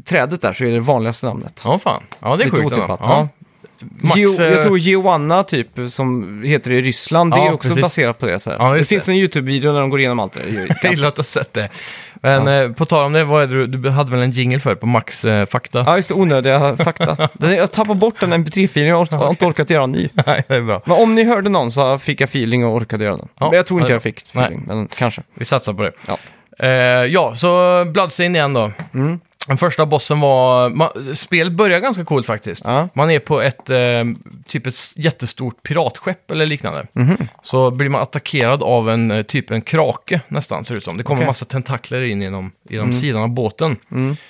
trädet 0.06 0.42
där 0.42 0.54
så 0.54 0.64
är 0.64 0.68
det 0.68 0.74
det 0.74 0.80
vanligaste 0.80 1.26
namnet. 1.26 1.62
Ja, 1.66 1.80
fan. 1.80 2.04
Ja, 2.20 2.36
det 2.36 2.44
är 2.44 2.46
Lite 2.46 2.58
sjukt. 2.58 2.72
otippat. 2.78 3.00
Ja. 3.04 3.10
Ja. 3.20 3.28
Max, 4.02 4.40
eh, 4.40 4.46
jag 4.52 4.64
tror 4.64 4.78
Giovanna 4.78 5.44
typ, 5.44 5.68
som 5.88 6.42
heter 6.46 6.72
i 6.72 6.82
Ryssland, 6.82 7.32
det 7.34 7.38
Ja, 7.38 7.48
är 7.48 7.54
också 7.54 7.70
precis. 7.70 7.82
baserat 7.82 8.20
på 8.20 8.26
det. 8.26 8.40
Så 8.40 8.50
här. 8.50 8.58
Ja, 8.60 8.72
det 8.72 8.78
just 8.78 8.90
finns 8.90 9.10
en 9.10 9.16
YouTube-video 9.16 9.72
när 9.74 9.80
de 9.80 9.90
går 9.90 10.00
igenom 10.00 10.20
allt 10.20 10.34
det 10.34 10.40
där. 10.40 10.46
Det 10.52 10.58
är 10.58 10.62
ju 10.62 10.68
Jag 10.84 10.92
gillar 10.94 11.08
att 11.08 11.18
ha 11.18 11.24
sett 11.24 11.54
det. 11.54 11.70
Men 12.22 12.48
eh, 12.48 12.72
på 12.72 12.86
tal 12.86 13.06
om 13.06 13.14
det, 13.14 13.24
vad 13.24 13.44
är 13.44 13.48
det, 13.48 13.68
du 13.68 13.78
du 13.78 13.90
hade 13.90 14.12
väl 14.12 14.20
en 14.20 14.32
jingle 14.32 14.60
för 14.60 14.76
på 14.76 14.86
Max 14.86 15.26
eh, 15.26 15.46
Fakta? 15.46 15.84
Ja, 15.88 15.96
just 15.96 16.08
det, 16.10 16.14
onödiga 16.16 16.78
fakta. 16.78 17.30
Den- 17.34 17.56
Jag 17.56 17.72
tappade 17.72 18.00
bort 18.00 18.20
den 18.20 18.34
MP3-filen, 18.34 18.88
jag 18.90 19.06
har 19.06 19.30
inte 19.30 19.46
orkat 19.46 19.70
göra 19.70 19.84
en 19.84 19.92
ny. 19.92 20.10
Nej, 20.28 20.44
det 20.48 20.56
är 20.56 20.62
bra. 20.62 20.82
Men 20.86 20.98
om 21.02 21.16
ni 21.16 21.24
hörde 21.24 21.50
någon 21.50 21.72
så 21.72 21.98
fick 22.00 22.22
jag 22.22 22.28
feeling 22.28 22.66
och 22.66 22.76
orkade 22.76 23.04
göra 23.04 23.18
den. 23.18 23.28
Ja, 23.40 23.46
men 23.50 23.56
jag 23.58 23.66
tror 23.66 23.80
inte 23.80 23.92
ja, 23.92 23.96
jag 23.96 24.04
fick 24.04 24.22
feeling, 24.22 24.64
men 24.68 24.88
kanske. 24.88 25.22
Vi 25.34 25.46
satsar 25.46 25.74
på 25.74 25.84
det. 25.84 25.92
Ja. 26.08 26.18
Eh, 26.60 26.70
ja, 27.06 27.36
så 27.36 27.86
Bloodstained 27.86 28.36
igen 28.36 28.54
då. 28.54 28.72
Mm. 28.94 29.20
Den 29.48 29.58
första 29.58 29.86
bossen 29.86 30.20
var... 30.20 30.70
Man, 30.70 30.90
spelet 31.16 31.54
börjar 31.54 31.80
ganska 31.80 32.06
coolt 32.06 32.26
faktiskt. 32.26 32.64
Ja. 32.66 32.90
Man 32.94 33.12
är 33.12 33.20
på 33.20 33.42
ett 33.42 33.70
eh, 33.70 33.78
typ 34.48 34.68
ett 34.68 34.76
jättestort 34.96 35.64
piratskepp 35.64 36.32
eller 36.32 36.46
liknande. 36.46 36.88
Mhm. 36.94 37.18
Så 37.44 37.72
blir 37.72 37.90
man 37.90 38.02
attackerad 38.02 38.64
av 38.64 38.90
en 38.90 39.12
eh, 39.12 39.24
typ 39.24 39.52
en 39.52 39.62
krake 39.62 40.22
nästan, 40.28 40.66
ser 40.66 40.74
det 40.76 40.78
ut 40.78 40.84
som. 40.84 40.98
Det 40.98 41.04
kommer 41.04 41.20
Okej. 41.22 41.28
massa 41.28 41.46
tentakler 41.46 42.02
in 42.02 42.22
genom, 42.22 42.52
genom 42.70 42.86
Mm. 42.86 42.96
sidan 42.96 43.22
av 43.24 43.30
båten. 43.30 43.78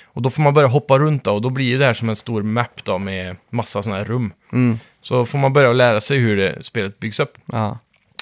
Och 0.04 0.22
då 0.22 0.30
får 0.30 0.42
man 0.42 0.54
börja 0.54 0.68
hoppa 0.68 0.98
runt 0.98 1.24
då, 1.24 1.32
och 1.32 1.42
då 1.42 1.50
blir 1.50 1.78
det 1.78 1.86
här 1.86 1.94
som 1.94 2.08
en 2.08 2.16
stor 2.16 2.42
map 2.42 2.84
då 2.84 2.98
med 2.98 3.36
massa 3.50 3.82
sådana 3.82 3.98
här 3.98 4.04
rum. 4.06 4.32
Mm. 4.52 4.78
Så 5.02 5.24
får 5.26 5.38
man 5.38 5.52
börja 5.52 5.72
lära 5.72 6.00
sig 6.00 6.18
hur 6.18 6.36
det, 6.36 6.58
spelet 6.64 6.98
byggs 7.00 7.20
upp. 7.20 7.34
Ja. 7.46 7.78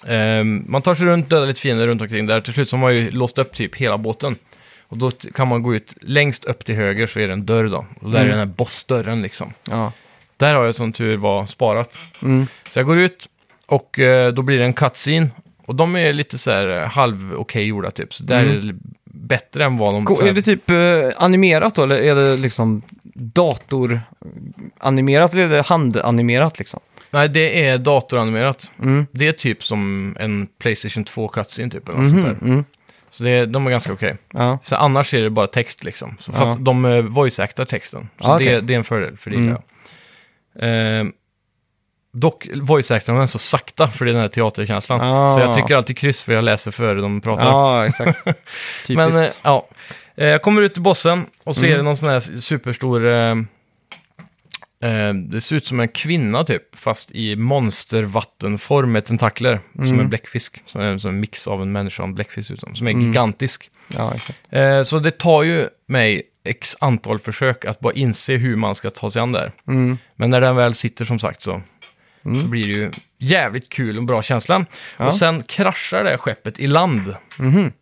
Ehm, 0.06 0.64
man 0.68 0.82
tar 0.82 0.94
sig 0.94 1.06
runt, 1.06 1.30
dödar 1.30 1.46
lite 1.46 1.60
fiender 1.60 1.86
runt 1.86 2.02
omkring 2.02 2.26
där. 2.26 2.40
Till 2.40 2.52
slut 2.52 2.68
så 2.68 2.76
har 2.76 2.80
man 2.80 2.94
ju 2.96 3.10
låst 3.10 3.38
upp 3.38 3.52
typ 3.54 3.76
hela 3.76 3.98
båten. 3.98 4.36
Och 4.92 4.98
då 4.98 5.10
kan 5.10 5.48
man 5.48 5.62
gå 5.62 5.74
ut 5.74 5.92
längst 6.00 6.44
upp 6.44 6.64
till 6.64 6.74
höger 6.74 7.06
så 7.06 7.20
är 7.20 7.26
det 7.26 7.32
en 7.32 7.46
dörr 7.46 7.64
då. 7.68 7.86
Och 8.00 8.10
där 8.10 8.20
är 8.24 8.28
den 8.28 8.38
här 8.38 8.46
bossdörren 8.46 9.22
liksom. 9.22 9.52
Ja. 9.70 9.92
Där 10.36 10.54
har 10.54 10.64
jag 10.64 10.74
som 10.74 10.92
tur 10.92 11.16
var 11.16 11.46
sparat. 11.46 11.94
Mm. 12.22 12.46
Så 12.70 12.78
jag 12.78 12.86
går 12.86 12.98
ut 12.98 13.28
och 13.66 13.98
eh, 13.98 14.32
då 14.32 14.42
blir 14.42 14.58
det 14.58 14.64
en 14.64 14.72
cutscene. 14.72 15.28
Och 15.66 15.74
de 15.74 15.96
är 15.96 16.12
lite 16.12 16.38
så 16.38 16.50
här 16.50 16.82
eh, 16.82 16.88
halv 16.88 17.34
okej 17.34 17.64
gjorda 17.64 17.90
typ. 17.90 18.14
Så 18.14 18.22
där 18.24 18.44
är 18.44 18.60
det 18.60 18.74
bättre 19.04 19.64
än 19.64 19.76
vad 19.76 19.94
de... 19.94 20.04
Ko- 20.04 20.16
så 20.16 20.22
här- 20.22 20.28
Är 20.30 20.34
det 20.34 20.42
typ 20.42 20.70
eh, 20.70 20.76
animerat 21.16 21.74
då, 21.74 21.82
eller 21.82 21.96
är 21.96 22.14
det 22.14 22.36
liksom 22.36 22.82
datoranimerat 23.14 25.32
eller 25.32 25.44
är 25.44 25.48
det 25.48 25.62
handanimerat 25.62 26.58
liksom? 26.58 26.80
Nej, 27.10 27.28
det 27.28 27.66
är 27.68 27.78
datoranimerat. 27.78 28.70
Mm. 28.82 29.06
Det 29.12 29.28
är 29.28 29.32
typ 29.32 29.64
som 29.64 30.16
en 30.20 30.48
Playstation 30.60 31.04
2 31.04 31.28
cutscene 31.28 31.70
typ. 31.70 31.88
Eller 31.88 31.98
något 31.98 32.10
sånt 32.10 32.22
Mhm, 32.24 32.36
där. 32.40 32.46
mm. 32.46 32.64
Så 33.12 33.24
det, 33.24 33.46
de 33.46 33.66
är 33.66 33.70
ganska 33.70 33.92
okej. 33.92 34.16
Ja. 34.32 34.58
Så 34.64 34.76
annars 34.76 35.14
är 35.14 35.22
det 35.22 35.30
bara 35.30 35.46
text 35.46 35.84
liksom. 35.84 36.16
Så 36.20 36.32
fast 36.32 36.48
Ja. 36.58 36.64
de 36.64 36.84
uh, 36.84 37.04
voice-actar 37.04 37.64
texten. 37.64 38.08
Så 38.20 38.28
Ja, 38.28 38.34
okej. 38.34 38.46
det, 38.54 38.60
det 38.60 38.74
är 38.74 38.78
en 38.78 38.84
fördel, 38.84 39.16
för 39.16 39.30
det 39.30 39.36
Mm. 39.36 39.48
jag. 39.48 39.62
Ehm, 40.60 41.12
dock 42.12 42.46
voice-actar 42.54 43.18
den 43.18 43.28
så 43.28 43.38
sakta 43.38 43.88
för 43.88 44.04
det 44.04 44.10
är 44.10 44.12
den 44.12 44.22
här 44.22 44.28
teaterkänslan. 44.28 45.00
Ah. 45.00 45.30
Så 45.30 45.40
jag 45.40 45.54
tycker 45.54 45.76
alltid 45.76 45.98
kryss 45.98 46.22
för 46.22 46.32
jag 46.32 46.44
läser 46.44 46.70
före 46.70 47.00
de 47.00 47.20
pratar. 47.20 47.44
ja, 47.46 47.86
exakt. 47.86 48.24
Typiskt. 48.86 48.96
Men 49.14 49.22
eh, 49.24 49.28
ja, 49.42 49.66
Eh, 50.16 50.26
jag 50.26 50.42
kommer 50.42 50.62
ut 50.62 50.72
till 50.72 50.82
bossen 50.82 51.26
och 51.44 51.56
ser 51.56 51.72
Mm. 51.72 51.84
någon 51.84 51.96
sån 51.96 52.08
här 52.08 52.20
superstor... 52.20 53.06
Eh, 53.06 53.34
eh, 54.82 55.14
det 55.14 55.40
ser 55.40 55.56
ut 55.56 55.66
som 55.66 55.80
en 55.80 55.88
kvinna 55.88 56.44
typ, 56.44 56.76
fast 56.76 57.10
i 57.10 57.36
monstervattenform 57.36 58.92
med 58.92 59.04
tentakler. 59.04 59.60
Som 59.74 59.84
Mm. 59.84 60.00
en 60.00 60.08
bläckfisk. 60.08 60.62
Som 60.66 60.80
en, 60.80 61.00
som 61.00 61.10
en 61.14 61.20
mix 61.20 61.48
av 61.48 61.62
en 61.62 61.72
människa 61.72 62.02
och 62.02 62.08
en 62.08 62.14
bläckfisk 62.14 62.50
ut 62.50 62.60
som. 62.60 62.74
Som 62.74 62.86
är 62.86 62.90
Mm. 62.90 63.06
gigantisk. 63.06 63.70
ja. 63.96 64.14
Eh, 64.58 64.82
så 64.82 64.98
det 64.98 65.10
tar 65.18 65.42
ju 65.42 65.68
mig 65.88 66.22
x 66.44 66.76
antal 66.80 67.18
försök 67.18 67.64
att 67.64 67.80
bara 67.80 67.92
inse 67.92 68.36
hur 68.36 68.56
man 68.56 68.74
ska 68.74 68.90
ta 68.90 69.10
sig 69.10 69.22
an 69.22 69.32
där. 69.32 69.52
Mm. 69.68 69.98
Men 70.16 70.30
när 70.30 70.40
den 70.40 70.56
väl 70.56 70.74
sitter 70.74 71.04
som 71.04 71.18
sagt 71.18 71.42
så, 71.42 71.62
Mm. 72.24 72.40
så 72.42 72.48
blir 72.48 72.64
det 72.66 72.72
ju 72.72 72.90
jävligt 73.18 73.68
kul 73.68 73.98
och 73.98 74.04
bra 74.04 74.22
känsla. 74.22 74.64
Ja. 74.98 75.06
Och 75.06 75.14
sen 75.14 75.42
kraschar 75.42 76.04
det 76.04 76.10
här 76.10 76.16
skeppet 76.16 76.58
i 76.60 76.66
land. 76.66 77.14
Mhm. 77.38 77.72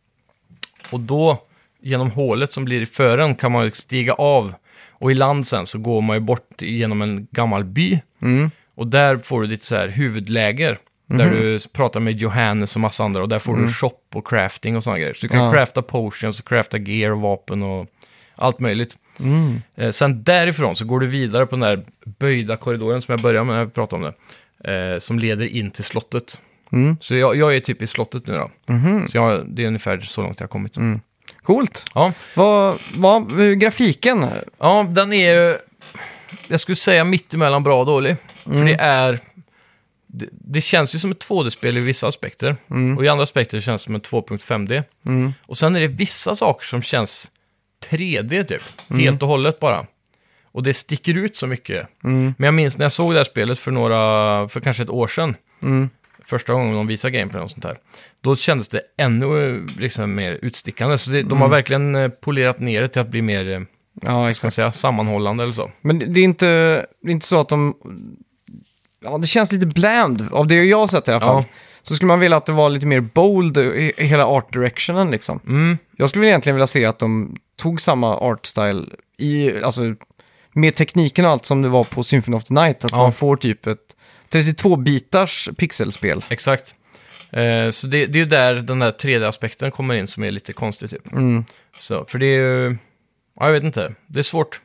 Och 0.91 1.01
då, 1.01 1.43
genom 1.83 2.11
hålet 2.11 2.53
som 2.53 2.65
blir 2.65 2.83
i 2.83 2.87
fören, 2.87 3.35
kan 3.35 3.53
man 3.53 3.65
ju 3.65 3.71
stiga 3.71 4.13
av. 4.13 4.55
Och 5.01 5.11
i 5.11 5.15
land 5.15 5.47
sen 5.47 5.67
så 5.67 5.79
går 5.79 6.01
man 6.01 6.17
ju 6.17 6.21
bort 6.21 6.63
genom 6.63 7.03
en 7.03 7.27
gammal 7.31 7.65
by. 7.65 8.01
Mm. 8.23 8.51
Och 8.75 8.87
där 8.87 9.19
får 9.19 9.41
du 9.41 9.47
ditt 9.47 9.65
så 9.65 9.77
här 9.77 9.89
huvudläger. 9.89 10.79
Där 11.07 11.31
du 11.31 11.59
pratar 11.73 12.01
med 12.01 12.17
Johannes 12.19 12.75
och 12.77 12.81
massa 12.81 13.05
andra 13.05 13.23
och 13.23 13.29
där 13.29 13.39
får 13.39 13.57
du 13.57 13.69
shop 13.73 13.93
och 14.15 14.27
crafting 14.27 14.77
och 14.77 14.85
sådana 14.85 14.99
grejer. 14.99 15.15
Så 15.15 15.27
du 15.27 15.29
kan 15.29 15.45
Ja. 15.45 15.53
crafta 15.53 15.83
potions 15.83 16.41
och 16.41 16.49
crafta 16.49 16.79
gear 16.79 17.11
och 17.11 17.21
vapen 17.21 17.63
och 17.63 17.87
allt 18.35 18.61
möjligt. 18.61 18.97
Eh, 19.77 19.91
sen 19.91 20.23
därifrån 20.25 20.77
så 20.77 20.85
går 20.85 21.01
du 21.01 21.07
vidare 21.07 21.47
på 21.47 21.57
den 21.57 21.61
där 21.61 21.85
böjda 22.19 22.57
korridoren 22.57 23.03
som 23.03 23.13
jag 23.13 23.21
började 23.23 23.45
med 23.47 23.57
när 23.57 23.65
vi 23.65 23.71
pratade 23.71 24.05
om 24.07 24.13
det. 24.65 24.93
Eh, 24.95 24.99
som 24.99 25.19
leder 25.19 25.47
in 25.47 25.71
till 25.71 25.85
slottet. 25.85 26.41
Mm. 26.73 26.97
Så 27.01 27.15
jag, 27.15 27.37
jag 27.37 27.57
är 27.57 27.61
typ 27.61 27.83
i 27.83 27.87
slottet 27.87 28.27
nu 28.27 28.35
då. 28.35 28.51
Så 29.09 29.17
jag, 29.17 29.47
det 29.49 29.63
är 29.63 29.67
ungefär 29.67 30.01
så 30.01 30.23
långt 30.23 30.41
jag 30.41 30.45
har 30.45 30.49
kommit. 30.49 30.77
Coolt. 31.43 31.85
Ja. 31.95 32.13
Vad, 32.35 32.79
vad, 32.95 33.59
grafiken? 33.61 34.27
ja, 34.59 34.87
den 34.91 35.13
är 35.13 35.35
ju, 35.35 35.59
jag 36.49 36.61
skulle 36.61 36.77
säga 36.77 37.05
mittemellan 37.05 37.63
bra 37.63 37.81
och 37.81 37.87
dålig. 37.87 38.17
För 38.45 38.65
det 38.65 38.75
är, 38.75 39.19
det, 40.07 40.27
det 40.31 40.61
känns 40.61 40.95
ju 40.95 40.99
som 40.99 41.11
ett 41.11 41.27
2D-spel 41.29 41.77
i 41.77 41.81
vissa 41.81 42.07
aspekter. 42.07 42.57
Och 42.97 43.05
i 43.05 43.09
andra 43.09 43.23
aspekter 43.23 43.61
känns 43.61 43.83
det 43.83 43.87
som 43.87 43.95
ett 43.95 44.11
2.5D. 44.11 44.83
Och 45.47 45.59
sen 45.59 45.77
är 45.77 45.81
det 45.81 45.87
vissa 45.87 46.35
saker 46.37 46.67
som 46.67 46.83
känns 46.83 47.31
3D 47.91 48.45
typ, 48.45 48.63
helt 49.01 49.23
och 49.23 49.29
hållet 49.29 49.61
bara. 49.61 49.87
Och 50.53 50.63
det 50.63 50.75
sticker 50.75 51.15
ut 51.17 51.37
så 51.37 51.47
mycket. 51.47 51.87
Men 52.39 52.45
jag 52.45 52.55
minns 52.55 52.79
när 52.79 52.85
jag 52.85 52.93
såg 52.93 53.13
det 53.13 53.19
här 53.19 53.25
spelet 53.25 53.59
för 53.59 53.71
några, 53.71 54.49
för 54.49 54.61
kanske 54.61 54.83
ett 54.83 54.91
år 54.91 55.09
sedan. 55.09 55.35
Första 56.31 56.53
gången 56.53 56.75
de 56.75 56.87
visade 56.87 57.19
gameplay 57.19 57.43
och 57.43 57.51
sånt 57.51 57.65
här. 57.65 57.77
Då 58.21 58.37
kändes 58.37 58.69
det 58.69 58.81
ännu 58.99 59.49
eh, 59.57 59.61
liksom, 59.79 60.15
mer 60.15 60.39
utstickande. 60.43 60.99
Så 60.99 61.11
det, 61.11 61.23
de 61.23 61.41
har 61.41 61.49
verkligen 61.49 61.95
eh, 61.95 62.09
polerat 62.09 62.59
ner 62.59 62.81
det 62.81 62.89
till 62.89 63.01
att 63.01 63.09
bli 63.09 63.23
mer, 63.23 63.49
eh, 63.53 63.61
Ja, 64.03 64.35
ska 64.35 64.47
man 64.47 64.53
säga, 64.53 64.73
sammanhållande 64.73 65.43
eller 65.43 65.53
så. 65.53 65.71
Men 65.81 65.99
det 65.99 66.07
det 66.07 66.21
är 66.21 66.25
inte, 66.25 66.47
det 67.03 67.09
är 67.09 67.13
inte 67.13 67.27
så 67.27 67.41
att 67.41 67.49
de... 67.49 67.75
Ja, 69.05 69.19
det 69.19 69.27
känns 69.27 69.53
lite 69.53 69.67
bland 69.67 70.29
av 70.33 70.47
det 70.47 70.65
jag 70.65 70.79
har 70.79 70.87
sett 70.87 71.09
i 71.09 71.11
alla 71.11 71.21
fall. 71.21 71.45
Ja. 71.49 71.55
Så 71.83 71.95
skulle 71.95 72.07
man 72.09 72.21
vilja 72.21 72.37
att 72.37 72.47
det 72.47 72.53
var 72.53 72.71
lite 72.71 72.87
mer 72.87 73.01
bold 73.01 73.59
i 73.59 73.93
i 73.99 74.05
hela 74.07 74.27
art 74.27 74.53
directionen 74.53 75.11
liksom. 75.11 75.41
Mm. 75.47 75.79
Jag 75.97 76.09
skulle 76.11 76.27
egentligen 76.27 76.57
vilja 76.57 76.67
se 76.67 76.85
att 76.85 76.99
de 76.99 77.37
tog 77.57 77.81
samma 77.81 78.17
art 78.17 78.47
style 78.47 78.85
i, 79.19 79.63
alltså 79.63 79.81
med 80.53 80.75
tekniken 80.75 81.25
och 81.25 81.31
allt 81.31 81.45
som 81.45 81.63
det 81.63 81.69
var 81.69 81.85
på 81.85 82.03
Symphony 82.03 82.37
of 82.37 82.45
the 82.45 82.55
Night. 82.55 82.85
Att 82.85 82.91
Ja. 82.91 82.97
man 82.97 83.13
får 83.13 83.37
typ 83.37 83.67
ett 83.67 83.97
32-bitars 84.33 85.49
pixelspel. 85.57 86.25
Exakt. 86.29 86.75
Eh, 87.31 87.71
så 87.71 87.87
det, 87.87 88.07
det 88.07 88.19
är 88.19 88.21
ju 88.21 88.25
där 88.25 88.55
den 88.55 88.79
där 88.79 88.91
3D-aspekten 88.91 89.71
kommer 89.71 89.95
in 89.95 90.07
som 90.07 90.23
är 90.25 90.31
lite 90.31 90.53
konstig 90.53 90.91
typ. 90.91 91.13
Mm. 91.13 91.45
Så, 91.79 92.05
för 92.05 92.19
det 92.19 92.27
är 92.27 92.37
ju, 92.39 92.77
ja, 93.41 93.47
jag 93.47 93.53
vet 93.53 93.63
inte, 93.65 93.95
det 94.07 94.19
är 94.19 94.23
svårt 94.23 94.61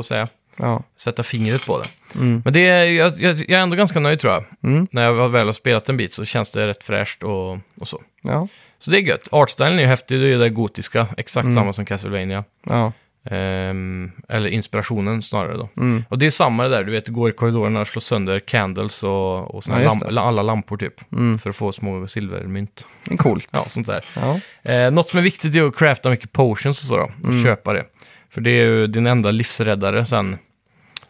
att 0.00 0.06
säga, 0.06 0.28
Ja. 0.56 0.82
sätta 0.96 1.22
fingret 1.22 1.66
på 1.66 1.78
det. 1.82 1.88
Mm. 2.18 2.42
Men 2.44 2.52
det 2.52 2.68
är, 2.68 2.84
jag, 2.84 3.20
jag, 3.20 3.38
jag 3.38 3.50
är 3.50 3.58
ändå 3.62 3.76
ganska 3.76 4.00
nöjd 4.00 4.20
tror 4.20 4.32
jag. 4.32 4.44
Mm. 4.62 4.86
När 4.90 5.02
jag 5.02 5.28
väl 5.28 5.46
har 5.46 5.52
spelat 5.52 5.88
en 5.88 5.96
bit 5.96 6.12
så 6.12 6.24
känns 6.24 6.50
det 6.50 6.66
rätt 6.66 6.84
fräscht 6.84 7.22
och, 7.22 7.58
och 7.80 7.88
så. 7.88 8.02
Ja. 8.22 8.48
Så 8.78 8.90
det 8.90 8.98
är 8.98 9.00
gött. 9.00 9.28
Artstylen 9.30 9.72
är 9.74 9.80
ju 9.80 9.86
häftig, 9.86 10.20
det 10.20 10.26
är 10.26 10.28
ju 10.28 10.38
det 10.38 10.50
gotiska, 10.50 11.06
exakt 11.16 11.44
Mm. 11.44 11.54
samma 11.54 11.72
som 11.72 11.84
Castlevania. 11.84 12.44
Ja. 12.66 12.92
Ehm, 13.24 14.12
eller 14.28 14.48
inspirationen 14.48 15.22
snarare 15.22 15.56
då. 15.56 15.68
Mm. 15.76 16.04
Och 16.08 16.18
det 16.18 16.26
är 16.26 16.30
samma 16.30 16.62
det 16.62 16.68
där, 16.68 16.84
du 16.84 16.92
vet, 16.92 17.08
går 17.08 17.30
i 17.30 17.32
korridorerna 17.32 17.80
och 17.80 17.86
slår 17.86 18.00
sönder 18.00 18.38
candles 18.38 19.02
och, 19.02 19.54
och 19.54 19.64
såna 19.64 19.82
Ja, 19.82 19.88
lamp- 19.88 20.18
alla 20.18 20.42
lampor 20.42 20.76
typ. 20.76 21.12
Mm. 21.12 21.38
För 21.38 21.50
att 21.50 21.56
få 21.56 21.72
små 21.72 22.06
silvermynt. 22.06 22.86
Coolt. 23.18 23.48
Ja, 23.52 23.64
sånt 23.68 23.86
där. 23.86 24.04
Ja. 24.14 24.40
Eh, 24.72 24.90
något 24.90 25.08
som 25.10 25.18
är 25.18 25.22
viktigt 25.22 25.54
är 25.54 25.62
att 25.62 25.76
crafta 25.76 26.10
mycket 26.10 26.32
potions 26.32 26.80
och 26.80 26.86
så 26.88 26.96
då, 26.96 27.02
och 27.02 27.30
Mm. 27.30 27.42
köpa 27.44 27.72
det. 27.72 27.84
För 28.30 28.40
det 28.40 28.50
är 28.50 28.64
ju 28.64 28.86
din 28.86 29.06
enda 29.06 29.30
livsräddare 29.30 30.06
sen. 30.06 30.38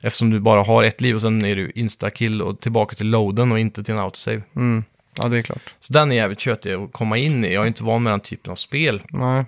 Eftersom 0.01 0.31
du 0.31 0.41
bara 0.41 0.63
har 0.63 0.83
ett 0.85 1.01
liv 1.01 1.15
och 1.15 1.23
sen 1.23 1.45
är 1.45 1.57
du 1.57 1.73
insta-kill 1.75 2.43
och 2.43 2.61
tillbaka 2.61 2.97
till 2.97 3.11
loaden 3.11 3.53
och 3.53 3.59
inte 3.59 3.85
till 3.85 3.95
en 3.95 4.01
autosave. 4.01 4.43
Mm. 4.57 4.85
ja, 5.19 5.29
det 5.29 5.37
är 5.39 5.43
klart. 5.43 5.75
Så 5.81 5.93
den 5.93 6.13
är 6.13 6.17
jävligt 6.17 6.41
tjötig 6.41 6.73
att 6.73 6.93
komma 6.93 7.17
in 7.17 7.45
i. 7.45 7.55
Jag 7.55 7.63
är 7.63 7.67
inte 7.69 7.85
van 7.85 8.03
med 8.03 8.13
den 8.13 8.21
typen 8.21 8.53
av 8.53 8.57
spel. 8.57 9.03
Nej. 9.09 9.45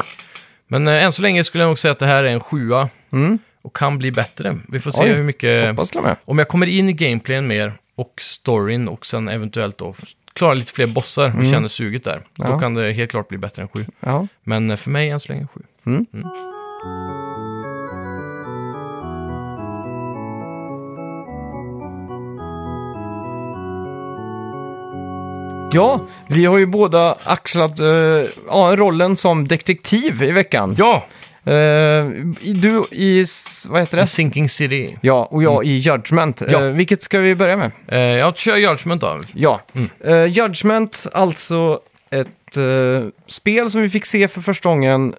Men 0.67 0.89
eh, 0.89 1.05
än 1.05 1.13
så 1.13 1.23
länge 1.23 1.45
skulle 1.45 1.63
jag 1.65 1.69
nog 1.69 1.79
säga 1.79 1.93
att 1.93 1.99
det 1.99 2.07
här 2.07 2.25
är 2.25 2.29
en 2.29 2.41
sjua 2.41 2.89
Mm. 3.13 3.39
och 3.63 3.77
kan 3.77 3.99
bli 3.99 4.11
bättre. 4.13 4.57
Vi 4.69 4.81
får 4.81 4.91
se 4.91 5.05
Oj, 5.05 5.09
hur 5.09 5.23
mycket... 5.23 5.69
Så 5.69 5.75
pass 5.75 5.91
till 5.91 5.99
och 5.99 6.05
med. 6.05 6.17
Om 6.25 6.39
jag 6.39 6.49
kommer 6.49 6.67
in 6.67 6.89
i 6.89 6.93
gameplayen 6.93 7.47
mer 7.47 7.73
och 7.95 8.15
storyn 8.21 8.89
och 8.89 9.07
sen 9.07 9.29
eventuellt 9.29 9.79
då 9.79 9.95
klarar 10.33 10.55
lite 10.55 10.73
fler 10.73 10.87
bossar 10.87 11.39
och 11.39 11.45
känner 11.47 11.69
suget 11.69 12.05
där. 12.05 12.21
Då 12.35 12.43
Mm. 12.45 12.53
Ja. 12.55 12.61
kan 12.61 12.75
det 12.75 12.93
helt 12.93 13.11
klart 13.11 13.29
bli 13.29 13.39
bättre 13.39 13.63
än 13.63 13.69
sju. 13.69 13.85
Ja. 14.01 14.27
Men 14.45 14.71
eh, 14.71 14.77
för 14.77 14.91
mig 14.91 15.09
än 15.11 15.21
så 15.21 15.33
länge 15.33 15.47
sju. 15.47 15.61
Mm. 15.87 16.07
Ja, 25.75 26.07
vi 26.29 26.45
har 26.45 26.59
ju 26.59 26.67
båda 26.67 27.17
axlat 27.25 27.81
eh, 27.81 27.87
ja, 28.49 28.75
rollen 28.77 29.17
som 29.17 29.49
detektiv 29.49 30.23
i 30.23 30.31
veckan. 30.31 30.75
Ja! 30.79 31.07
Eh, 31.47 32.05
du 32.55 32.83
i, 32.91 33.21
s- 33.21 33.67
vad 33.71 33.81
heter 33.81 33.97
det? 33.97 34.07
Sinking 34.07 34.49
City. 34.49 34.99
Ja, 35.01 35.29
och 35.31 35.43
jag 35.43 35.65
i 35.65 35.73
Judgment. 35.79 36.43
Mm. 36.43 36.53
Ja. 36.53 36.61
Eh, 36.65 36.67
vilket 36.71 37.03
ska 37.03 37.19
vi 37.19 37.35
börja 37.35 37.57
med? 37.57 37.71
Eh, 37.89 37.99
jag 37.99 38.37
kör 38.37 38.57
Judgment 38.57 39.01
då. 39.01 39.21
Ja, 39.35 39.61
Mm. 39.75 39.89
Eh, 40.05 40.25
Judgment, 40.33 41.07
alltså 41.13 41.81
ett 42.11 42.57
eh, 42.57 43.09
spel 43.27 43.71
som 43.71 43.81
vi 43.83 43.91
fick 43.91 44.07
se 44.07 44.29
för 44.29 44.41
första 44.41 44.69
gången 44.69 45.15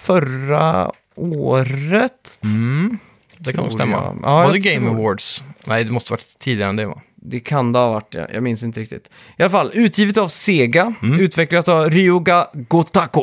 förra 0.00 0.92
året. 1.16 2.38
Mm. 2.42 2.98
Det 3.38 3.52
kan 3.52 3.60
nog 3.62 3.70
Tror 3.70 3.78
stämma. 3.78 3.92
jag. 3.96 4.16
Ja, 4.22 4.34
Var 4.36 4.42
jag 4.44 4.52
det 4.52 4.58
Game 4.58 4.86
tror- 4.90 4.98
Awards? 5.00 5.42
Nej, 5.64 5.84
det 5.84 5.90
måste 5.92 6.12
varit 6.12 6.38
tidigare 6.38 6.70
än 6.70 6.76
det 6.76 6.86
va? 6.86 7.00
Det 7.28 7.40
kan 7.40 7.72
det 7.72 7.78
ha 7.78 7.90
varit, 7.92 8.14
ja. 8.14 8.26
jag 8.34 8.42
minns 8.42 8.62
inte 8.62 8.80
riktigt. 8.80 9.10
I 9.38 9.42
alla 9.42 9.50
fall, 9.50 9.70
utgivet 9.74 10.16
av 10.18 10.28
Sega, 10.28 10.94
Mm. 11.02 11.20
utvecklat 11.20 11.68
av 11.68 11.90
Ryuga 11.90 12.46
Gotaku. 12.52 13.20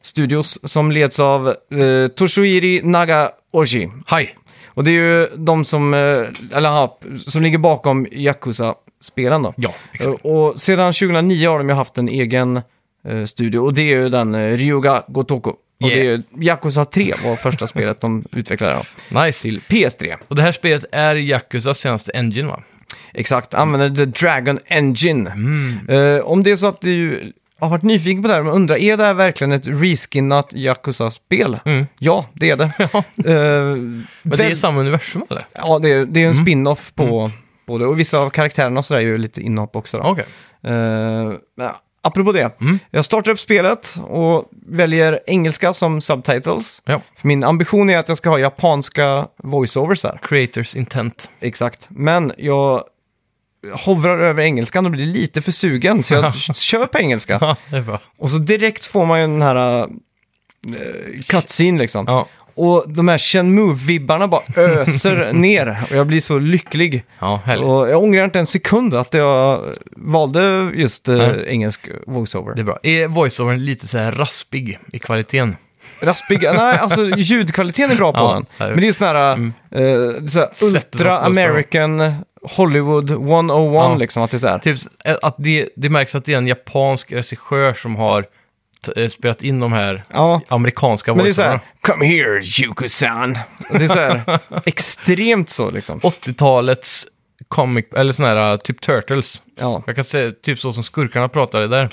Studios 0.00 0.58
som 0.70 0.92
leds 0.92 1.20
av 1.20 1.48
eh, 1.48 2.08
Toshuiri 2.16 2.80
Nagaoshi. 2.84 3.88
Hej! 4.06 4.36
Och 4.66 4.84
det 4.84 4.90
är 4.90 4.92
ju 4.92 5.28
de 5.36 5.64
som, 5.64 5.94
eh, 5.94 5.98
eller, 6.56 6.68
ja, 6.68 6.98
som 7.26 7.42
ligger 7.42 7.58
bakom 7.58 8.06
Yakuza-spelen 8.12 9.42
då. 9.42 9.54
Ja, 9.56 9.74
exakt. 9.92 10.24
Eh, 10.24 10.30
Och 10.30 10.60
sedan 10.60 10.92
2009 10.92 11.48
har 11.48 11.58
de 11.58 11.68
ju 11.68 11.74
haft 11.74 11.98
en 11.98 12.08
egen 12.08 12.56
eh, 13.08 13.24
studio 13.24 13.58
och 13.58 13.74
det 13.74 13.82
är 13.82 13.96
ju 13.96 14.08
den 14.08 14.34
eh, 14.34 14.56
Ryuga 14.56 15.02
Gotoku. 15.08 15.50
Och 15.50 15.56
Yeah. 15.88 15.94
det 16.00 16.00
är 16.00 16.04
ju 16.04 16.22
Yakuza 16.46 16.84
3 16.84 17.14
var 17.24 17.36
första 17.36 17.66
spelet 17.72 18.00
de 18.00 18.24
utvecklade 18.32 18.76
då, 19.10 19.20
Nice. 19.20 19.42
till 19.42 19.60
PS3. 19.60 20.16
Och 20.28 20.36
det 20.36 20.42
här 20.42 20.52
spelet 20.52 20.84
är 20.92 21.14
Yakuzas 21.14 21.78
senaste 21.78 22.12
engine 22.14 22.48
va? 22.48 22.62
Exakt, 23.14 23.54
använder 23.54 24.04
The 24.04 24.24
Dragon 24.24 24.58
Engine. 24.66 25.30
Mm. 25.30 25.88
Eh, 25.88 26.20
om 26.24 26.42
det 26.42 26.50
är 26.50 26.56
så 26.56 26.66
att 26.66 26.80
du 26.80 27.32
har 27.60 27.68
varit 27.68 27.82
nyfiken 27.82 28.22
på 28.22 28.28
det 28.28 28.34
här 28.34 28.48
och 28.48 28.54
undrar, 28.54 28.76
är 28.76 28.96
det 28.96 29.04
här 29.04 29.14
verkligen 29.14 29.52
ett 29.52 29.66
reskinnat 29.66 30.52
Yakuza-spel? 30.54 31.58
Mm. 31.64 31.86
Ja, 31.98 32.26
det 32.32 32.50
är 32.50 32.56
det. 32.56 32.70
Eh, 33.30 33.76
Men 34.22 34.38
det 34.38 34.44
är 34.44 34.54
samma 34.54 34.80
universum 34.80 35.24
eller? 35.30 35.46
Ja, 35.54 35.78
det 35.78 35.88
är, 35.92 36.06
det 36.06 36.20
är 36.20 36.26
en 36.26 36.32
Mm. 36.32 36.44
spin-off 36.44 36.92
på, 36.94 37.30
på 37.66 37.78
det. 37.78 37.86
Och 37.86 38.00
vissa 38.00 38.18
av 38.18 38.30
karaktärerna 38.30 38.78
och 38.78 38.84
sådär 38.84 39.00
är 39.00 39.04
ju 39.04 39.18
lite 39.18 39.40
inhopp 39.42 39.76
också. 39.76 39.96
Då. 39.98 40.02
Okej. 40.04 40.24
Eh, 40.66 41.70
apropå 42.02 42.32
det, 42.32 42.60
Mm. 42.60 42.78
jag 42.90 43.04
startar 43.04 43.30
upp 43.32 43.40
spelet 43.40 43.94
och 44.02 44.50
väljer 44.66 45.20
engelska 45.26 45.74
som 45.74 46.00
subtitles. 46.00 46.82
Ja. 46.84 47.00
För 47.16 47.28
min 47.28 47.44
ambition 47.44 47.90
är 47.90 47.98
att 47.98 48.08
jag 48.08 48.18
ska 48.18 48.30
ha 48.30 48.38
japanska 48.38 49.26
voiceovers 49.42 50.04
här. 50.04 50.18
Creators 50.22 50.76
intent. 50.76 51.30
Exakt. 51.40 51.86
Men 51.90 52.32
jag 52.38 52.82
hovrar 53.72 54.18
över 54.18 54.42
engelskan 54.42 54.84
och 54.86 54.92
blir 54.92 55.06
lite 55.06 55.42
för 55.42 55.52
sugen, 55.52 56.02
så 56.02 56.14
jag 56.14 56.34
kör 56.56 56.86
på 56.86 56.98
engelska. 56.98 57.38
Ja, 57.40 57.56
det 57.70 57.76
är 57.76 57.80
bra. 57.80 58.00
Och 58.18 58.30
så 58.30 58.38
direkt 58.38 58.86
får 58.86 59.06
man 59.06 59.20
ju 59.20 59.26
den 59.26 59.42
här 59.42 59.82
uh, 59.82 59.86
cutscene 61.26 61.78
liksom. 61.78 62.04
Ja, 62.08 62.28
Och 62.54 62.84
de 62.86 63.08
här 63.08 63.18
Shenmue-vibbarna 63.18 64.26
bara 64.28 64.42
öser 64.56 65.32
ner 65.32 65.78
och 65.90 65.96
jag 65.96 66.06
blir 66.06 66.20
så 66.20 66.38
lycklig. 66.38 67.04
ja 67.20 67.40
härligt. 67.44 67.64
Och 67.64 67.88
jag 67.88 68.02
ångrar 68.02 68.24
inte 68.24 68.38
en 68.38 68.46
sekund 68.46 68.94
att 68.94 69.14
jag 69.14 69.62
valde 69.96 70.70
just 70.74 71.06
Nej. 71.06 71.44
engelsk 71.48 71.88
voiceover. 72.06 72.54
Det 72.54 72.60
är 72.62 72.64
bra. 72.64 72.78
Är 72.82 73.08
voiceovern 73.08 73.64
lite 73.64 73.86
så 73.86 73.98
här 73.98 74.12
raspig 74.12 74.78
i 74.92 74.98
kvaliteten? 74.98 75.56
Raspig, 76.00 76.42
nej 76.56 76.78
alltså 76.78 77.08
ljudkvaliteten 77.16 77.90
är 77.90 77.96
bra 77.96 78.12
på 78.12 78.18
Ja, 78.18 78.32
den. 78.34 78.46
det 78.58 78.64
är- 78.64 78.70
Men 78.70 78.80
det 78.80 78.88
är 78.88 78.92
sån 78.92 79.06
här, 79.06 79.32
Mm. 79.32 79.52
uh, 79.76 80.26
så 80.26 80.38
här 80.38 80.48
Sättet 80.52 80.92
de 80.92 80.98
ultra 80.98 81.10
skådespelar. 81.10 81.26
American 81.26 82.14
Hollywood 82.44 83.10
101 83.10 83.74
Ja. 83.74 83.96
liksom. 83.96 84.22
Att 84.22 84.30
det 84.30 84.36
är 84.36 84.38
så 84.38 84.48
här. 84.48 84.58
Typ 84.58 84.78
eh, 85.04 85.16
att 85.22 85.34
det, 85.38 85.68
det 85.76 85.88
märks 85.88 86.14
att 86.14 86.24
det 86.24 86.32
är 86.32 86.38
en 86.38 86.46
japansk 86.46 87.12
regissör 87.12 87.74
som 87.74 87.96
har 87.96 88.22
t- 88.86 88.92
eh, 89.02 89.08
spelat 89.08 89.42
in 89.42 89.60
de 89.60 89.72
här 89.72 90.04
Ja, 90.12 90.40
amerikanska 90.48 91.14
men 91.14 91.24
det 91.24 91.30
är 91.30 91.32
så 91.32 91.42
här, 91.42 91.48
voiceoverna. 91.50 91.70
Come 91.80 92.06
here, 92.06 92.40
Yuko-san. 92.42 93.38
Det 93.70 93.84
är 93.84 93.88
så 93.88 93.98
här, 93.98 94.22
extremt 94.68 95.50
så 95.50 95.70
liksom. 95.70 96.00
80-talets 96.00 97.06
comic, 97.48 97.84
eller 97.96 98.12
sån 98.12 98.26
här 98.26 98.52
uh, 98.52 98.58
typ 98.58 98.80
Turtles. 98.80 99.42
Ja. 99.58 99.82
Jag 99.86 99.94
kan 99.96 100.04
säga 100.04 100.32
typ 100.42 100.58
så 100.58 100.72
som 100.72 100.82
skurkarna 100.82 101.28
pratade 101.28 101.68
där. 101.68 101.88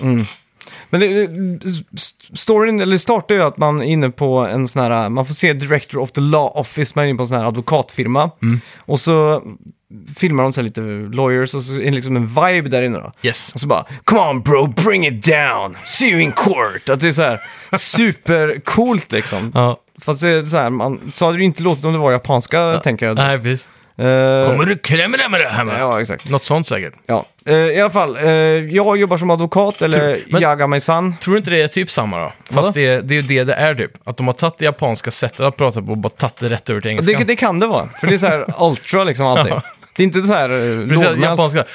Men 0.90 1.02
det, 1.02 1.28
det- 1.28 1.68
st- 1.96 2.36
storyn, 2.38 2.80
eller 2.82 2.98
startar 2.98 3.36
ju 3.36 3.42
att 3.42 3.58
man 3.58 3.82
är 3.82 3.86
inne 3.86 4.10
på 4.10 4.38
en 4.40 4.68
sån 4.68 4.82
här, 4.82 5.10
man 5.10 5.26
får 5.26 5.34
se 5.34 5.54
Director 5.54 6.00
of 6.02 6.12
the 6.12 6.22
Law 6.22 6.52
Office, 6.58 6.92
man 6.96 7.06
är 7.06 7.10
inne 7.10 7.18
på 7.18 7.24
en 7.24 7.28
sån 7.28 7.38
här 7.38 7.46
advokatfirma. 7.46 8.32
Och 8.78 9.00
så 9.00 9.44
filmar 10.18 10.44
de 10.44 10.54
så 10.54 10.62
här 10.62 10.64
lite 10.66 10.82
lawyers 11.18 11.56
och 11.56 11.64
så 11.64 11.74
är 11.74 11.86
det 11.86 11.92
liksom 11.92 12.16
en 12.16 12.28
vibe 12.28 12.70
där 12.70 12.82
inne 12.84 12.98
då. 13.00 13.12
Yes. 13.22 13.54
Och 13.54 13.60
så 13.60 13.68
bara, 13.68 13.86
come 14.04 14.22
on 14.22 14.42
bro, 14.42 14.68
bring 14.68 15.08
it 15.08 15.26
down, 15.26 15.78
see 15.86 16.10
you 16.10 16.22
in 16.22 16.32
court. 16.32 16.90
Att 16.90 17.00
det 17.00 17.08
är 17.08 17.12
så 17.12 17.22
här 17.22 17.40
supercoolt 17.78 19.12
liksom. 19.12 19.52
Ja. 19.56 19.78
Fast 20.02 20.22
det 20.22 20.30
är 20.30 20.44
så 20.44 20.58
här, 20.58 20.70
man, 20.70 21.12
så 21.14 21.26
hade 21.26 21.38
det 21.38 21.44
inte 21.44 21.64
låtit 21.64 21.86
om 21.86 21.94
det 21.94 22.00
var 22.00 22.12
japanska, 22.12 22.80
tänker 22.84 23.06
jag. 23.06 23.16
Nej, 23.16 23.40
precis. 23.40 23.68
Eh, 23.98 24.48
Kommer 24.50 24.66
du 24.66 24.78
klämma 24.78 25.18
det 25.18 25.30
med 25.30 25.40
det 25.42 25.50
här 25.50 25.64
med? 25.64 25.80
Ja, 25.80 26.02
exakt. 26.02 26.30
Något 26.30 26.44
sånt 26.44 26.68
säkert. 26.68 26.94
Ja. 27.06 27.26
Eh, 27.46 27.56
I 27.56 27.82
alla 27.82 27.90
fall, 27.90 28.18
eh, 28.18 28.24
jag 28.26 28.98
jobbar 28.98 29.18
som 29.18 29.30
advokat, 29.30 29.82
eller 29.82 30.16
Tror- 30.30 30.42
Yagami-san. 30.42 31.14
Tror 31.18 31.34
du 31.34 31.38
inte 31.38 31.52
det 31.52 31.62
är 31.62 31.68
typ 31.68 31.90
samma 31.90 32.20
då? 32.20 32.32
Fast 32.52 32.74
det, 32.74 33.02
det 33.02 33.14
är 33.14 33.16
ju 33.16 33.22
det 33.22 33.44
det 33.44 33.54
är 33.54 33.76
typ. 33.76 33.92
Att 34.04 34.18
de 34.18 34.28
har 34.28 34.34
tagit 34.34 34.58
det 34.58 34.66
japanska 34.66 35.12
sättet 35.12 35.40
att 35.40 35.58
prata 35.58 35.82
på 35.82 35.92
och 35.92 35.98
bara 35.98 36.10
tagit 36.10 36.36
det 36.40 36.50
rätt 36.50 36.70
över 36.70 36.82
till 36.82 36.92
engelska. 36.92 37.18
Det, 37.18 37.24
det 37.24 37.36
kan 37.36 37.60
det 37.60 37.68
vara, 37.68 37.90
för 38.02 38.08
det 38.08 38.14
är 38.14 38.18
så 38.18 38.28
här 38.28 38.46
ultra 38.60 39.04
liksom 39.04 39.26
allting. 39.28 39.54
Det 39.96 40.04
är 40.04 40.06
inte 40.06 40.22
så 40.22 40.34
här 40.34 40.50
eh, 40.50 40.80
Precis, 40.80 41.04
lågmält. 41.04 41.22
japanska... 41.24 41.66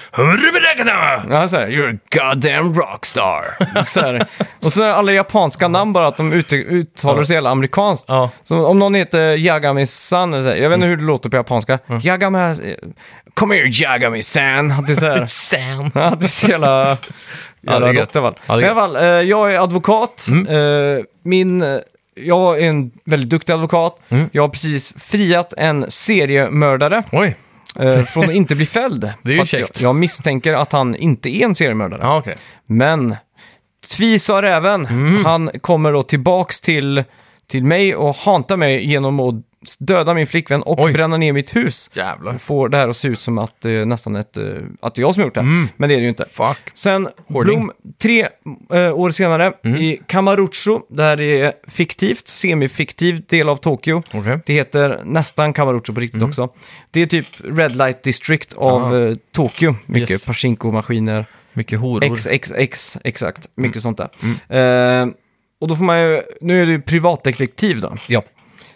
Ja, 1.31 1.49
så 1.49 1.57
här, 1.57 1.67
you're 1.67 1.95
a 1.95 1.99
goddamn 2.35 2.75
rockstar. 2.75 3.45
så 3.85 4.01
här. 4.01 4.27
Och 4.65 4.73
så 4.73 4.83
är 4.83 4.89
alla 4.91 5.13
japanska 5.13 5.69
namn 5.69 5.93
bara 5.93 6.07
att 6.07 6.17
de 6.17 6.33
ut, 6.33 6.53
uttalar 6.53 7.25
så 7.25 7.33
jävla 7.33 7.51
amerikanskt. 7.51 8.05
Ja. 8.09 8.31
Så 8.43 8.67
om 8.67 8.79
någon 8.79 8.95
heter 8.95 9.37
Yagami-san, 9.37 10.35
eller 10.35 10.45
så 10.45 10.49
här, 10.49 10.63
jag 10.63 10.69
vet 10.71 10.77
inte 10.77 10.87
hur 10.87 10.97
det 10.97 11.03
låter 11.03 11.29
på 11.31 11.37
japanska. 11.37 11.79
Yagami, 12.03 12.55
come 13.35 13.55
here 13.55 13.69
Yagami-san. 13.69 14.71
Att 14.73 14.87
det 14.87 14.93
är 14.93 14.97
så 14.97 15.07
här, 15.07 15.27
Sam. 15.27 15.91
Ja, 15.95 16.17
det 16.21 16.27
är 16.27 16.29
så 16.29 16.47
jävla, 16.49 16.97
jävla 17.61 17.87
det 17.87 17.93
är 17.93 17.95
gött. 17.95 18.15
i 18.15 18.19
alla 18.19 18.33
fall. 18.33 18.41
Ja, 18.47 18.61
I 18.61 18.65
alla 18.71 18.81
fall, 18.81 18.97
eh, 18.97 19.03
jag 19.05 19.55
är 19.55 19.59
advokat. 19.63 20.27
Eh, 20.49 21.05
Min, 21.23 21.63
eh, 21.63 21.79
jag 22.15 22.59
är 22.63 22.69
en 22.69 22.91
väldigt 23.05 23.31
duktig 23.31 23.53
advokat. 23.53 23.99
Mm. 24.09 24.29
Jag 24.33 24.43
har 24.43 24.49
precis 24.49 24.93
friat 24.99 25.55
en 25.57 25.91
seriemördare 25.91 27.03
Oj. 27.13 27.37
Eh, 27.81 28.05
från 28.05 28.25
att 28.25 28.31
inte 28.35 28.55
bli 28.55 28.67
fälld. 28.67 29.13
Det 29.23 29.31
är 29.33 29.35
ju 29.37 29.47
käckt. 29.47 29.81
Jag, 29.81 29.89
jag 29.91 29.97
misstänker 29.97 30.53
att 30.55 30.73
han 30.73 30.97
inte 30.97 31.29
är 31.37 31.45
en 31.45 31.55
seriemördare. 31.55 32.01
Ja, 32.03 32.17
okej. 32.19 32.37
Men 32.69 33.17
Tvi 33.97 34.19
sa 34.19 34.43
räven, 34.43 34.87
Mm. 34.87 35.25
han 35.25 35.51
kommer 35.61 35.93
då 35.93 36.03
tillbaks 36.03 36.61
till, 36.61 37.05
till 37.51 37.65
mig 37.65 37.97
och 37.97 38.17
hantar 38.17 38.57
mig 38.57 38.87
genom 38.87 39.21
att 39.21 39.35
döda 39.79 40.15
min 40.15 40.27
flickvän 40.27 40.63
och 40.63 40.81
Oj. 40.85 40.93
bränna 40.93 41.17
ner 41.17 41.33
mitt 41.33 41.57
hus. 41.57 41.91
Jävlar. 41.95 42.35
Och 42.35 42.41
får 42.41 42.69
det 42.69 42.77
här 42.77 42.89
att 42.89 42.97
se 42.97 43.09
ut 43.09 43.21
som 43.21 43.39
att 43.39 43.61
det 43.61 43.71
är 43.71 43.85
nästan 43.87 44.17
ett, 44.17 44.37
eh, 44.37 44.45
att 44.81 44.95
det 44.95 45.01
är 45.01 45.03
jag 45.03 45.15
som 45.15 45.21
har 45.21 45.27
gjort 45.27 45.35
det. 45.35 45.43
Men 45.77 45.89
det 45.89 45.95
är 45.95 45.99
det 45.99 46.03
ju 46.03 46.09
inte. 46.09 46.27
Fuck. 46.33 46.59
Sen 46.75 47.09
Hårding. 47.29 47.59
Blom, 47.59 47.73
tre 48.03 48.29
eh, 48.73 48.99
år 48.99 49.11
senare, 49.11 49.53
i 49.63 50.01
Kamarucho, 50.07 50.81
där 50.91 51.17
det 51.17 51.41
är 51.41 51.53
fiktivt, 51.69 52.29
semifiktiv 52.29 53.23
del 53.29 53.49
av 53.49 53.57
Tokyo. 53.57 54.03
Okej. 54.13 54.39
Det 54.47 54.53
heter 54.55 55.01
nästan 55.05 55.53
Kamarucho 55.53 55.93
på 55.95 56.01
riktigt 56.01 56.23
också. 56.23 56.49
Det 56.91 57.01
är 57.03 57.07
typ 57.07 57.27
Red 57.45 57.77
Light 57.77 58.03
District 58.03 58.55
av 58.55 58.95
Ah. 58.95 58.99
eh, 58.99 59.15
Tokyo. 59.35 59.75
Mycket 59.87 60.11
Yes. 60.11 60.29
Pachinko-maskiner, 60.29 61.25
Mycket 61.53 61.79
horor. 61.81 62.17
XXX, 62.17 62.99
exakt. 63.05 63.47
Mycket 63.57 63.83
sånt 63.83 63.99
där. 63.99 64.09
Mm. 64.49 65.09
Eh, 65.09 65.15
och 65.61 65.69
då 65.69 65.77
får 65.77 65.85
man 65.85 66.01
ju, 66.01 66.23
nu 66.41 66.63
är 66.63 66.67
du 66.67 66.81
privatdetektiv 66.81 67.81
då. 67.81 67.97
Ja. 68.07 68.23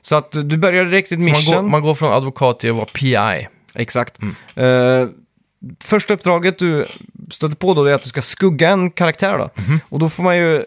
Så 0.03 0.17
att 0.17 0.33
du 0.33 0.57
börjar 0.57 0.85
direkt 0.85 1.13
ett 1.13 1.19
Så 1.19 1.25
man, 1.25 1.33
mission. 1.33 1.57
går, 1.57 1.71
man 1.71 1.83
går 1.83 1.95
från 1.95 2.13
advokat 2.13 2.61
till 2.61 2.71
att 2.71 2.77
vara 2.77 2.87
PI. 2.87 3.49
Exakt. 3.75 4.19
Mm. 4.23 5.03
Eh, 5.03 5.09
första 5.85 6.15
uppdraget 6.15 6.59
du 6.59 6.87
stöter 7.31 7.57
på 7.57 7.75
då 7.75 7.85
är 7.85 7.95
att 7.95 8.03
du 8.03 8.09
ska 8.09 8.23
skugga 8.23 8.71
en 8.71 8.91
karaktär 8.91 9.39
då. 9.39 9.51
Mhm. 9.63 9.81
Och 9.89 9.99
då 9.99 10.09
får 10.09 10.23
man 10.23 10.37
ju 10.37 10.65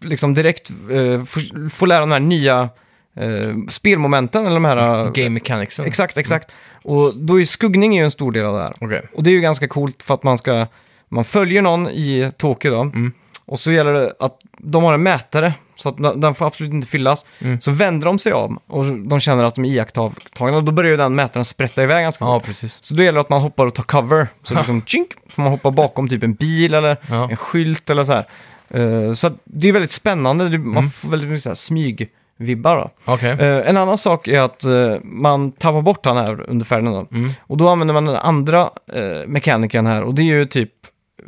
liksom 0.00 0.34
direkt 0.34 0.70
eh, 0.90 1.24
få, 1.24 1.40
få 1.70 1.86
lära 1.86 2.00
de 2.00 2.10
här 2.12 2.20
nya 2.20 2.68
eh, 3.16 3.54
spelmomenten, 3.68 4.46
eller 4.46 4.54
de 4.56 4.64
här... 4.64 5.04
eh, 5.04 5.12
Game 5.12 5.28
mechanicsen. 5.30 5.86
Exakt, 5.86 6.16
exakt. 6.16 6.54
Och 6.82 7.16
då 7.16 7.40
är 7.40 7.44
skuggning 7.44 7.96
är 7.96 8.00
ju 8.00 8.04
en 8.04 8.10
stor 8.10 8.32
del 8.32 8.44
av 8.44 8.54
det 8.54 8.62
här. 8.62 8.72
Okej. 8.80 9.02
Och 9.14 9.22
det 9.22 9.30
är 9.30 9.32
ju 9.34 9.40
ganska 9.40 9.68
coolt 9.68 10.02
för 10.02 10.14
att 10.14 10.22
man 10.22 10.38
ska, 10.38 10.66
man 11.08 11.24
följer 11.24 11.62
någon 11.62 11.88
i 11.88 12.32
Tokyo 12.36 12.70
då. 12.70 12.80
Mm. 12.80 13.12
Och 13.46 13.60
så 13.60 13.72
gäller 13.72 13.92
det 13.92 14.12
att 14.20 14.38
de 14.58 14.84
har 14.84 14.94
en 14.94 15.02
mätare, 15.02 15.52
så 15.76 15.88
att 15.88 16.20
den- 16.20 16.34
får 16.34 16.46
absolut 16.46 16.72
inte 16.72 16.88
fyllas. 16.88 17.26
Mm. 17.40 17.60
Så 17.60 17.70
vänder 17.70 18.06
de 18.06 18.18
sig 18.18 18.32
om 18.32 18.58
och 18.66 18.84
de 18.86 19.20
känner 19.20 19.44
att 19.44 19.54
de 19.54 19.64
är 19.64 19.68
iakttagna. 19.68 20.56
Och 20.56 20.64
då 20.64 20.72
börjar 20.72 20.90
ju 20.90 20.96
den 20.96 21.14
mätaren 21.14 21.44
sprätta 21.44 21.82
iväg 21.82 22.04
ganska 22.04 22.24
Ja, 22.24 22.38
fort. 22.40 22.46
precis. 22.46 22.78
Så 22.84 22.94
då 22.94 23.02
gäller 23.02 23.16
det 23.16 23.20
att 23.20 23.30
man 23.30 23.42
hoppar 23.42 23.66
och 23.66 23.74
tar 23.74 23.82
cover. 23.82 24.28
Så 24.42 24.54
liksom, 24.58 24.82
tjink, 24.82 25.08
får 25.30 25.42
man 25.42 25.52
hoppa 25.52 25.70
bakom 25.70 26.08
typ 26.08 26.22
en 26.22 26.34
bil 26.34 26.74
eller 26.74 26.96
Ja. 27.10 27.30
en 27.30 27.36
skylt 27.36 27.90
eller 27.90 28.04
så 28.04 28.12
här. 28.12 28.24
Eh, 28.70 29.12
så 29.12 29.30
det 29.44 29.68
är 29.68 29.72
väldigt 29.72 29.90
spännande, 29.90 30.48
Det- 30.48 30.56
Mm. 30.56 30.74
man 30.74 30.90
får 30.90 31.08
väldigt 31.08 31.28
mycket 31.30 31.42
så 31.42 31.48
här 31.50 31.54
smygvibbar 31.54 32.76
då. 32.76 32.90
Okej. 33.12 33.30
Eh, 33.30 33.68
en 33.68 33.76
annan 33.76 33.98
sak 33.98 34.28
är 34.28 34.40
att 34.40 34.64
eh, 34.64 34.94
man 35.02 35.52
tappar 35.52 35.82
bort 35.82 36.06
han 36.06 36.16
här 36.16 36.50
under 36.50 36.66
färden. 36.66 36.86
Mm. 37.12 37.30
Och 37.40 37.56
då 37.56 37.68
använder 37.68 37.94
man 37.94 38.04
den 38.04 38.16
andra 38.16 38.62
uh, 38.96 39.26
mekaniken 39.26 39.86
här 39.86 40.02
och 40.02 40.14
det 40.14 40.22
är 40.22 40.24
ju 40.24 40.46
typ 40.46 40.70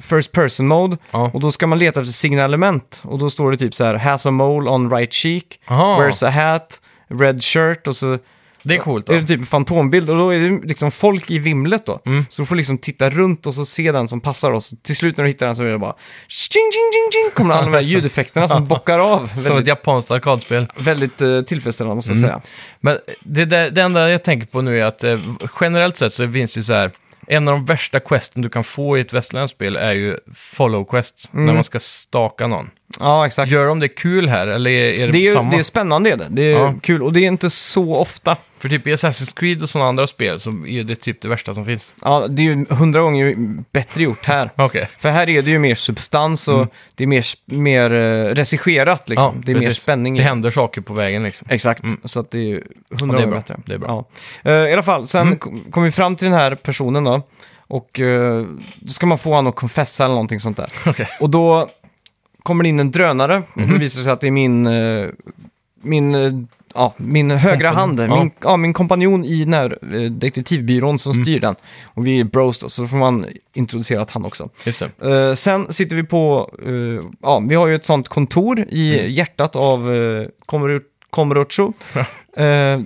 First 0.01 0.33
person 0.33 0.67
mode. 0.69 0.97
Ja. 1.11 1.31
Och 1.35 1.41
då 1.41 1.53
ska 1.53 1.67
man 1.67 1.79
leta 1.79 2.01
efter 2.01 2.13
signalement. 2.13 3.01
Och 3.05 3.19
då 3.19 3.31
står 3.31 3.51
det 3.51 3.57
typ 3.57 3.75
så 3.75 3.85
här, 3.85 3.95
has 3.95 4.27
a 4.27 4.31
mole 4.31 4.71
on 4.71 4.91
right 4.91 5.13
cheek, 5.13 5.61
Aha. 5.69 5.99
wears 6.01 6.23
a 6.23 6.31
hat, 6.31 6.81
red 7.21 7.45
shirt 7.45 7.87
och 7.89 7.97
så 7.97 8.19
Det 8.63 8.75
är 8.75 8.79
coolt 8.79 9.09
är 9.09 9.15
då. 9.15 9.21
det 9.21 9.27
typ 9.27 9.41
en 9.41 9.47
fantombild 9.47 10.11
och 10.11 10.17
då 10.17 10.31
är 10.35 10.39
det 10.39 10.67
liksom 10.67 10.91
folk 10.91 11.31
i 11.31 11.39
vimlet 11.39 11.87
då. 11.87 12.01
Mm. 12.07 12.27
Så 12.29 12.43
du 12.43 12.47
får 12.47 12.57
liksom 12.57 12.79
titta 12.79 13.11
runt 13.11 13.47
och 13.47 13.55
så 13.55 13.65
se 13.65 13.93
den 13.93 14.09
som 14.09 14.21
passar 14.21 14.51
oss. 14.53 14.75
Till 14.83 14.97
slut 14.97 15.17
när 15.17 15.25
du 15.25 15.31
hittar 15.31 15.47
den 15.47 15.57
så 15.57 15.63
är 15.63 15.67
det 15.71 15.79
bara 15.79 15.95
tjing, 16.29 16.51
tjing, 16.73 16.93
tjing, 16.93 17.23
tjing, 17.25 17.31
kommer 17.35 17.55
alla 17.55 17.65
de 17.65 17.73
här 17.75 17.81
ljudeffekterna 17.81 18.49
som 18.49 18.67
bockar 18.69 18.99
av. 18.99 19.19
Som 19.29 19.39
ett 19.39 19.47
Väldigt, 19.47 19.67
japanskt 19.69 20.11
arkadspel. 20.11 20.67
väldigt 20.79 21.21
eh, 21.21 21.41
tillfredsställande 21.43 21.97
måste 21.97 22.13
Mm. 22.13 22.23
jag 22.23 22.31
säga. 22.31 22.43
Men 22.81 22.99
det, 23.21 23.45
det, 23.45 23.71
det 23.71 23.83
enda 23.83 24.11
jag 24.11 24.23
tänker 24.25 24.47
på 24.47 24.61
nu 24.63 24.81
är 24.81 24.85
att 24.85 25.05
eh, 25.05 25.19
generellt 25.61 25.97
sett 25.97 26.13
så 26.13 26.33
finns 26.33 26.55
det 26.55 26.61
ju 26.61 26.65
så 26.65 26.73
här, 26.73 26.91
en 27.29 27.49
av 27.49 27.55
de 27.55 27.65
värsta 27.65 28.01
questen 28.01 28.43
du 28.43 28.49
kan 28.49 28.65
få 28.65 28.99
i 28.99 29.01
ett 29.01 29.13
västerländskt 29.13 29.57
spel 29.57 29.77
är 29.77 29.93
ju 29.93 30.17
follow 30.35 30.85
quests, 30.85 31.31
Mm. 31.33 31.47
när 31.47 31.55
man 31.55 31.65
ska 31.65 31.79
staka 31.79 32.47
någon. 32.47 32.71
Ja, 33.01 33.27
exakt. 33.27 33.51
Gör 33.53 33.67
de 33.67 33.81
det 33.81 33.89
kul 33.89 34.29
här, 34.29 34.47
eller 34.47 34.71
är, 34.71 35.01
är 35.01 35.07
det, 35.07 35.13
Det 35.13 35.27
är, 35.27 35.33
samma? 35.33 35.51
det 35.51 35.57
är 35.57 35.63
spännande 35.63 36.11
är 36.11 36.17
det. 36.17 36.27
Det 36.31 36.43
är 36.43 36.53
Ja. 36.53 36.75
kul 36.83 37.03
och 37.03 37.13
det 37.13 37.21
är 37.21 37.27
inte 37.27 37.51
så 37.51 37.95
ofta. 37.97 38.37
För 38.59 38.69
typ 38.69 38.87
i 38.87 38.95
Assassin's 38.95 39.35
Creed 39.37 39.63
och 39.63 39.71
sådana 39.71 39.89
andra 39.89 40.07
spel 40.07 40.41
så 40.41 40.51
är 40.51 40.85
det 40.85 40.95
typ 40.95 41.21
det 41.21 41.29
värsta 41.29 41.55
som 41.55 41.65
finns. 41.65 41.95
Ja, 42.03 42.27
det 42.29 42.43
är 42.43 42.45
ju 42.45 42.67
hundra 42.71 43.01
gånger 43.01 43.35
bättre 43.73 44.03
gjort 44.03 44.25
här. 44.25 44.51
Okej. 44.57 44.89
För 44.99 45.09
här 45.09 45.29
är 45.29 45.43
det 45.43 45.51
ju 45.51 45.59
mer 45.59 45.75
substans 45.75 46.49
och 46.49 46.67
det 46.95 47.05
är 47.05 47.09
mer, 47.09 47.25
mer 47.45 47.91
eh, 47.91 48.35
regisserat 48.35 49.09
liksom. 49.09 49.33
Ja, 49.37 49.43
det 49.45 49.53
är 49.53 49.57
mer 49.57 49.63
precis. 49.63 49.83
spänning 49.83 50.17
i 50.17 50.19
Det 50.19 50.25
händer 50.25 50.51
saker 50.51 50.81
på 50.81 50.95
vägen 50.95 51.23
liksom. 51.23 51.47
Exakt, 51.51 51.85
så 52.05 52.21
att 52.21 52.31
det 52.31 52.39
är 52.39 52.43
ju 52.43 52.63
hundra 53.01 53.17
gånger 53.21 53.37
bättre. 53.37 53.57
Det 53.67 53.75
är 53.75 53.79
bra. 53.79 54.05
Ja. 54.43 54.51
Eh, 54.51 54.69
I 54.69 54.73
alla 54.73 54.83
fall, 54.83 55.07
sen 55.07 55.37
kom 55.37 55.61
kom 55.71 55.83
vi 55.83 55.91
fram 55.91 56.17
till 56.17 56.25
den 56.31 56.35
här 56.39 56.55
personen 56.55 57.05
då. 57.05 57.23
Och 57.71 58.01
eh, 58.01 58.45
då 58.77 58.93
ska 58.93 59.07
man 59.07 59.19
få 59.19 59.31
honom 59.31 59.47
att 59.47 59.57
confessa 59.57 60.05
eller 60.05 60.15
någonting 60.15 60.41
sånt 60.41 60.57
där. 60.57 60.71
Okej. 60.87 61.09
Och 61.21 61.31
då 61.31 61.69
kommer 62.49 62.63
det 62.65 62.69
in 62.69 62.81
en 62.81 62.91
drönare 62.91 63.43
Mhm. 63.55 63.73
det 63.73 63.79
visar 63.79 64.03
sig 64.03 64.13
att 64.13 64.21
det 64.21 64.27
är 64.27 64.31
min, 64.31 64.67
eh, 64.67 65.07
min, 65.83 66.15
eh, 66.15 66.33
ja, 66.75 66.95
min 66.97 67.31
högra 67.31 67.71
hand, 67.71 68.01
Ja. 68.01 68.17
min, 68.17 68.31
ja, 68.43 68.57
min 68.57 68.73
kompanjon 68.73 69.25
i 69.25 69.45
den 69.45 69.53
här 69.55 69.79
eh, 69.95 70.11
detektivbyrån 70.11 70.99
som 70.99 71.13
Mm. 71.13 71.25
styr 71.25 71.41
den. 71.41 71.55
Och 71.85 72.07
vi 72.07 72.21
är 72.21 72.25
bros 72.25 72.59
då, 72.59 72.69
så 72.69 72.83
då 72.83 72.89
får 72.89 72.97
man 72.97 73.27
introducera 73.55 74.07
han 74.11 74.25
också. 74.25 74.49
Just 74.65 74.83
det. 74.99 75.37
Sen 75.37 75.73
sitter 75.73 75.97
vi 75.97 76.03
på, 76.05 76.51
ja, 77.23 77.39
vi 77.49 77.55
har 77.55 77.67
ju 77.67 77.75
ett 77.75 77.87
sånt 77.87 78.09
kontor 78.09 78.61
i 78.69 78.99
Mm. 79.01 79.13
hjärtat 79.13 79.57
av 79.57 79.89
uh, 79.91 80.27
Komorocho. 81.11 81.73
uh, 82.39 82.85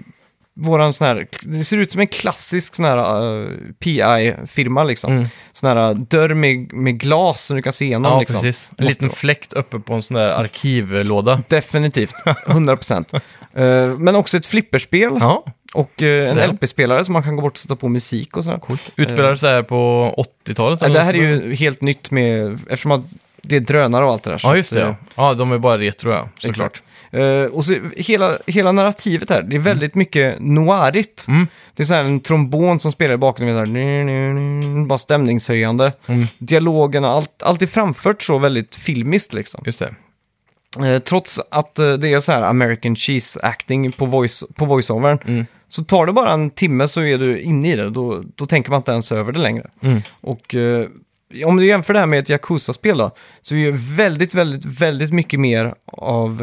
våran 0.54 0.92
sån 0.92 1.06
här, 1.06 1.26
det 1.42 1.64
ser 1.64 1.76
ut 1.76 1.92
som 1.92 2.00
en 2.00 2.06
klassisk 2.06 2.74
sån 2.74 2.84
här 2.84 2.96
eh, 3.42 3.48
PI-firma 3.78 4.84
liksom. 4.84 5.12
Mm. 5.12 5.26
Sån 5.52 5.68
här 5.68 5.94
dörr 5.94 6.34
med, 6.34 6.72
med 6.72 6.98
glas 7.00 7.42
som 7.44 7.56
du 7.56 7.62
kan 7.62 7.72
se 7.72 7.84
igenom 7.84 8.12
Ja, 8.12 8.20
liksom. 8.20 8.40
precis. 8.40 8.70
En 8.78 8.84
Måste 8.84 8.92
liten 8.94 9.08
vara. 9.08 9.16
fläkt 9.16 9.52
uppe 9.52 9.78
på 9.78 9.94
en 9.94 10.02
sån 10.02 10.14
där 10.14 10.28
arkivlåda. 10.30 11.42
Definitivt, 11.48 12.14
100%. 12.46 13.14
uh, 13.14 13.98
men 13.98 14.16
också 14.16 14.36
ett 14.36 14.46
flipperspel 14.46 15.10
Ja, 15.20 15.44
och 15.74 16.02
eh, 16.02 16.30
en. 16.44 16.50
LP-spelare 16.50 17.04
som 17.04 17.12
man 17.12 17.22
kan 17.22 17.36
gå 17.36 17.42
bort 17.42 17.52
och 17.52 17.58
sätta 17.58 17.76
på 17.76 17.88
musik 17.88 18.36
och 18.36 18.44
sådär. 18.44 18.58
coolt. 18.58 18.90
Utspelar 18.96 19.36
så 19.36 19.46
här 19.46 19.62
på 19.62 20.14
80-talet? 20.46 20.78
Ja, 20.80 20.86
eller 20.86 20.98
det 20.98 21.04
här 21.04 21.14
är 21.14 21.18
ju 21.18 21.54
helt 21.54 21.80
nytt 21.80 22.10
med, 22.10 22.52
eftersom 22.68 22.90
att 22.92 23.00
det 23.42 23.56
är 23.56 23.60
drönare 23.60 24.04
och 24.04 24.12
allt 24.12 24.22
det 24.22 24.30
där. 24.30 24.40
Ja, 24.42 24.56
just 24.56 24.74
det. 24.74 24.80
eh, 24.82 24.86
Ja, 24.86 24.96
ja 25.28 25.34
de 25.34 25.52
är 25.52 25.58
bara 25.58 25.78
retro, 25.78 26.10
ja. 26.12 26.28
Såklart. 26.38 26.82
Eh, 27.12 27.44
och 27.44 27.64
så 27.64 27.76
hela, 27.96 28.38
hela 28.46 28.72
narrativet 28.72 29.30
här, 29.30 29.42
det 29.42 29.56
är 29.56 29.60
väldigt 29.60 29.94
mycket 29.94 30.36
noirigt. 30.40 31.24
Mm. 31.28 31.46
Det 31.74 31.82
är 31.82 31.84
så 31.84 31.94
här 31.94 32.04
en 32.04 32.20
trombon 32.20 32.80
som 32.80 32.92
spelar 32.92 33.14
i 33.14 33.16
bakgrunden, 33.16 33.66
så 33.66 33.72
här, 33.72 34.86
bara 34.86 34.98
stämningshöjande. 34.98 35.92
Mm. 36.06 36.26
Dialogen 36.38 37.04
och 37.04 37.10
allt, 37.10 37.42
allt 37.42 37.62
är 37.62 37.66
framfört 37.66 38.22
så 38.22 38.38
väldigt 38.38 38.76
filmiskt 38.76 39.34
liksom. 39.34 39.62
Just 39.66 39.78
det. 39.78 39.94
Eh, 40.86 40.98
trots 40.98 41.40
att 41.50 41.78
eh, 41.78 41.92
det 41.92 42.12
är 42.12 42.20
så 42.20 42.32
här 42.32 42.42
American 42.42 42.96
cheese 42.96 43.40
acting 43.42 43.92
på, 43.92 44.06
voice, 44.06 44.44
på 44.54 44.64
voiceovern. 44.64 45.18
Mm. 45.26 45.46
Så 45.68 45.84
tar 45.84 46.06
det 46.06 46.12
bara 46.12 46.32
en 46.32 46.50
timme 46.50 46.88
så 46.88 47.02
är 47.02 47.18
du 47.18 47.40
inne 47.40 47.72
i 47.72 47.76
det, 47.76 47.90
då, 47.90 48.22
då 48.34 48.46
tänker 48.46 48.70
man 48.70 48.76
inte 48.76 48.92
ens 48.92 49.12
över 49.12 49.32
det 49.32 49.38
längre. 49.40 49.70
Mm. 49.82 50.02
Och 50.20 50.54
eh, 50.54 50.86
om 51.44 51.56
du 51.56 51.66
jämför 51.66 51.92
det 51.92 52.00
här 52.00 52.06
med 52.06 52.18
ett 52.18 52.28
Yakuza-spel 52.28 52.98
då, 52.98 53.10
så 53.40 53.54
är 53.54 53.66
det 53.66 53.78
väldigt, 53.96 54.34
väldigt, 54.34 54.64
väldigt 54.64 55.12
mycket 55.12 55.40
mer 55.40 55.74
av... 55.86 56.42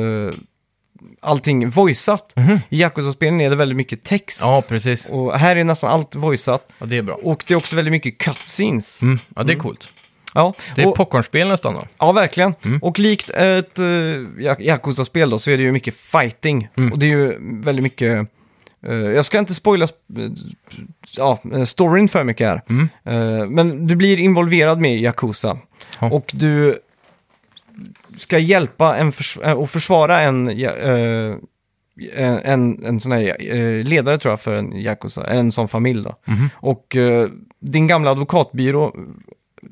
Allting 1.22 1.70
voiceat. 1.70 2.34
I 2.70 2.78
Yakuza-spelen 2.82 3.42
är 3.42 3.50
det 3.50 3.56
väldigt 3.56 3.76
mycket 3.78 4.04
text. 4.04 4.40
Ja, 4.44 4.64
precis. 4.68 5.10
Och 5.10 5.40
här 5.40 5.56
är 5.56 5.64
nästan 5.64 5.92
allt 5.92 6.16
voiceat. 6.16 6.72
Ja, 6.80 6.86
det 6.86 6.98
är 6.98 7.02
bra. 7.02 7.16
Och 7.24 7.44
det 7.48 7.54
är 7.54 7.58
också 7.58 7.76
väldigt 7.76 7.92
mycket 7.92 8.18
cutscenes. 8.18 9.02
Mm. 9.02 9.20
Ja, 9.36 9.44
det 9.44 9.54
är 9.54 9.58
coolt. 9.58 9.88
Ja, 10.34 10.54
Det 10.76 10.82
är 10.82 10.88
och, 10.88 10.96
popcornspel 10.96 11.48
nästan 11.48 11.74
då. 11.74 11.88
ja, 11.98 12.12
verkligen. 12.12 12.54
Mm. 12.66 12.80
Och 12.84 13.00
likt 13.00 13.30
ett 13.30 13.80
uh, 13.80 14.28
Yakuza-spel 14.60 15.30
då 15.30 15.40
så 15.40 15.52
är 15.52 15.58
det 15.58 15.64
ju 15.64 15.72
mycket 15.72 15.96
fighting. 15.96 16.68
Mm. 16.78 16.92
Och 16.92 17.00
det 17.00 17.06
är 17.06 17.10
ju 17.18 17.38
väldigt 17.64 17.84
mycket... 17.84 18.28
eh, 18.88 18.94
jag 18.94 19.26
ska 19.26 19.40
inte 19.40 19.54
spoila 19.54 19.88
ja, 21.18 21.40
eh, 21.54 21.64
storyn 21.64 22.08
för 22.08 22.24
mycket 22.24 22.48
här. 22.48 22.62
Mm. 22.70 22.90
Eh, 23.06 23.46
men 23.48 23.88
du 23.88 23.96
blir 23.96 24.18
involverad 24.20 24.80
med 24.80 25.00
Yakuza. 25.00 25.58
Ja. 26.00 26.10
Och 26.12 26.32
du 26.34 26.80
ska 28.20 28.40
hjälpa 28.40 28.98
en 28.98 29.12
förs 29.12 29.38
eh, 29.44 29.54
och 29.54 29.70
försvara 29.70 30.22
en, 30.22 30.48
eh, 30.48 31.36
en, 32.44 32.86
en 32.86 33.02
sån 33.02 33.12
här 33.12 33.36
eh, 33.40 33.84
ledare 33.84 34.18
tror 34.18 34.32
jag 34.32 34.42
för 34.42 34.54
en 34.54 34.74
Yakuza, 34.74 35.26
en 35.26 35.52
sån 35.52 35.68
familj 35.68 36.04
då. 36.04 36.16
Mhm. 36.26 36.50
Och 36.54 36.96
eh, 36.96 37.30
din 37.60 37.88
gamla 37.88 38.12
advokatbyrå 38.12 38.94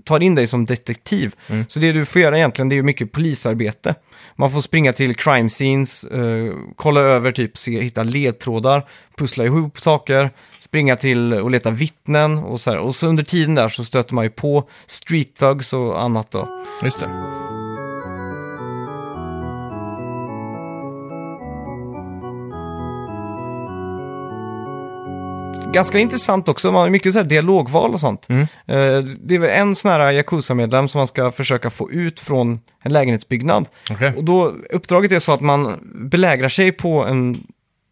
tar 0.03 0.23
in 0.23 0.35
dig 0.35 0.47
som 0.47 0.65
detektiv. 0.65 1.35
Mm. 1.47 1.65
Så 1.67 1.79
det 1.79 1.91
du 1.91 2.05
får 2.05 2.21
göra 2.21 2.37
egentligen 2.37 2.69
det 2.69 2.77
är 2.77 2.83
mycket 2.83 3.11
polisarbete. 3.11 3.95
Man 4.35 4.51
får 4.51 4.61
springa 4.61 4.93
till 4.93 5.15
crime 5.15 5.49
scenes, 5.49 6.03
eh, 6.03 6.53
kolla 6.75 7.01
över, 7.01 7.31
typ 7.31 7.57
se, 7.57 7.81
hitta 7.81 8.03
ledtrådar, 8.03 8.85
pussla 9.17 9.45
ihop 9.45 9.79
saker, 9.79 10.29
springa 10.59 10.95
till 10.95 11.33
och 11.33 11.51
leta 11.51 11.71
vittnen 11.71 12.37
och 12.37 12.61
så 12.61 12.69
här. 12.69 12.77
Och 12.77 12.95
så 12.95 13.07
under 13.07 13.23
tiden 13.23 13.55
där 13.55 13.69
så 13.69 13.83
stöter 13.83 14.15
man 14.15 14.23
ju 14.23 14.29
på 14.29 14.69
street 14.85 15.35
thugs 15.35 15.73
och 15.73 16.01
annat 16.01 16.31
då. 16.31 16.63
Just 16.83 16.99
det. 16.99 17.09
Ganska 25.73 25.99
intressant 25.99 26.49
också, 26.49 26.71
man 26.71 26.81
har 26.81 26.89
mycket 26.89 27.13
så 27.13 27.19
här 27.19 27.25
dialogval 27.25 27.93
och 27.93 27.99
sånt. 27.99 28.25
Mm. 28.29 28.41
Eh, 28.41 28.99
det 29.23 29.35
är 29.35 29.43
en 29.47 29.75
sån 29.75 29.91
här 29.91 30.11
Yakuza-medlem 30.11 30.87
som 30.87 30.99
man 30.99 31.07
ska 31.07 31.31
försöka 31.31 31.69
få 31.69 31.91
ut 31.91 32.19
från 32.19 32.59
en 32.83 32.93
lägenhetsbyggnad. 32.93 33.65
Okej. 33.91 34.13
Och 34.17 34.23
då, 34.23 34.53
uppdraget 34.69 35.11
är 35.11 35.19
så 35.19 35.31
att 35.31 35.41
man 35.41 35.79
belägrar 35.95 36.49
sig 36.49 36.71
på 36.71 37.03
en 37.05 37.43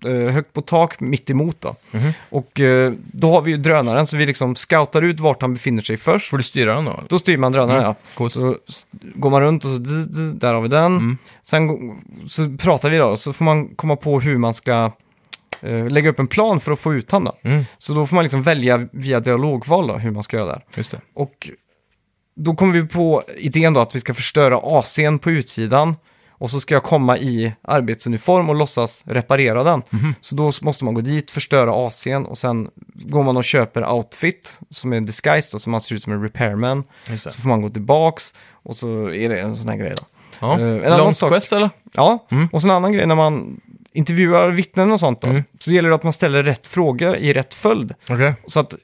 eh, 0.05 0.11
högt 0.33 0.53
på 0.53 0.61
tak 0.61 0.99
mitt 0.99 1.29
emot 1.29 1.61
då. 1.61 1.75
Mhm. 1.91 2.11
Och 2.29 2.59
eh, 2.59 2.93
då 3.11 3.31
har 3.31 3.41
vi 3.41 3.51
ju 3.51 3.57
drönaren 3.57 4.07
så 4.07 4.17
vi 4.17 4.25
liksom 4.25 4.55
scoutar 4.55 5.01
ut 5.01 5.19
vart 5.19 5.41
han 5.41 5.53
befinner 5.53 5.81
sig 5.83 5.97
först. 5.97 6.29
Får 6.29 6.37
du 6.37 6.43
styra 6.43 6.75
den 6.75 6.85
då? 6.85 6.99
Då 7.07 7.19
styr 7.19 7.37
man 7.37 7.51
drönaren 7.51 7.79
Mm. 7.79 7.83
ja. 7.83 7.95
Coolt. 8.15 8.33
Så 8.33 8.57
s- 8.69 8.85
går 9.15 9.29
man 9.29 9.41
runt 9.41 9.65
och 9.65 9.69
så, 9.71 9.77
där 10.33 10.53
har 10.53 10.61
vi 10.61 10.67
den. 10.67 10.85
Mm. 10.85 11.17
Sen 11.43 11.67
gå- 11.67 11.95
så 12.29 12.57
pratar 12.59 12.89
vi 12.89 12.97
då, 12.97 13.17
så 13.17 13.33
får 13.33 13.45
man 13.45 13.67
komma 13.67 13.95
på 13.95 14.19
hur 14.19 14.37
man 14.37 14.53
ska 14.53 14.91
eh, 15.65 15.89
lägga 15.89 16.09
upp 16.09 16.19
en 16.19 16.27
plan 16.27 16.59
för 16.59 16.71
att 16.71 16.79
få 16.79 16.93
ut 16.93 17.07
då. 17.07 17.35
Mm. 17.43 17.65
Så 17.77 17.93
då 17.93 18.07
får 18.07 18.15
man 18.15 18.23
liksom 18.23 18.41
välja 18.43 18.87
via 18.91 19.19
dialogval 19.19 19.87
då, 19.87 19.93
hur 19.93 20.11
man 20.11 20.23
ska 20.23 20.37
göra 20.37 20.47
där. 20.47 20.61
Just 20.75 20.91
det. 20.91 21.01
Och 21.13 21.49
då 22.35 22.55
kommer 22.55 22.73
vi 22.73 22.87
på 22.87 23.23
idén 23.37 23.73
då 23.73 23.79
att 23.79 23.95
vi 23.95 23.99
ska 23.99 24.13
förstöra 24.13 24.59
AC'n 24.59 25.17
på 25.19 25.31
utsidan. 25.31 25.95
Och 26.37 26.51
så 26.51 26.59
ska 26.59 26.73
jag 26.75 26.83
komma 26.83 27.17
i 27.17 27.53
arbetsuniform 27.61 28.49
och 28.49 28.55
låtsas 28.55 29.03
reparera 29.07 29.63
den. 29.63 29.81
Mhm. 29.89 30.15
Så 30.19 30.35
då 30.35 30.51
måste 30.61 30.85
man 30.85 30.93
gå 30.93 31.01
dit, 31.01 31.31
förstöra 31.31 31.71
AC'n 31.71 32.25
och 32.25 32.37
sen 32.37 32.69
går 32.93 33.23
man 33.23 33.37
och 33.37 33.43
köper 33.43 33.89
outfit 33.93 34.59
som 34.69 34.93
är 34.93 35.01
disguised 35.01 35.49
då, 35.51 35.59
så 35.59 35.69
man 35.69 35.81
ser 35.81 35.95
ut 35.95 36.03
som 36.03 36.13
en 36.13 36.21
repairman. 36.23 36.83
Så 37.17 37.31
får 37.41 37.49
man 37.49 37.61
gå 37.61 37.69
tillbaks 37.69 38.33
och 38.51 38.75
så 38.75 39.09
är 39.11 39.29
det 39.29 39.39
en 39.39 39.55
sån 39.55 39.69
här 39.69 39.77
grej 39.77 39.93
då. 39.97 40.03
Ja. 40.39 40.59
Eh, 40.59 40.67
en 40.67 40.85
annan 40.85 40.97
Long 40.97 41.13
sak- 41.13 41.31
quest 41.31 41.53
eller? 41.53 41.69
Ja, 41.93 42.25
Mm. 42.31 42.47
och 42.51 42.61
sen 42.61 42.69
en 42.71 42.75
annan 42.75 42.91
grej 42.93 43.05
när 43.07 43.15
man 43.15 43.61
intervjuar 43.95 44.49
vittnen 44.49 44.91
och 44.91 44.99
sånt 44.99 45.21
då. 45.21 45.27
Mm. 45.27 45.43
Så 45.59 45.71
gäller 45.71 45.89
det 45.89 45.95
att 45.95 46.03
man 46.03 46.13
ställer 46.13 46.43
rätt 46.43 46.67
frågor 46.67 47.15
i 47.15 47.33
rätt 47.33 47.53
följd. 47.53 47.93
Okej. 48.09 48.33
Så 48.47 48.59
att 48.59 48.75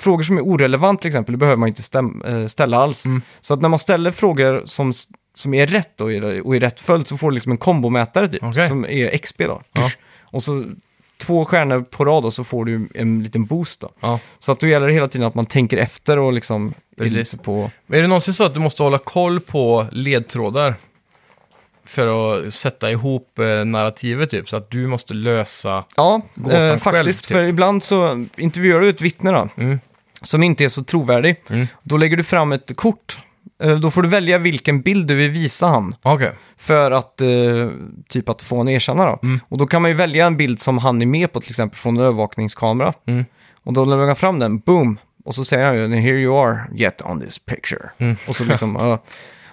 frågor 0.00 0.22
som 0.22 0.36
är 0.38 0.42
orelevant 0.42 1.00
till 1.00 1.08
exempel, 1.08 1.32
det 1.32 1.36
behöver 1.38 1.56
man 1.56 1.68
inte 1.68 1.82
stäm, 1.82 2.22
eh, 2.22 2.46
ställa 2.46 2.76
alls. 2.78 3.04
Mm. 3.06 3.22
Så 3.40 3.54
att 3.54 3.60
när 3.62 3.68
man 3.68 3.78
ställer 3.78 4.10
frågor 4.10 4.62
som, 4.66 4.92
som 5.34 5.54
är 5.54 5.66
rätt 5.66 5.90
då, 5.96 6.12
i- 6.12 6.40
och 6.40 6.56
i 6.56 6.58
rätt 6.58 6.80
följd 6.80 7.06
så 7.06 7.16
får 7.16 7.30
du 7.30 7.34
liksom 7.34 7.52
en 7.52 7.58
kombomätare 7.58 8.28
typ, 8.28 8.42
Okej. 8.42 8.68
som 8.68 8.84
är 8.84 9.08
XP 9.18 9.38
då. 9.46 9.62
Ja. 9.72 9.90
Och 10.20 10.42
så 10.42 10.64
två 11.22 11.44
stjärnor 11.44 11.80
på 11.82 12.04
rad 12.04 12.24
och 12.24 12.32
så 12.32 12.44
får 12.44 12.64
du 12.64 12.88
en 12.94 13.22
liten 13.22 13.44
boost 13.44 13.80
då. 13.80 13.90
Ja. 14.00 14.18
Så 14.38 14.52
att 14.52 14.60
då 14.60 14.66
gäller 14.66 14.86
det 14.86 14.92
hela 14.92 15.08
tiden 15.08 15.26
att 15.26 15.34
man 15.34 15.46
tänker 15.46 15.76
efter 15.76 16.18
och 16.18 16.32
liksom 16.32 16.74
är 16.96 17.02
Precis. 17.02 17.16
lite 17.32 17.44
på... 17.44 17.70
Är 17.88 18.02
det 18.02 18.08
någonsin 18.08 18.34
så 18.34 18.44
att 18.44 18.54
du 18.54 18.60
måste 18.60 18.82
hålla 18.82 18.98
koll 18.98 19.40
på 19.40 19.86
ledtrådar? 19.92 20.74
För 21.86 22.36
att 22.46 22.54
sätta 22.54 22.90
ihop 22.90 23.38
eh, 23.38 23.64
narrativet 23.64 24.30
typ, 24.30 24.48
så 24.48 24.56
att 24.56 24.70
du 24.70 24.86
måste 24.86 25.14
lösa... 25.14 25.84
Ja, 25.96 26.20
Gåtan 26.34 26.60
eh, 26.60 26.68
själv, 26.68 26.78
faktiskt. 26.78 27.20
typ. 27.28 27.32
För 27.36 27.42
ibland 27.42 27.82
så 27.82 28.24
intervjuar 28.36 28.80
du 28.80 28.88
ett 28.88 29.00
vittne 29.00 29.30
då, 29.30 29.48
Mm. 29.56 29.78
som 30.22 30.42
inte 30.42 30.64
är 30.64 30.68
så 30.68 30.84
trovärdig. 30.84 31.36
Mm. 31.50 31.66
Då 31.82 31.96
lägger 31.96 32.16
du 32.16 32.24
fram 32.24 32.52
ett 32.52 32.76
kort. 32.76 33.18
Eh, 33.62 33.76
Då 33.78 33.90
får 33.90 34.02
du 34.02 34.08
välja 34.08 34.38
vilken 34.38 34.80
bild 34.82 35.06
du 35.06 35.14
vill 35.14 35.30
visa 35.30 35.66
han. 35.66 35.94
Okej. 36.02 36.32
För 36.56 36.90
att, 36.90 37.20
eh, 37.20 37.28
typ 38.08 38.28
att 38.28 38.42
få 38.42 38.60
en 38.60 38.68
erkänna 38.68 39.04
då. 39.04 39.18
Mm. 39.22 39.40
Och 39.48 39.58
då 39.58 39.66
kan 39.66 39.82
man 39.82 39.90
ju 39.90 39.96
välja 39.96 40.26
en 40.26 40.36
bild 40.36 40.58
som 40.58 40.78
han 40.78 41.02
är 41.02 41.06
med 41.06 41.32
på, 41.32 41.40
till 41.40 41.50
exempel 41.50 41.78
från 41.78 41.96
en 41.96 42.02
övervakningskamera. 42.02 42.92
Mm. 43.06 43.24
Och 43.64 43.72
då 43.72 43.84
lägger 43.84 44.06
man 44.06 44.16
fram 44.16 44.38
den, 44.38 44.58
boom! 44.58 44.98
Och 45.24 45.34
så 45.34 45.44
säger 45.44 45.66
han 45.66 45.76
ju, 45.76 45.88
here 46.00 46.16
you 46.18 46.38
are, 46.46 46.58
yet 46.76 47.02
on 47.04 47.20
this 47.20 47.38
picture. 47.38 47.90
Mm. 47.98 48.16
Och 48.28 48.36
så 48.36 48.44
liksom, 48.44 48.76
ja. 48.80 49.02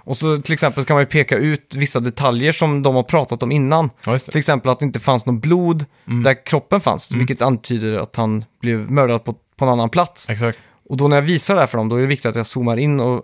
Och 0.04 0.18
så 0.18 0.38
till 0.38 0.54
exempel 0.54 0.84
ska 0.84 0.94
man 0.94 1.02
ju 1.04 1.08
peka 1.08 1.38
ut 1.38 1.76
vissa 1.76 2.00
detaljer 2.00 2.52
som 2.52 2.84
de 2.84 2.96
har 2.96 3.04
pratat 3.04 3.44
om 3.44 3.52
innan. 3.52 3.90
Ja. 4.06 4.20
Till 4.20 4.38
exempel 4.40 4.72
att 4.72 4.80
det 4.80 4.86
inte 4.86 5.00
fanns 5.00 5.26
något 5.26 5.42
blod 5.42 5.86
Mm. 6.08 6.24
där 6.24 6.46
kroppen 6.46 6.82
fanns, 6.82 7.12
vilket 7.12 7.42
antyder 7.42 7.94
att 7.98 8.16
han 8.16 8.46
blev 8.62 8.92
mördad 8.92 9.24
på, 9.24 9.36
på 9.56 9.66
en 9.66 9.72
annan 9.72 9.90
plats. 9.90 10.30
Exakt. 10.30 10.60
Och 10.90 10.98
då 10.98 11.08
när 11.08 11.18
jag 11.18 11.22
visar 11.24 11.54
det 11.54 11.60
här 11.60 11.68
för 11.68 11.78
dem, 11.78 11.90
då 11.90 11.96
är 11.96 12.02
det 12.02 12.08
viktigt 12.08 12.26
att 12.26 12.36
jag 12.36 12.48
zoomar 12.48 12.78
in 12.78 13.00
och 13.00 13.24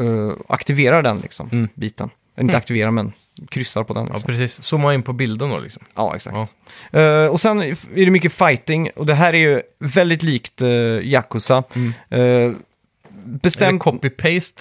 eh, 0.00 0.32
aktiverar 0.48 1.02
den 1.02 1.18
liksom, 1.18 1.48
Mm. 1.52 1.68
biten. 1.74 2.10
Inte 2.40 2.56
aktiverar, 2.56 2.90
men 2.90 3.12
kryssar 3.48 3.84
på 3.84 3.94
den. 3.94 4.06
Ja, 4.06 4.12
Liksom. 4.12 4.26
precis. 4.26 4.62
Zooma 4.62 4.94
in 4.94 5.02
på 5.02 5.12
bilden 5.12 5.50
då 5.50 5.58
liksom. 5.58 5.82
Ja, 5.94 6.16
exakt. 6.16 6.36
Ja. 6.90 7.00
Eh, 7.00 7.26
och 7.26 7.40
sen 7.40 7.62
är 7.62 7.76
det 7.94 8.10
mycket 8.10 8.32
fighting, 8.32 8.90
och 8.96 9.06
det 9.06 9.14
här 9.14 9.32
är 9.32 9.38
ju 9.38 9.62
väldigt 9.78 10.22
likt 10.22 10.62
uh, 10.62 10.68
Yakuza. 11.06 11.64
Mm. 11.74 11.88
Uh, 11.88 11.94
Eller 12.18 12.54
bestämt 13.24 13.82
copy-paste. 13.82 14.60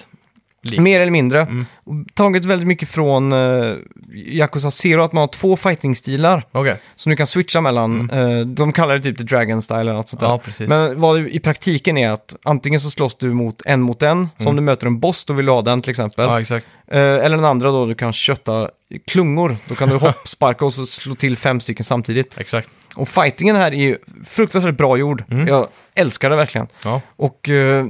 Likt. 0.64 0.82
mer 0.82 1.00
eller 1.00 1.12
mindre. 1.12 1.42
Mm. 1.42 1.66
Tagit 2.14 2.46
väldigt 2.46 2.68
mycket 2.68 2.90
från 2.90 3.34
uh, 3.34 3.78
Yakuza 4.14 4.72
Zero, 4.72 5.02
att 5.02 5.14
man 5.14 5.22
har 5.22 5.28
två 5.28 5.58
fighting-stilar 5.58 6.44
Okej. 6.52 6.78
som 6.96 7.10
du 7.10 7.16
kan 7.16 7.28
switcha 7.28 7.62
mellan. 7.62 8.10
Eh, 8.10 8.40
de 8.40 8.72
kallar 8.72 8.96
det 8.98 9.04
typ 9.04 9.18
the 9.18 9.24
Dragon 9.24 9.62
Style 9.62 9.80
eller 9.80 9.94
något 9.94 10.10
sånt 10.10 10.20
där. 10.20 10.28
Mm. 10.28 10.40
Ja. 10.60 10.66
Men 10.68 11.02
vad 11.02 11.20
det 11.20 11.30
i 11.30 11.40
praktiken 11.40 11.98
är 11.98 12.10
att 12.10 12.36
antingen 12.44 12.80
så 12.80 12.90
slåss 12.90 13.16
du 13.16 13.34
mot 13.34 13.62
en 13.66 13.82
mot 13.82 14.02
en, 14.02 14.30
så 14.40 14.50
om 14.50 14.56
du 14.56 14.62
möter 14.62 14.88
en 14.88 15.00
boss 15.00 15.26
då 15.26 15.34
vill 15.34 15.46
du 15.46 15.52
ha 15.52 15.62
den 15.62 15.82
till 15.82 15.90
exempel. 15.90 16.30
Mm. 16.30 16.46
Ja. 16.50 16.56
Eh, 16.88 17.26
eller 17.26 17.36
den 17.36 17.46
andra 17.46 17.72
då, 17.72 17.86
du 17.86 17.96
kan 17.96 18.14
kötta 18.14 18.70
klungor. 19.08 19.58
Då 19.68 19.76
kan 19.76 19.90
du 19.90 19.96
hoppsparka 20.00 20.66
och 20.66 20.74
så 20.74 20.86
slå 20.86 21.16
till 21.16 21.38
fem 21.38 21.60
stycken 21.60 21.84
samtidigt. 21.84 22.38
Exakt. 22.38 22.70
Och 22.96 23.10
fightingen 23.10 23.56
här 23.56 23.72
är 23.72 23.78
ju 23.78 23.98
fruktansvärt 24.26 24.78
bra 24.78 24.98
gjord. 24.98 25.24
Mm. 25.32 25.48
Jag 25.48 25.68
älskar 25.96 26.30
det 26.30 26.36
verkligen. 26.36 26.68
Ja. 26.84 27.02
Och 27.16 27.50
eh, 27.50 27.86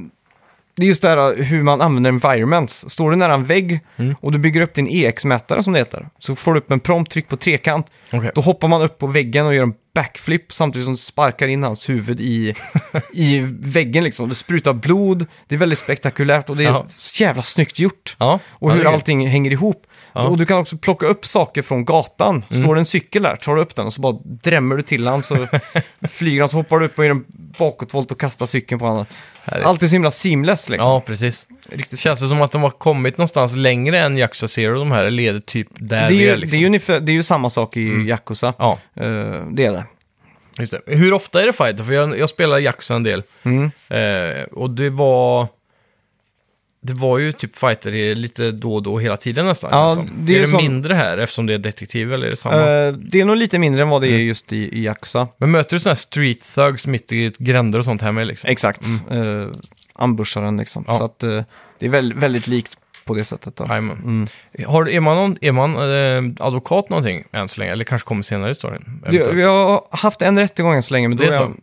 det 0.75 0.83
är 0.83 0.87
just 0.87 1.01
det 1.01 1.07
här 1.09 1.35
hur 1.43 1.63
man 1.63 1.81
använder 1.81 2.09
environments. 2.09 2.89
Står 2.89 3.11
du 3.11 3.15
nära 3.17 3.33
en 3.33 3.45
vägg 3.45 3.79
Mm. 3.97 4.15
och 4.21 4.31
du 4.31 4.37
bygger 4.37 4.61
upp 4.61 4.73
din 4.73 4.87
EX-mätare 4.87 5.63
som 5.63 5.73
det 5.73 5.79
heter, 5.79 6.09
så 6.19 6.35
får 6.35 6.53
du 6.53 6.59
upp 6.59 6.71
en 6.71 6.79
prompt, 6.79 7.11
tryck 7.11 7.27
på 7.27 7.37
trekant. 7.37 7.87
Okej. 8.13 8.31
Då 8.35 8.41
hoppar 8.41 8.67
man 8.67 8.81
upp 8.81 8.97
på 8.97 9.07
väggen 9.07 9.45
och 9.45 9.55
gör 9.55 9.63
en 9.63 9.73
backflip 9.95 10.51
samtidigt 10.53 10.85
som 10.85 10.93
du 10.93 10.97
sparkar 10.97 11.47
in 11.47 11.63
hans 11.63 11.89
huvud 11.89 12.19
i, 12.21 12.53
i 13.13 13.39
väggen 13.59 14.03
liksom. 14.03 14.29
Det 14.29 14.35
sprutar 14.35 14.73
blod, 14.73 15.25
det 15.47 15.55
är 15.55 15.59
väldigt 15.59 15.79
spektakulärt 15.79 16.49
och 16.49 16.57
det 16.57 16.63
är 16.63 16.67
Ja. 16.69 16.85
så 16.99 17.23
jävla 17.23 17.41
snyggt 17.41 17.79
gjort. 17.79 18.15
Ja. 18.19 18.39
Och 18.49 18.71
ja, 18.71 18.75
hur 18.75 18.85
är 18.85 18.89
allting 18.89 19.27
hänger 19.27 19.51
ihop. 19.51 19.85
Ja. 20.13 20.19
Mm. 20.21 20.31
Och 20.31 20.37
du 20.37 20.45
kan 20.45 20.57
också 20.57 20.77
plocka 20.77 21.05
upp 21.05 21.25
saker 21.25 21.61
från 21.61 21.85
gatan. 21.85 22.45
Står 22.49 22.75
det 22.75 22.81
en 22.81 22.85
cykel 22.85 23.23
där, 23.23 23.35
tar 23.35 23.55
du 23.55 23.61
upp 23.61 23.75
den 23.75 23.85
och 23.85 23.93
så 23.93 24.01
bara 24.01 24.17
drämmer 24.23 24.75
du 24.75 24.81
till 24.81 25.07
han 25.07 25.23
så 25.23 25.47
flyger 26.09 26.39
han, 26.39 26.49
så 26.49 26.57
hoppar 26.57 26.79
du 26.79 26.85
upp 26.85 26.97
och 26.99 27.05
gör 27.05 27.11
en 27.11 27.25
bakåtvolt 27.57 28.11
och 28.11 28.19
kastar 28.19 28.45
cykeln 28.45 28.79
på 28.79 28.85
honom. 28.85 29.05
Härligt. 29.43 29.67
Allt 29.67 29.83
är 29.83 29.87
så 29.87 29.95
himla 29.95 30.11
seamless 30.11 30.69
liksom. 30.69 30.89
Ja, 30.91 31.01
precis. 31.05 31.47
Riktigt. 31.69 31.99
Känns 31.99 32.19
det 32.19 32.27
som 32.27 32.41
att 32.41 32.51
de 32.51 32.63
har 32.63 32.69
kommit 32.69 33.17
någonstans 33.17 33.55
längre 33.55 33.99
än 33.99 34.17
Yakuza 34.17 34.47
Zero, 34.47 34.79
de 34.79 34.91
här, 34.91 35.03
eller 35.03 35.23
är 35.23 35.33
det 35.33 35.45
typ 35.45 35.67
där 35.71 35.97
Det 35.97 36.05
är, 36.05 36.09
vi 36.09 36.15
ju, 36.23 36.29
är 36.29 36.37
liksom? 36.37 36.51
det, 36.51 36.57
är 36.57 36.59
ju 36.59 36.65
ungefär, 36.65 36.99
det 36.99 37.11
är 37.11 37.13
ju 37.13 37.23
samma 37.23 37.49
sak 37.49 37.77
i 37.77 37.81
Yakuza. 38.07 38.53
Ja, 38.57 38.79
Eh, 38.95 39.03
det 39.51 39.65
är 39.65 39.71
det. 39.71 39.85
just 40.59 40.71
det. 40.71 40.81
Hur 40.95 41.13
ofta 41.13 41.41
är 41.41 41.45
det 41.45 41.53
fighter? 41.53 41.83
För 41.83 41.93
jag, 41.93 42.19
jag 42.19 42.29
spelar 42.29 42.59
Yakuza 42.59 42.95
en 42.95 43.03
del. 43.03 43.23
Mm. 43.43 43.71
Eh, 43.89 44.43
och 44.43 44.69
det 44.69 44.89
var... 44.89 45.47
Det 46.85 46.93
var 46.93 47.17
ju 47.19 47.31
typ 47.31 47.55
fighter 47.55 48.15
lite 48.15 48.51
då 48.51 48.75
och 48.75 48.83
då 48.83 48.99
hela 48.99 49.17
tiden 49.17 49.45
nästan. 49.45 49.69
Ja, 49.73 49.95
känns 49.95 50.07
som. 50.09 50.25
det 50.25 50.33
är 50.33 50.37
är 50.37 50.41
det 50.41 50.47
som- 50.47 50.57
mindre 50.63 50.93
här 50.93 51.17
eftersom 51.17 51.45
det 51.45 51.53
är 51.53 51.57
detektiv 51.57 52.13
eller 52.13 52.27
är 52.27 52.31
det 52.31 52.37
samma? 52.37 52.69
Eh, 52.69 52.93
det 52.93 53.21
är 53.21 53.25
nog 53.25 53.35
lite 53.37 53.59
mindre 53.59 53.81
än 53.81 53.89
vad 53.89 54.01
det 54.01 54.07
är 54.07 54.13
Mm. 54.13 54.27
just 54.27 54.53
i, 54.53 54.57
i 54.57 54.83
Yakuza. 54.83 55.27
Men 55.37 55.51
möter 55.51 55.75
du 55.75 55.79
sådana 55.79 55.91
här 55.93 55.99
street 55.99 56.53
thugs 56.55 56.87
mitt 56.87 57.11
i 57.11 57.31
gränder 57.37 57.79
och 57.79 57.85
sånt 57.85 58.01
här 58.01 58.11
med 58.11 58.27
liksom? 58.27 58.49
Exakt. 58.49 58.85
Mm. 59.09 59.51
ambusharen 59.93 60.57
liksom. 60.57 60.83
Ja. 60.87 60.95
Så 60.95 61.03
att 61.03 61.23
eh, 61.23 61.43
det 61.79 61.85
är 61.85 61.89
väldigt, 61.89 62.17
väldigt 62.17 62.47
likt 62.47 62.77
på 63.05 63.13
det 63.13 63.23
sättet. 63.23 63.55
Då. 63.55 63.63
Mm. 63.63 64.27
Har, 64.67 64.89
är 64.89 64.99
man, 64.99 65.15
någon, 65.17 65.37
är 65.41 65.51
man 65.51 65.75
eh, 65.75 66.45
advokat 66.45 66.89
någonting 66.89 67.23
än 67.31 67.47
så 67.49 67.59
länge? 67.59 67.71
Eller 67.71 67.83
kanske 67.83 68.07
kommer 68.07 68.23
senare 68.23 68.51
i 68.51 68.55
storyn? 68.55 69.01
Vi 69.09 69.41
har 69.43 69.81
haft 69.91 70.21
en 70.21 70.39
rättegång 70.39 70.75
än 70.75 70.83
så 70.83 70.93
länge, 70.93 71.07
men 71.07 71.17
då 71.17 71.23
Det 71.23 71.29
är, 71.29 71.33
är 71.33 71.39
jag, 71.41 71.55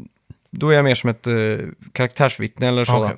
då 0.51 0.69
är 0.69 0.75
jag 0.77 0.85
mer 0.85 0.95
som 0.95 1.11
ett 1.11 1.27
uh, 1.27 1.59
karaktärsvittne 1.93 2.69
eller 2.69 2.85
så. 2.85 2.93
Ah. 2.93 3.05
Eh, 3.07 3.11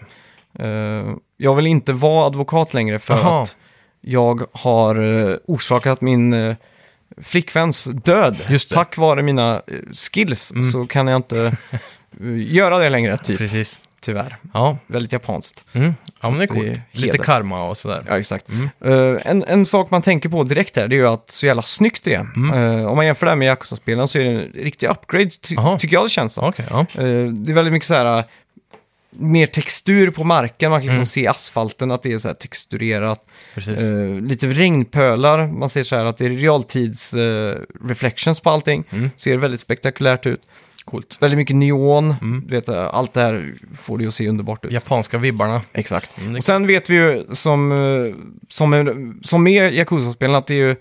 jag 1.36 1.55
vill 1.55 1.66
inte 1.66 1.92
vara 1.92 2.26
advokat 2.26 2.74
längre 2.74 2.98
för 2.98 3.14
Aha. 3.14 3.42
att 3.42 3.57
jag 4.00 4.42
har 4.53 5.03
uh, 5.03 5.36
orsakat 5.46 6.00
min 6.00 6.32
uh, 6.34 6.55
flickväns 7.22 7.84
död. 7.84 8.36
Just. 8.48 8.70
Tack 8.70 8.96
vare 8.96 9.22
mina 9.22 9.55
eh, 9.55 9.61
skills 10.12 10.50
Mm. 10.53 10.70
så 10.72 10.86
kan 10.86 11.07
jag 11.09 11.16
inte 11.16 11.57
eh, 12.20 12.53
göra 12.55 12.78
det 12.78 12.88
längre, 12.90 13.18
typ. 13.18 13.38
Precis. 13.38 13.82
Tyvärr. 14.00 14.36
Ja. 14.55 14.78
Väldigt 14.86 15.12
japanskt. 15.12 15.64
Mm. 15.72 15.94
ja, 16.20 16.30
men 16.30 16.38
det 16.38 16.44
är 16.44 16.46
coolt. 16.46 16.72
Lite 16.92 17.18
karma 17.18 17.64
och 17.68 17.76
sådär. 17.76 18.05
Ja, 18.09 18.18
exakt. 18.18 18.46
Mm. 18.48 18.68
Eh, 19.14 19.20
en, 19.30 19.44
en 19.44 19.66
sak 19.66 19.90
man 19.90 20.03
tänker 20.03 20.28
på 20.28 20.42
direkt 20.42 20.76
här, 20.76 20.88
det 20.88 20.94
är 20.94 20.98
ju 20.98 21.09
att 21.09 21.30
så 21.30 21.46
jävla 21.46 21.62
snyggt 21.62 22.05
det 22.05 22.14
är. 22.14 22.20
Mm. 22.36 22.78
Eh, 22.78 22.86
om 22.86 22.96
man 22.96 23.07
jämför 23.07 23.26
det 23.26 23.30
här 23.30 23.36
med 23.36 23.46
Yakuza-spelen 23.46 24.09
så 24.09 24.18
är 24.18 24.24
det 24.24 24.30
en 24.30 24.53
riktig 24.64 24.86
upgrade, 24.88 25.30
ty- 25.30 25.57
Aha. 25.57 25.78
tycker 25.78 25.96
jag 25.96 26.05
det 26.05 26.11
känns 26.11 26.32
som. 26.34 26.44
Okej, 26.48 26.64
ja. 26.70 26.80
Eh, 26.80 27.05
det 27.26 27.53
är 27.53 27.55
väldigt 27.55 27.72
mycket 27.72 27.88
så 27.88 27.94
här, 27.94 28.18
eh, 28.18 28.24
mer 29.12 29.46
textur 29.46 30.10
på 30.10 30.24
marken, 30.24 30.70
man 30.70 30.80
kan 30.80 30.86
liksom 30.86 30.94
Mm. 30.96 31.06
se 31.06 31.26
asfalten, 31.26 31.90
att 31.90 32.02
det 32.02 32.12
är 32.12 32.18
så 32.18 32.28
här 32.28 32.34
texturerat. 32.34 33.24
Eh, 33.56 34.20
lite 34.22 34.46
regnpölar, 34.46 35.46
man 35.46 35.70
ser 35.70 35.82
så 35.82 35.96
här 35.96 36.04
att 36.04 36.16
det 36.16 36.24
är 36.24 36.30
realtids 36.30 37.14
eh, 37.14 37.56
reflections 37.84 38.40
på 38.40 38.50
allting. 38.50 38.84
Mm. 38.90 39.10
Ser 39.16 39.36
väldigt 39.36 39.60
spektakulärt 39.60 40.26
ut. 40.26 40.40
Coolt. 40.84 41.16
Väldigt 41.20 41.36
mycket 41.38 41.56
neon, 41.56 42.14
Mm. 42.22 42.46
vet, 42.48 42.68
eh, 42.68 42.94
allt 42.94 43.12
det 43.14 43.20
här 43.20 43.54
får 43.82 43.98
det 43.98 44.06
att 44.06 44.14
se 44.14 44.28
underbart 44.28 44.64
ut. 44.64 44.72
Japanska 44.72 45.18
vibbarna. 45.18 45.60
Exakt. 45.72 46.10
Mm, 46.20 46.36
Och 46.36 46.44
sen 46.44 46.66
vet 46.66 46.90
vi 46.90 46.94
ju 46.94 47.24
som, 47.32 48.14
som, 48.48 49.20
som 49.24 49.42
med 49.42 49.74
Yakuza-spelen 49.74 50.34
att 50.36 50.46
det 50.46 50.54
är 50.54 50.58
ju 50.58 50.76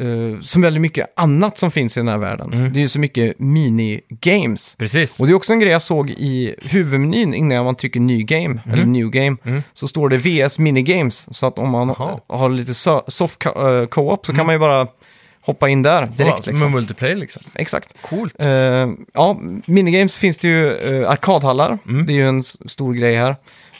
eh, 0.00 0.40
som 0.40 0.62
väldigt 0.62 0.80
mycket 0.80 1.12
annat 1.16 1.58
som 1.58 1.70
finns 1.70 1.96
i 1.96 2.00
den 2.00 2.08
här 2.08 2.18
världen. 2.18 2.52
Mm. 2.52 2.72
Det 2.72 2.78
är 2.78 2.80
ju 2.82 2.88
så 2.88 3.00
mycket 3.00 3.38
minigames. 3.38 4.76
Precis. 4.78 5.20
Och 5.20 5.26
det 5.26 5.32
är 5.32 5.34
också 5.34 5.52
en 5.52 5.60
grej 5.60 5.72
jag 5.72 5.82
såg 5.82 6.10
i 6.10 6.54
huvudmenyn 6.62 7.34
innan 7.34 7.64
man 7.64 7.74
trycker 7.74 8.00
ny 8.00 8.22
game, 8.22 8.60
eller 8.72 8.84
new 8.84 9.10
game, 9.10 9.36
Mm. 9.44 9.62
så 9.72 9.88
står 9.88 10.08
det 10.08 10.16
VS 10.18 10.58
minigames. 10.58 11.36
Så 11.36 11.46
att 11.46 11.58
om 11.58 11.70
man 11.70 11.88
Jaha. 11.98 12.18
har 12.28 12.48
lite 12.48 12.72
so- 12.72 13.04
soft 13.08 13.46
eh, 13.46 13.84
co-op 13.86 14.26
så 14.26 14.32
Mm. 14.32 14.38
kan 14.38 14.46
man 14.46 14.54
ju 14.54 14.58
bara 14.58 14.86
hoppa 15.40 15.68
in 15.68 15.82
där 15.82 16.00
direkt. 16.06 16.18
ja, 16.18 16.34
Med 16.36 16.46
liksom. 16.46 16.72
multiplayer 16.72 17.16
liksom. 17.16 17.42
Exakt. 17.54 17.94
Coolt. 18.02 18.44
Eh, 18.44 18.88
ja, 19.14 19.38
minigames 19.66 20.16
finns 20.16 20.38
det 20.38 20.48
ju 20.48 20.70
uh, 20.70 21.10
arkadhallar. 21.10 21.78
Mm. 21.88 22.06
Det 22.06 22.12
är 22.12 22.14
ju 22.14 22.28
en 22.28 22.42
stor 22.42 22.94
grej 22.94 23.16
här. 23.16 23.30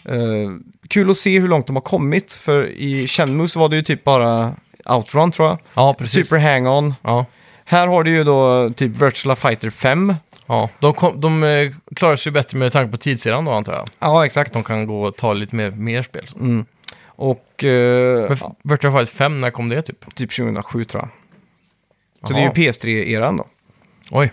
Eh, 0.05 0.51
kul 0.89 1.11
att 1.11 1.17
se 1.17 1.41
hur 1.41 1.49
långt 1.49 1.67
de 1.67 1.77
har 1.77 1.81
kommit, 1.81 2.33
för 2.33 2.67
i 2.69 3.07
Shenmue 3.09 3.49
så 3.49 3.61
var 3.61 3.69
det 3.69 3.77
ju 3.77 3.83
typ 3.83 4.05
bara 4.05 4.55
Outrun 4.87 5.31
tror 5.31 5.49
jag. 5.49 5.59
Ja, 5.75 5.95
precis. 5.99 6.29
Super 6.29 6.39
Hang-On. 6.43 6.95
Ja. 7.03 7.27
Här 7.65 7.87
har 7.87 8.05
du 8.05 8.11
ju 8.11 8.25
då 8.25 8.71
typ 8.77 9.03
Virtual 9.03 9.37
Fighter 9.37 9.71
5. 9.71 10.15
Ja, 10.47 10.69
de, 10.79 10.95
kom, 10.95 11.21
de 11.21 11.43
eh, 11.45 11.73
klarar 11.97 12.17
sig 12.17 12.33
bättre 12.33 12.59
med 12.59 12.73
tanke 12.73 12.91
på 12.93 12.97
tidssidan 12.97 13.45
då 13.45 13.53
antar 13.53 13.73
jag. 13.73 13.89
Ja, 13.99 14.27
exakt. 14.27 14.53
De 14.53 14.63
kan 14.63 14.87
gå 14.87 15.03
och 15.03 15.17
ta 15.17 15.33
lite 15.33 15.57
mer, 15.57 15.71
mer 15.71 16.03
spel. 16.03 16.29
Mm. 16.41 16.65
Och 17.05 17.65
eh, 17.65 18.29
Men 18.29 18.39
ja, 18.41 18.55
Virtua 18.63 18.93
Fighter 18.93 19.17
5, 19.17 19.41
när 19.41 19.51
kom 19.51 19.69
det 19.69 19.83
typ? 19.83 20.15
typ 20.15 20.37
2007 20.37 20.85
tror 20.85 21.03
jag. 21.03 21.09
Så 22.29 22.35
Jaha. 22.35 22.53
det 22.53 22.61
är 22.61 22.65
ju 22.65 22.71
PS3-eran 22.73 23.37
då. 23.37 23.47
Oj. 24.11 24.33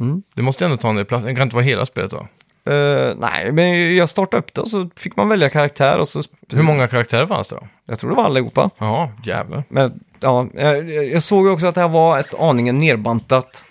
Mm. 0.00 0.22
Det 0.34 0.42
måste 0.42 0.64
ju 0.64 0.66
ändå 0.66 0.76
ta 0.76 0.88
en 0.88 0.96
del 0.96 1.04
plats. 1.04 1.24
Det 1.24 1.34
kan 1.34 1.42
inte 1.42 1.56
vara 1.56 1.64
hela 1.64 1.86
spelet 1.86 2.10
då. 2.10 2.26
Eh, 2.66 3.14
nej, 3.18 3.52
men 3.52 3.96
jag 3.96 4.08
startade 4.08 4.38
upp 4.38 4.54
det 4.54 4.60
och 4.60 4.68
så 4.68 4.90
fick 4.96 5.16
man 5.16 5.28
välja 5.28 5.50
karaktär 5.50 5.98
och 5.98 6.08
så... 6.08 6.22
Hur 6.52 6.62
många 6.62 6.88
karaktärer 6.88 7.26
fanns 7.26 7.48
det 7.48 7.56
då? 7.56 7.68
Jag 7.86 7.98
tror 7.98 8.10
det 8.10 8.16
var 8.16 8.24
allihopa. 8.24 8.70
Jaha, 8.78 9.08
jävlar. 9.24 9.64
Men 9.68 10.00
ja, 10.20 10.46
jag, 10.54 10.90
jag 11.04 11.22
såg 11.22 11.46
ju 11.46 11.52
också 11.52 11.66
att 11.66 11.74
det 11.74 11.80
här 11.80 11.88
var 11.88 12.18
ett 12.18 12.34
aningen 12.40 12.78
nerbantat 12.78 13.64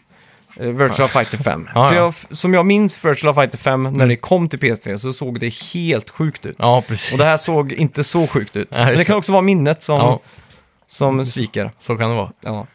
eh, 0.60 0.68
Virtual 0.68 1.10
Fighter 1.10 1.38
5. 1.38 1.70
Ja, 1.76 1.89
För 1.89 1.96
ja. 1.96 2.14
jag, 2.30 2.38
som 2.38 2.54
jag 2.54 2.66
minns 2.66 3.06
Virtual 3.06 3.34
Fighter 3.36 3.58
5 3.58 3.84
när 3.84 3.89
Mm. 3.89 4.08
det 4.08 4.16
kom 4.16 4.50
till 4.50 4.60
PS3 4.60 4.98
så 4.98 5.14
såg 5.14 5.39
det 5.39 5.54
helt 5.74 6.10
sjukt 6.10 6.46
ut. 6.46 6.56
Ja, 6.60 6.84
precis. 6.88 7.12
Och 7.12 7.18
det 7.18 7.26
här 7.26 7.38
såg 7.38 7.72
inte 7.72 8.04
så 8.04 8.28
sjukt 8.28 8.56
ut. 8.56 8.68
Nej, 8.72 8.86
Men 8.86 8.98
det 8.98 9.06
kan 9.06 9.18
också 9.18 9.32
vara 9.32 9.41
minnet 9.41 9.84
som, 9.84 9.98
Ja, 9.98 10.20
som 10.88 11.26
sviker. 11.26 11.72
så 11.80 11.98
kan 11.98 12.10
det 12.10 12.16
vara. 12.16 12.32
Ja. 12.41 12.68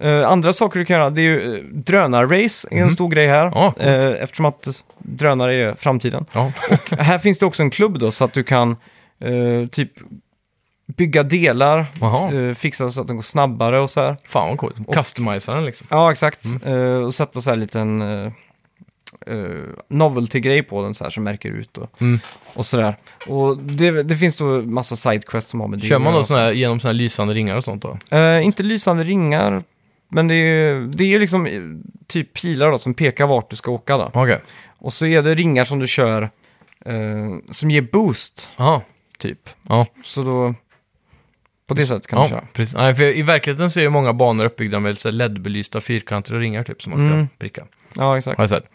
Eh, 0.00 0.28
andra 0.28 0.52
saker 0.52 0.78
du 0.78 0.84
kan 0.84 0.96
göra, 0.96 1.10
det 1.10 1.20
är 1.20 1.22
ju 1.22 1.40
uh, 1.40 1.64
drönarrace, 1.64 2.68
är 2.70 2.82
en 2.82 2.90
stor 2.90 3.08
grej 3.08 3.26
här. 3.28 3.46
Mhm. 3.46 3.54
Ja. 3.54 3.74
Eh, 3.78 4.22
eftersom 4.22 4.46
att 4.46 4.84
drönare 4.98 5.54
är 5.54 5.74
framtiden. 5.74 6.26
Ja, 6.32 6.52
här 6.98 7.18
finns 7.18 7.38
det 7.38 7.46
också 7.46 7.62
en 7.62 7.70
klubb 7.70 7.98
då, 7.98 8.10
så 8.10 8.24
att 8.24 8.32
du 8.32 8.42
kan 8.42 8.76
typ 9.70 9.92
bygga 10.96 11.22
delar, 11.22 11.86
fixa 12.54 12.90
så 12.90 13.00
att 13.00 13.06
den 13.06 13.16
går 13.16 13.22
snabbare 13.22 13.78
och 13.78 13.90
så 13.90 14.00
här. 14.00 14.16
fan 14.28 14.48
vad 14.48 14.58
coolt. 14.58 14.76
Customisa 14.92 15.54
den 15.54 15.64
liksom. 15.64 15.86
Ja, 15.90 16.12
exakt. 16.12 16.44
Mm. 16.64 17.04
Och 17.04 17.14
sätta 17.14 17.40
så 17.40 17.50
här 17.50 17.56
liten 17.56 18.02
uh, 18.02 18.32
novelty-grej 19.88 20.62
på 20.62 20.82
den 20.82 20.94
så 20.94 21.04
här 21.04 21.10
som 21.10 21.24
märker 21.24 21.48
ut 21.50 21.78
och, 21.78 22.00
Mm. 22.02 22.20
och 22.54 22.66
sådär. 22.66 22.96
Och 23.26 23.56
det, 23.58 24.02
det 24.02 24.16
finns 24.16 24.36
då 24.36 24.44
massa 24.62 24.96
sidequests 24.96 25.50
som 25.50 25.60
har 25.60 25.68
med 25.68 25.78
det 25.78 25.86
Kör 25.86 25.98
man 25.98 26.14
då 26.14 26.24
såna 26.24 26.40
här, 26.40 26.52
genom 26.52 26.80
såna 26.80 26.92
här 26.92 26.98
lysande 26.98 27.34
ringar 27.34 27.56
och 27.56 27.64
sånt 27.64 27.82
då? 27.82 28.16
Eh, 28.16 28.44
inte 28.46 28.62
lysande 28.62 29.04
ringar, 29.04 29.62
men 30.10 30.28
det 30.28 30.34
är, 30.34 30.80
det 30.80 31.14
är 31.14 31.20
liksom 31.20 31.46
eh, 31.46 31.60
typ 32.06 32.32
pilar 32.34 32.70
då 32.70 32.78
som 32.78 32.94
pekar 32.94 33.26
vart 33.26 33.50
du 33.50 33.56
ska 33.56 33.70
åka 33.70 33.96
då. 33.96 34.10
Okej. 34.14 34.40
Och 34.78 34.92
så 34.92 35.06
är 35.06 35.22
det 35.22 35.34
ringar 35.34 35.64
som 35.64 35.78
du 35.78 35.86
kör 35.86 36.22
eh, 36.84 36.94
som 37.50 37.70
ger 37.70 37.82
boost, 37.92 38.50
Jaha. 38.56 38.80
typ. 39.18 39.38
Ja. 39.68 39.86
Så 40.04 40.22
då, 40.22 40.54
på 41.66 41.74
det 41.74 41.86
sättet 41.86 42.06
kan 42.06 42.18
du 42.18 42.24
Ja, 42.24 42.28
köra. 42.28 42.44
precis. 42.52 42.76
Nej, 42.76 42.94
för 42.94 43.02
I 43.04 43.22
verkligheten 43.22 43.70
så 43.70 43.80
är 43.80 43.84
ju 43.84 43.90
många 43.90 44.12
banor 44.12 44.44
uppbyggda 44.44 44.80
med 44.80 44.98
så 44.98 45.08
här 45.08 45.12
LED-belysta 45.12 45.80
fyrkanter 45.80 46.34
och 46.34 46.40
ringar 46.40 46.64
typ 46.64 46.82
som 46.82 46.90
man 46.90 46.98
ska 46.98 47.06
Mm. 47.06 47.28
pricka. 47.38 47.64
Ja, 47.96 48.18
exakt. 48.18 48.36
Har 48.38 48.42
jag 48.42 48.50
sett. 48.50 48.70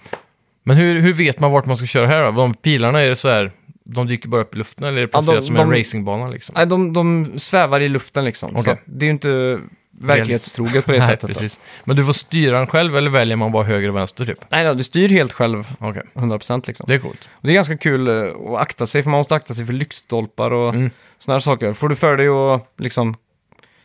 Men 0.64 0.78
hur, 0.78 1.00
hur 1.00 1.14
vet 1.14 1.40
man 1.40 1.52
vart 1.52 1.66
man 1.66 1.78
ska 1.78 1.86
köra 1.86 2.08
här 2.08 2.24
då? 2.24 2.32
De 2.32 2.54
pilarna, 2.54 3.00
är 3.02 3.10
det 3.10 3.16
så 3.16 3.30
här, 3.30 3.52
de 3.84 4.08
dyker 4.08 4.30
bara 4.30 4.42
upp 4.42 4.56
i 4.56 4.58
luften 4.58 4.88
eller 4.88 4.98
är 4.98 5.02
det 5.02 5.10
Ja, 5.14 5.20
de- 5.20 5.26
placerat 5.26 5.44
som 5.46 5.56
en 5.56 5.70
de- 5.70 5.78
racingbana 5.78 6.28
liksom? 6.28 6.54
Nej, 6.58 6.68
de, 6.68 6.94
de 6.94 7.34
svävar 7.40 7.80
i 7.80 7.90
luften 7.90 8.26
liksom. 8.26 8.50
Så 8.52 8.58
Okej. 8.60 8.74
att 8.74 8.80
det 8.86 9.04
är 9.06 9.08
ju 9.08 9.12
inte 9.12 9.60
verklighetstroget 10.02 10.86
på 10.86 10.91
det 10.91 10.98
Nej, 11.00 11.08
sättet. 11.08 11.22
Då. 11.22 11.28
precis. 11.28 11.60
Men 11.84 11.96
du 11.96 12.06
får 12.06 12.14
styra 12.14 12.58
den 12.58 12.68
själv 12.68 12.98
eller 12.98 13.10
väljer 13.10 13.36
man 13.36 13.52
bara 13.52 13.64
höger 13.64 13.89
och 13.89 13.96
vänster 13.96 14.26
typ? 14.26 14.39
Nej, 14.50 14.66
då, 14.66 14.74
du 14.74 14.84
styr 14.84 15.10
helt 15.10 15.34
själv, 15.34 15.68
Okej, 15.80 16.04
100% 16.14 16.64
liksom. 16.68 16.86
det 16.88 16.93
är 16.93 16.98
coolt. 16.98 17.30
Och 17.34 17.48
det 17.48 17.52
är 17.52 17.56
ganska 17.56 17.78
kul 17.78 18.08
eh, 18.08 18.14
att 18.54 18.60
akta 18.62 18.86
sig, 18.88 19.04
för 19.04 19.10
man 19.10 19.18
måste 19.18 19.36
akta 19.36 19.54
sig 19.54 19.66
för 19.66 19.74
lyktstolpar 19.74 20.52
och 20.52 20.70
Mm. 20.74 20.91
sådana 21.18 21.36
här 21.36 21.39
saker. 21.41 21.74
Får 21.74 21.89
du 21.89 21.96
för 21.96 22.18
dig 22.18 22.28
att 22.28 22.70
liksom 22.78 23.16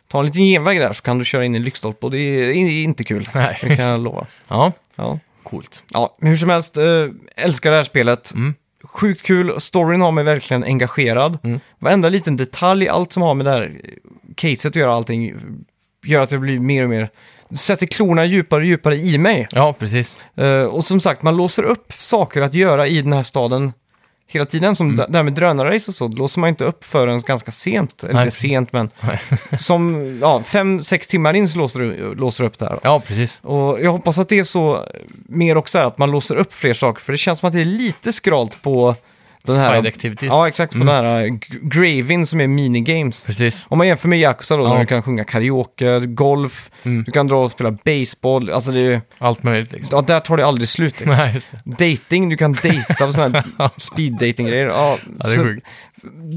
ta 0.07 0.19
en 0.19 0.25
liten 0.25 0.41
genväg 0.43 0.79
där 0.79 0.93
så 0.93 1.01
kan 1.01 1.17
du 1.17 1.25
köra 1.25 1.45
in 1.45 1.55
i 1.55 1.57
en 1.57 1.63
lyktstolpe 1.63 2.05
och 2.05 2.11
det 2.11 2.17
är 2.17 2.53
inte 2.83 3.03
kul. 3.03 3.29
Nej. 3.33 3.57
Det 3.61 3.75
kan 3.75 3.85
jag 3.85 3.99
lova. 4.03 4.27
Ja, 4.47 4.71
Ja. 4.95 5.19
coolt. 5.43 5.83
ja, 5.93 6.15
men 6.19 6.29
hur 6.29 6.37
som 6.37 6.49
helst, 6.49 6.77
eh, 6.77 7.05
älskar 7.35 7.71
det 7.71 7.75
här 7.77 7.83
spelet. 7.83 8.33
Mm. 8.33 8.53
Sjukt 8.83 9.21
kul, 9.21 9.61
storyn 9.61 10.01
har 10.01 10.11
mig 10.11 10.23
verkligen 10.23 10.63
engagerad. 10.63 11.37
Mm. 11.43 11.59
Varenda 11.79 12.09
liten 12.09 12.37
detalj, 12.37 12.87
allt 12.87 13.13
som 13.13 13.23
har 13.23 13.33
med 13.33 13.45
det 13.45 13.51
här 13.51 13.81
caset 14.35 14.65
att 14.65 14.75
göra, 14.75 14.93
allting, 14.93 15.33
gör 16.05 16.21
att 16.21 16.31
jag 16.31 16.41
blir 16.41 16.59
mer 16.59 16.83
och 16.83 16.89
mer... 16.89 17.09
Sätter 17.55 17.85
klorna 17.85 18.25
djupare 18.25 18.59
och 18.59 18.65
djupare 18.65 18.95
i 18.95 19.17
mig. 19.17 19.47
Ja, 19.51 19.73
precis. 19.73 20.17
Eh, 20.35 20.61
och 20.63 20.85
som 20.85 20.99
sagt, 20.99 21.21
man 21.21 21.37
låser 21.37 21.63
upp 21.63 21.93
saker 21.93 22.41
att 22.41 22.53
göra 22.53 22.87
i 22.87 23.01
den 23.01 23.13
här 23.13 23.23
staden 23.23 23.73
hela 24.27 24.45
tiden. 24.45 24.75
Som 24.75 24.89
Mm. 24.89 25.05
det 25.11 25.17
här 25.17 25.23
med 25.23 25.33
drönarrace 25.33 25.91
och 25.91 25.95
så, 25.95 26.07
låser 26.07 26.39
man 26.39 26.49
inte 26.49 26.63
upp 26.65 26.83
förrän 26.83 27.19
ganska 27.19 27.51
sent. 27.51 28.03
Eller 28.03 28.13
Nej. 28.13 28.23
inte 28.23 28.35
sent, 28.35 28.73
men 28.73 28.89
som 29.59 30.17
ja, 30.21 30.43
fem, 30.43 30.83
sex 30.83 31.07
timmar 31.07 31.33
in 31.33 31.49
så 31.49 31.57
låser 31.57 31.79
du 31.79 32.15
låser 32.15 32.43
upp 32.43 32.57
det 32.57 32.65
här. 32.65 32.79
Ja, 32.83 32.99
precis. 32.99 33.39
Och 33.43 33.81
jag 33.81 33.91
hoppas 33.91 34.17
att 34.19 34.29
det 34.29 34.39
är 34.39 34.43
så 34.43 34.85
mer 35.27 35.57
också, 35.57 35.77
här, 35.77 35.85
att 35.85 35.97
man 35.97 36.11
låser 36.11 36.35
upp 36.35 36.53
fler 36.53 36.73
saker. 36.73 37.01
För 37.01 37.11
det 37.11 37.17
känns 37.17 37.39
som 37.39 37.47
att 37.47 37.53
det 37.53 37.61
är 37.61 37.65
lite 37.65 38.13
skralt 38.13 38.61
på 38.61 38.95
den 39.43 39.55
här... 39.55 39.75
Side 39.75 39.87
activities. 39.87 40.29
Ja, 40.29 40.47
exakt. 40.47 40.73
På 40.73 40.79
Mm. 40.81 40.87
den 40.87 41.05
här 41.05 41.27
g- 41.27 41.39
Gravin 41.61 42.25
som 42.25 42.41
är 42.41 42.47
minigames. 42.47 43.25
Precis. 43.27 43.65
Om 43.69 43.77
man 43.77 43.87
jämför 43.87 44.07
med 44.07 44.19
Yakuza 44.19 44.57
då, 44.57 44.63
Ja. 44.63 44.73
där 44.73 44.79
du 44.79 44.85
kan 44.85 45.03
sjunga 45.03 45.23
karaoke, 45.23 45.99
golf, 45.99 46.71
Mm. 46.83 47.03
du 47.03 47.11
kan 47.11 47.27
dra 47.27 47.43
och 47.45 47.51
spela 47.51 47.71
baseball. 47.85 48.49
Alltså 48.49 48.71
det 48.71 48.81
är, 48.81 49.01
Allt 49.17 49.43
möjligt 49.43 49.71
liksom. 49.71 49.89
ja, 49.95 50.01
där 50.01 50.19
tar 50.19 50.37
det 50.37 50.45
aldrig 50.45 50.67
slut 50.67 50.99
liksom. 50.99 51.17
Nej. 51.17 51.41
Dating, 51.65 52.29
du 52.29 52.37
kan 52.37 52.53
dejta 52.53 52.93
på 53.05 53.13
sådana 53.13 53.43
här 53.59 53.69
speed 53.77 54.13
dating 54.13 54.45
grejer 54.47 54.65
Ja, 54.65 54.97
Ja, 55.19 55.27
det 55.27 55.33
är 55.33 55.43
sjukt. 55.43 55.67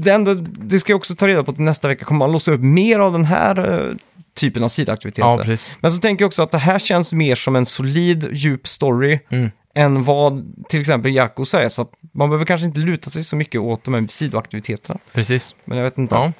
det, 0.03 0.11
enda, 0.11 0.33
det 0.49 0.79
ska 0.79 0.91
jag 0.93 0.97
också 0.97 1.15
ta 1.15 1.27
reda 1.27 1.43
på 1.43 1.53
till 1.53 1.63
nästa 1.63 1.87
vecka. 1.87 2.05
Kommer 2.05 2.19
man 2.19 2.31
låsa 2.31 2.51
upp 2.51 2.61
mer 2.61 2.99
av 2.99 3.11
den 3.11 3.25
här 3.25 3.87
eh, 3.89 3.95
typen 4.39 4.63
av 4.63 4.69
sidoaktiviteter? 4.69 5.51
Ja. 5.51 5.57
Men 5.79 5.91
så 5.91 5.99
tänker 5.99 6.23
jag 6.23 6.27
också 6.27 6.43
att 6.43 6.51
det 6.51 6.57
här 6.57 6.79
känns 6.79 7.13
mer 7.13 7.35
som 7.35 7.55
en 7.55 7.65
solid, 7.65 8.27
djup 8.31 8.67
story 8.67 9.19
Mm. 9.29 9.51
Än 9.75 10.03
vad 10.03 10.53
till 10.69 10.79
exempel 10.79 11.11
Yakuza 11.11 11.61
är. 11.63 11.69
Så 11.69 11.81
att 11.81 11.91
man 12.11 12.29
behöver 12.29 12.45
kanske 12.45 12.67
inte 12.67 12.79
luta 12.79 13.09
sig 13.09 13.23
så 13.23 13.35
mycket 13.35 13.61
åt 13.61 13.83
de 13.83 13.93
här 13.93 14.07
sidoaktiviteterna. 14.09 14.99
Precis. 15.13 15.55
Men 15.65 15.77
jag 15.77 15.83
vet 15.85 15.97
inte. 15.97 16.15
Ja. 16.15 16.31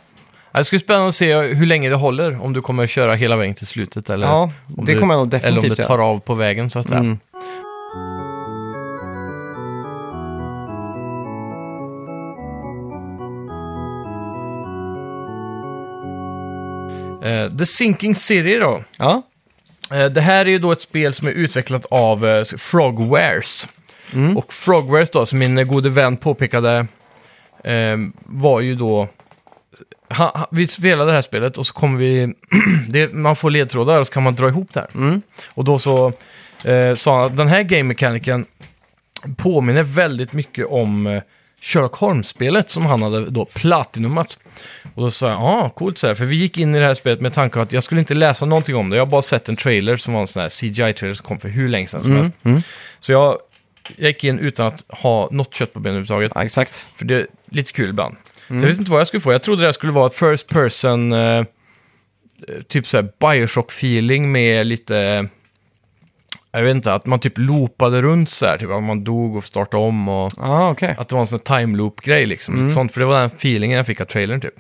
Det 0.52 0.64
ska 0.64 0.74
bli 0.74 0.80
spännande 0.80 1.08
att 1.10 1.16
se 1.16 1.38
hur 1.42 1.66
länge 1.66 1.90
det 1.90 1.96
håller, 1.96 2.44
om 2.44 2.54
du 2.54 2.62
kommer 2.62 2.88
köra 2.88 3.16
hela 3.16 3.36
vägen 3.36 3.56
till 3.56 3.68
slutet 3.68 4.10
eller, 4.10 4.28
Ja, 4.28 4.52
om 4.78 4.86
det 4.86 4.94
du- 4.94 5.00
kommer 5.00 5.14
jag 5.14 5.20
nog 5.26 5.34
eller 5.34 5.48
om 5.50 5.56
definitivt 5.56 5.78
det 5.78 5.84
tar 5.84 6.00
av 6.00 6.20
på 6.20 6.34
vägen 6.34 6.70
så 6.70 6.80
att 6.80 6.88
säga. 6.90 7.00
Mm. 7.00 7.18
Eh, 17.24 17.58
The 17.58 17.66
Sinking 17.66 18.16
City 18.16 18.56
då. 18.58 18.84
Ja. 18.98 19.22
Eh, 19.92 20.06
Det 20.06 20.22
här 20.22 20.46
är 20.46 20.50
ju 20.50 20.60
då 20.60 20.72
ett 20.72 20.82
spel 20.82 21.14
som 21.14 21.28
är 21.28 21.32
utvecklat 21.32 21.86
av 21.92 22.26
eh, 22.26 22.44
Frogwares. 22.58 23.68
Och 24.38 24.54
Frogwares 24.54 25.10
då, 25.10 25.26
som 25.26 25.40
min 25.40 25.68
gode 25.68 25.90
vän 25.90 26.18
påpekade, 26.18 26.88
eh, 27.64 27.98
var 28.26 28.60
ju 28.62 28.76
då... 28.76 29.08
Ha, 30.10 30.38
ha, 30.38 30.48
vi 30.52 30.68
spelade 30.68 31.12
det 31.12 31.16
här 31.16 31.22
spelet 31.22 31.58
och 31.58 31.68
så 31.68 31.74
kommer 31.74 32.00
vi... 32.00 32.34
det, 32.90 33.14
man 33.14 33.36
får 33.36 33.50
ledtrådar 33.50 34.00
och 34.00 34.08
så 34.08 34.14
kan 34.14 34.24
man 34.24 34.36
dra 34.36 34.48
ihop 34.48 34.74
det 34.74 34.80
här. 34.80 35.22
Och 35.54 35.64
då 35.64 35.80
så 35.80 36.14
eh, 36.66 36.96
sa 36.96 37.18
han 37.18 37.26
att 37.26 37.38
den 37.38 37.48
här 37.48 37.64
game 37.64 37.84
mechaniken 37.84 38.46
påminner 39.38 39.84
väldigt 39.84 40.34
mycket 40.34 40.66
om 40.66 41.08
eh, 41.08 41.22
Sherlock 41.66 41.96
Holmes-spelet 41.96 42.70
som 42.70 42.86
han 42.86 43.02
hade 43.02 43.30
då 43.30 43.46
platinumat. 43.46 44.40
Och 44.96 45.02
då 45.02 45.12
sa 45.12 45.30
jag, 45.30 45.40
ja, 45.42 45.70
coolt 45.70 45.98
så 45.98 46.08
här. 46.08 46.16
För 46.16 46.26
vi 46.26 46.36
gick 46.36 46.58
in 46.58 46.76
i 46.76 46.80
det 46.80 46.86
här 46.86 46.94
spelet 46.94 47.22
med 47.22 47.34
tanke 47.34 47.54
på 47.54 47.62
att 47.62 47.72
jag 47.72 47.84
skulle 47.84 48.02
inte 48.02 48.14
läsa 48.14 48.46
någonting 48.46 48.76
om 48.76 48.90
det. 48.90 48.96
Jag 48.96 49.06
har 49.06 49.12
bara 49.12 49.22
sett 49.22 49.50
en 49.50 49.56
trailer 49.56 49.98
som 49.98 50.14
var 50.14 50.22
en 50.22 50.28
sån 50.28 50.42
här 50.42 50.50
CGI-trailer 50.50 51.14
som 51.14 51.26
kom 51.26 51.40
för 51.40 51.50
hur 51.50 51.68
länge 51.68 51.88
sedan 51.88 52.04
som 52.04 52.12
helst. 52.16 52.32
Så 53.00 53.12
jag, 53.12 53.38
jag 53.96 54.08
gick 54.08 54.24
in 54.24 54.40
utan 54.40 54.68
att 54.68 54.84
ha 54.90 55.30
något 55.32 55.54
kött 55.54 55.74
på 55.74 55.80
benen 55.80 55.96
överhuvudtaget. 55.96 56.32
ja, 56.36 56.44
exakt. 56.44 56.88
För 56.96 57.06
det 57.06 57.16
är 57.16 57.28
lite 57.52 57.72
kul 57.72 57.90
ibland. 57.90 58.16
Så 58.48 58.54
jag 58.54 58.62
visste 58.62 58.82
inte 58.82 58.92
vad 58.92 59.00
jag 59.00 59.08
skulle 59.08 59.22
få. 59.22 59.32
Jag 59.32 59.44
trodde 59.44 59.62
det 59.62 59.68
här 59.68 59.72
skulle 59.72 59.92
vara 59.92 60.08
ett 60.08 60.16
first 60.16 60.50
person, 60.50 61.14
eh, 61.14 61.44
typ 62.68 62.88
såhär 62.88 63.10
Bioshock-feeling 63.20 64.22
med 64.32 64.66
lite... 64.66 65.28
Jag 66.56 66.64
vet 66.64 66.76
inte, 66.76 66.94
att 66.94 67.06
man 67.06 67.20
typ 67.20 67.34
loopade 67.38 68.02
runt 68.02 68.30
så 68.30 68.46
här, 68.46 68.58
typ 68.58 68.70
att 68.70 68.84
man 68.84 69.04
dog 69.04 69.36
och 69.36 69.44
startade 69.46 69.84
om 69.84 70.10
och 70.10 70.32
Ja, 70.38 70.72
okej. 70.72 70.96
att 70.98 71.10
det 71.10 71.16
var 71.16 71.22
en 71.22 71.28
sån 71.28 71.40
här 71.48 71.60
time 71.60 71.78
loop-grej 71.78 72.26
liksom. 72.26 72.56
Lite 72.62 72.74
sånt, 72.74 72.92
för 72.92 73.00
det 73.00 73.06
var 73.06 73.20
den 73.20 73.26
feelingen 73.28 73.78
jag 73.78 73.86
fick 73.86 74.02
av 74.02 74.06
trailern 74.06 74.42
typ. 74.42 74.54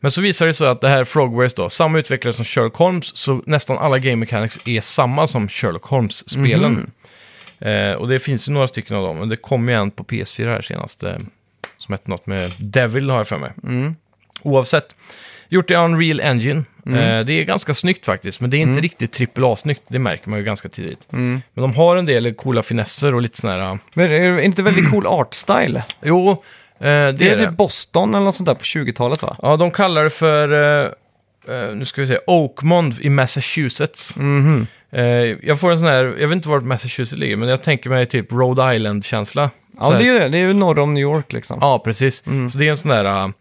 Men 0.00 0.10
så 0.10 0.20
visar 0.20 0.46
det 0.46 0.54
sig 0.54 0.68
att 0.68 0.80
det 0.80 0.88
här 0.88 1.04
Frogwares 1.04 1.54
då, 1.54 1.68
samma 1.68 1.98
utvecklare 1.98 2.32
som 2.32 2.44
Sherlock 2.44 2.76
Holmes, 2.76 3.16
så 3.16 3.42
nästan 3.46 3.78
alla 3.78 3.98
game 3.98 4.16
mechanics 4.16 4.58
är 4.64 4.80
samma 4.80 5.26
som 5.26 5.48
Sherlock 5.48 5.84
Holmes-spelen. 5.84 6.90
Eh, 7.58 7.92
och 7.92 8.08
det 8.08 8.18
finns 8.18 8.48
ju 8.48 8.52
några 8.52 8.68
stycken 8.68 8.96
av 8.96 9.02
dem, 9.06 9.18
men 9.18 9.28
det 9.28 9.36
kom 9.36 9.68
ju 9.68 9.74
en 9.74 9.90
på 9.90 10.04
PS4 10.04 10.46
här 10.52 10.62
senast, 10.62 11.02
eh, 11.02 11.16
som 11.78 11.92
hette 11.92 12.10
något 12.10 12.26
med 12.26 12.52
Devil 12.58 13.10
har 13.10 13.16
jag 13.18 13.28
för 13.28 13.38
mig. 13.38 13.52
Oavsett, 14.42 14.96
gjort 15.48 15.70
i 15.70 15.74
Unreal 15.74 16.20
Engine. 16.20 16.64
Eh, 16.86 17.24
det 17.24 17.32
är 17.32 17.44
ganska 17.44 17.74
snyggt 17.74 18.06
faktiskt, 18.06 18.40
men 18.40 18.50
det 18.50 18.56
är 18.56 18.60
inte 18.60 18.80
riktigt 18.80 19.38
AAA-snyggt, 19.38 19.82
det 19.88 19.98
märker 19.98 20.30
man 20.30 20.38
ju 20.38 20.44
ganska 20.44 20.68
tidigt. 20.68 21.00
Men 21.08 21.42
de 21.54 21.74
har 21.74 21.96
en 21.96 22.06
del 22.06 22.34
coola 22.34 22.62
finesser 22.62 23.14
och 23.14 23.22
lite 23.22 23.40
sådana 23.40 23.64
här... 23.68 23.78
Men 23.94 24.10
är 24.12 24.30
det 24.32 24.44
inte 24.44 24.62
väldigt 24.62 24.90
cool 24.90 25.06
art 25.06 25.34
style? 25.34 25.82
Jo, 26.02 26.30
eh, 26.30 26.36
det, 26.78 27.12
Det 27.12 27.28
är 27.28 27.32
är 27.32 27.36
det. 27.36 27.46
typ 27.46 27.56
Boston 27.56 28.14
eller 28.14 28.24
något 28.24 28.34
sånt 28.34 28.46
där 28.46 28.54
på 28.54 28.62
20-talet 28.62 29.22
va? 29.22 29.36
Ja, 29.42 29.56
de 29.56 29.70
kallar 29.70 30.04
det 30.04 30.10
för, 30.10 30.52
eh, 30.52 30.90
eh, 31.56 31.74
nu 31.74 31.84
ska 31.84 32.00
vi 32.00 32.06
se, 32.06 32.18
Oakmont 32.26 33.00
i 33.00 33.08
Massachusetts. 33.10 34.16
Mhm. 34.16 34.66
Eh, 34.92 35.04
jag 35.42 35.60
får 35.60 35.72
en 35.72 35.78
sån 35.78 35.86
här, 35.88 36.04
jag 36.04 36.28
vet 36.28 36.36
inte 36.36 36.48
vart 36.48 36.62
Massachusetts 36.62 37.12
ligger, 37.20 37.36
men 37.36 37.48
jag 37.48 37.62
tänker 37.62 37.90
mig 37.90 38.06
typ 38.06 38.32
Rhode 38.32 38.76
Island-känsla. 38.76 39.50
Ja, 39.80 39.90
det 39.90 40.08
är 40.08 40.20
det. 40.20 40.28
Det 40.28 40.38
är 40.38 40.42
ju 40.42 40.52
norr 40.52 40.78
om 40.78 40.94
New 40.94 41.02
York 41.02 41.32
liksom. 41.32 41.58
Ja, 41.60 41.78
precis. 41.84 42.24
Så 42.52 42.58
det 42.58 42.66
är 42.66 42.70
en 42.70 42.76
sån 42.76 42.90
där, 42.90 43.32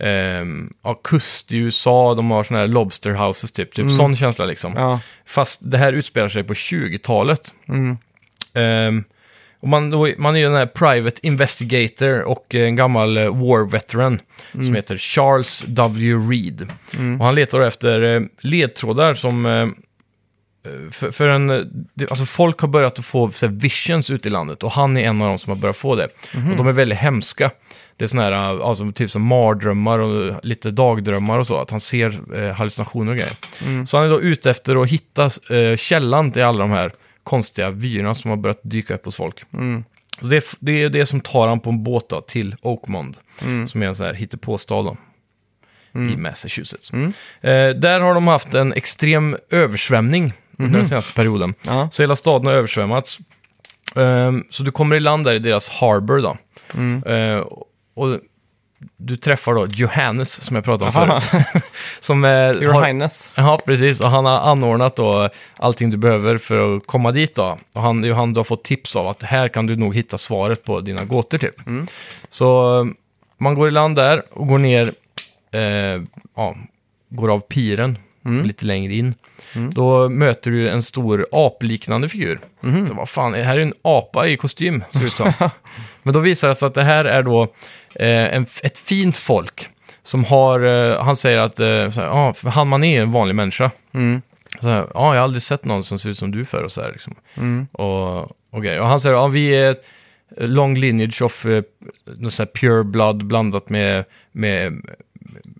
eh, 0.00 0.44
ja, 0.84 0.94
kust 1.04 1.52
i 1.52 1.56
USA, 1.56 2.14
de 2.14 2.30
har 2.30 2.44
såna 2.44 2.60
här 2.60 2.68
lobster 2.68 3.10
houses 3.10 3.52
typ, 3.52 3.74
typ 3.74 3.90
sån 3.90 4.16
känsla 4.16 4.44
liksom. 4.44 4.72
Ja. 4.76 5.00
Fast 5.26 5.70
det 5.70 5.78
här 5.78 5.92
utspelar 5.92 6.28
sig 6.28 6.44
på 6.44 6.54
20-talet. 6.54 7.54
Mm. 7.68 7.96
Ehm, 8.54 9.04
och 9.60 9.68
man, 9.68 9.90
då, 9.90 10.08
man 10.18 10.34
är 10.34 10.38
ju 10.38 10.44
den 10.44 10.56
här 10.56 10.66
private 10.66 11.26
investigator 11.26 12.22
och 12.22 12.54
en 12.54 12.76
gammal 12.76 13.16
eh, 13.16 13.24
war 13.24 13.70
veteran 13.70 14.20
som 14.52 14.74
heter 14.74 14.96
Charles 14.98 15.64
W. 15.66 16.14
Reed. 16.14 16.68
Och 17.18 17.24
han 17.24 17.34
letar 17.34 17.60
efter 17.60 18.02
eh, 18.02 18.22
ledtrådar 18.40 19.14
som... 19.14 19.46
eh, 19.46 19.66
för, 20.90 21.10
för 21.10 21.28
en, 21.28 21.50
alltså 22.10 22.26
folk 22.26 22.60
har 22.60 22.68
börjat 22.68 22.98
att 22.98 23.04
få 23.04 23.26
här, 23.26 23.48
visions 23.48 24.10
ute 24.10 24.28
i 24.28 24.30
landet 24.30 24.62
och 24.62 24.70
han 24.70 24.96
är 24.96 25.02
en 25.08 25.22
av 25.22 25.28
dem 25.28 25.38
som 25.38 25.50
har 25.50 25.56
börjat 25.56 25.76
få 25.76 25.94
det. 25.94 26.08
Och 26.50 26.56
de 26.56 26.66
är 26.68 26.72
väldigt 26.72 26.98
hemska. 26.98 27.50
Det 27.96 28.04
är 28.04 28.08
såna 28.08 28.22
här, 28.22 28.32
eh, 28.32 28.66
alltså, 28.66 28.92
typ 28.92 29.10
som 29.10 29.22
mardrömmar 29.22 29.98
och 29.98 30.44
lite 30.44 30.70
dagdrömmar 30.70 31.38
och 31.38 31.46
så, 31.46 31.56
att 31.60 31.70
han 31.70 31.80
ser 31.80 32.36
eh, 32.44 32.52
hallucinationer 32.54 33.10
och 33.12 33.18
grejer. 33.18 33.86
Så 33.86 33.96
han 33.96 34.06
är 34.06 34.10
då 34.10 34.20
ute 34.20 34.50
efter 34.50 34.82
att 34.82 34.88
hitta 34.88 35.24
eh, 35.24 35.76
källan 35.76 36.32
till 36.32 36.42
alla 36.44 36.58
de 36.58 36.70
här 36.70 36.92
konstiga 37.24 37.70
vyerna 37.70 38.14
som 38.14 38.30
har 38.30 38.36
börjat 38.36 38.60
dyka 38.62 38.94
upp 38.94 39.04
hos 39.04 39.16
folk. 39.16 39.42
Så 40.20 40.26
det, 40.26 40.36
är- 40.36 40.44
det 40.60 40.82
är 40.82 40.88
det 40.88 41.06
som 41.06 41.20
tar 41.20 41.48
han 41.48 41.60
på 41.60 41.70
en 41.70 41.82
båt 41.84 42.08
då, 42.08 42.20
till 42.20 42.54
Oakmont, 42.62 43.20
som 43.68 43.82
är 43.82 43.86
en 43.86 43.94
sån 43.94 44.06
här 44.06 44.14
hittepåstad 44.14 44.82
då, 44.82 44.96
i 45.94 46.16
Massachusetts. 46.16 46.92
Eh, 47.40 47.70
där 47.70 48.00
har 48.00 48.14
de 48.14 48.26
haft 48.26 48.54
en 48.54 48.72
extrem 48.72 49.36
översvämning 49.50 50.32
under 50.58 50.78
den 50.78 50.88
senaste 50.88 51.12
perioden. 51.12 51.54
Ja. 51.62 51.88
Så 51.92 52.02
hela 52.02 52.16
staden 52.16 52.46
har 52.46 52.52
översvämmats. 52.54 53.18
Ehm, 53.96 54.44
så 54.50 54.62
du 54.62 54.70
kommer 54.70 54.96
i 54.96 55.00
land 55.00 55.24
där 55.24 55.34
i 55.34 55.38
deras 55.38 55.68
harbor 55.68 56.22
då. 56.22 56.36
Eh, 57.12 57.44
och 57.96 58.20
du 58.96 59.16
träffar 59.16 59.54
då 59.54 59.66
Johannes, 59.66 60.44
som 60.44 60.56
jag 60.56 60.64
pratade 60.64 60.90
om 60.90 60.96
Aha. 60.96 61.20
förut. 61.20 61.62
som 62.00 62.24
eh, 62.24 62.30
Your 62.30 62.72
har, 62.72 62.84
Highness. 62.84 63.30
Ja, 63.36 63.60
precis. 63.66 64.00
Och 64.00 64.10
han 64.10 64.24
har 64.24 64.38
anordnat 64.38 64.96
då 64.96 65.28
allting 65.56 65.90
du 65.90 65.96
behöver 65.96 66.38
för 66.38 66.76
att 66.76 66.86
komma 66.86 67.12
dit 67.12 67.34
då. 67.34 67.58
Och 67.74 67.82
han, 67.82 68.00
det 68.00 68.06
är 68.06 68.08
ju 68.08 68.14
han 68.14 68.32
du 68.32 68.38
har 68.38 68.44
fått 68.44 68.64
tips 68.64 68.96
av 68.96 69.08
att 69.08 69.22
här 69.22 69.48
kan 69.48 69.66
du 69.66 69.76
nog 69.76 69.94
hitta 69.94 70.18
svaret 70.18 70.64
på 70.64 70.80
dina 70.80 71.04
gåtor 71.04 71.38
typ. 71.38 71.54
Så 72.30 72.78
eh, 72.80 72.86
man 73.38 73.54
går 73.54 73.68
i 73.68 73.70
land 73.70 73.96
där 73.96 74.22
och 74.30 74.46
går 74.46 74.58
ner, 74.58 74.92
eh, 75.52 76.02
ja, 76.36 76.56
går 77.08 77.32
av 77.32 77.40
piren 77.40 77.98
lite 78.44 78.66
längre 78.66 78.94
in. 78.94 79.14
Då 79.70 80.08
möter 80.08 80.50
du 80.50 80.68
en 80.68 80.82
stor 80.82 81.26
apliknande 81.32 82.08
figur. 82.08 82.38
Så 82.88 82.94
vad 82.94 83.08
fan, 83.08 83.32
det 83.32 83.42
här 83.42 83.58
är 83.58 83.62
en 83.62 83.74
apa 83.82 84.26
i 84.26 84.36
kostym, 84.36 84.84
ser 84.92 85.06
ut 85.06 85.12
som. 85.12 85.32
Men 86.02 86.14
då 86.14 86.20
visar 86.20 86.48
det 86.48 86.54
sig 86.54 86.66
att 86.66 86.74
det 86.74 86.82
här 86.82 87.04
är 87.04 87.22
då 87.22 87.48
en, 88.04 88.46
ett 88.62 88.78
fint 88.78 89.16
folk. 89.16 89.68
Som 90.02 90.24
har, 90.24 90.60
eh, 90.60 91.02
han 91.04 91.16
säger 91.16 91.38
att 91.38 91.60
eh, 91.60 91.90
så 91.90 92.02
ah, 92.02 92.32
för 92.34 92.50
han 92.50 92.68
man 92.68 92.84
är 92.84 93.02
en 93.02 93.12
vanlig 93.12 93.34
människa. 93.34 93.70
Så 94.60 94.68
här, 94.68 94.86
ja, 94.94 95.14
jag 95.14 95.20
har 95.20 95.24
aldrig 95.24 95.42
sett 95.42 95.64
någon 95.64 95.84
som 95.84 95.98
ser 95.98 96.10
ut 96.10 96.18
som 96.18 96.30
du 96.30 96.44
förr 96.44 96.62
och 96.62 96.72
så 96.72 96.82
här 96.82 96.92
liksom. 96.92 97.14
Och, 97.72 98.18
och, 98.50 98.62
grejer. 98.62 98.80
och 98.80 98.86
han 98.88 99.00
säger, 99.00 99.16
ja, 99.16 99.26
vi 99.26 99.54
är 99.54 99.76
long 100.38 100.76
lineage 100.78 101.22
of 101.22 101.46
eh, 101.46 101.62
så 102.28 102.42
här 102.42 102.50
pure 102.54 102.84
blood 102.84 103.24
blandat 103.24 103.68
med, 103.68 104.04
med, 104.32 104.72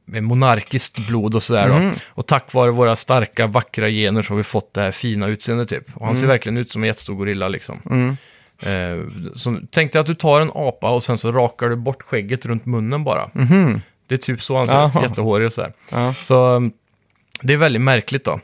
med 0.05 0.23
monarkiskt 0.23 1.07
blod 1.07 1.35
och 1.35 1.43
sådär. 1.43 1.69
då. 1.69 1.75
Och 2.09 2.27
tack 2.27 2.53
vare 2.53 2.71
våra 2.71 2.97
starka, 2.97 3.47
vackra 3.47 3.89
gener 3.91 4.23
så 4.23 4.33
har 4.33 4.37
vi 4.37 4.43
fått 4.43 4.75
det 4.75 4.81
här 4.81 4.93
fina 4.93 5.27
utseendet 5.27 5.69
typ. 5.69 5.85
Och 5.95 6.07
han 6.07 6.15
ser 6.17 6.27
verkligen 6.27 6.57
ut 6.57 6.71
som 6.71 6.83
en 6.83 6.87
jättestor 6.87 7.15
gorilla 7.15 7.49
liksom. 7.49 7.81
Eh, 8.63 9.05
så, 9.35 9.59
tänk 9.71 9.93
dig 9.93 10.01
att 10.01 10.07
du 10.07 10.15
tar 10.15 10.41
en 10.41 10.51
apa 10.55 10.91
och 10.91 11.03
sen 11.05 11.19
så 11.19 11.33
rakar 11.33 11.69
du 11.69 11.77
bort 11.77 12.03
skägget 12.03 12.47
runt 12.47 12.67
munnen 12.67 13.05
bara. 13.05 13.31
Det 14.07 14.15
är 14.15 14.19
typ 14.19 14.43
så 14.43 14.57
han 14.57 14.69
ser 14.69 14.89
ut, 14.89 15.03
jättehårig 15.03 15.47
och 15.47 15.53
sådär. 15.53 15.73
Ja. 15.91 16.15
Så 16.15 16.47
um, 16.55 16.73
det 17.43 17.53
är 17.53 17.57
väldigt 17.57 17.83
märkligt 17.83 18.25
då. 18.25 18.41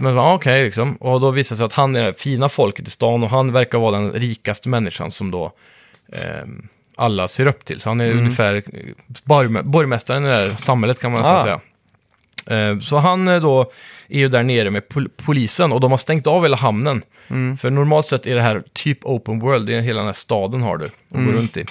Men 0.00 0.14
ja, 0.16 0.34
okej, 0.34 0.64
liksom. 0.64 0.96
Och 0.96 1.20
då 1.20 1.30
visar 1.30 1.56
det 1.56 1.58
sig 1.58 1.64
att 1.66 1.72
han 1.72 1.96
är 1.96 2.04
det 2.04 2.14
fina 2.20 2.48
folket 2.48 2.88
i 2.88 2.90
stan 2.90 3.22
och 3.24 3.30
han 3.30 3.52
verkar 3.52 3.78
vara 3.78 3.96
den 3.98 4.12
rikaste 4.12 4.68
människan 4.68 5.10
som 5.10 5.30
då 5.30 5.52
ehm, 6.12 6.68
alla 6.96 7.28
ser 7.28 7.46
upp 7.46 7.64
till. 7.64 7.80
Så 7.80 7.90
han 7.90 8.00
är 8.00 8.10
ungefär 8.10 8.54
eh, 8.54 8.62
borgmä- 9.24 9.62
borgmästaren 9.62 10.24
i 10.24 10.26
det 10.28 10.32
här 10.34 10.48
samhället 10.58 11.00
kan 11.00 11.12
man 11.12 11.20
nästan 11.20 11.36
Ah. 11.38 11.42
säga. 11.42 11.60
Eh, 12.50 12.78
Så 12.78 12.96
han 12.96 13.28
eh, 13.28 13.40
då 13.40 13.70
är 14.08 14.18
ju 14.18 14.28
där 14.28 14.42
nere 14.42 14.70
med 14.70 14.88
pol- 14.88 15.08
polisen 15.16 15.72
och 15.72 15.80
de 15.80 15.90
har 15.90 15.98
stängt 15.98 16.26
av 16.26 16.42
hela 16.42 16.56
hamnen. 16.56 17.02
För 17.60 17.70
normalt 17.70 18.06
sett 18.06 18.26
är 18.26 18.34
det 18.34 18.42
här 18.42 18.62
typ 18.72 18.98
open 19.04 19.38
world, 19.40 19.66
det 19.66 19.74
är 19.74 19.80
hela 19.80 19.98
den 19.98 20.06
här 20.06 20.12
staden 20.12 20.62
har 20.62 20.76
du 20.76 20.84
att 20.84 20.92
gå 21.10 21.18
runt 21.32 21.56
i. 21.56 21.64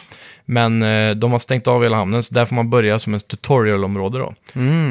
Men 0.45 0.81
eh, 0.83 1.15
de 1.15 1.31
har 1.31 1.39
stängt 1.39 1.67
av 1.67 1.83
hela 1.83 1.95
hamnen, 1.95 2.23
så 2.23 2.33
där 2.33 2.45
får 2.45 2.55
man 2.55 2.69
börja 2.69 2.99
som 2.99 3.13
ett 3.13 3.27
tutorialområde 3.27 4.19
då. 4.19 4.33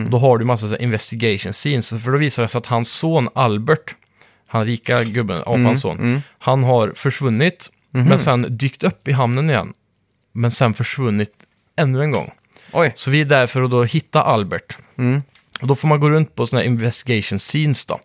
Och 0.04 0.10
då 0.10 0.18
har 0.18 0.38
du 0.38 0.44
massa 0.44 0.68
så 0.68 0.76
investigation 0.76 1.52
scenes, 1.52 1.90
för 2.04 2.10
då 2.12 2.18
visar 2.18 2.42
det 2.42 2.48
sig 2.48 2.58
att 2.58 2.66
hans 2.66 2.90
son 2.92 3.28
Albert, 3.34 3.94
han 4.46 4.66
rika 4.66 5.04
gubben, 5.04 5.40
apans 5.46 5.80
son, 5.80 6.22
han 6.38 6.64
har 6.64 6.92
försvunnit, 6.96 7.70
men 7.90 8.18
sen 8.18 8.46
dykt 8.56 8.84
upp 8.84 9.08
i 9.08 9.12
hamnen 9.12 9.50
igen. 9.50 9.72
Men 10.32 10.50
sen 10.50 10.74
försvunnit 10.74 11.32
ännu 11.76 12.02
en 12.02 12.10
gång. 12.10 12.30
Oj. 12.72 12.92
Så 12.94 13.10
vi 13.10 13.20
är 13.20 13.24
där 13.24 13.46
för 13.46 13.62
att 13.62 13.70
då 13.70 13.84
hitta 13.84 14.22
Albert. 14.22 14.78
Och 15.60 15.66
då 15.66 15.74
får 15.74 15.88
man 15.88 16.00
gå 16.00 16.10
runt 16.10 16.34
på 16.34 16.46
sådana 16.46 16.62
här 16.62 16.66
investigation 16.66 17.38
scenes 17.38 17.86
då. 17.86 18.00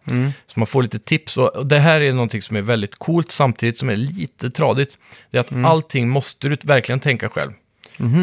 Så 0.47 0.59
man 0.59 0.67
får 0.67 0.83
lite 0.83 0.99
tips. 0.99 1.37
Och 1.37 1.65
det 1.67 1.79
här 1.79 2.01
är 2.01 2.13
någonting 2.13 2.41
som 2.41 2.57
är 2.57 2.61
väldigt 2.61 2.95
coolt 2.95 3.31
samtidigt 3.31 3.77
som 3.77 3.89
är 3.89 3.95
lite 3.95 4.51
tradigt. 4.51 4.97
Det 5.31 5.37
är 5.37 5.41
att 5.41 5.65
allting 5.65 6.09
måste 6.09 6.49
du 6.49 6.57
verkligen 6.63 6.99
tänka 6.99 7.29
själv. 7.29 7.51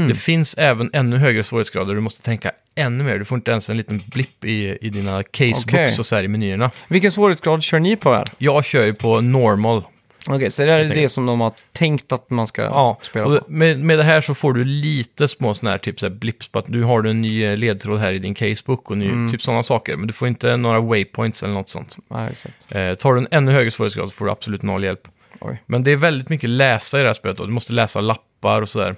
Det 0.09 0.14
finns 0.14 0.55
även 0.59 0.91
ännu 0.93 1.16
högre 1.16 1.45
svårighetsgrader. 1.45 1.95
Du 1.95 2.01
måste 2.01 2.22
tänka 2.22 2.53
ännu 2.74 3.05
mer. 3.05 3.18
Du 3.18 3.24
får 3.24 3.37
inte 3.37 3.51
ens 3.51 3.70
en 3.70 3.76
liten 3.76 4.03
blipp 4.07 4.45
i, 4.45 4.79
i 4.81 4.91
dina 4.91 5.22
casebooks 5.22 5.64
Okej. 5.64 5.97
och 5.99 6.07
så 6.07 6.16
här 6.16 6.22
i 6.22 6.29
menyerna. 6.29 6.70
Vilken 6.89 7.12
svårighetsgrad 7.12 7.62
kör 7.62 7.79
ni 7.79 7.97
på 7.97 8.12
här? 8.12 8.29
Jag 8.39 8.64
kör 8.64 8.87
ju 8.87 8.93
på 8.93 9.20
normal. 9.20 9.83
Okej, 10.31 10.51
så 10.51 10.62
det 10.62 10.70
här 10.72 10.79
är 10.79 10.89
det 10.95 11.09
som 11.09 11.26
de 11.26 11.41
har 11.41 11.53
tänkt 11.72 12.12
att 12.12 12.31
man 12.31 12.47
ska 12.47 12.62
Ja, 12.62 12.99
spela 13.03 13.26
och 13.26 13.39
på? 13.47 13.53
med, 13.53 13.79
med 13.79 13.99
det 13.99 14.05
här 14.05 14.20
så 14.20 14.35
får 14.35 14.53
du 14.53 14.64
lite 14.64 15.29
små 15.29 15.55
sådana 15.55 15.70
här, 15.70 15.79
typ 15.79 16.01
så 16.01 16.07
här 16.09 16.14
blips 16.14 16.49
på 16.49 16.59
att 16.59 16.64
du 16.66 16.83
har 16.83 17.05
en 17.05 17.22
ny 17.22 17.45
eh, 17.45 17.57
ledtråd 17.57 17.99
här 18.01 18.12
i 18.12 18.18
din 18.18 18.35
casebook 18.35 18.91
och 18.91 18.99
ny, 18.99 19.09
Mm. 19.09 19.31
typ 19.33 19.43
sådana 19.43 19.62
saker. 19.62 19.97
Men 19.97 20.07
du 20.07 20.12
får 20.12 20.29
inte 20.29 20.57
några 20.57 20.81
waypoints 20.81 21.43
eller 21.43 21.55
något 21.55 21.68
sånt. 21.68 21.97
Ja, 22.09 22.29
exakt. 22.29 22.55
Eh, 22.68 22.95
tar 22.95 23.12
du 23.14 23.18
en 23.20 23.29
ännu 23.31 23.53
högre 23.53 23.70
svårighetsgrad 23.70 24.09
så 24.09 24.14
får 24.16 24.24
du 24.24 24.31
absolut 24.31 24.62
noll 24.62 24.85
hjälp. 24.85 25.09
Oj. 25.41 25.62
Men 25.66 25.85
det 25.85 25.93
är 25.93 25.97
väldigt 25.97 26.29
mycket 26.29 26.51
läsa 26.51 26.99
i 26.99 27.03
det 27.03 27.09
här 27.09 27.14
spelet. 27.14 27.39
Då. 27.39 27.47
Du 27.47 27.53
måste 27.53 27.72
läsa 27.72 28.01
lappar 28.01 28.62
och 28.62 28.68
sådär. 28.68 28.97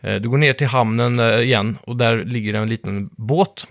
Eh, 0.00 0.14
du 0.14 0.28
går 0.28 0.38
ner 0.38 0.52
till 0.52 0.66
hamnen 0.66 1.20
eh, 1.20 1.40
igen 1.40 1.78
och 1.84 1.96
där 1.96 2.24
ligger 2.24 2.52
det 2.52 2.58
en 2.58 2.68
liten 2.68 3.10
båt. 3.16 3.66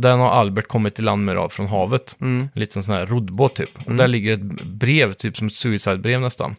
Och 0.00 0.02
den 0.02 0.18
har 0.18 0.30
Albert 0.30 0.68
kommit 0.68 0.94
till 0.94 1.04
land 1.04 1.24
med 1.24 1.36
då, 1.36 1.48
från 1.48 1.66
havet. 1.66 2.16
En 2.20 2.50
liten 2.54 2.82
sån 2.82 2.94
här 2.94 3.06
roddbåt 3.06 3.54
typ. 3.54 3.70
Och 3.86 3.94
där 3.94 4.08
ligger 4.08 4.32
ett 4.34 4.62
brev, 4.64 5.12
typ 5.12 5.36
som 5.36 5.46
ett 5.46 5.52
suicide-brev 5.54 6.20
nästan. 6.20 6.56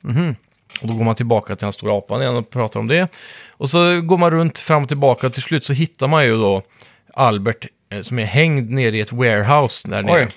Och 0.81 0.87
då 0.87 0.93
går 0.93 1.03
man 1.03 1.15
tillbaka 1.15 1.55
till 1.55 1.65
den 1.65 1.73
stora 1.73 1.97
apan 1.97 2.21
igen 2.21 2.35
och 2.35 2.49
pratar 2.49 2.79
om 2.79 2.87
det. 2.87 3.07
Och 3.49 3.69
så 3.69 4.01
går 4.01 4.17
man 4.17 4.31
runt 4.31 4.57
fram 4.59 4.81
och 4.83 4.87
tillbaka 4.87 5.27
och 5.27 5.33
till 5.33 5.41
slut 5.43 5.63
så 5.63 5.73
hittar 5.73 6.07
man 6.07 6.25
ju 6.25 6.35
då 6.37 6.61
Albert 7.13 7.65
eh, 7.89 8.01
som 8.01 8.19
är 8.19 8.23
hängd 8.25 8.69
nere 8.71 8.97
i 8.97 9.01
ett 9.01 9.11
warehouse 9.13 9.87
där 9.87 10.03
nere. 10.03 10.27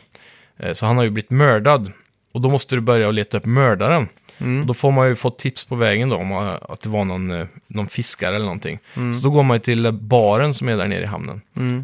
Eh, 0.59 0.73
Så 0.73 0.87
han 0.87 0.97
har 0.97 1.05
ju 1.05 1.11
blivit 1.11 1.31
mördad. 1.31 1.93
Och 2.33 2.41
då 2.41 2.51
måste 2.51 2.75
du 2.77 2.81
börja 2.81 3.11
leta 3.11 3.37
upp 3.37 3.47
mördaren. 3.47 4.09
Och 4.39 4.67
då 4.67 4.75
får 4.75 4.93
man 4.93 5.09
ju 5.09 5.15
fått 5.17 5.39
tips 5.39 5.65
på 5.65 5.75
vägen 5.75 6.09
då 6.09 6.17
om 6.17 6.33
att 6.63 6.81
det 6.81 6.89
var 6.89 7.05
någon, 7.05 7.31
eh, 7.31 7.47
någon 7.67 7.89
fiskare 7.89 8.37
eller 8.37 8.45
någonting. 8.45 8.79
Så 8.95 9.21
då 9.23 9.31
går 9.31 9.43
man 9.43 9.57
ju 9.57 9.61
till 9.61 9.87
eh, 9.87 9.93
baren 9.93 10.55
som 10.55 10.69
är 10.69 10.77
där 10.77 10.87
nere 10.87 11.03
i 11.03 11.07
hamnen. 11.07 11.41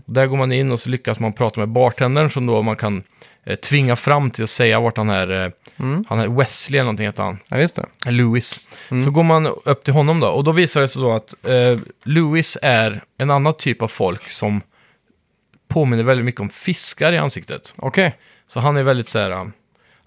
Och 0.06 0.12
där 0.12 0.26
går 0.26 0.36
man 0.36 0.52
in 0.52 0.72
och 0.72 0.80
så 0.80 0.90
lyckas 0.90 1.18
man 1.18 1.32
prata 1.32 1.60
med 1.60 1.68
bartendern 1.68 2.30
som 2.30 2.46
då 2.46 2.62
man 2.62 2.76
kan 2.76 3.02
eh, 3.44 3.56
tvinga 3.56 3.96
fram 3.96 4.30
till 4.30 4.44
att 4.44 4.50
säga 4.50 4.80
vart 4.80 4.96
han 4.96 5.10
är, 5.10 5.44
eh, 5.44 5.50
han 6.08 6.20
är 6.20 6.28
Wesley 6.28 6.78
eller 6.78 6.84
någonting 6.84 7.06
heter 7.06 7.22
han. 7.22 7.38
Ja, 7.48 7.58
just 7.58 7.80
det. 8.04 8.10
Lewis. 8.10 8.60
Så 9.04 9.10
går 9.10 9.22
man 9.22 9.46
upp 9.46 9.84
till 9.84 9.94
honom 9.94 10.20
då, 10.20 10.28
och 10.28 10.44
då 10.44 10.52
visar 10.52 10.80
det 10.80 10.88
sig 10.88 11.02
då 11.02 11.12
att 11.12 11.34
eh, 11.46 11.78
Lewis 12.04 12.58
är 12.62 13.04
en 13.18 13.30
annan 13.30 13.54
typ 13.54 13.82
av 13.82 13.88
folk 13.88 14.30
som 14.30 14.60
påminner 15.68 16.02
väldigt 16.02 16.24
mycket 16.24 16.40
om 16.40 16.48
fiskar 16.48 17.12
i 17.12 17.18
ansiktet. 17.18 17.74
Okej. 17.76 18.16
Så 18.46 18.60
han 18.60 18.76
är 18.76 18.82
väldigt 18.82 19.08
så 19.08 19.18
här, 19.18 19.30
um, 19.30 19.52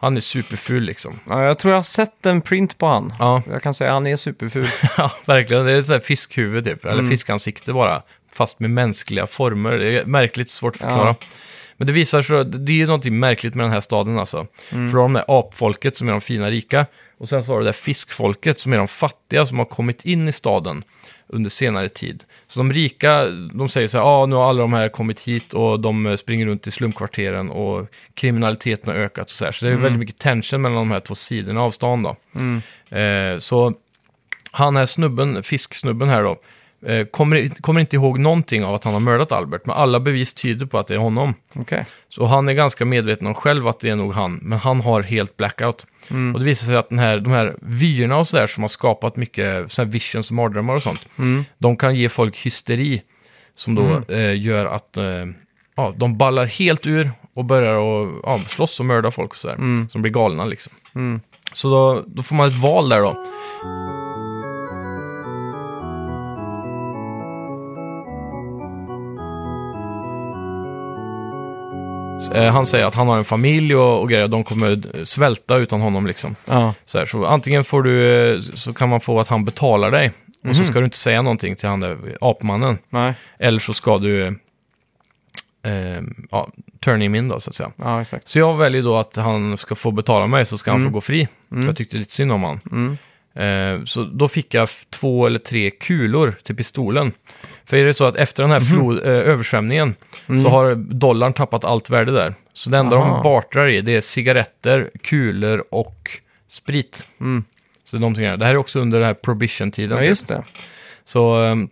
han 0.03 0.17
är 0.17 0.21
superful 0.21 0.83
liksom. 0.83 1.19
Ja, 1.29 1.43
jag 1.43 1.59
tror 1.59 1.71
jag 1.71 1.77
har 1.77 1.83
sett 1.83 2.25
en 2.25 2.41
print 2.41 2.77
på 2.77 2.85
han. 2.85 3.13
Ja, 3.19 3.41
Jag 3.49 3.63
kan 3.63 3.73
säga 3.73 3.89
att 3.89 3.93
han 3.93 4.07
är 4.07 4.15
superful. 4.15 4.67
ja 4.97 5.11
verkligen. 5.25 5.65
Det 5.65 5.71
är 5.71 5.81
så 5.81 5.93
här 5.93 5.99
fiskhuvud 5.99 6.65
typ, 6.65 6.85
eller 6.85 7.09
fiskansikte 7.09 7.73
bara. 7.73 8.01
Fast 8.33 8.59
med 8.59 8.69
mänskliga 8.69 9.27
former. 9.27 9.77
Det 9.77 9.97
är 9.97 10.05
märkligt 10.05 10.49
svårt 10.49 10.75
att 10.75 10.81
förklara. 10.81 11.07
Ja. 11.07 11.15
Men 11.77 11.87
det 11.87 11.93
visar 11.93 12.21
sig, 12.21 12.45
det 12.45 12.71
är 12.71 12.75
ju 12.75 12.85
någonting 12.85 13.19
märkligt 13.19 13.55
med 13.55 13.65
den 13.65 13.71
här 13.71 13.81
staden 13.81 14.19
alltså. 14.19 14.47
För 14.69 14.77
då 14.77 14.97
har 14.97 15.03
de 15.03 15.13
där 15.13 15.25
apfolket 15.27 15.97
som 15.97 16.07
är 16.07 16.11
de 16.11 16.21
fina 16.21 16.49
rika. 16.49 16.85
Och 17.17 17.29
sen 17.29 17.43
så 17.43 17.51
har 17.51 17.59
du 17.59 17.63
det 17.63 17.67
där 17.67 17.73
fiskfolket 17.73 18.59
som 18.59 18.73
är 18.73 18.77
de 18.77 18.87
fattiga 18.87 19.45
som 19.45 19.57
har 19.57 19.65
kommit 19.65 20.05
in 20.05 20.27
i 20.27 20.31
staden 20.31 20.83
under 21.33 21.49
senare 21.49 21.89
tid. 21.89 22.23
Så 22.47 22.59
de 22.59 22.73
rika, 22.73 23.25
de 23.53 23.69
säger 23.69 23.87
så 23.87 23.97
här, 23.97 24.05
ja 24.05 24.21
ah, 24.21 24.25
nu 24.25 24.35
har 24.35 24.49
alla 24.49 24.61
de 24.61 24.73
här 24.73 24.89
kommit 24.89 25.19
hit 25.19 25.53
och 25.53 25.79
de 25.79 26.05
eh, 26.05 26.15
springer 26.15 26.45
runt 26.45 26.67
i 26.67 26.71
slumkvarteren 26.71 27.49
och 27.49 27.87
kriminaliteten 28.13 28.93
har 28.93 29.01
ökat 29.01 29.25
och 29.25 29.31
så 29.31 29.45
här. 29.45 29.51
Så 29.51 29.65
det 29.65 29.71
är 29.71 29.75
väldigt 29.75 29.99
mycket 29.99 30.19
tension 30.19 30.61
mellan 30.61 30.77
de 30.77 30.91
här 30.91 30.99
två 30.99 31.15
sidorna 31.15 31.61
av 31.61 31.71
stan 31.71 32.03
då. 32.03 32.15
Eh, 32.97 33.39
så 33.39 33.73
han 34.51 34.75
här 34.75 34.85
snubben, 34.85 35.43
fisksnubben 35.43 36.09
här 36.09 36.23
då, 36.23 36.37
eh, 36.85 37.05
kommer, 37.05 37.61
kommer 37.61 37.81
inte 37.81 37.95
ihåg 37.95 38.19
någonting 38.19 38.65
av 38.65 38.75
att 38.75 38.83
han 38.83 38.93
har 38.93 38.99
mördat 38.99 39.31
Albert, 39.31 39.65
men 39.65 39.75
alla 39.75 39.99
bevis 39.99 40.33
tyder 40.33 40.65
på 40.65 40.79
att 40.79 40.87
det 40.87 40.93
är 40.93 40.97
honom. 40.97 41.33
Okej. 41.53 41.85
Så 42.09 42.25
han 42.25 42.49
är 42.49 42.53
ganska 42.53 42.85
medveten 42.85 43.27
om 43.27 43.33
själv 43.33 43.67
att 43.67 43.79
det 43.79 43.89
är 43.89 43.95
nog 43.95 44.13
han, 44.13 44.39
men 44.41 44.59
han 44.59 44.81
har 44.81 45.01
helt 45.01 45.37
blackout. 45.37 45.85
Och 46.33 46.39
det 46.39 46.45
visar 46.45 46.65
sig 46.65 46.75
att 46.75 46.89
den 46.89 46.99
här, 46.99 47.19
de 47.19 47.33
här 47.33 47.55
vyerna 47.61 48.17
och 48.17 48.27
sådär 48.27 48.47
som 48.47 48.63
har 48.63 48.67
skapat 48.67 49.15
mycket 49.15 49.77
här 49.77 49.85
visions 49.85 50.29
och 50.29 50.35
mardrömmar 50.35 50.73
och 50.75 50.83
sånt, 50.83 51.05
de 51.57 51.77
kan 51.77 51.95
ge 51.95 52.09
folk 52.09 52.37
hysteri 52.37 53.01
som 53.55 53.75
då 53.75 54.13
eh, 54.13 54.41
gör 54.41 54.65
att 54.65 54.97
eh, 54.97 55.03
ja, 55.75 55.93
de 55.97 56.17
ballar 56.17 56.45
helt 56.45 56.87
ur 56.87 57.11
och 57.33 57.45
börjar 57.45 57.73
och, 57.75 58.21
ja, 58.23 58.39
slåss 58.47 58.79
och 58.79 58.85
mörda 58.85 59.11
folk 59.11 59.29
och 59.29 59.35
sådär. 59.35 59.55
Så 59.89 59.93
de 59.93 60.01
blir 60.01 60.11
galna 60.11 60.45
liksom. 60.45 60.73
Så 61.53 61.69
då, 61.69 62.03
då 62.07 62.23
får 62.23 62.35
man 62.35 62.47
ett 62.47 62.61
val 62.61 62.89
där 62.89 63.01
då. 63.01 63.25
Han 72.51 72.65
säger 72.65 72.85
att 72.85 72.95
han 72.95 73.07
har 73.07 73.17
en 73.17 73.25
familj 73.25 73.75
och, 73.75 74.01
och 74.01 74.09
grejer, 74.09 74.27
de 74.27 74.43
kommer 74.43 75.05
svälta 75.05 75.55
utan 75.55 75.81
honom 75.81 76.07
liksom. 76.07 76.35
Ja. 76.45 76.73
Så, 76.85 76.97
här, 76.97 77.05
så 77.05 77.25
antingen 77.25 77.63
får 77.63 77.83
du, 77.83 78.25
eh, 78.33 78.39
så 78.39 78.73
kan 78.73 78.89
man 78.89 79.01
få 79.01 79.19
att 79.19 79.27
han 79.27 79.45
betalar 79.45 79.91
dig. 79.91 80.11
Och 80.47 80.55
så 80.55 80.65
ska 80.65 80.79
du 80.79 80.85
inte 80.85 80.97
säga 80.97 81.21
någonting 81.21 81.55
till 81.55 81.69
han 81.69 81.79
där 81.79 82.17
apmannen. 82.21 82.77
Nej. 82.89 83.13
Eller 83.39 83.59
så 83.59 83.73
ska 83.73 83.97
du, 83.97 84.27
eh, 84.27 86.01
ja, 86.31 86.49
turn 86.79 87.01
him 87.01 87.15
in 87.15 87.29
då 87.29 87.39
så 87.39 87.49
att 87.49 87.55
säga. 87.55 87.71
Ja, 87.75 88.01
exakt. 88.01 88.27
Så 88.27 88.39
jag 88.39 88.57
väljer 88.57 88.81
då 88.81 88.97
att 88.97 89.15
han 89.15 89.57
ska 89.57 89.75
få 89.75 89.91
betala 89.91 90.27
mig 90.27 90.45
så 90.45 90.57
ska 90.57 90.71
han 90.71 90.83
få 90.83 90.89
gå 90.89 91.01
fri. 91.01 91.27
För 91.49 91.65
jag 91.65 91.77
tyckte 91.77 91.97
lite 91.97 92.13
synd 92.13 92.31
om 92.31 92.43
han. 92.43 92.59
Eh, 92.71 92.95
så 93.85 94.03
då 94.03 94.27
fick 94.27 94.53
jag 94.53 94.69
två 94.89 95.25
eller 95.25 95.39
tre 95.39 95.69
kulor 95.69 96.35
till 96.43 96.55
pistolen. 96.55 97.11
För 97.65 97.77
är 97.77 97.83
det 97.83 97.93
så 97.93 98.05
att 98.05 98.15
efter 98.15 98.43
den 98.43 98.51
här 98.51 98.59
flod, 98.59 98.97
eh, 98.97 99.03
översvämningen 99.05 99.95
så 100.43 100.49
har 100.49 100.75
dollarn 100.75 101.33
tappat 101.33 101.65
allt 101.65 101.89
värde 101.89 102.11
där. 102.11 102.33
Så 102.53 102.69
det 102.69 102.77
enda 102.77 102.95
Aha. 102.95 103.15
de 103.15 103.23
bartrar 103.23 103.67
i 103.67 103.81
det 103.81 103.95
är 103.95 104.01
cigaretter, 104.01 104.89
kulor 105.03 105.63
och 105.69 106.09
sprit. 106.47 107.07
Mm. 107.21 107.43
Så 107.83 107.97
här. 107.97 108.37
Det 108.37 108.45
här 108.45 108.53
är 108.53 108.57
också 108.57 108.79
under 108.79 108.99
den 108.99 109.07
här 109.07 109.13
prohibition-tiden. 109.13 109.97
Ja, 109.97 110.01
typ. 110.01 110.09
just 110.09 110.27
det. 110.27 110.43
Så 111.05 111.35
ehm, 111.35 111.69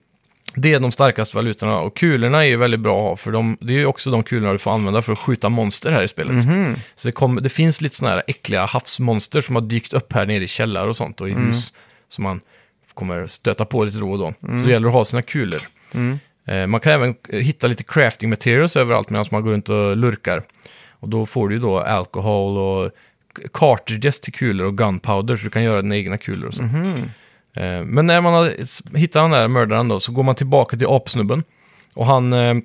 det 0.54 0.74
är 0.74 0.80
de 0.80 0.91
starkaste 0.91 1.36
valutorna. 1.36 1.80
Och 1.80 1.97
kulorna 1.97 2.45
är 2.45 2.47
ju 2.47 2.58
väldigt 2.58 2.80
bra 2.80 2.99
att 2.99 3.10
ha, 3.10 3.16
för 3.18 3.32
de, 3.32 3.58
det 3.60 3.74
är 3.74 3.78
ju 3.78 3.86
också 3.86 4.12
de 4.12 4.24
kulorna 4.24 4.52
du 4.52 4.60
får 4.60 4.72
använda 4.72 5.02
för 5.02 5.14
att 5.14 5.20
skjuta 5.20 5.49
monster 5.49 5.91
här 5.91 6.04
i 6.04 6.08
spelet. 6.08 6.45
Mhm. 6.45 6.76
Så 6.95 7.08
det, 7.08 7.12
kom, 7.12 7.39
det 7.41 7.49
finns 7.49 7.82
lite 7.82 7.95
sådana 7.95 8.16
här 8.16 8.24
äckliga 8.28 8.66
havsmonster 8.66 9.41
som 9.41 9.56
har 9.56 9.62
dykt 9.62 9.93
upp 9.93 10.14
här 10.14 10.26
nere 10.26 10.43
i 10.43 10.47
källare 10.47 10.89
och 10.89 10.97
sånt 10.97 11.22
och 11.22 11.30
i 11.30 11.34
hus. 11.34 11.74
Som 12.10 12.24
man 12.24 12.41
kommer 12.93 13.28
stöta 13.28 13.66
på 13.66 13.84
lite 13.84 13.97
då 13.97 14.12
och 14.12 14.18
då. 14.18 14.34
Så 14.39 14.66
det 14.66 14.72
gäller 14.72 14.88
att 14.88 14.93
ha 14.93 15.06
sina 15.06 15.22
kulor. 15.22 15.62
Eh, 16.45 16.68
man 16.68 16.80
kan 16.80 16.93
även 16.93 17.16
eh, 17.30 17.39
hitta 17.39 17.68
lite 17.68 17.84
crafting 17.84 18.30
materials 18.30 18.76
överallt 18.76 19.10
medan 19.10 19.26
man 19.32 19.43
går 19.43 19.52
runt 19.52 19.70
och 19.70 19.97
lurkar. 19.97 20.43
Och 20.89 21.10
då 21.10 21.26
får 21.26 21.49
du 21.49 21.56
ju 21.56 21.62
då 21.62 21.80
alkohol 21.80 22.58
och 22.58 22.91
cartridges 23.54 24.20
till 24.20 24.34
kulor 24.34 24.68
och 24.68 24.78
gunpowder 24.78 25.38
så 25.38 25.43
du 25.43 25.49
kan 25.49 25.64
göra 25.64 25.82
dina 25.82 25.97
egna 25.97 26.18
kulor 26.18 26.47
och 26.47 26.54
så. 26.54 26.64
Eh, 27.56 27.84
Men 27.84 28.08
när 28.08 28.22
man 28.22 28.34
har 28.34 28.56
hittat 28.97 29.24
den 29.24 29.32
där 29.32 29.47
mördaren 29.47 29.88
då 29.88 29.99
så 29.99 30.12
går 30.12 30.24
man 30.24 30.36
tillbaka 30.36 30.78
till 30.78 30.88
apsnubben. 30.89 31.43
Och 31.93 32.06
han, 32.06 32.34
eh, 32.34 32.56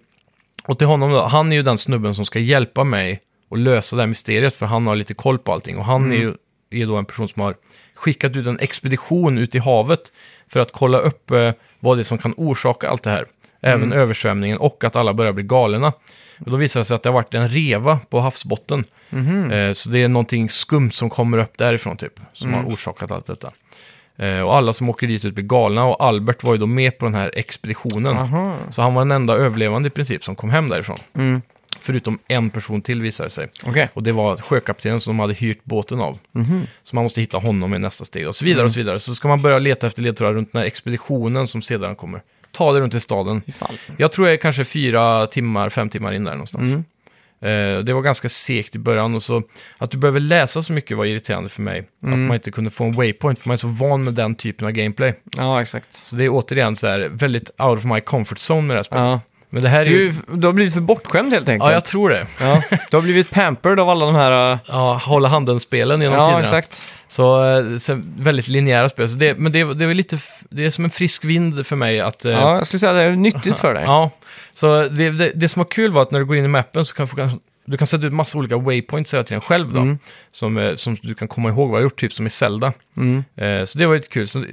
och 0.64 0.78
till 0.78 0.86
honom 0.86 1.10
då, 1.10 1.22
han 1.22 1.52
är 1.52 1.56
ju 1.56 1.62
den 1.62 1.78
snubben 1.78 2.14
som 2.14 2.24
ska 2.26 2.38
hjälpa 2.38 2.84
mig 2.84 3.20
att 3.50 3.58
lösa 3.58 3.96
det 3.96 4.02
här 4.02 4.06
mysteriet 4.06 4.54
för 4.56 4.66
han 4.66 4.86
har 4.86 4.96
lite 4.96 5.14
koll 5.14 5.38
på 5.38 5.52
allting. 5.52 5.78
Och 5.78 5.84
han 5.84 6.12
är 6.12 6.16
ju 6.16 6.34
är 6.70 6.86
då 6.86 6.96
en 6.96 7.04
person 7.04 7.28
som 7.28 7.42
har 7.42 7.54
skickat 7.94 8.36
ut 8.36 8.46
en 8.46 8.58
expedition 8.60 9.38
ut 9.38 9.54
i 9.54 9.58
havet 9.58 10.12
för 10.48 10.60
att 10.60 10.72
kolla 10.72 10.98
upp 10.98 11.30
eh, 11.30 11.52
vad 11.80 11.96
det 11.96 12.02
är 12.02 12.04
som 12.04 12.18
kan 12.18 12.34
orsaka 12.36 12.88
allt 12.88 13.02
det 13.02 13.10
här. 13.10 13.26
Även 13.60 13.92
översvämningen 13.92 14.58
och 14.58 14.84
att 14.84 14.96
alla 14.96 15.14
börjar 15.14 15.32
bli 15.32 15.42
galna. 15.44 15.92
Och 16.44 16.50
då 16.50 16.56
visar 16.56 16.80
det 16.80 16.84
sig 16.84 16.94
att 16.94 17.02
det 17.02 17.08
har 17.08 17.14
varit 17.14 17.34
en 17.34 17.48
reva 17.48 17.98
på 18.10 18.20
havsbotten. 18.20 18.84
Eh, 19.52 19.72
så 19.72 19.88
det 19.90 19.98
är 20.02 20.08
någonting 20.08 20.50
skumt 20.50 20.90
som 20.90 21.10
kommer 21.10 21.38
upp 21.38 21.58
därifrån 21.58 21.96
typ, 21.96 22.20
som 22.32 22.50
har 22.54 22.64
orsakat 22.64 23.10
allt 23.10 23.26
detta. 23.26 23.50
Eh, 24.16 24.40
och 24.40 24.56
alla 24.56 24.72
som 24.72 24.88
åker 24.88 25.06
dit 25.06 25.24
ut 25.24 25.34
blir 25.34 25.44
galna 25.44 25.84
och 25.84 26.04
Albert 26.04 26.42
var 26.42 26.52
ju 26.52 26.58
då 26.58 26.66
med 26.66 26.98
på 26.98 27.04
den 27.04 27.14
här 27.14 27.30
expeditionen. 27.34 28.16
Aha. 28.16 28.56
Så 28.70 28.82
han 28.82 28.94
var 28.94 29.02
den 29.02 29.10
enda 29.10 29.34
överlevande 29.34 29.86
i 29.86 29.90
princip 29.90 30.24
som 30.24 30.36
kom 30.36 30.50
hem 30.50 30.68
därifrån. 30.68 30.98
Mm. 31.14 31.42
Förutom 31.80 32.18
en 32.28 32.50
person 32.50 32.82
till 32.82 33.02
visade 33.02 33.30
sig. 33.30 33.48
Okej. 33.66 33.88
Och 33.94 34.02
det 34.02 34.12
var 34.12 34.36
sjökaptenen 34.36 35.00
som 35.00 35.16
de 35.16 35.20
hade 35.20 35.34
hyrt 35.34 35.64
båten 35.64 36.00
av. 36.00 36.18
Så 36.82 36.96
man 36.96 37.02
måste 37.02 37.20
hitta 37.20 37.38
honom 37.38 37.74
i 37.74 37.78
nästa 37.78 38.04
steg 38.04 38.28
och 38.28 38.34
så 38.34 38.44
vidare 38.44 38.64
och 38.64 38.72
så 38.72 38.78
vidare. 38.78 38.98
Så 38.98 39.14
ska 39.14 39.28
man 39.28 39.42
börja 39.42 39.58
leta 39.58 39.86
efter 39.86 40.02
ledtrådar 40.02 40.32
runt 40.32 40.52
den 40.52 40.58
här 40.60 40.66
expeditionen 40.66 41.48
som 41.48 41.62
sedan 41.62 41.96
kommer. 41.96 42.22
Ta 42.52 42.72
det 42.72 42.80
runt 42.80 42.94
i 42.94 43.00
staden. 43.00 43.42
Fan. 43.56 43.74
Jag 43.96 44.12
tror 44.12 44.26
jag 44.26 44.34
är 44.34 44.38
kanske 44.38 44.64
fyra 44.64 45.26
timmar, 45.26 45.70
fem 45.70 45.88
timmar 45.88 46.12
in 46.12 46.24
där 46.24 46.32
någonstans. 46.32 46.74
Eh, 47.40 47.78
det 47.84 47.92
var 47.92 48.02
ganska 48.02 48.28
segt 48.28 48.74
i 48.74 48.78
början 48.78 49.14
och 49.14 49.22
så 49.22 49.42
att 49.78 49.90
du 49.90 49.98
behöver 49.98 50.20
läsa 50.20 50.62
så 50.62 50.72
mycket 50.72 50.96
var 50.96 51.04
irriterande 51.04 51.48
för 51.48 51.62
mig. 51.62 51.78
Att 52.02 52.06
Mm. 52.06 52.26
man 52.26 52.34
inte 52.34 52.50
kunde 52.50 52.70
få 52.70 52.84
en 52.84 52.92
waypoint 52.92 53.38
för 53.38 53.48
man 53.48 53.52
är 53.52 53.56
så 53.58 53.68
van 53.68 54.04
med 54.04 54.14
den 54.14 54.34
typen 54.34 54.66
av 54.66 54.72
gameplay. 54.72 55.14
Ja, 55.36 55.62
exakt. 55.62 55.94
Så 56.06 56.16
det 56.16 56.24
är 56.24 56.28
återigen 56.28 56.76
så 56.76 56.86
här 56.86 57.00
väldigt 57.00 57.50
out 57.60 57.78
of 57.78 57.84
my 57.84 58.00
comfort 58.00 58.38
zone 58.50 58.62
med 58.62 58.76
det 58.76 58.78
här 58.78 58.82
spelet. 58.84 59.04
Ja. 59.04 59.20
Men 59.56 59.62
det 59.62 59.68
här 59.68 59.80
är 59.80 59.84
Du, 59.84 59.90
ju... 60.04 60.12
du 60.34 60.46
har 60.46 60.52
blivit 60.52 60.74
för 60.74 60.80
bortskämd 60.80 61.32
helt 61.32 61.48
enkelt. 61.48 61.68
Ja, 61.70 61.74
jag 61.74 61.84
tror 61.84 62.08
det. 62.10 62.26
Ja, 62.40 62.62
du 62.90 62.96
har 62.96 63.02
blivit 63.02 63.30
pampered 63.30 63.80
av 63.80 63.88
alla 63.90 64.06
de 64.06 64.14
här... 64.14 64.52
uh, 64.52 64.58
Ja, 64.68 65.00
hålla 65.04 65.28
handen-spelen 65.28 66.00
genom 66.02 66.18
Ja, 66.18 66.26
tiderna. 66.26 66.42
exakt. 66.44 66.82
Så, 67.08 67.44
eh, 67.58 67.78
så 67.78 68.00
väldigt 68.18 68.48
linjära 68.48 68.88
spel. 68.88 69.08
Så 69.08 69.16
det, 69.16 69.38
men 69.38 69.52
det, 69.52 69.74
det 69.74 69.84
är 69.84 69.94
lite, 69.94 70.18
det 70.50 70.66
är 70.66 70.70
som 70.70 70.84
en 70.84 70.90
frisk 70.90 71.24
vind 71.24 71.66
för 71.66 71.76
mig 71.76 72.00
att... 72.00 72.24
eh, 72.24 72.32
Ja, 72.32 72.56
jag 72.56 72.66
skulle 72.66 72.80
säga 72.80 72.92
att 72.92 72.98
det 72.98 73.02
är 73.02 73.10
nyttigt 73.16 73.58
för 73.58 73.74
dig. 73.74 73.82
Ja, 73.86 74.10
så 74.54 74.88
det, 74.88 75.10
det, 75.10 75.32
det 75.34 75.48
som 75.48 75.60
var 75.60 75.64
kul 75.70 75.90
var 75.92 76.02
att 76.02 76.10
när 76.10 76.18
du 76.18 76.24
går 76.24 76.36
in 76.36 76.44
i 76.44 76.48
mappen 76.48 76.84
så 76.84 76.94
kan 76.94 77.06
du 77.06 77.10
få, 77.10 77.30
du 77.64 77.76
kan 77.76 77.86
sätta 77.86 78.06
ut 78.06 78.12
massa 78.12 78.38
olika 78.38 78.56
waypoints 78.56 79.14
hela 79.14 79.24
tiden 79.24 79.40
själv 79.40 79.72
då. 79.72 79.80
Mm. 79.80 79.98
Som, 80.32 80.58
eh, 80.58 80.74
som 80.76 80.96
du 81.02 81.14
kan 81.14 81.28
komma 81.28 81.48
ihåg 81.48 81.68
vad 81.70 81.78
du 81.78 81.82
har 81.82 81.82
gjort, 81.82 82.00
typ 82.00 82.12
som 82.12 82.26
i 82.26 82.30
Zelda. 82.30 82.66
Eh, 83.36 83.64
så 83.64 83.78
det 83.78 83.86
var 83.86 83.94
lite 83.94 84.08
kul. 84.08 84.28
Så 84.28 84.44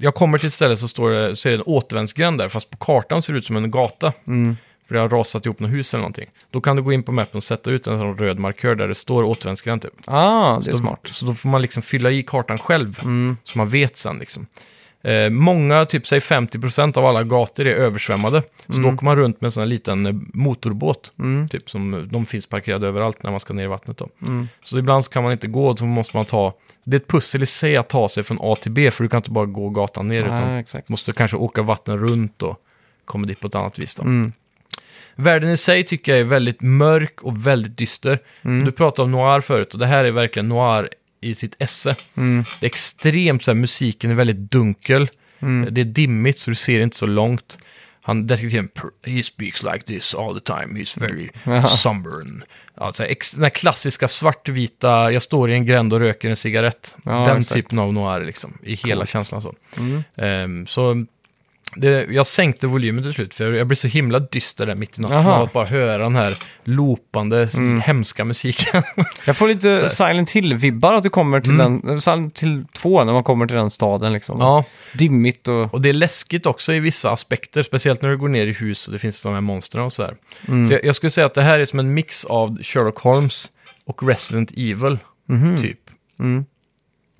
jag 0.00 0.14
kommer 0.14 0.38
till 0.38 0.46
ett 0.46 0.52
ställe 0.52 0.76
så, 0.76 0.88
står 0.88 1.10
det, 1.10 1.36
så 1.36 1.48
är 1.48 1.52
det 1.52 1.58
en 1.58 1.62
återvändsgränd 1.66 2.38
där, 2.38 2.48
fast 2.48 2.70
på 2.70 2.76
kartan 2.76 3.22
ser 3.22 3.32
det 3.32 3.38
ut 3.38 3.44
som 3.46 3.56
en 3.56 3.70
gata. 3.70 4.12
Mm. 4.26 4.56
För 4.88 4.94
det 4.94 5.00
har 5.00 5.08
rasat 5.08 5.46
ihop 5.46 5.60
något 5.60 5.70
hus 5.70 5.94
eller 5.94 6.00
någonting. 6.02 6.30
Då 6.50 6.60
kan 6.60 6.76
du 6.76 6.82
gå 6.82 6.92
in 6.92 7.02
på 7.02 7.12
mappen 7.12 7.36
och 7.36 7.44
sätta 7.44 7.70
ut 7.70 7.86
en 7.86 7.98
sån 7.98 8.18
röd 8.18 8.38
markör 8.38 8.74
där 8.74 8.88
det 8.88 8.94
står 8.94 9.22
återvändsgränd 9.22 9.82
typ. 9.82 9.92
Ah, 10.04 10.60
det 10.60 10.68
är 10.68 10.72
Då- 10.72 10.78
smart. 10.78 11.00
Så 11.04 11.26
då 11.26 11.34
får 11.34 11.48
man 11.48 11.62
liksom 11.62 11.82
fylla 11.82 12.10
i 12.10 12.22
kartan 12.22 12.58
själv, 12.58 12.98
Mm. 13.02 13.36
så 13.44 13.58
man 13.58 13.68
vet 13.70 13.96
sen 13.96 14.18
liksom. 14.18 14.46
Eh, 15.04 15.30
många, 15.30 15.84
typ 15.84 16.06
säg 16.06 16.20
50% 16.20 16.96
av 16.96 17.06
alla 17.06 17.22
gator 17.22 17.66
är 17.66 17.74
översvämmade. 17.74 18.42
Så 18.66 18.72
Mm. 18.72 18.82
då 18.82 18.88
åker 18.94 19.04
man 19.04 19.16
runt 19.16 19.40
med 19.40 19.48
en 19.48 19.52
sån 19.52 19.60
här 19.60 19.68
liten 19.68 20.06
eh, 20.06 20.14
motorbåt. 20.34 21.12
Mm. 21.18 21.48
Typ 21.48 21.70
som, 21.70 22.08
de 22.12 22.26
finns 22.26 22.46
parkerade 22.46 22.86
överallt 22.88 23.22
när 23.22 23.30
man 23.30 23.40
ska 23.40 23.54
ner 23.54 23.64
i 23.64 23.66
vattnet 23.66 23.98
då. 23.98 24.08
Mm. 24.22 24.48
Så 24.62 24.78
ibland 24.78 25.04
så 25.04 25.10
kan 25.10 25.22
man 25.22 25.32
inte 25.32 25.46
gå, 25.46 25.76
så 25.76 25.84
måste 25.84 26.16
man 26.16 26.24
ta... 26.24 26.54
Det 26.84 26.96
är 26.96 27.00
ett 27.00 27.08
pussel 27.08 27.42
i 27.42 27.46
sig 27.46 27.76
att 27.76 27.88
ta 27.88 28.08
sig 28.08 28.22
från 28.22 28.38
A 28.40 28.56
till 28.62 28.72
B, 28.72 28.90
för 28.90 29.04
du 29.04 29.08
kan 29.08 29.18
inte 29.18 29.30
bara 29.30 29.46
gå 29.46 29.70
gatan 29.70 30.06
ner, 30.06 30.24
utan 30.24 30.48
Nej, 30.48 30.60
exakt. 30.60 30.88
måste 30.88 31.12
kanske 31.12 31.36
åka 31.36 31.62
vatten 31.62 31.98
runt 31.98 32.42
och 32.42 32.56
komma 33.04 33.26
dit 33.26 33.40
på 33.40 33.46
ett 33.46 33.54
annat 33.54 33.78
vis 33.78 33.94
då. 33.94 34.02
Mm. 34.02 34.32
Världen 35.14 35.50
i 35.50 35.56
sig 35.56 35.84
tycker 35.84 36.12
jag 36.12 36.20
är 36.20 36.24
väldigt 36.24 36.62
mörk 36.62 37.22
och 37.22 37.46
väldigt 37.46 37.76
dyster. 37.76 38.18
Mm. 38.42 38.64
Du 38.64 38.72
pratade 38.72 39.04
om 39.04 39.10
noir 39.10 39.40
förut 39.40 39.72
och 39.72 39.78
det 39.78 39.86
här 39.86 40.04
är 40.04 40.10
verkligen 40.10 40.48
noir 40.48 40.88
i 41.20 41.34
sitt 41.34 41.56
esse. 41.58 41.96
Mm. 42.16 42.44
Det 42.60 42.66
är 42.66 42.70
extremt, 42.70 43.44
så 43.44 43.50
här, 43.50 43.56
musiken 43.56 44.10
är 44.10 44.14
väldigt 44.14 44.50
dunkel. 44.50 45.08
Mm. 45.40 45.74
Det 45.74 45.80
är 45.80 45.84
dimmigt 45.84 46.38
så 46.38 46.50
du 46.50 46.54
ser 46.54 46.80
inte 46.80 46.96
så 46.96 47.06
långt. 47.06 47.58
Han, 48.04 48.26
detektiven, 48.26 48.68
"Per- 48.68 49.10
he 49.16 49.22
speaks 49.22 49.62
like 49.62 49.78
this 49.84 50.14
all 50.14 50.34
the 50.34 50.40
time, 50.40 50.80
he's 50.80 51.00
very 51.00 51.30
Jaha. 51.44 51.66
sunburn. 51.66 52.44
Alltså, 52.74 53.02
den 53.34 53.42
här 53.42 53.50
klassiska 53.50 54.08
svartvita, 54.08 55.12
jag 55.12 55.22
står 55.22 55.50
i 55.50 55.54
en 55.54 55.66
gränd 55.66 55.92
och 55.92 56.00
röker 56.00 56.28
en 56.30 56.36
cigarett. 56.36 56.96
Ja, 57.04 57.12
den 57.26 57.38
exakt. 57.38 57.54
typen 57.54 57.78
av 57.78 57.92
noir 57.92 58.20
liksom, 58.20 58.58
i 58.62 58.74
hela 58.74 58.94
Coolt. 59.00 59.10
känslan 59.10 59.42
så. 59.42 59.54
Mm. 59.78 60.02
Ehm, 60.16 60.66
så 60.66 61.06
det, 61.76 62.06
jag 62.10 62.26
sänkte 62.26 62.66
volymen 62.66 63.04
till 63.04 63.14
slut, 63.14 63.34
för 63.34 63.52
jag 63.52 63.66
blir 63.66 63.76
så 63.76 63.88
himla 63.88 64.18
dyster 64.18 64.66
där 64.66 64.74
mitt 64.74 64.98
i 64.98 65.02
natten 65.02 65.16
Jaha. 65.18 65.36
av 65.36 65.42
att 65.42 65.52
bara 65.52 65.66
höra 65.66 66.02
den 66.02 66.14
här 66.16 66.34
loopande, 66.64 67.48
Mm. 67.56 67.80
hemska 67.80 68.24
musiken. 68.24 68.82
Jag 69.26 69.36
får 69.36 69.48
lite 69.48 69.88
Silent 69.88 70.30
Hill-vibbar 70.30 70.92
att 70.94 71.02
du 71.02 71.08
kommer 71.10 71.40
till 71.40 71.50
Mm. 71.60 71.80
den, 71.84 72.00
Silent 72.00 72.40
Hill 72.42 72.64
2 72.72 73.04
när 73.04 73.12
man 73.12 73.24
kommer 73.24 73.46
till 73.46 73.56
den 73.56 73.70
staden 73.70 74.12
liksom. 74.12 74.36
ja, 74.40 74.64
Dimmigt 74.94 75.48
och... 75.48 75.74
och 75.74 75.80
det 75.82 75.88
är 75.88 75.92
läskigt 75.94 76.46
också 76.46 76.72
i 76.72 76.80
vissa 76.80 77.10
aspekter, 77.10 77.62
speciellt 77.62 78.02
när 78.02 78.10
du 78.10 78.16
går 78.16 78.28
ner 78.28 78.46
i 78.46 78.52
hus 78.52 78.86
och 78.86 78.92
det 78.92 78.98
finns 78.98 79.22
de 79.22 79.34
här 79.34 79.40
monstren 79.40 79.84
och 79.84 79.92
så 79.92 80.02
här. 80.02 80.14
Mm. 80.48 80.66
Så 80.66 80.72
jag, 80.72 80.84
jag 80.84 80.96
skulle 80.96 81.10
säga 81.10 81.26
att 81.26 81.34
det 81.34 81.42
här 81.42 81.58
är 81.60 81.64
som 81.64 81.78
en 81.78 81.94
mix 81.94 82.24
av 82.24 82.62
Sherlock 82.62 82.98
Holmes 82.98 83.50
och 83.84 84.08
Resident 84.08 84.50
Evil, 84.56 84.98
Mhm. 85.28 85.58
typ. 85.58 85.78
Mm. 86.18 86.44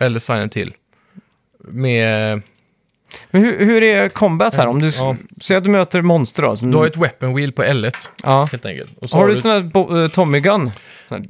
Eller 0.00 0.18
Silent 0.18 0.54
Hill. 0.56 0.72
Med, 1.68 2.42
Men 3.30 3.44
hur, 3.44 3.64
hur 3.66 3.82
är 3.82 4.08
combat 4.08 4.54
här? 4.54 4.66
Om 4.66 4.80
du 4.80 4.86
Ja. 4.88 5.16
säger 5.42 5.58
att 5.58 5.64
du 5.64 5.70
möter 5.70 6.02
monster 6.02 6.42
då. 6.42 6.56
Som, 6.56 6.70
du 6.70 6.76
har 6.76 6.86
ett 6.86 6.96
weapon 6.96 7.34
wheel 7.34 7.52
på 7.52 7.62
L1, 7.62 7.94
ja. 8.22 8.48
helt 8.50 8.66
enkelt. 8.66 8.90
Och 8.98 9.10
så 9.10 9.16
Har 9.16 9.28
du 9.28 9.36
sån 9.36 9.50
här 9.50 9.60
bo- 9.60 10.02
eh, 10.02 10.08
Tommy 10.08 10.40
Gun? 10.40 10.70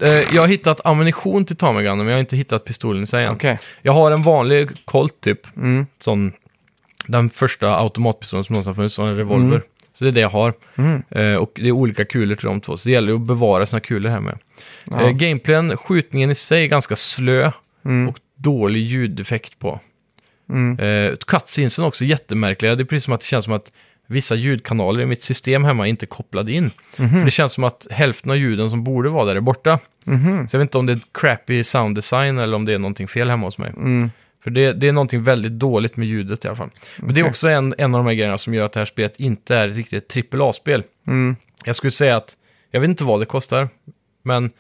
Eh, 0.01 0.11
Jag 0.35 0.43
har 0.43 0.49
hittat 0.49 0.81
ammunition 0.87 1.45
till 1.45 1.57
Tommy 1.57 1.83
Gun, 1.83 1.99
men 1.99 2.07
jag 2.07 2.15
har 2.15 2.21
inte 2.21 2.37
hittat 2.37 2.65
pistolen 2.65 3.03
i 3.03 3.07
sig 3.07 3.25
än. 3.25 3.33
Okej. 3.33 3.59
Jag 3.83 3.93
har 3.93 4.11
en 4.13 4.23
vanlig 4.23 4.69
Colt 4.85 5.21
typ, 5.21 5.57
Mm. 5.57 5.87
sån, 6.01 6.33
den 7.07 7.31
första 7.31 7.77
automatpistolen 7.77 8.45
som 8.45 8.53
någonsin 8.55 8.71
har 8.71 8.75
funnits, 8.75 8.95
sån 8.95 9.09
en 9.09 9.17
revolver. 9.17 9.47
Mm. 9.57 9.63
Så 9.95 10.05
det 10.05 10.11
är 10.11 10.13
det 10.13 10.21
jag 10.21 10.29
har. 10.31 10.53
Mm. 10.77 11.03
Eh, 11.11 11.35
och 11.37 11.53
det 11.55 11.69
är 11.69 11.73
olika 11.73 12.05
kulor 12.05 12.35
till 12.35 12.47
de 12.47 12.61
två, 12.61 12.77
så 12.77 12.89
det 12.89 12.93
gäller 12.93 13.15
att 13.15 13.21
bevara 13.21 13.67
sina 13.67 13.81
kulor 13.81 14.11
här 14.11 14.21
med. 14.21 14.39
Ja. 14.85 15.01
Eh, 15.03 15.11
gameplayen, 15.11 15.77
skjutningen 15.77 16.31
i 16.31 16.35
sig 16.35 16.63
är 16.65 16.67
ganska 16.69 16.97
slö 16.97 17.47
och 18.09 18.19
dålig 18.37 18.81
ljudeffekt 18.81 19.59
på. 19.59 19.81
Mm. 20.51 20.79
Eh, 20.79 21.17
cutscenesen 21.27 21.85
också 21.85 22.05
jättemärkliga, 22.05 22.75
det 22.75 22.83
är 22.83 22.85
precis 22.85 23.05
som 23.05 23.15
att 23.15 23.21
det 23.21 23.27
känns 23.27 23.45
som 23.45 23.55
att 23.55 23.73
vissa 24.07 24.35
ljudkanaler 24.35 25.01
i 25.01 25.07
mitt 25.07 25.23
system 25.23 25.65
hemma 25.65 25.87
inte 25.87 26.07
kopplade 26.07 26.53
in. 26.53 26.71
Mhm. 26.97 27.11
För 27.11 27.25
det 27.25 27.31
känns 27.31 27.53
som 27.53 27.65
att 27.65 27.87
hälften 27.91 28.31
av 28.31 28.37
ljuden 28.37 28.71
som 28.71 28.85
borde 28.85 29.09
vara 29.09 29.25
där 29.25 29.37
är 29.37 29.41
borta. 29.41 29.79
Mhm. 30.07 30.49
Så 30.49 30.55
jag 30.57 30.59
vet 30.59 30.67
inte 30.67 30.79
om 30.79 30.87
det 30.87 30.93
är 30.93 31.01
crappy 31.15 31.65
sound 31.65 31.95
design 31.97 32.39
eller 32.39 32.57
om 32.57 32.65
det 32.65 32.73
är 32.75 32.79
någonting 32.79 33.09
fel 33.09 33.31
hemma 33.31 33.47
hos 33.47 33.59
mig. 33.59 33.73
Mm. 33.77 34.11
För 34.45 34.51
det, 34.51 34.73
det 34.73 34.89
är 34.89 34.93
någonting 34.93 35.23
väldigt 35.23 35.53
dåligt 35.53 35.97
med 35.97 36.09
ljudet 36.09 36.45
i 36.45 36.49
alla 36.49 36.57
fall. 36.57 36.71
Men 36.97 37.15
det 37.15 37.21
är 37.21 37.27
också 37.27 37.49
en, 37.49 37.75
en 37.79 37.95
av 37.95 37.99
de 38.01 38.07
här 38.07 38.15
grejerna 38.15 38.39
som 38.39 38.55
gör 38.55 38.65
att 38.67 38.73
det 38.73 38.81
här 38.81 38.85
spelet 38.85 39.15
inte 39.21 39.57
är 39.57 39.69
riktigt 39.69 40.17
ett 40.17 40.35
AAA-spel. 40.35 40.83
Mm. 41.07 41.37
Jag 41.65 41.77
skulle 41.77 41.91
säga 41.91 42.17
att, 42.17 42.35
jag 42.71 42.81
vet 42.81 42.89
inte 42.89 43.05
vad 43.05 43.21
det 43.21 43.27
kostar, 43.27 43.69
men 44.23 44.51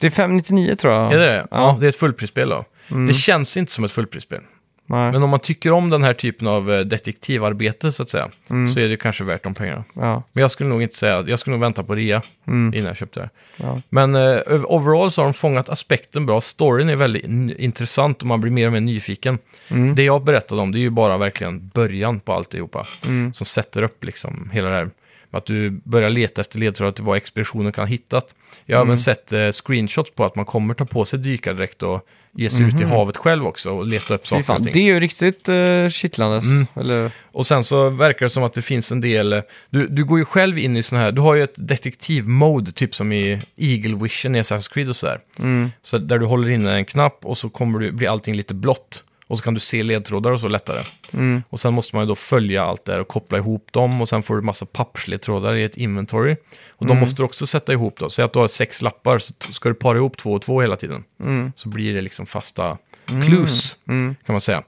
Det 0.00 0.06
är 0.06 0.10
599 0.10 0.74
tror 0.74 0.92
jag. 0.94 1.12
är 1.12 1.18
det 1.18 1.26
det? 1.26 1.46
Ja, 1.50 1.56
Ja. 1.56 1.76
det 1.80 1.86
är 1.86 1.88
ett 1.88 1.96
fullprisspel 1.96 2.48
då. 2.48 2.64
Mm. 2.90 3.06
Det 3.06 3.14
känns 3.14 3.56
inte 3.56 3.72
som 3.72 3.84
ett 3.84 3.92
fullprisspel. 3.92 4.40
Nej. 4.86 5.12
Men 5.12 5.22
om 5.22 5.30
man 5.30 5.40
tycker 5.40 5.72
om 5.72 5.90
den 5.90 6.02
här 6.02 6.14
typen 6.14 6.48
av 6.48 6.72
eh, 6.72 6.80
detektivarbete 6.80 7.92
så 7.92 8.02
att 8.02 8.08
säga, 8.10 8.28
Mm. 8.50 8.70
så 8.70 8.80
är 8.80 8.88
det 8.88 8.96
kanske 8.96 9.24
värt 9.24 9.42
de 9.42 9.54
pengarna. 9.54 9.84
Ja. 9.94 10.22
Men 10.32 10.42
jag 10.42 10.50
skulle 10.50 10.68
nog 10.68 10.82
inte 10.82 10.94
säga, 10.96 11.24
jag 11.26 11.38
skulle 11.38 11.56
nog 11.56 11.60
vänta 11.60 11.82
på 11.82 11.94
rea 11.94 12.22
Mm. 12.46 12.74
innan 12.74 12.86
jag 12.86 12.96
köpte 12.96 13.20
det. 13.20 13.30
Ja. 13.56 13.80
Men 13.88 14.14
eh, 14.14 14.38
overall 14.48 15.10
så 15.10 15.20
har 15.22 15.26
de 15.26 15.34
fångat 15.34 15.68
aspekten 15.68 16.26
bra. 16.26 16.40
Storyn 16.40 16.88
är 16.88 16.96
väldigt 16.96 17.24
in- 17.24 17.56
intressant 17.58 18.20
och 18.22 18.26
man 18.28 18.40
blir 18.40 18.52
mer 18.52 18.66
och 18.66 18.72
mer 18.72 18.80
nyfiken. 18.80 19.38
Mm. 19.68 19.94
Det 19.94 20.02
jag 20.02 20.24
berättade 20.24 20.60
om, 20.62 20.72
det 20.72 20.78
är 20.78 20.80
ju 20.80 20.90
bara 20.90 21.16
verkligen 21.18 21.68
början 21.68 22.20
på 22.20 22.32
alltihopa. 22.32 22.86
Mm. 23.06 23.32
Som 23.32 23.46
sätter 23.46 23.82
upp 23.82 24.04
liksom 24.04 24.50
hela 24.52 24.68
det 24.68 24.74
här. 24.76 24.90
Att 25.36 25.46
du 25.46 25.70
börjar 25.70 26.08
leta 26.08 26.40
efter 26.40 26.58
ledtrådar 26.58 26.92
till 26.92 27.04
vad 27.04 27.16
expeditionen 27.16 27.72
kan 27.72 27.82
ha 27.82 27.86
hittat. 27.88 28.34
Jag 28.66 28.76
har 28.76 28.82
Mm. 28.82 28.90
även 28.90 28.98
sett 28.98 29.32
eh, 29.32 29.50
screenshots 29.50 30.10
på 30.14 30.24
att 30.24 30.36
man 30.36 30.44
kommer 30.44 30.74
ta 30.74 30.84
på 30.84 31.04
sig 31.04 31.18
dykardräkt 31.18 31.82
och 31.82 32.06
ge 32.36 32.50
sig 32.50 32.66
ut 32.66 32.80
i 32.80 32.84
havet 32.84 33.16
själv 33.16 33.46
också 33.46 33.70
och 33.70 33.86
leta 33.86 34.14
upp 34.14 34.26
saker 34.26 34.52
och 34.54 34.62
ting. 34.62 34.72
det 34.72 34.78
är 34.78 34.84
ju 34.94 35.00
riktigt 35.00 35.48
uh, 35.48 35.88
kittlandes. 35.88 36.44
Mm. 36.44 36.66
Eller, 36.74 37.10
Och 37.32 37.46
sen 37.46 37.64
så 37.64 37.90
verkar 37.90 38.26
det 38.26 38.30
som 38.30 38.42
att 38.42 38.54
det 38.54 38.62
finns 38.62 38.92
en 38.92 39.00
del... 39.00 39.32
eh, 39.32 39.40
Du, 39.70 39.86
du 39.86 40.04
går 40.04 40.18
ju 40.18 40.24
själv 40.24 40.58
in 40.58 40.76
i 40.76 40.82
sån 40.82 40.98
här... 40.98 41.12
Du 41.12 41.20
har 41.20 41.34
ju 41.34 41.42
ett 41.42 41.54
detektivmode, 41.98 42.72
typ 42.72 42.94
som 42.94 43.12
i 43.12 43.40
Eagle 43.56 43.96
Vision 43.96 44.34
i 44.34 44.40
Assassin's 44.42 44.72
Creed 44.72 44.88
och 44.88 44.96
sådär. 44.96 45.18
mm. 45.38 45.70
Så 45.82 45.98
där 45.98 46.18
du 46.18 46.26
håller 46.26 46.50
inne 46.50 46.74
en 46.74 46.84
knapp 46.84 47.18
och 47.24 47.38
så 47.38 47.48
kommer 47.48 47.78
du, 47.78 47.92
blir 47.92 48.08
allting 48.08 48.34
lite 48.34 48.54
blått. 48.54 49.04
Och 49.34 49.38
så 49.38 49.44
kan 49.44 49.54
du 49.54 49.60
se 49.60 49.82
ledtrådar 49.82 50.30
och 50.30 50.40
så 50.40 50.48
lättare. 50.48 50.80
Mm. 51.12 51.42
Och 51.48 51.60
sen 51.60 51.74
måste 51.74 51.96
man 51.96 52.04
ju 52.04 52.08
då 52.08 52.14
följa 52.14 52.64
allt 52.64 52.84
där 52.84 53.00
och 53.00 53.08
koppla 53.08 53.38
ihop 53.38 53.72
dem 53.72 54.00
och 54.00 54.08
sen 54.08 54.22
får 54.22 54.36
du 54.36 54.42
massa 54.42 54.66
pappersledtrådar 54.66 55.54
i 55.54 55.64
ett 55.64 55.76
inventory. 55.76 56.36
Och 56.70 56.86
de 56.86 56.92
Mm. 56.92 57.00
måste 57.00 57.16
du 57.16 57.24
också 57.24 57.46
sätta 57.46 57.72
ihop 57.72 57.98
då. 57.98 58.10
Säg 58.10 58.24
att 58.24 58.32
du 58.32 58.38
har 58.38 58.48
sex 58.48 58.82
lappar 58.82 59.18
så 59.18 59.32
ska 59.52 59.68
du 59.68 59.74
para 59.74 59.96
ihop 59.98 60.16
två 60.16 60.32
och 60.32 60.42
två 60.42 60.60
hela 60.60 60.76
tiden. 60.76 61.04
Mm. 61.24 61.52
Så 61.56 61.68
blir 61.68 61.94
det 61.94 62.00
liksom 62.02 62.26
fasta 62.26 62.78
clues, 63.26 63.76
Mm. 63.88 64.14
kan 64.26 64.32
man 64.34 64.40
säga. 64.40 64.62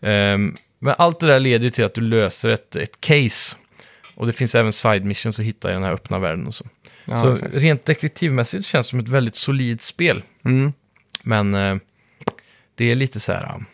Ehm, 0.00 0.56
men 0.78 0.94
allt 0.98 1.20
det 1.20 1.26
där 1.26 1.40
leder 1.40 1.64
ju 1.64 1.70
till 1.70 1.84
att 1.84 1.94
du 1.94 2.00
löser 2.00 2.48
ett, 2.48 2.76
ett 2.76 3.00
case. 3.00 3.56
Och 4.14 4.26
det 4.26 4.32
finns 4.32 4.54
även 4.54 4.72
side 4.72 5.04
missions 5.04 5.38
att 5.38 5.44
hitta 5.44 5.70
i 5.70 5.74
den 5.74 5.82
här 5.82 5.92
öppna 5.92 6.18
världen 6.18 6.46
och 6.46 6.54
så. 6.54 6.64
Ja, 7.04 7.20
så 7.22 7.32
exakt. 7.32 7.56
rent 7.56 7.84
detektivmässigt 7.84 8.66
känns 8.66 8.86
det 8.86 8.90
som 8.90 8.98
ett 8.98 9.08
väldigt 9.08 9.36
solidt 9.36 9.82
spel. 9.82 10.22
Mm. 10.44 10.72
Men 11.22 11.54
eh, 11.54 11.76
det 12.74 12.84
är 12.90 12.94
lite 12.94 13.20
så 13.20 13.32
här... 13.32 13.64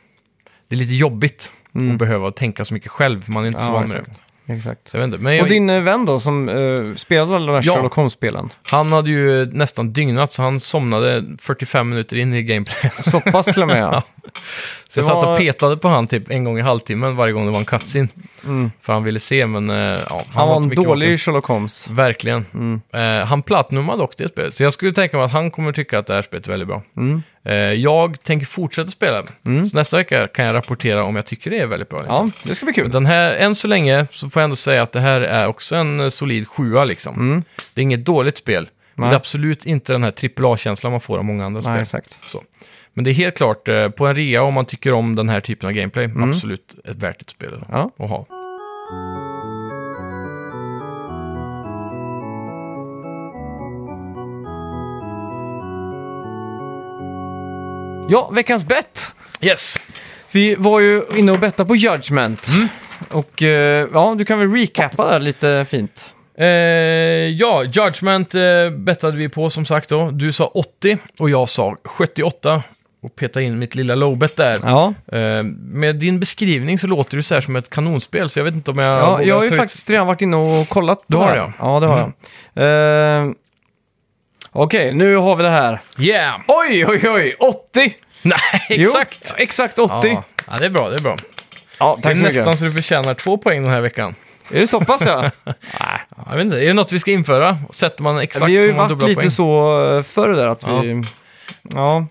eh, 0.69 0.71
Det 0.71 0.75
är 0.75 0.79
lite 0.79 0.95
jobbigt 0.95 1.53
Mm. 1.75 1.93
att 1.93 1.99
behöva 1.99 2.31
tänka 2.31 2.65
så 2.65 2.75
mycket 2.75 2.91
själv. 2.91 3.31
Man 3.31 3.45
är 3.45 3.49
inte 3.49 3.61
så 3.61 3.71
van 3.71 3.81
med 3.83 3.91
det. 3.91 3.99
exakt. 3.99 4.23
Exakt. 4.47 4.89
Så 4.89 4.97
jag 4.97 5.01
vet 5.01 5.07
inte. 5.07 5.19
Men 5.25 5.35
jag, 5.37 5.43
Och 5.43 5.49
din 5.49 5.71
eh, 5.71 5.81
vän 5.83 6.07
då, 6.07 6.21
som 6.21 6.49
uh, 6.49 6.95
spelade 6.95 7.37
alla 7.37 7.47
de 7.47 7.53
här 7.53 7.63
Ja. 7.67 7.75
Sherlock 7.75 7.93
Holmes-spelen? 7.95 8.49
han 8.63 8.93
hade 8.93 9.11
ju 9.11 9.47
nästan 9.47 9.93
dygnat, 9.93 10.33
så 10.33 10.43
han 10.43 10.61
somnade 10.61 11.25
45 11.41 11.89
minuter 11.89 12.17
in 12.17 12.35
i 12.35 12.43
gameplay. 12.43 12.91
Så 13.01 13.21
pass 13.21 13.47
till 13.47 13.63
och 13.63 13.69
med, 13.69 13.83
ja. 13.83 14.03
Så 14.91 14.99
jag 14.99 15.07
satt 15.07 15.25
och 15.25 15.39
petade 15.39 15.77
på 15.77 15.89
han 15.89 16.07
typ 16.07 16.31
en 16.31 16.45
gång 16.45 16.59
i 16.59 16.63
halvtimmen 16.63 17.17
varje 17.17 17.33
gång 17.33 17.45
det 17.47 17.53
var 17.53 17.59
en 17.59 17.65
cutscene. 17.65 18.09
Mm. 18.45 18.71
För 18.83 18.93
han 18.93 19.05
ville 19.05 19.21
se, 19.21 19.47
men 19.47 19.71
eh, 19.71 19.77
ja, 19.77 19.99
han, 20.09 20.25
Han 20.29 20.49
var 20.49 20.57
en 20.57 20.69
dålig 20.69 21.07
vaken. 21.07 21.19
Sherlock 21.19 21.47
Holmes. 21.47 21.89
Verkligen. 21.91 22.47
Mm. 22.55 22.81
Eh, 22.93 23.27
han 23.27 23.43
platinumade 23.43 23.99
dock 23.99 24.17
det 24.17 24.29
spelet, 24.29 24.55
så 24.55 24.63
jag 24.63 24.73
skulle 24.73 24.93
tänka 24.93 25.17
mig 25.17 25.27
att 25.27 25.33
han 25.33 25.51
kommer 25.51 25.73
tycka 25.73 25.99
att 25.99 26.07
det 26.07 26.15
här 26.15 26.23
spelet 26.23 26.47
är 26.47 26.51
väldigt 26.51 26.69
bra. 26.69 26.83
Mm. 26.97 27.23
Eh, 27.45 27.55
jag 27.55 28.23
tänker 28.23 28.47
fortsätta 28.47 28.91
spela, 28.91 29.23
Mm. 29.47 29.67
så 29.67 29.77
nästa 29.77 29.97
vecka 29.97 30.27
kan 30.27 30.45
jag 30.45 30.55
rapportera 30.55 31.05
om 31.05 31.17
jag 31.17 31.27
tycker 31.27 31.51
det 31.51 31.59
är 31.59 31.67
väldigt 31.67 31.89
bra. 31.89 32.03
Ja, 32.07 32.29
det 32.43 32.55
ska 32.55 32.67
bli 32.67 32.75
kul. 32.75 32.91
Den 32.91 33.07
här, 33.07 33.31
än 33.31 33.55
så 33.55 33.69
länge 33.69 34.07
så 34.13 34.31
får 34.31 34.41
jag 34.41 34.45
ändå 34.45 34.57
säga 34.57 34.83
att 34.83 34.93
det 34.93 35.01
här 35.01 35.21
är 35.21 35.47
också 35.47 35.77
en 35.77 36.01
eh, 36.01 36.09
solid 36.09 36.49
sjua 36.49 36.85
liksom. 36.85 37.15
Mm. 37.15 37.43
Det 37.75 37.81
är 37.81 37.83
inget 37.83 38.05
dåligt 38.05 38.39
spel, 38.39 38.69
men 38.95 39.09
det 39.09 39.15
är 39.15 39.17
absolut 39.17 39.67
inte 39.67 39.93
den 39.93 40.03
här 40.05 40.13
AAA-känslan 40.43 40.93
man 40.93 41.01
får 41.01 41.19
av 41.19 41.25
många 41.25 41.47
andra 41.47 41.61
Nej, 41.61 41.73
spel. 41.73 41.83
exakt. 42.01 42.21
Så. 42.31 42.43
Men 42.99 43.05
det 43.05 43.11
är 43.11 43.15
helt 43.15 43.37
klart, 43.37 43.69
eh, 43.69 43.89
på 43.89 44.07
en 44.07 44.15
rea 44.17 44.43
om 44.43 44.55
man 44.55 44.65
tycker 44.65 44.93
om 44.93 45.15
den 45.15 45.29
här 45.29 45.41
typen 45.41 45.69
av 45.69 45.73
gameplay, 45.75 46.05
Mm. 46.05 46.29
absolut 46.31 46.75
ett 46.85 46.97
värt 46.97 47.23
ett 47.23 47.31
spel 47.31 47.65
Ja. 47.69 47.91
att 47.99 48.09
ha. 48.11 48.27
Ja, 58.11 58.31
veckans 58.35 58.65
bett. 58.65 59.15
Yes! 59.41 59.77
Vi 60.31 60.55
var 60.55 60.81
ju 60.81 61.03
inne 61.17 61.33
och 61.33 61.39
bettade 61.39 61.69
på 61.69 61.77
Judgment. 61.77 62.49
Mm. 62.49 62.69
Och 63.11 63.43
eh, 63.43 63.89
ja, 63.93 64.15
du 64.19 64.25
kan 64.25 64.39
väl 64.39 64.53
recappa 64.53 65.11
där 65.11 65.21
lite 65.21 65.67
fint. 65.69 66.05
Eh, 66.39 66.47
ja, 66.47 67.65
Judgment 67.65 68.35
eh, 68.35 68.71
bettade 68.71 69.19
vi 69.19 69.29
på 69.29 69.51
som 69.51 69.67
sagt 69.67 69.89
då. 69.89 70.11
Du 70.11 70.33
sa 70.33 70.47
80 70.47 70.99
och 71.19 71.31
jag 71.31 71.49
sa 71.49 71.77
78. 71.85 72.63
Och 73.03 73.17
peta 73.17 73.41
in 73.41 73.59
mitt 73.59 73.75
lilla 73.75 73.95
lowbet 73.95 74.37
där. 74.37 74.59
Ja, 74.63 74.95
Eh, 75.13 75.43
med 75.73 75.97
din 75.97 76.21
beskrivning 76.21 76.79
så 76.79 76.87
låter 76.87 77.17
det 77.17 77.23
så 77.23 77.35
här 77.35 77.41
som 77.41 77.57
ett 77.57 77.71
kanonspel, 77.71 78.29
så 78.31 78.39
jag 78.39 78.45
vet 78.45 78.55
inte 78.55 78.71
om 78.71 78.79
jag 78.79 78.99
ja 78.99 79.23
jag 79.23 79.35
har 79.37 79.43
ju 79.45 79.51
ut- 79.51 79.57
faktiskt 79.57 79.91
redan 79.91 80.07
varit 80.07 80.23
inne 80.23 80.37
och 80.37 80.69
kollat 80.69 80.99
på 80.99 81.05
Du 81.07 81.17
det 81.17 81.23
har 81.23 81.29
här. 81.29 81.37
det, 81.37 81.41
ja. 81.41 81.53
Ja, 81.75 81.81
det 81.81 81.87
har 81.87 81.99
Mm. 81.99 82.13
jag. 82.55 83.27
Eh, 83.27 83.33
Okej, 84.53 84.95
nu 84.95 85.17
har 85.17 85.37
vi 85.37 85.43
det 85.43 85.49
här. 85.51 85.81
Yeah! 85.99 86.41
Oj, 86.47 86.87
oj, 86.87 87.09
oj! 87.11 87.37
80! 87.41 87.95
Nej, 88.23 88.39
exakt! 88.69 89.19
Jo, 89.29 89.35
exakt 89.39 89.79
80. 89.79 89.93
Ja, 90.09 90.25
ja, 90.47 90.57
det 90.59 90.65
är 90.67 90.71
bra, 90.71 90.89
det 90.89 90.95
är 90.97 91.03
bra. 91.03 91.17
Ja, 91.81 91.95
Det 91.97 92.03
tack 92.03 92.13
är 92.13 92.17
så 92.17 92.23
mycket. 92.23 92.37
nästan 92.39 92.59
så 92.59 92.65
du 92.65 92.73
förtjänar 92.73 93.15
två 93.15 93.39
poäng 93.39 93.63
den 93.63 93.71
här 93.73 93.81
veckan. 93.81 94.15
Är 94.53 94.61
det 94.61 94.67
så 94.67 94.81
pass 94.81 95.07
ja? 95.07 95.31
Ja, 95.45 95.55
Jag 96.31 96.37
vet 96.37 96.45
inte, 96.45 96.57
är 96.57 96.67
det 96.67 96.73
något 96.73 96.93
vi 96.93 96.99
ska 96.99 97.11
införa? 97.11 97.59
Sätter 97.75 98.03
man 98.03 98.19
exakt 98.19 98.49
vi 98.51 98.57
har 98.57 98.63
ju 98.63 98.69
som 98.69 98.77
man 98.77 98.85
varit 98.85 98.89
dubbla 98.91 99.07
lite 99.07 99.21
poäng? 99.21 99.31
så 99.31 99.97
eh, 99.97 100.03
förr 100.03 100.29
där 100.29 100.49
att 100.49 100.69
vi... 100.69 100.69
Ja, 100.93 101.03
Ja, 101.75 102.07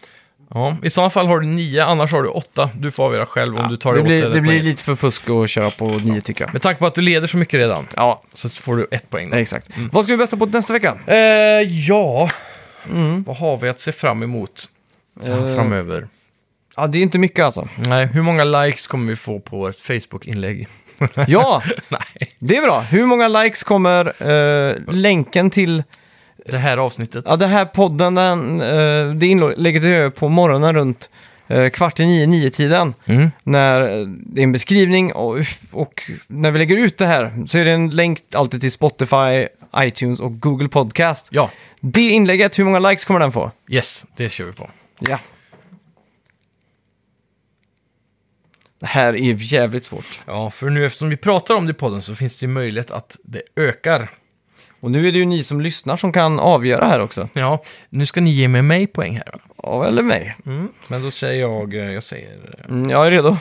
I 0.83 0.89
sådana 0.89 1.09
fall 1.09 1.27
har 1.27 1.39
du 1.39 1.47
nio, 1.47 1.85
annars 1.85 2.11
har 2.11 2.23
du 2.23 2.29
åtta. 2.29 2.69
Du 2.75 2.91
får 2.91 3.03
avgöra 3.05 3.25
själv 3.25 3.57
om 3.57 3.67
du 3.69 3.77
tar 3.77 3.93
det, 3.93 3.97
det 3.97 4.01
åtta 4.01 4.07
blir, 4.07 4.23
eller 4.23 4.35
det 4.35 4.41
blir 4.41 4.51
poäng. 4.51 4.63
lite 4.63 4.83
för 4.83 4.95
fusk 4.95 5.29
att 5.29 5.49
köra 5.49 5.69
på 5.69 5.85
9 5.87 6.21
tycker 6.21 6.43
jag. 6.45 6.53
Med 6.53 6.61
tanke 6.61 6.79
på 6.79 6.85
att 6.87 6.95
du 6.95 7.01
leder 7.01 7.27
så 7.27 7.37
mycket 7.37 7.53
redan, 7.57 7.87
Ja, 7.95 8.21
så 8.33 8.49
får 8.49 8.75
du 8.75 8.87
ett 8.91 9.09
poäng. 9.09 9.29
Då. 9.29 9.37
exakt. 9.37 9.69
Vad 9.91 10.03
ska 10.03 10.13
vi 10.13 10.17
betta 10.17 10.37
på 10.37 10.45
nästa 10.45 10.73
vecka? 10.73 10.97
Eh, 11.07 11.17
ja, 11.89 12.29
vad 13.25 13.37
har 13.37 13.57
vi 13.57 13.69
att 13.69 13.79
se 13.79 13.91
fram 13.91 14.23
emot 14.23 14.65
Eh. 15.23 15.55
framöver? 15.55 16.07
Ja, 16.75 16.87
det 16.87 16.97
är 16.97 17.01
inte 17.03 17.19
mycket 17.19 17.45
alltså. 17.45 17.67
Nej, 17.77 18.05
hur 18.05 18.21
många 18.21 18.43
likes 18.43 18.87
kommer 18.87 19.07
vi 19.09 19.15
få 19.15 19.39
på 19.39 19.67
ett 19.67 19.81
Facebook-inlägg? 19.81 20.67
Ja, 21.27 21.63
Nej, 21.89 22.01
det 22.39 22.57
är 22.57 22.61
bra. 22.61 22.79
Hur 22.79 23.05
många 23.05 23.27
likes 23.27 23.63
kommer 23.63 24.05
eh, 24.31 24.75
länken 24.93 25.49
till 25.49 25.83
det 26.51 26.57
här 26.57 26.77
avsnittet. 26.77 27.25
ja, 27.27 27.35
det 27.35 27.47
här 27.47 27.65
podden, 27.65 28.15
den, 28.15 28.61
eh, 28.61 29.13
det 29.15 29.27
inlägget 29.27 29.83
jag 29.83 29.91
gör 29.91 30.09
på 30.09 30.29
morgonen 30.29 30.73
runt 30.75 31.09
eh, 31.47 31.69
kvart 31.69 31.99
i 31.99 32.05
nio, 32.05 32.27
nio 32.27 32.49
tiden 32.49 32.93
Mm. 33.05 33.31
När 33.43 33.81
eh, 33.81 34.07
det 34.07 34.41
är 34.41 34.43
en 34.43 34.51
beskrivning 34.51 35.13
och, 35.13 35.37
och 35.71 36.11
när 36.27 36.51
vi 36.51 36.59
lägger 36.59 36.77
ut 36.77 36.97
det 36.97 37.05
här 37.05 37.45
så 37.47 37.57
är 37.57 37.65
det 37.65 37.71
en 37.71 37.89
länk 37.89 38.19
alltid 38.33 38.61
till 38.61 38.71
Spotify, 38.71 39.47
iTunes 39.77 40.19
och 40.19 40.39
Google 40.39 40.67
Podcast. 40.69 41.29
Ja, 41.31 41.51
Det 41.79 42.09
inlägget, 42.09 42.59
hur 42.59 42.63
många 42.63 42.79
likes 42.79 43.05
kommer 43.05 43.19
den 43.19 43.31
få? 43.31 43.51
yes, 43.69 44.05
det 44.15 44.29
kör 44.29 44.45
vi 44.45 44.51
på. 44.53 44.69
Ja. 44.99 45.19
Det 48.79 48.85
här 48.85 49.13
är 49.15 49.33
jävligt 49.53 49.85
svårt. 49.85 50.21
Ja, 50.25 50.51
för 50.51 50.69
nu 50.69 50.85
eftersom 50.85 51.09
vi 51.09 51.17
pratar 51.17 51.55
om 51.55 51.65
det 51.65 51.71
i 51.71 51.73
podden 51.73 52.01
så 52.01 52.15
finns 52.15 52.37
det 52.37 52.45
ju 52.45 52.51
möjlighet 52.51 52.91
att 52.91 53.17
det 53.23 53.41
ökar. 53.55 54.09
Och 54.87 54.91
nu 54.91 55.07
är 55.07 55.11
det 55.11 55.17
ju 55.19 55.25
ni 55.25 55.43
som 55.43 55.61
lyssnar 55.61 55.97
som 55.97 56.11
kan 56.11 56.39
avgöra 56.39 56.85
här 56.87 57.01
också. 57.01 57.29
Ja, 57.33 57.63
nu 57.89 58.05
ska 58.05 58.21
ni 58.21 58.29
ge 58.29 58.47
mig, 58.47 58.61
mig 58.61 58.87
poäng 58.87 59.13
här. 59.15 59.31
va? 59.33 59.39
Ja, 59.63 59.85
eller 59.87 60.01
mig. 60.03 60.35
Mm. 60.45 60.71
Men 60.87 61.01
då 61.03 61.11
säger 61.11 61.41
jag, 61.41 61.73
eh, 61.73 61.91
jag 61.91 62.03
säger... 62.03 62.55
eh, 62.59 62.65
Mm, 62.69 62.89
jag 62.89 63.07
är 63.07 63.11
redo. 63.11 63.37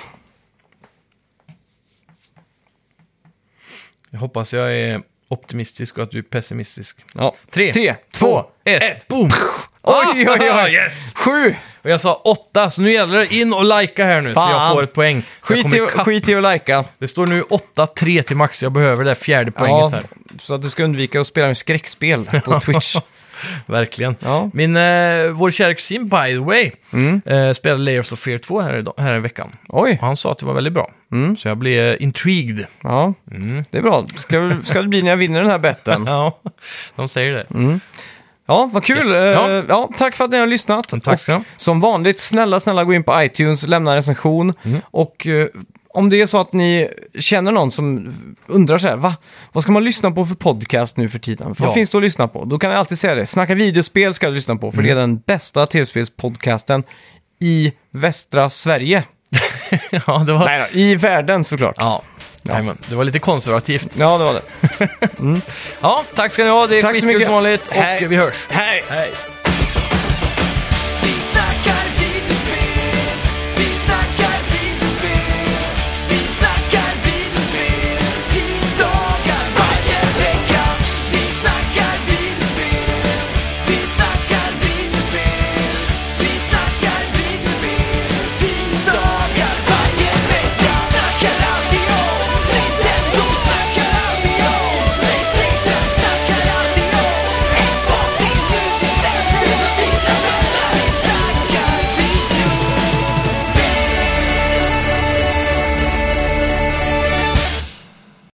Jag 4.10 4.18
hoppas 4.20 4.52
jag 4.54 4.76
är 4.76 5.02
optimistisk 5.28 5.98
och 5.98 6.04
att 6.04 6.10
du 6.10 6.18
är 6.18 6.22
pessimistisk. 6.22 7.04
Ja. 7.14 7.34
Tre, 7.50 7.72
Tre, 7.72 7.94
två, 8.10 8.44
ett, 8.64 9.08
boom! 9.08 9.30
Oj, 9.86 10.28
oj, 10.30 10.50
oj! 10.52 10.72
yes! 10.74 11.14
Sju! 11.16 11.54
Och 11.82 11.90
jag 11.90 12.00
sa 12.00 12.14
åtta, 12.24 12.70
så 12.70 12.82
nu 12.82 12.92
gäller 12.92 13.18
det 13.18 13.34
in 13.34 13.52
och 13.52 13.64
likea 13.80 14.06
här 14.06 14.20
nu 14.20 14.34
så 14.34 14.40
jag 14.40 14.50
Fan. 14.50 14.74
får 14.74 14.82
ett 14.82 14.92
poäng. 14.92 15.16
Jag 15.16 15.24
Skit 15.48 15.62
kommer 15.62 15.76
i, 15.76 15.84
ikapp. 15.84 16.04
skit 16.06 16.28
i 16.28 16.34
att 16.34 16.42
lajka. 16.42 16.84
Det 16.98 17.08
står 17.08 17.26
nu 17.26 17.42
8-3 17.76 18.22
till 18.22 18.36
Max, 18.36 18.62
jag 18.62 18.72
behöver 18.72 19.04
det 19.04 19.14
fjärde 19.14 19.50
poänget 19.50 19.78
Ja, 19.80 19.88
här. 19.88 20.02
så 20.42 20.54
att 20.54 20.62
du 20.62 20.70
ska 20.70 20.84
undvika 20.84 21.20
att 21.20 21.26
spela 21.26 21.46
med 21.46 21.56
skräckspel 21.56 22.24
på 22.44 22.60
Twitch. 22.64 22.96
Verkligen. 23.66 24.16
Ja. 24.20 24.50
Min, 24.52 24.76
eh, 24.76 25.26
vår 25.30 25.50
kära 25.50 25.74
kusin, 25.74 26.08
by 26.08 26.16
the 26.32 26.38
way, 26.38 26.70
Mm. 26.92 27.20
eh, 27.26 27.52
spelade 27.52 27.82
Layers 27.82 28.12
of 28.12 28.18
Fear 28.18 28.38
2 28.38 28.60
här, 28.60 28.76
idag, 28.78 28.94
här 28.98 29.16
i 29.16 29.20
veckan. 29.20 29.52
Oj, 29.68 29.98
Och 30.00 30.06
han 30.06 30.16
sa 30.16 30.32
att 30.32 30.38
det 30.38 30.46
var 30.46 30.54
väldigt 30.54 30.72
bra. 30.72 30.90
Mm. 31.12 31.36
Så 31.36 31.48
jag 31.48 31.56
blev 31.58 31.84
eh, 31.92 32.02
intrigued. 32.02 32.66
ja. 32.82 33.14
Det 33.70 33.78
är 33.78 33.82
bra. 33.82 34.04
Ska, 34.16 34.56
ska 34.64 34.82
det 34.82 34.88
bli 34.88 35.02
när 35.02 35.10
jag 35.10 35.16
vinner 35.16 35.40
den 35.42 35.50
här 35.50 35.58
betten? 35.58 36.04
Ja, 36.06 36.40
de 36.96 37.08
säger 37.08 37.32
det. 37.34 37.46
Ja, 38.46 38.70
vad 38.72 38.84
kul. 38.84 38.96
Yes. 38.96 39.06
Eh, 39.06 39.24
Ja. 39.24 39.64
Ja. 39.68 39.90
tack 39.96 40.14
för 40.14 40.24
att 40.24 40.30
ni 40.30 40.38
har 40.38 40.46
lyssnat. 40.46 40.94
Tack 41.04 41.20
ska. 41.20 41.42
Som 41.56 41.80
vanligt, 41.80 42.20
snälla, 42.20 42.60
snälla 42.60 42.84
gå 42.84 42.94
in 42.94 43.04
på 43.04 43.22
iTunes, 43.22 43.66
lämna 43.66 43.90
en 43.90 43.96
recension. 43.96 44.52
Mm. 44.62 44.80
Och 44.90 45.26
eh, 45.26 45.48
om 45.94 46.10
det 46.10 46.20
är 46.22 46.26
så 46.26 46.38
att 46.40 46.52
ni 46.52 46.88
känner 47.18 47.52
någon 47.52 47.70
som 47.70 48.14
undrar 48.46 48.78
så 48.78 48.88
här, 48.88 48.96
va? 48.96 49.14
Vad 49.52 49.62
ska 49.62 49.72
man 49.72 49.84
lyssna 49.84 50.10
på 50.10 50.26
för 50.26 50.34
podcast 50.34 50.96
nu 50.96 51.08
för 51.08 51.18
tiden? 51.18 51.54
Vad 51.58 51.68
Ja. 51.68 51.72
finns 51.74 51.90
det 51.90 51.98
att 51.98 52.04
lyssna 52.04 52.28
på? 52.28 52.44
Då 52.44 52.58
kan 52.58 52.70
jag 52.70 52.78
alltid 52.78 52.98
säga 52.98 53.14
det. 53.14 53.26
Snacka 53.26 53.54
videospel 53.54 54.14
ska 54.14 54.28
du 54.28 54.34
lyssna 54.34 54.56
på, 54.56 54.72
för 54.72 54.82
det 54.82 54.88
är 54.88 54.92
Mm. 54.96 55.10
den 55.10 55.22
bästa 55.26 55.66
tv-spelspodcasten 55.66 56.82
i 57.40 57.72
västra 57.90 58.50
Sverige. 58.50 59.02
ja, 59.90 60.18
det 60.26 60.32
var... 60.32 60.44
Nej 60.44 60.68
i 60.72 60.94
världen 60.96 61.44
såklart. 61.44 61.74
Ja, 61.78 62.02
Jajamän. 62.48 62.78
det 62.88 62.94
var 62.94 63.04
lite 63.04 63.18
konservativt. 63.18 63.96
Ja, 63.96 64.18
det 64.18 64.24
var 64.24 64.32
det. 64.34 65.40
Ja, 65.80 66.04
tack 66.14 66.32
ska 66.32 66.44
ni 66.44 66.50
ha. 66.50 66.66
Det 66.66 66.78
är 66.78 66.82
Tack 66.82 66.92
skitkul 66.92 67.24
som 67.24 67.32
vanligt. 67.32 67.68
Och 67.68 67.74
Hej. 67.74 68.06
vi 68.06 68.16
hörs. 68.16 68.46
Hej! 68.50 68.84
Hej! 68.88 69.12